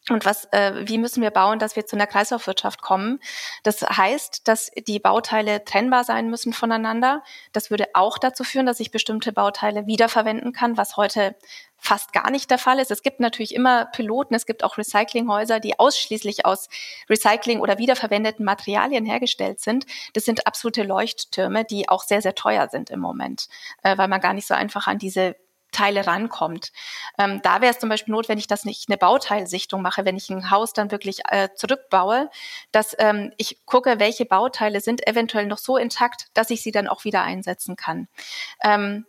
Und 0.08 0.26
was, 0.26 0.46
äh, 0.52 0.88
wie 0.88 0.98
müssen 0.98 1.22
wir 1.22 1.30
bauen, 1.30 1.60
dass 1.60 1.76
wir 1.76 1.86
zu 1.86 1.96
einer 1.96 2.08
Kreislaufwirtschaft 2.08 2.82
kommen? 2.82 3.20
Das 3.64 3.82
heißt, 3.82 4.48
dass 4.48 4.72
die 4.88 5.00
Bauteile 5.00 5.64
trennbar 5.66 6.04
sein 6.04 6.30
müssen 6.30 6.54
voneinander. 6.54 7.24
Das 7.52 7.70
würde 7.70 7.88
auch 7.94 8.18
dazu 8.18 8.44
führen, 8.44 8.66
dass 8.66 8.80
ich 8.80 8.92
bestimmte 8.92 9.32
Bauteile 9.34 9.86
wiederverwenden 9.86 10.54
kann, 10.54 10.78
was 10.78 10.98
heute 10.98 11.36
fast 11.78 12.12
gar 12.12 12.30
nicht 12.32 12.50
der 12.50 12.58
Fall 12.58 12.80
ist. 12.80 12.92
Es 12.92 13.04
gibt 13.04 13.20
natürlich 13.20 13.54
immer 13.54 13.86
Piloten, 13.86 14.36
es 14.36 14.46
gibt 14.46 14.64
auch 14.64 14.78
Recyclinghäuser, 14.78 15.60
die 15.60 15.80
ausschließlich 15.80 16.46
aus 16.46 16.70
Recycling 17.10 17.60
oder 17.60 17.78
wiederverwendeten 17.78 18.46
Materialien 18.46 19.06
hergestellt 19.06 19.60
sind. 19.60 19.86
Das 20.14 20.26
sind 20.26 20.48
absolute 20.48 20.84
Leuchttürme, 20.84 21.66
die 21.66 21.88
auch 21.88 22.04
sehr, 22.04 22.22
sehr 22.22 22.36
teuer 22.36 22.68
sind 22.70 22.90
im 22.90 23.00
Moment, 23.00 23.48
äh, 23.84 23.98
weil 23.98 24.08
man 24.08 24.22
gar 24.22 24.34
nicht 24.34 24.48
so 24.48 24.54
einfach 24.54 24.88
an 24.88 24.98
diese 24.98 25.36
Teile 25.72 26.08
rankommt. 26.08 26.72
Ähm, 27.18 27.41
da 27.44 27.62
wäre 27.62 27.72
es 27.72 27.80
zum 27.80 27.90
Beispiel 27.90 28.14
notwendig, 28.14 28.48
dass 28.48 28.66
ich 28.66 28.86
eine 28.88 28.98
Bauteilsichtung 28.98 29.82
mache, 29.82 30.06
wenn 30.06 30.18
ich 30.18 30.30
ein 30.30 30.52
Haus 30.52 30.74
dann 30.74 30.91
wirklich 30.91 31.22
äh, 31.30 31.50
zurückbaue, 31.56 32.30
dass 32.72 32.96
ähm, 33.00 33.32
ich 33.38 33.66
gucke, 33.66 34.00
welche 34.00 34.26
Bauteile 34.26 34.82
sind 34.82 35.08
eventuell 35.08 35.46
noch 35.46 35.58
so 35.58 35.78
intakt, 35.78 36.28
dass 36.34 36.50
ich 36.50 36.62
sie 36.62 36.72
dann 36.72 36.88
auch 36.88 37.04
wieder 37.04 37.24
einsetzen 37.24 37.76
kann. 37.76 38.08
Ähm, 38.64 39.06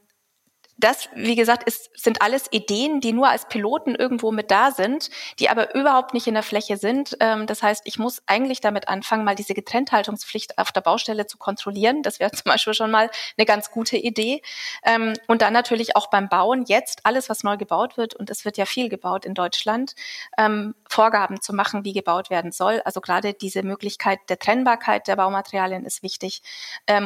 das, 0.80 1.08
wie 1.14 1.36
gesagt, 1.36 1.64
ist, 1.64 1.90
sind 1.94 2.22
alles 2.22 2.46
Ideen, 2.50 3.00
die 3.00 3.12
nur 3.12 3.28
als 3.28 3.46
Piloten 3.46 3.94
irgendwo 3.94 4.32
mit 4.32 4.50
da 4.50 4.70
sind, 4.70 5.10
die 5.38 5.50
aber 5.50 5.74
überhaupt 5.74 6.14
nicht 6.14 6.26
in 6.26 6.34
der 6.34 6.42
Fläche 6.42 6.76
sind. 6.76 7.16
Ähm, 7.20 7.46
das 7.46 7.62
heißt, 7.62 7.82
ich 7.84 7.98
muss 7.98 8.22
eigentlich 8.26 8.60
damit 8.60 8.88
anfangen, 8.88 9.24
mal 9.24 9.34
diese 9.34 9.54
Getrennthaltungspflicht 9.54 10.58
auf 10.58 10.72
der 10.72 10.80
Baustelle 10.80 11.26
zu 11.26 11.38
kontrollieren. 11.38 12.02
Das 12.02 12.18
wäre 12.18 12.30
zum 12.32 12.44
Beispiel 12.44 12.74
schon 12.74 12.90
mal 12.90 13.10
eine 13.36 13.46
ganz 13.46 13.70
gute 13.70 13.96
Idee. 13.96 14.42
Ähm, 14.82 15.14
und 15.26 15.42
dann 15.42 15.52
natürlich 15.52 15.96
auch 15.96 16.08
beim 16.08 16.28
Bauen 16.28 16.64
jetzt 16.66 17.00
alles, 17.04 17.28
was 17.28 17.42
neu 17.44 17.56
gebaut 17.56 17.96
wird, 17.96 18.14
und 18.14 18.30
es 18.30 18.44
wird 18.44 18.56
ja 18.56 18.64
viel 18.64 18.88
gebaut 18.88 19.24
in 19.24 19.34
Deutschland, 19.34 19.94
ähm, 20.38 20.74
Vorgaben 20.88 21.40
zu 21.40 21.52
machen, 21.54 21.84
wie 21.84 21.92
gebaut 21.92 22.30
werden 22.30 22.52
soll. 22.52 22.80
Also 22.84 23.00
gerade 23.00 23.34
diese 23.34 23.62
Möglichkeit 23.62 24.18
der 24.28 24.38
Trennbarkeit 24.38 25.06
der 25.08 25.16
Baumaterialien 25.16 25.84
ist 25.84 26.02
wichtig. 26.02 26.42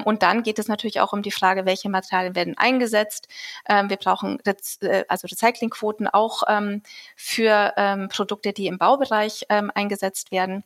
Und 0.05 0.23
dann 0.23 0.43
geht 0.43 0.59
es 0.59 0.69
natürlich 0.69 1.01
auch 1.01 1.13
um 1.13 1.23
die 1.23 1.31
Frage, 1.31 1.67
welche 1.67 1.91
Materialien 1.91 2.35
werden 2.35 2.57
eingesetzt 2.57 3.29
ähm, 3.69 3.91
wir 3.91 3.97
brauchen 3.97 4.41
Rez 4.47 4.79
äh, 4.83 5.05
also 5.09 5.27
Recyclingquoten 5.27 6.09
auch 6.09 6.43
ähm, 6.49 6.83
für 7.17 7.73
ähm, 7.77 8.09
Produkte, 8.09 8.53
die 8.53 8.67
im 8.67 8.79
Baubereich 8.79 9.47
ähm, 9.49 9.71
eingesetzt 9.75 10.31
werden 10.31 10.65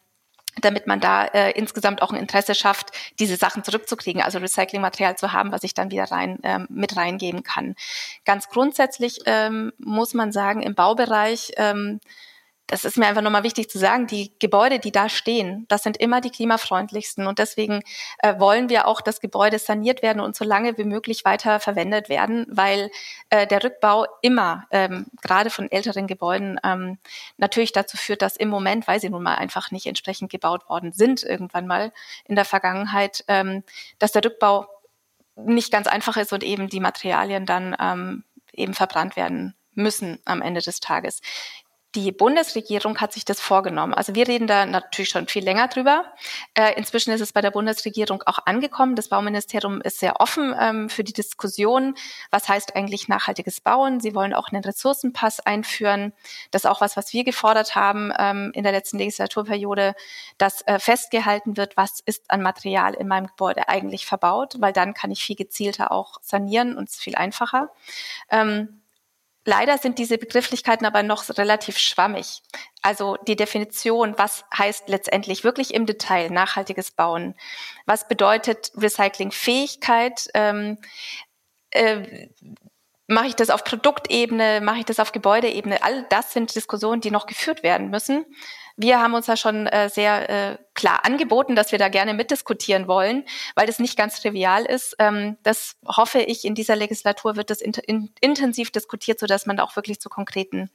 damit 0.61 0.87
man 0.87 1.01
da 1.01 1.25
äh, 1.27 1.53
insgesamt 1.53 2.03
auch 2.03 2.11
ein 2.11 2.19
Interesse 2.19 2.55
schafft, 2.55 2.91
diese 3.19 3.37
Sachen 3.37 3.65
zurückzukriegen, 3.65 4.23
also 4.23 4.39
Recyclingmaterial 4.39 5.17
zu 5.17 5.33
haben, 5.33 5.53
was 5.53 5.63
ich 5.63 5.75
dann 5.75 5.91
wieder 5.91 6.11
rein 6.11 6.39
ähm, 6.43 6.67
mit 6.71 6.97
reingeben 6.97 7.43
kann. 7.43 7.75
Ganz 8.25 8.49
grundsätzlich 8.49 9.21
ähm, 9.27 9.73
muss 9.79 10.15
man 10.15 10.33
sagen, 10.33 10.63
im 10.63 10.75
Baubereich 10.75 11.53
ähm, 11.57 12.01
das 12.69 12.85
ist 12.85 12.99
mir 12.99 13.07
einfach 13.07 13.23
nochmal 13.23 13.45
wichtig 13.45 13.71
zu 13.71 13.79
sagen, 13.79 14.07
die 14.07 14.31
Gebäude, 14.39 14.79
die 14.79 14.93
da 14.93 15.09
stehen, 15.09 15.65
das 15.69 15.83
sind 15.83 15.97
immer 15.97 16.21
die 16.21 16.31
klimafreundlichsten. 16.31 17.27
Und 17.27 17.39
deswegen 17.39 17.83
äh, 18.19 18.39
wollen 18.39 18.69
wir 18.69 18.87
auch, 18.87 19.01
dass 19.01 19.21
Gebäude 19.21 19.59
saniert 19.59 20.03
werden 20.03 20.21
und 20.21 20.37
so 20.37 20.45
lange 20.45 20.77
wie 20.77 20.85
möglich 20.85 21.25
weiter 21.25 21.61
verwendet 21.61 22.11
werden, 22.11 22.47
weil 22.51 22.91
äh, 23.31 23.47
der 23.47 23.65
Rückbau 23.65 24.07
immer, 24.21 24.67
ähm, 24.71 25.07
gerade 25.23 25.49
von 25.49 25.73
älteren 25.73 26.07
Gebäuden, 26.07 26.61
ähm, 26.63 26.99
natürlich 27.39 27.73
dazu 27.73 27.97
führt, 27.97 28.21
dass 28.21 28.37
im 28.37 28.51
Moment, 28.51 28.87
weil 28.87 29.01
sie 29.01 29.09
nun 29.09 29.23
mal 29.23 29.37
einfach 29.37 29.71
nicht 29.71 29.87
entsprechend 29.87 30.31
gebaut 30.31 30.69
worden 30.69 30.93
sind, 30.93 31.23
irgendwann 31.23 31.67
mal 31.67 31.91
in 32.27 32.37
der 32.37 32.45
Vergangenheit, 32.45 33.25
ähm, 33.29 33.65
dass 33.99 34.13
der 34.13 34.23
Rückbau 34.23 34.69
nicht 35.37 35.73
ganz 35.73 35.87
einfach 35.87 36.19
ist 36.19 36.35
und 36.35 36.45
eben 36.45 36.69
die 36.69 36.81
Materialien 36.81 37.47
dann 37.47 37.75
ähm, 37.81 38.25
eben 38.53 38.75
verbrannt 38.75 39.17
werden 39.17 39.55
müssen 39.73 40.19
am 40.27 40.43
Ende 40.43 40.61
des 40.61 40.81
Tages 40.81 41.23
die 42.05 42.13
Bundesregierung 42.13 42.99
hat 42.99 43.13
sich 43.13 43.25
das 43.25 43.41
vorgenommen. 43.41 43.93
Also 43.93 44.15
wir 44.15 44.29
reden 44.29 44.47
da 44.47 44.67
natürlich 44.67 45.11
schon 45.11 45.27
viel 45.27 45.45
länger 45.45 45.69
drüber. 45.69 46.05
Äh, 46.55 46.75
inzwischen 46.77 47.13
ist 47.13 47.21
es 47.21 47.33
bei 47.33 47.41
der 47.41 47.51
Bundesregierung 47.51 48.23
auch 48.25 48.39
angekommen. 48.47 48.95
Das 48.95 49.09
Bauministerium 49.09 49.81
ist 49.81 49.99
sehr 49.99 50.21
offen 50.21 50.55
ähm, 50.59 50.89
für 50.89 51.03
die 51.03 51.13
Diskussion. 51.13 51.95
Was 52.31 52.49
heißt 52.49 52.77
eigentlich 52.77 53.09
nachhaltiges 53.09 53.61
Bauen? 53.61 54.01
Sie 54.01 54.15
wollen 54.15 54.33
auch 54.33 54.49
einen 54.49 54.63
Ressourcenpass 54.63 55.41
einführen. 55.41 56.13
Das 56.51 56.65
ist 56.65 56.71
auch 56.71 56.81
was, 56.81 56.97
was 56.97 57.13
wir 57.13 57.25
gefordert 57.25 57.75
haben 57.75 58.13
ähm, 58.19 58.53
in 58.55 58.63
der 58.63 58.73
letzten 58.73 58.99
Legislaturperiode, 58.99 59.95
dass 60.39 60.63
äh, 60.63 60.79
festgehalten 60.79 61.57
wird, 61.57 61.77
was 61.77 62.01
ist 62.05 62.31
an 62.31 62.43
Material 62.43 62.95
in 62.95 63.09
meinem 63.09 63.27
Gebäude 63.27 63.69
eigentlich 63.69 64.07
verbaut, 64.07 64.57
weil 64.61 64.73
dann 64.73 64.95
kann 64.95 65.11
ich 65.11 65.23
viel 65.23 65.37
gezielter 65.37 65.91
auch 65.91 66.19
sanieren 66.23 66.77
und 66.77 66.89
es 66.89 66.97
ist 66.97 67.03
viel 67.03 67.17
einfacher. 67.17 67.71
Ähm, 68.31 68.83
Leider 69.49 69.79
sind 69.79 69.99
diese 69.99 70.19
Begrifflichkeiten 70.19 70.85
aber 70.85 71.03
noch 71.03 71.27
relativ 71.39 71.79
schwammig. 71.79 72.43
Also 72.83 73.17
die 73.27 73.35
Definition, 73.35 74.13
was 74.19 74.45
heißt 74.55 74.91
letztendlich 74.91 75.43
wirklich 75.43 75.73
im 75.73 75.87
Detail 75.87 76.29
nachhaltiges 76.29 76.91
Bauen? 76.91 77.35
Was 77.87 78.07
bedeutet 78.09 78.73
Recyclingfähigkeit? 78.77 80.29
Ähm, 80.35 80.77
äh, 81.71 82.29
mache 83.07 83.29
ich 83.29 83.37
das 83.37 83.49
auf 83.49 83.65
Produktebene? 83.65 84.61
Mache 84.61 84.81
ich 84.81 84.85
das 84.85 85.01
auf 85.01 85.13
Gebäudeebene? 85.13 85.83
All 85.83 86.05
das 86.11 86.35
sind 86.35 86.55
Diskussionen, 86.55 87.01
die 87.01 87.11
noch 87.11 87.25
geführt 87.25 87.63
werden 87.63 87.89
müssen. 87.89 88.27
Wir 88.81 89.01
haben 89.01 89.15
uns 89.15 89.27
ja 89.27 89.37
schon 89.37 89.67
äh, 89.67 89.91
sehr 89.91 90.31
äh, 90.31 90.59
klar 90.75 91.05
angeboten, 91.05 91.57
dass 91.57 91.73
wir 91.73 91.81
da 91.81 91.89
gerne 91.89 92.15
mitdiskutieren 92.15 92.87
wollen, 92.87 93.25
weil 93.57 93.67
das 93.67 93.81
nicht 93.81 93.99
ganz 93.99 94.23
trivial 94.23 94.65
ist. 94.65 94.95
Ähm, 95.01 95.37
das 95.43 95.75
hoffe 95.85 96.21
ich, 96.21 96.45
in 96.45 96.55
dieser 96.55 96.77
Legislatur 96.77 97.35
wird 97.35 97.51
das 97.51 97.61
in, 97.61 97.73
in, 97.73 98.15
intensiv 98.21 98.71
diskutiert, 98.71 99.19
sodass 99.19 99.47
man 99.47 99.57
da 99.57 99.65
auch 99.65 99.75
wirklich 99.75 100.01
zu 100.01 100.09
konkreten 100.09 100.71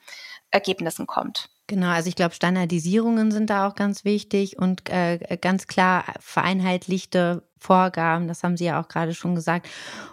Ergebnissen 0.51 1.07
kommt. 1.07 1.49
Genau, 1.67 1.87
also 1.87 2.09
ich 2.09 2.15
glaube, 2.15 2.35
Standardisierungen 2.35 3.31
sind 3.31 3.49
da 3.49 3.65
auch 3.67 3.75
ganz 3.75 4.03
wichtig 4.03 4.59
und 4.59 4.89
äh, 4.89 5.37
ganz 5.39 5.65
klar 5.65 6.03
vereinheitlichte 6.19 7.47
Vorgaben, 7.57 8.27
das 8.27 8.43
haben 8.43 8.57
Sie 8.57 8.65
ja 8.65 8.81
auch 8.81 8.89
gerade 8.89 9.13
schon 9.13 9.33
gesagt. 9.35 9.69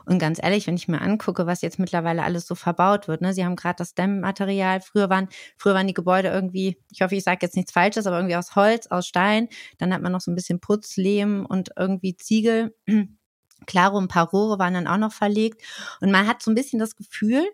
Und 0.07 0.21
ganz 0.21 0.41
ehrlich, 0.41 0.69
wenn 0.69 0.77
ich 0.77 0.87
mir 0.87 1.01
angucke, 1.01 1.47
was 1.49 1.61
jetzt 1.63 1.81
mittlerweile 1.81 2.23
alles 2.23 2.47
so 2.47 2.55
verbaut 2.55 3.09
wird, 3.09 3.21
ne, 3.21 3.35
Sie 3.35 3.45
haben 3.45 3.57
gerade 3.57 3.75
das 3.79 3.95
Dämmmaterial, 3.95 4.81
früher 4.81 5.11
waren, 5.11 5.29
früher 5.57 5.75
waren 5.75 5.89
die 5.89 5.95
Gebäude 5.95 6.29
irgendwie, 6.29 6.79
ich 6.93 7.03
hoffe, 7.03 7.17
ich 7.17 7.25
sage 7.25 7.39
jetzt 7.43 7.57
nichts 7.57 7.73
Falsches, 7.73 8.07
aber 8.07 8.19
irgendwie 8.19 8.37
aus 8.37 8.55
Holz, 8.55 8.87
aus 8.87 9.09
Stein. 9.09 9.49
Dann 9.79 9.93
hat 9.93 10.03
man 10.03 10.13
noch 10.13 10.21
so 10.21 10.31
ein 10.31 10.37
bisschen 10.37 10.61
Putz, 10.61 10.97
Lehm 10.97 11.45
und 11.47 11.71
irgendwie 11.77 12.17
Ziegel. 12.17 12.73
Klaro, 13.67 13.99
ein 13.99 14.09
paar 14.09 14.29
Rohre 14.31 14.59
waren 14.59 14.75
dann 14.75 14.87
auch 14.87 14.97
noch 14.99 15.13
verlegt. 15.13 15.63
Und 16.01 16.11
man 16.11 16.27
hat 16.27 16.43
so 16.43 16.51
ein 16.51 16.55
bisschen 16.55 16.79
das 16.79 16.97
Gefühl, 16.97 17.45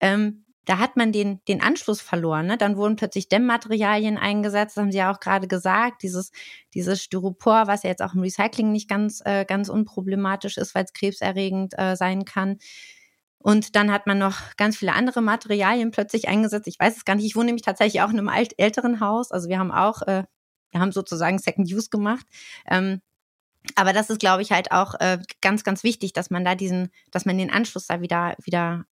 ähm, 0.00 0.43
da 0.64 0.78
hat 0.78 0.96
man 0.96 1.12
den, 1.12 1.40
den 1.46 1.62
Anschluss 1.62 2.00
verloren. 2.00 2.46
Ne? 2.46 2.56
Dann 2.56 2.76
wurden 2.76 2.96
plötzlich 2.96 3.28
Dämmmaterialien 3.28 4.16
eingesetzt, 4.16 4.76
haben 4.76 4.92
Sie 4.92 4.98
ja 4.98 5.12
auch 5.12 5.20
gerade 5.20 5.48
gesagt, 5.48 6.02
dieses, 6.02 6.32
dieses 6.72 7.02
Styropor, 7.02 7.66
was 7.66 7.82
ja 7.82 7.90
jetzt 7.90 8.02
auch 8.02 8.14
im 8.14 8.20
Recycling 8.20 8.72
nicht 8.72 8.88
ganz, 8.88 9.20
äh, 9.24 9.44
ganz 9.44 9.68
unproblematisch 9.68 10.56
ist, 10.56 10.74
weil 10.74 10.84
es 10.84 10.92
krebserregend 10.92 11.78
äh, 11.78 11.96
sein 11.96 12.24
kann. 12.24 12.58
Und 13.38 13.76
dann 13.76 13.92
hat 13.92 14.06
man 14.06 14.18
noch 14.18 14.56
ganz 14.56 14.78
viele 14.78 14.94
andere 14.94 15.20
Materialien 15.20 15.90
plötzlich 15.90 16.28
eingesetzt. 16.28 16.66
Ich 16.66 16.80
weiß 16.80 16.96
es 16.96 17.04
gar 17.04 17.14
nicht. 17.14 17.26
Ich 17.26 17.36
wohne 17.36 17.46
nämlich 17.46 17.62
tatsächlich 17.62 18.00
auch 18.00 18.08
in 18.08 18.18
einem 18.18 18.30
alt, 18.30 18.58
älteren 18.58 19.00
Haus. 19.00 19.30
Also 19.30 19.50
wir 19.50 19.58
haben 19.58 19.70
auch, 19.70 20.00
äh, 20.02 20.24
wir 20.70 20.80
haben 20.80 20.92
sozusagen 20.92 21.38
Second 21.38 21.70
Use 21.70 21.90
gemacht. 21.90 22.26
Ähm, 22.66 23.02
aber 23.76 23.92
das 23.92 24.10
ist, 24.10 24.20
glaube 24.20 24.42
ich, 24.42 24.52
halt 24.52 24.72
auch 24.72 24.94
äh, 25.00 25.18
ganz, 25.40 25.64
ganz 25.64 25.84
wichtig, 25.84 26.12
dass 26.12 26.30
man 26.30 26.44
da 26.44 26.54
diesen, 26.54 26.90
dass 27.10 27.24
man 27.24 27.38
den 27.38 27.50
Anschluss 27.50 27.86
da 27.86 28.00
wieder, 28.00 28.34
wieder 28.42 28.84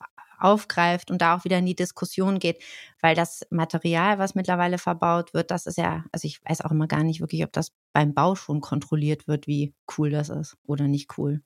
aufgreift 0.43 1.11
und 1.11 1.23
da 1.23 1.37
auch 1.37 1.45
wieder 1.45 1.59
in 1.59 1.67
die 1.67 1.75
Diskussion 1.75 2.39
geht, 2.39 2.63
weil 3.01 3.15
das 3.15 3.47
Material, 3.51 4.19
was 4.19 4.35
mittlerweile 4.35 4.79
verbaut 4.79 5.35
wird, 5.35 5.51
das 5.51 5.67
ist 5.67 5.79
ja, 5.79 6.05
also 6.13 6.27
ich 6.27 6.41
weiß 6.45 6.63
auch 6.63 6.71
immer 6.71 6.87
gar 6.87 7.03
nicht 7.03 7.21
wirklich, 7.21 7.45
ob 7.45 7.53
das 7.53 7.73
beim 7.93 8.15
Bau 8.15 8.35
schon 8.35 8.61
kontrolliert 8.61 9.29
wird, 9.29 9.47
wie 9.47 9.75
cool 9.97 10.11
das 10.11 10.29
ist 10.29 10.57
oder 10.67 10.89
nicht 10.89 11.19
cool. 11.19 11.43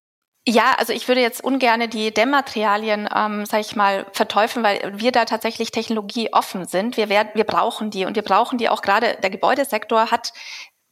Ja, 0.48 0.77
also 0.78 0.93
ich 0.93 1.09
würde 1.09 1.20
jetzt 1.20 1.43
ungerne 1.43 1.89
die 1.89 2.14
Dämmmaterialien, 2.14 3.09
ähm, 3.12 3.47
sage 3.47 3.62
ich 3.62 3.74
mal, 3.74 4.06
verteufeln, 4.12 4.64
weil 4.64 4.93
wir 4.97 5.10
da 5.10 5.24
tatsächlich 5.24 5.73
technologieoffen 5.73 6.66
sind. 6.66 6.97
Wir, 6.97 7.09
werden, 7.09 7.31
wir 7.35 7.43
brauchen 7.43 7.90
die 7.90 8.05
und 8.05 8.14
wir 8.14 8.23
brauchen 8.23 8.56
die 8.56 8.68
auch 8.68 8.81
gerade. 8.81 9.18
Der 9.20 9.31
Gebäudesektor 9.31 10.12
hat 10.12 10.32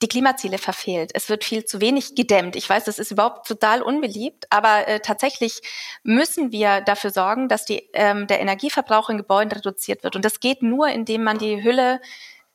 die 0.05 0.09
Klimaziele 0.09 0.59
verfehlt. 0.59 1.13
Es 1.15 1.31
wird 1.31 1.45
viel 1.45 1.65
zu 1.65 1.81
wenig 1.81 2.15
gedämmt. 2.15 2.57
Ich 2.57 2.69
weiß, 2.69 2.85
das 2.85 2.99
ist 2.99 3.11
überhaupt 3.11 3.49
total 3.49 3.81
unbeliebt, 3.81 4.45
aber 4.51 4.87
äh, 4.87 5.01
tatsächlich 5.01 5.63
müssen 6.03 6.53
wir 6.53 6.83
dafür 6.83 7.09
sorgen, 7.09 7.49
dass 7.49 7.65
die, 7.65 7.89
ähm, 7.95 8.27
der 8.27 8.41
Energieverbrauch 8.41 9.09
in 9.09 9.17
Gebäuden 9.17 9.51
reduziert 9.51 10.05
wird. 10.05 10.15
Und 10.15 10.27
das 10.27 10.41
geht 10.41 10.63
nur, 10.63 10.89
indem 10.89 11.25
man 11.25 11.39
die 11.39 11.65
Hülle 11.65 12.03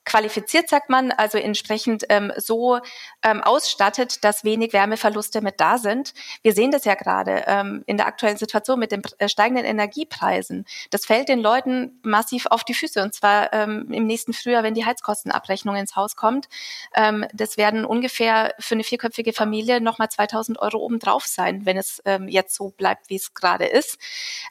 qualifiziert, 0.10 0.68
sagt 0.70 0.90
man, 0.90 1.12
also 1.12 1.38
entsprechend 1.38 2.04
ähm, 2.10 2.34
so 2.36 2.80
ähm, 3.24 3.42
ausstattet, 3.44 4.24
dass 4.24 4.44
wenig 4.44 4.74
Wärmeverluste 4.74 5.42
mit 5.42 5.60
da 5.60 5.78
sind. 5.78 6.14
Wir 6.42 6.54
sehen 6.54 6.72
das 6.72 6.84
ja 6.86 6.96
gerade 6.96 7.44
ähm, 7.46 7.84
in 7.86 7.98
der 7.98 8.08
aktuellen 8.08 8.38
Situation 8.38 8.80
mit 8.80 8.92
den 8.92 9.04
äh, 9.20 9.30
steigenden 9.30 9.66
Energiepreisen. 9.66 10.66
Das 10.90 11.06
fällt 11.06 11.30
den 11.30 11.40
Leuten 11.40 12.00
massiv 12.02 12.48
auf 12.48 12.64
die 12.64 12.74
Füße 12.74 13.02
und 13.04 13.14
zwar 13.14 13.54
ähm, 13.54 13.88
im 13.92 14.08
nächsten 14.08 14.34
Frühjahr, 14.34 14.64
wenn 14.64 14.74
die 14.74 14.86
Heizkostenabrechnung 14.86 15.76
ins 15.76 15.96
Haus 15.96 16.16
kommt. 16.16 16.50
Ähm, 16.96 17.26
das 17.34 17.58
werden 17.58 17.86
ungefähr 17.86 18.56
für 18.58 18.74
eine 18.74 18.84
vierköpfige 18.84 19.32
Familie 19.32 19.80
nochmal 19.80 20.10
2000 20.10 20.60
Euro 20.60 20.80
obendrauf 20.80 21.26
sein, 21.26 21.68
wenn 21.68 21.78
es 21.78 22.02
ähm, 22.06 22.28
jetzt 22.28 22.56
so 22.56 22.70
bleibt, 22.72 23.12
wie 23.12 23.18
es 23.18 23.36
gerade 23.36 23.66
ist. 23.66 24.00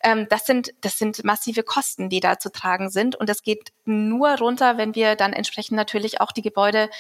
Ähm, 0.05 0.29
das 0.31 0.47
sind 0.47 0.73
das 0.83 0.99
sind 0.99 1.25
massive 1.25 1.65
Kosten, 1.65 2.09
die 2.09 2.21
da 2.21 2.39
zu 2.39 2.53
tragen 2.53 2.91
sind 2.91 3.17
und 3.17 3.29
das 3.29 3.43
geht 3.43 3.73
nur 3.85 4.39
runter, 4.39 4.79
wenn 4.79 4.95
wir 4.95 5.17
dann 5.17 5.33
entsprechend 5.33 5.48
natürlich 5.77 6.21
auch 6.21 6.33
die 6.33 6.43
Gebäude 6.43 6.91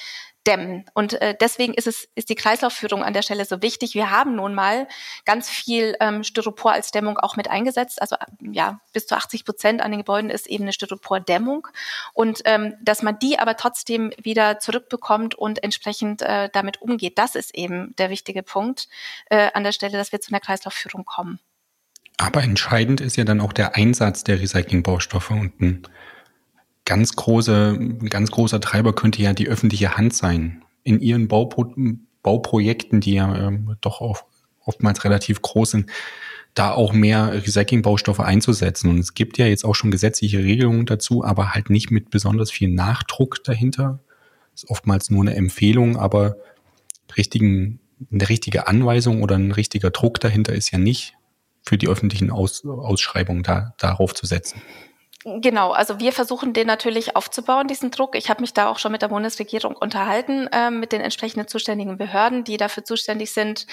dämmen. 0.46 0.86
Und 0.94 1.20
äh, 1.20 1.36
deswegen 1.38 1.74
ist 1.74 1.86
es 1.86 2.08
ist 2.14 2.30
die 2.30 2.34
Kreislaufführung 2.34 3.02
an 3.04 3.12
der 3.12 3.22
Stelle 3.22 3.44
so 3.44 3.60
wichtig. 3.60 3.94
Wir 3.94 4.10
haben 4.10 4.34
nun 4.34 4.54
mal 4.54 4.88
ganz 5.24 5.50
viel 5.50 5.96
ähm, 6.00 6.24
Styropor 6.24 6.72
als 6.72 6.90
Dämmung 6.90 7.18
auch 7.18 7.36
mit 7.36 7.50
eingesetzt. 7.50 8.00
Also 8.00 8.16
ja, 8.40 8.80
bis 8.92 9.06
zu 9.06 9.16
80 9.16 9.44
Prozent 9.44 9.82
an 9.82 9.90
den 9.90 10.00
Gebäuden 10.00 10.30
ist 10.30 10.46
eben 10.46 10.64
eine 10.64 10.72
Styropor-Dämmung. 10.72 11.68
Und 12.14 12.40
ähm, 12.44 12.74
dass 12.82 13.02
man 13.02 13.18
die 13.18 13.38
aber 13.38 13.56
trotzdem 13.56 14.12
wieder 14.20 14.58
zurückbekommt 14.58 15.34
und 15.34 15.62
entsprechend 15.62 16.22
äh, 16.22 16.48
damit 16.52 16.80
umgeht, 16.80 17.18
das 17.18 17.34
ist 17.34 17.54
eben 17.54 17.94
der 17.96 18.10
wichtige 18.10 18.42
Punkt 18.42 18.88
äh, 19.26 19.50
an 19.52 19.64
der 19.64 19.72
Stelle, 19.72 19.98
dass 19.98 20.12
wir 20.12 20.20
zu 20.20 20.30
einer 20.30 20.40
Kreislaufführung 20.40 21.04
kommen. 21.04 21.40
Aber 22.16 22.42
entscheidend 22.42 23.00
ist 23.00 23.16
ja 23.16 23.24
dann 23.24 23.40
auch 23.40 23.52
der 23.52 23.76
Einsatz 23.76 24.24
der 24.24 24.40
Recyclingbaustoffe 24.40 25.30
und 25.30 25.60
ein 25.60 25.82
ganz 26.88 27.14
große, 27.16 27.78
ganz 28.08 28.30
großer 28.30 28.62
Treiber 28.62 28.94
könnte 28.94 29.20
ja 29.20 29.34
die 29.34 29.46
öffentliche 29.46 29.98
Hand 29.98 30.14
sein. 30.14 30.64
In 30.84 31.00
ihren 31.00 31.28
Baupro 31.28 31.66
Bauprojekten, 32.22 33.00
die 33.00 33.14
ja 33.14 33.48
ähm, 33.48 33.76
doch 33.80 34.00
auch 34.00 34.24
oftmals 34.64 35.04
relativ 35.04 35.40
groß 35.40 35.70
sind, 35.70 35.90
da 36.54 36.72
auch 36.72 36.92
mehr 36.92 37.32
Recyclingbaustoffe 37.32 38.20
einzusetzen. 38.20 38.90
Und 38.90 38.98
es 38.98 39.14
gibt 39.14 39.38
ja 39.38 39.46
jetzt 39.46 39.64
auch 39.64 39.74
schon 39.74 39.90
gesetzliche 39.90 40.42
Regelungen 40.42 40.86
dazu, 40.86 41.22
aber 41.24 41.54
halt 41.54 41.70
nicht 41.70 41.90
mit 41.90 42.10
besonders 42.10 42.50
viel 42.50 42.68
Nachdruck 42.68 43.44
dahinter. 43.44 44.00
Ist 44.54 44.68
oftmals 44.68 45.10
nur 45.10 45.22
eine 45.22 45.36
Empfehlung, 45.36 45.96
aber 45.96 46.36
richtigen, 47.16 47.80
eine 48.10 48.28
richtige 48.28 48.66
Anweisung 48.66 49.22
oder 49.22 49.36
ein 49.36 49.52
richtiger 49.52 49.90
Druck 49.90 50.20
dahinter 50.20 50.54
ist 50.54 50.70
ja 50.70 50.78
nicht 50.78 51.14
für 51.62 51.76
die 51.76 51.88
öffentlichen 51.88 52.30
Aus, 52.30 52.64
Ausschreibungen 52.64 53.42
da, 53.42 53.74
darauf 53.76 54.14
zu 54.14 54.26
setzen. 54.26 54.62
Genau, 55.40 55.72
also 55.72 55.98
wir 56.00 56.12
versuchen 56.12 56.54
den 56.54 56.66
natürlich 56.66 57.14
aufzubauen, 57.14 57.68
diesen 57.68 57.90
Druck. 57.90 58.16
Ich 58.16 58.30
habe 58.30 58.40
mich 58.40 58.54
da 58.54 58.68
auch 58.68 58.78
schon 58.78 58.92
mit 58.92 59.02
der 59.02 59.08
Bundesregierung 59.08 59.76
unterhalten, 59.76 60.46
äh, 60.46 60.70
mit 60.70 60.92
den 60.92 61.02
entsprechenden 61.02 61.48
zuständigen 61.48 61.98
Behörden, 61.98 62.44
die 62.44 62.56
dafür 62.56 62.84
zuständig 62.84 63.32
sind. 63.32 63.66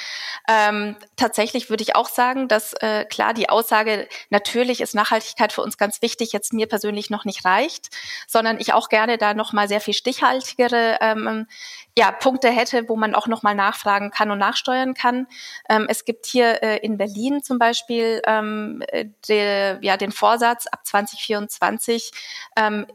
Ähm, 0.49 0.97
tatsächlich 1.15 1.69
würde 1.69 1.83
ich 1.83 1.95
auch 1.95 2.09
sagen, 2.09 2.49
dass 2.49 2.73
äh, 2.73 3.05
klar 3.05 3.33
die 3.33 3.47
Aussage, 3.47 4.09
natürlich 4.29 4.81
ist 4.81 4.95
Nachhaltigkeit 4.95 5.53
für 5.53 5.61
uns 5.61 5.77
ganz 5.77 6.01
wichtig, 6.01 6.33
jetzt 6.33 6.51
mir 6.51 6.67
persönlich 6.67 7.09
noch 7.09 7.23
nicht 7.23 7.45
reicht, 7.45 7.89
sondern 8.27 8.59
ich 8.59 8.73
auch 8.73 8.89
gerne 8.89 9.17
da 9.17 9.33
nochmal 9.33 9.69
sehr 9.69 9.81
viel 9.81 9.93
stichhaltigere 9.93 10.97
ähm, 10.99 11.47
ja, 11.97 12.11
Punkte 12.11 12.49
hätte, 12.49 12.89
wo 12.89 12.95
man 12.95 13.15
auch 13.15 13.27
nochmal 13.27 13.55
nachfragen 13.55 14.11
kann 14.11 14.31
und 14.31 14.37
nachsteuern 14.37 14.93
kann. 14.93 15.27
Ähm, 15.69 15.85
es 15.89 16.03
gibt 16.03 16.25
hier 16.25 16.61
äh, 16.61 16.77
in 16.77 16.97
Berlin 16.97 17.41
zum 17.41 17.57
Beispiel 17.57 18.21
ähm, 18.27 18.83
äh, 18.87 19.05
de, 19.27 19.77
ja, 19.81 19.95
den 19.95 20.11
Vorsatz, 20.11 20.67
ab 20.67 20.85
2024 20.85 22.11
ähm, 22.57 22.85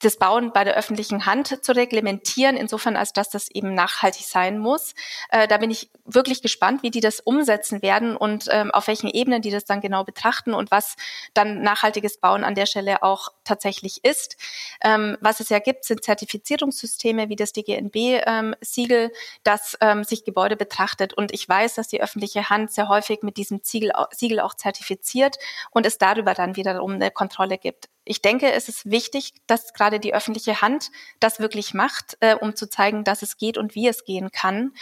das 0.00 0.16
Bauen 0.16 0.52
bei 0.52 0.64
der 0.64 0.74
öffentlichen 0.74 1.26
Hand 1.26 1.64
zu 1.64 1.72
reglementieren, 1.72 2.56
insofern 2.56 2.96
als 2.96 3.12
dass 3.12 3.30
das 3.30 3.50
eben 3.50 3.74
nachhaltig 3.74 4.26
sein 4.26 4.58
muss. 4.58 4.94
Äh, 5.30 5.46
da 5.46 5.58
bin 5.58 5.70
ich 5.70 5.90
wirklich 6.04 6.42
gespannt, 6.42 6.82
wie 6.82 6.90
die 6.90 7.00
das 7.00 7.20
umsetzen 7.20 7.82
werden 7.82 8.16
und 8.16 8.46
ähm, 8.50 8.70
auf 8.70 8.88
welchen 8.88 9.08
Ebenen 9.08 9.42
die 9.42 9.50
das 9.50 9.64
dann 9.64 9.80
genau 9.80 10.04
betrachten 10.04 10.54
und 10.54 10.70
was 10.70 10.96
dann 11.34 11.62
nachhaltiges 11.62 12.18
Bauen 12.18 12.44
an 12.44 12.54
der 12.54 12.66
Stelle 12.66 13.02
auch 13.02 13.28
tatsächlich 13.44 14.04
ist. 14.04 14.36
Ähm, 14.82 15.16
was 15.20 15.40
es 15.40 15.50
ja 15.50 15.58
gibt, 15.58 15.84
sind 15.84 16.02
Zertifizierungssysteme 16.02 17.28
wie 17.28 17.36
das 17.36 17.52
DGNB-Siegel, 17.52 19.04
ähm, 19.04 19.10
das 19.44 19.76
ähm, 19.80 20.04
sich 20.04 20.24
Gebäude 20.24 20.56
betrachtet. 20.56 21.12
Und 21.14 21.32
ich 21.32 21.48
weiß, 21.48 21.74
dass 21.74 21.88
die 21.88 22.02
öffentliche 22.02 22.48
Hand 22.48 22.72
sehr 22.72 22.88
häufig 22.88 23.22
mit 23.22 23.36
diesem 23.36 23.60
Siegel, 23.62 23.92
Siegel 24.12 24.40
auch 24.40 24.54
zertifiziert 24.54 25.36
und 25.70 25.84
es 25.84 25.98
darüber 25.98 26.34
dann 26.34 26.56
wiederum 26.56 26.92
eine 26.92 27.10
Kontrolle 27.10 27.58
gibt 27.58 27.88
ich 28.10 28.22
denke, 28.22 28.50
es 28.50 28.68
ist 28.68 28.90
wichtig, 28.90 29.34
dass 29.46 29.72
gerade 29.72 30.00
die 30.00 30.12
öffentliche 30.12 30.60
Hand 30.60 30.90
das 31.20 31.38
wirklich 31.38 31.74
macht, 31.74 32.16
äh, 32.18 32.34
um 32.34 32.56
zu 32.56 32.68
zeigen, 32.68 33.04
dass 33.04 33.22
es 33.22 33.36
geht 33.36 33.56
und 33.56 33.76
wie 33.76 33.86
es 33.86 34.04
gehen 34.04 34.32
kann. 34.32 34.72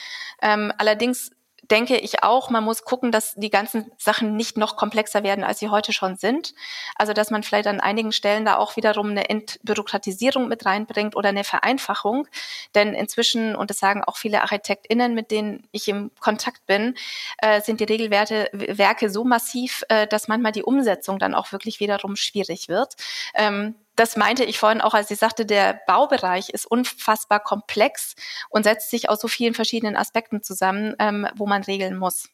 Ähm, 0.41 0.73
allerdings 0.79 1.33
denke 1.71 1.97
ich 1.97 2.23
auch, 2.23 2.51
man 2.51 2.65
muss 2.65 2.85
gucken, 2.85 3.13
dass 3.13 3.35
die 3.35 3.51
ganzen 3.51 3.91
Sachen 3.99 4.37
nicht 4.37 4.57
noch 4.57 4.77
komplexer 4.77 5.23
werden, 5.23 5.45
als 5.45 5.59
sie 5.59 5.69
heute 5.69 5.93
schon 5.93 6.17
sind. 6.17 6.55
Also 6.97 7.13
dass 7.13 7.31
man 7.31 7.43
vielleicht 7.43 7.67
an 7.67 7.81
einigen 7.81 8.13
Stellen 8.13 8.45
da 8.45 8.57
auch 8.57 8.77
wiederum 8.77 9.11
eine 9.11 9.29
Entbürokratisierung 9.29 10.49
mit 10.49 10.65
reinbringt 10.65 11.15
oder 11.17 11.29
eine 11.29 11.45
Vereinfachung. 11.45 12.27
Denn 12.75 12.95
inzwischen, 12.95 13.55
und 13.55 13.71
das 13.71 13.79
sagen 13.79 14.03
auch 14.05 14.17
viele 14.17 14.43
ArchitektInnen, 14.43 15.15
mit 15.15 15.31
denen 15.31 15.69
ich 15.73 15.89
im 15.89 16.11
Kontakt 16.21 16.65
bin, 16.67 16.95
äh, 17.39 17.61
sind 17.61 17.81
die 17.81 17.85
Regelwerke 17.85 19.11
so 19.11 19.25
massiv, 19.25 19.85
äh, 19.89 20.07
dass 20.07 20.29
manchmal 20.29 20.53
die 20.53 20.63
Umsetzung 20.63 21.19
dann 21.19 21.35
auch 21.35 21.53
wirklich 21.53 21.81
wiederum 21.81 22.17
schwierig 22.17 22.69
wird. 22.69 22.95
Ähm, 23.35 23.75
das 23.99 24.17
meinte 24.17 24.45
ich 24.45 24.59
vorhin 24.59 24.81
auch, 24.81 24.95
als 24.95 25.11
ich 25.11 25.19
sagte, 25.19 25.45
der 25.45 25.81
Baubereich 25.87 26.51
ist 26.51 26.67
unfassbar 26.67 27.41
komplex 27.41 28.15
und 28.49 28.63
setzt 28.63 28.91
sich 28.91 29.09
aus 29.11 29.21
so 29.21 29.29
vielen 29.29 29.55
verschiedenen 29.55 29.97
Aspekten 29.97 30.43
zusammen, 30.43 30.95
ähm, 30.99 31.27
wo 31.35 31.47
man 31.47 31.63
regeln 31.63 31.99
muss. 31.99 32.29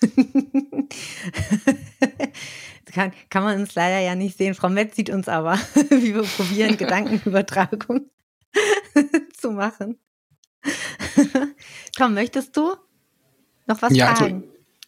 kann, 2.94 3.12
kann 3.28 3.44
man 3.44 3.60
uns 3.60 3.74
leider 3.74 3.98
ja 3.98 4.14
nicht 4.14 4.38
sehen. 4.38 4.54
Frau 4.54 4.68
Metz 4.68 4.96
sieht 4.96 5.10
uns 5.10 5.28
aber, 5.28 5.54
wie 5.90 6.14
wir 6.14 6.22
probieren, 6.22 6.76
Gedankenübertragung 6.78 8.10
zu 9.36 9.50
machen. 9.50 9.98
Tom, 11.96 12.14
möchtest 12.14 12.56
du 12.56 12.74
noch 13.66 13.82
was 13.82 13.94
ja, 13.94 14.10
also 14.10 14.24
fragen? 14.24 14.44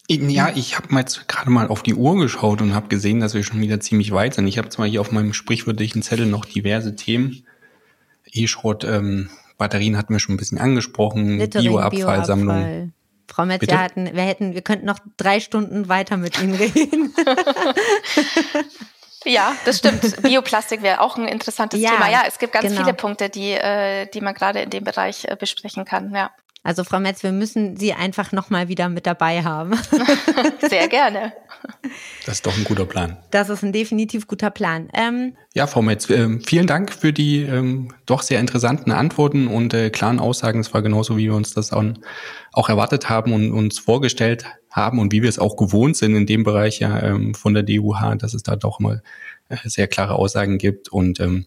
Ja, 0.08 0.52
ich 0.54 0.76
habe 0.76 0.88
mal 0.90 1.00
jetzt 1.00 1.26
gerade 1.26 1.50
mal 1.50 1.68
auf 1.68 1.82
die 1.82 1.94
Uhr 1.94 2.16
geschaut 2.16 2.62
und 2.62 2.74
habe 2.74 2.88
gesehen, 2.88 3.20
dass 3.20 3.34
wir 3.34 3.42
schon 3.42 3.60
wieder 3.60 3.80
ziemlich 3.80 4.12
weit 4.12 4.34
sind. 4.34 4.46
Ich 4.46 4.58
habe 4.58 4.68
zwar 4.68 4.86
hier 4.86 5.00
auf 5.00 5.10
meinem 5.10 5.32
sprichwörtlichen 5.32 6.02
Zettel 6.02 6.26
noch 6.26 6.44
diverse 6.44 6.94
Themen. 6.94 7.44
E-Schrott, 8.24 8.84
ähm, 8.84 9.30
Batterien 9.58 9.96
hatten 9.96 10.12
wir 10.12 10.20
schon 10.20 10.34
ein 10.34 10.38
bisschen 10.38 10.58
angesprochen, 10.58 11.38
Bioabfallsammlung. 11.38 12.64
Bio 12.64 12.90
Frau 13.28 13.46
Metz, 13.46 13.66
wir, 13.66 13.80
hatten, 13.80 14.14
wir 14.14 14.22
hätten, 14.22 14.54
wir 14.54 14.62
könnten 14.62 14.86
noch 14.86 15.00
drei 15.16 15.40
Stunden 15.40 15.88
weiter 15.88 16.16
mit 16.16 16.40
Ihnen 16.40 16.54
reden. 16.54 17.12
Ja, 19.26 19.56
das 19.64 19.78
stimmt. 19.78 20.22
Bioplastik 20.22 20.82
wäre 20.82 21.00
auch 21.00 21.16
ein 21.16 21.26
interessantes 21.26 21.80
ja, 21.80 21.90
Thema. 21.90 22.08
Ja, 22.08 22.22
es 22.26 22.38
gibt 22.38 22.52
ganz 22.52 22.68
genau. 22.68 22.82
viele 22.82 22.94
Punkte, 22.94 23.28
die, 23.28 23.52
äh, 23.52 24.06
die 24.06 24.20
man 24.20 24.34
gerade 24.34 24.60
in 24.60 24.70
dem 24.70 24.84
Bereich 24.84 25.24
äh, 25.24 25.36
besprechen 25.36 25.84
kann. 25.84 26.14
Ja. 26.14 26.30
Also 26.66 26.82
Frau 26.82 26.98
Metz, 26.98 27.22
wir 27.22 27.30
müssen 27.30 27.76
Sie 27.76 27.93
einfach 27.93 28.32
nochmal 28.32 28.66
wieder 28.66 28.88
mit 28.88 29.06
dabei 29.06 29.44
haben. 29.44 29.78
Sehr 30.68 30.88
gerne. 30.88 31.32
Das 32.24 32.36
ist 32.36 32.47
doch 32.47 32.59
ein 32.59 32.64
guter 32.64 32.84
Plan. 32.84 33.18
Das 33.30 33.51
ist 33.51 33.62
ein 33.62 33.72
definitiv 33.72 34.26
guter 34.26 34.51
Plan. 34.51 34.88
Ähm 34.93 35.36
ja, 35.55 35.68
Frau 35.68 35.80
Metz, 35.80 36.10
äh, 36.10 36.40
vielen 36.44 36.66
Dank 36.66 36.93
für 36.93 37.12
die 37.12 37.43
ähm, 37.43 37.94
doch 38.05 38.20
sehr 38.20 38.40
interessanten 38.40 38.90
Antworten 38.90 39.47
und 39.47 39.74
äh, 39.74 39.90
klaren 39.90 40.18
Aussagen. 40.18 40.59
Es 40.59 40.74
war 40.74 40.82
genauso, 40.82 41.16
wie 41.16 41.26
wir 41.26 41.34
uns 41.34 41.55
das 41.55 41.72
auch, 41.72 41.84
auch 42.52 42.68
erwartet 42.68 43.09
haben 43.09 43.32
und 43.32 43.52
uns 43.52 43.78
vorgestellt 43.78 44.44
haben 44.68 44.98
und 44.98 45.12
wie 45.12 45.22
wir 45.22 45.28
es 45.28 45.38
auch 45.38 45.56
gewohnt 45.56 45.97
sind 45.97 46.16
in 46.16 46.26
dem 46.26 46.43
Bereich 46.43 46.80
ja 46.80 47.01
ähm, 47.01 47.34
von 47.34 47.55
der 47.55 47.62
DUH, 47.62 48.16
dass 48.18 48.34
es 48.34 48.43
da 48.43 48.56
doch 48.56 48.80
mal 48.80 49.05
äh, 49.51 49.56
sehr 49.66 49.86
klare 49.86 50.16
Aussagen 50.16 50.59
gibt. 50.59 50.88
Und 50.88 51.20
ähm, 51.20 51.47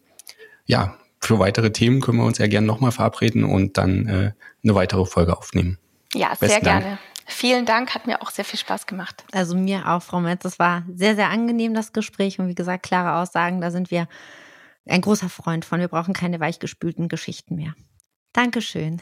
ja, 0.66 0.98
für 1.20 1.40
weitere 1.40 1.72
Themen 1.72 2.02
können 2.02 2.18
wir 2.18 2.26
uns 2.26 2.38
ja 2.38 2.48
gerne 2.48 2.68
nochmal 2.68 2.92
verabreden 2.92 3.44
und 3.44 3.78
dann 3.78 4.08
äh, 4.08 4.32
eine 4.64 4.76
weitere 4.76 5.06
Folge 5.06 5.38
aufnehmen. 5.38 5.78
Ja, 6.14 6.30
Besten 6.30 6.48
sehr 6.48 6.62
gerne. 6.62 6.86
Dank. 6.86 7.00
Vielen 7.28 7.66
Dank, 7.66 7.94
hat 7.94 8.08
mir 8.08 8.22
auch 8.22 8.32
sehr 8.32 8.46
viel 8.46 8.58
Spaß 8.58 8.88
gemacht. 8.88 9.24
Also 9.32 9.56
mir 9.56 9.88
auch, 9.88 10.02
Frau 10.02 10.20
Metz. 10.20 10.42
Das 10.42 10.58
war 10.58 10.84
sehr, 10.92 11.16
sehr 11.16 11.30
angenehm, 11.30 11.76
das 11.76 11.94
Gespräch. 11.94 12.40
Und 12.40 12.48
wie 12.48 12.56
gesagt, 12.56 12.84
klare 12.84 13.22
Aussagen, 13.22 13.62
da 13.62 13.70
sind 13.70 13.92
wir 13.92 14.08
ein 14.88 15.02
großer 15.02 15.30
Freund 15.30 15.64
von. 15.64 15.80
Wir 15.80 15.90
brauchen 15.90 16.16
keine 16.16 16.40
weichgespülten 16.40 17.08
Geschichten 17.08 17.56
mehr. 17.56 17.76
Dankeschön. 18.34 19.00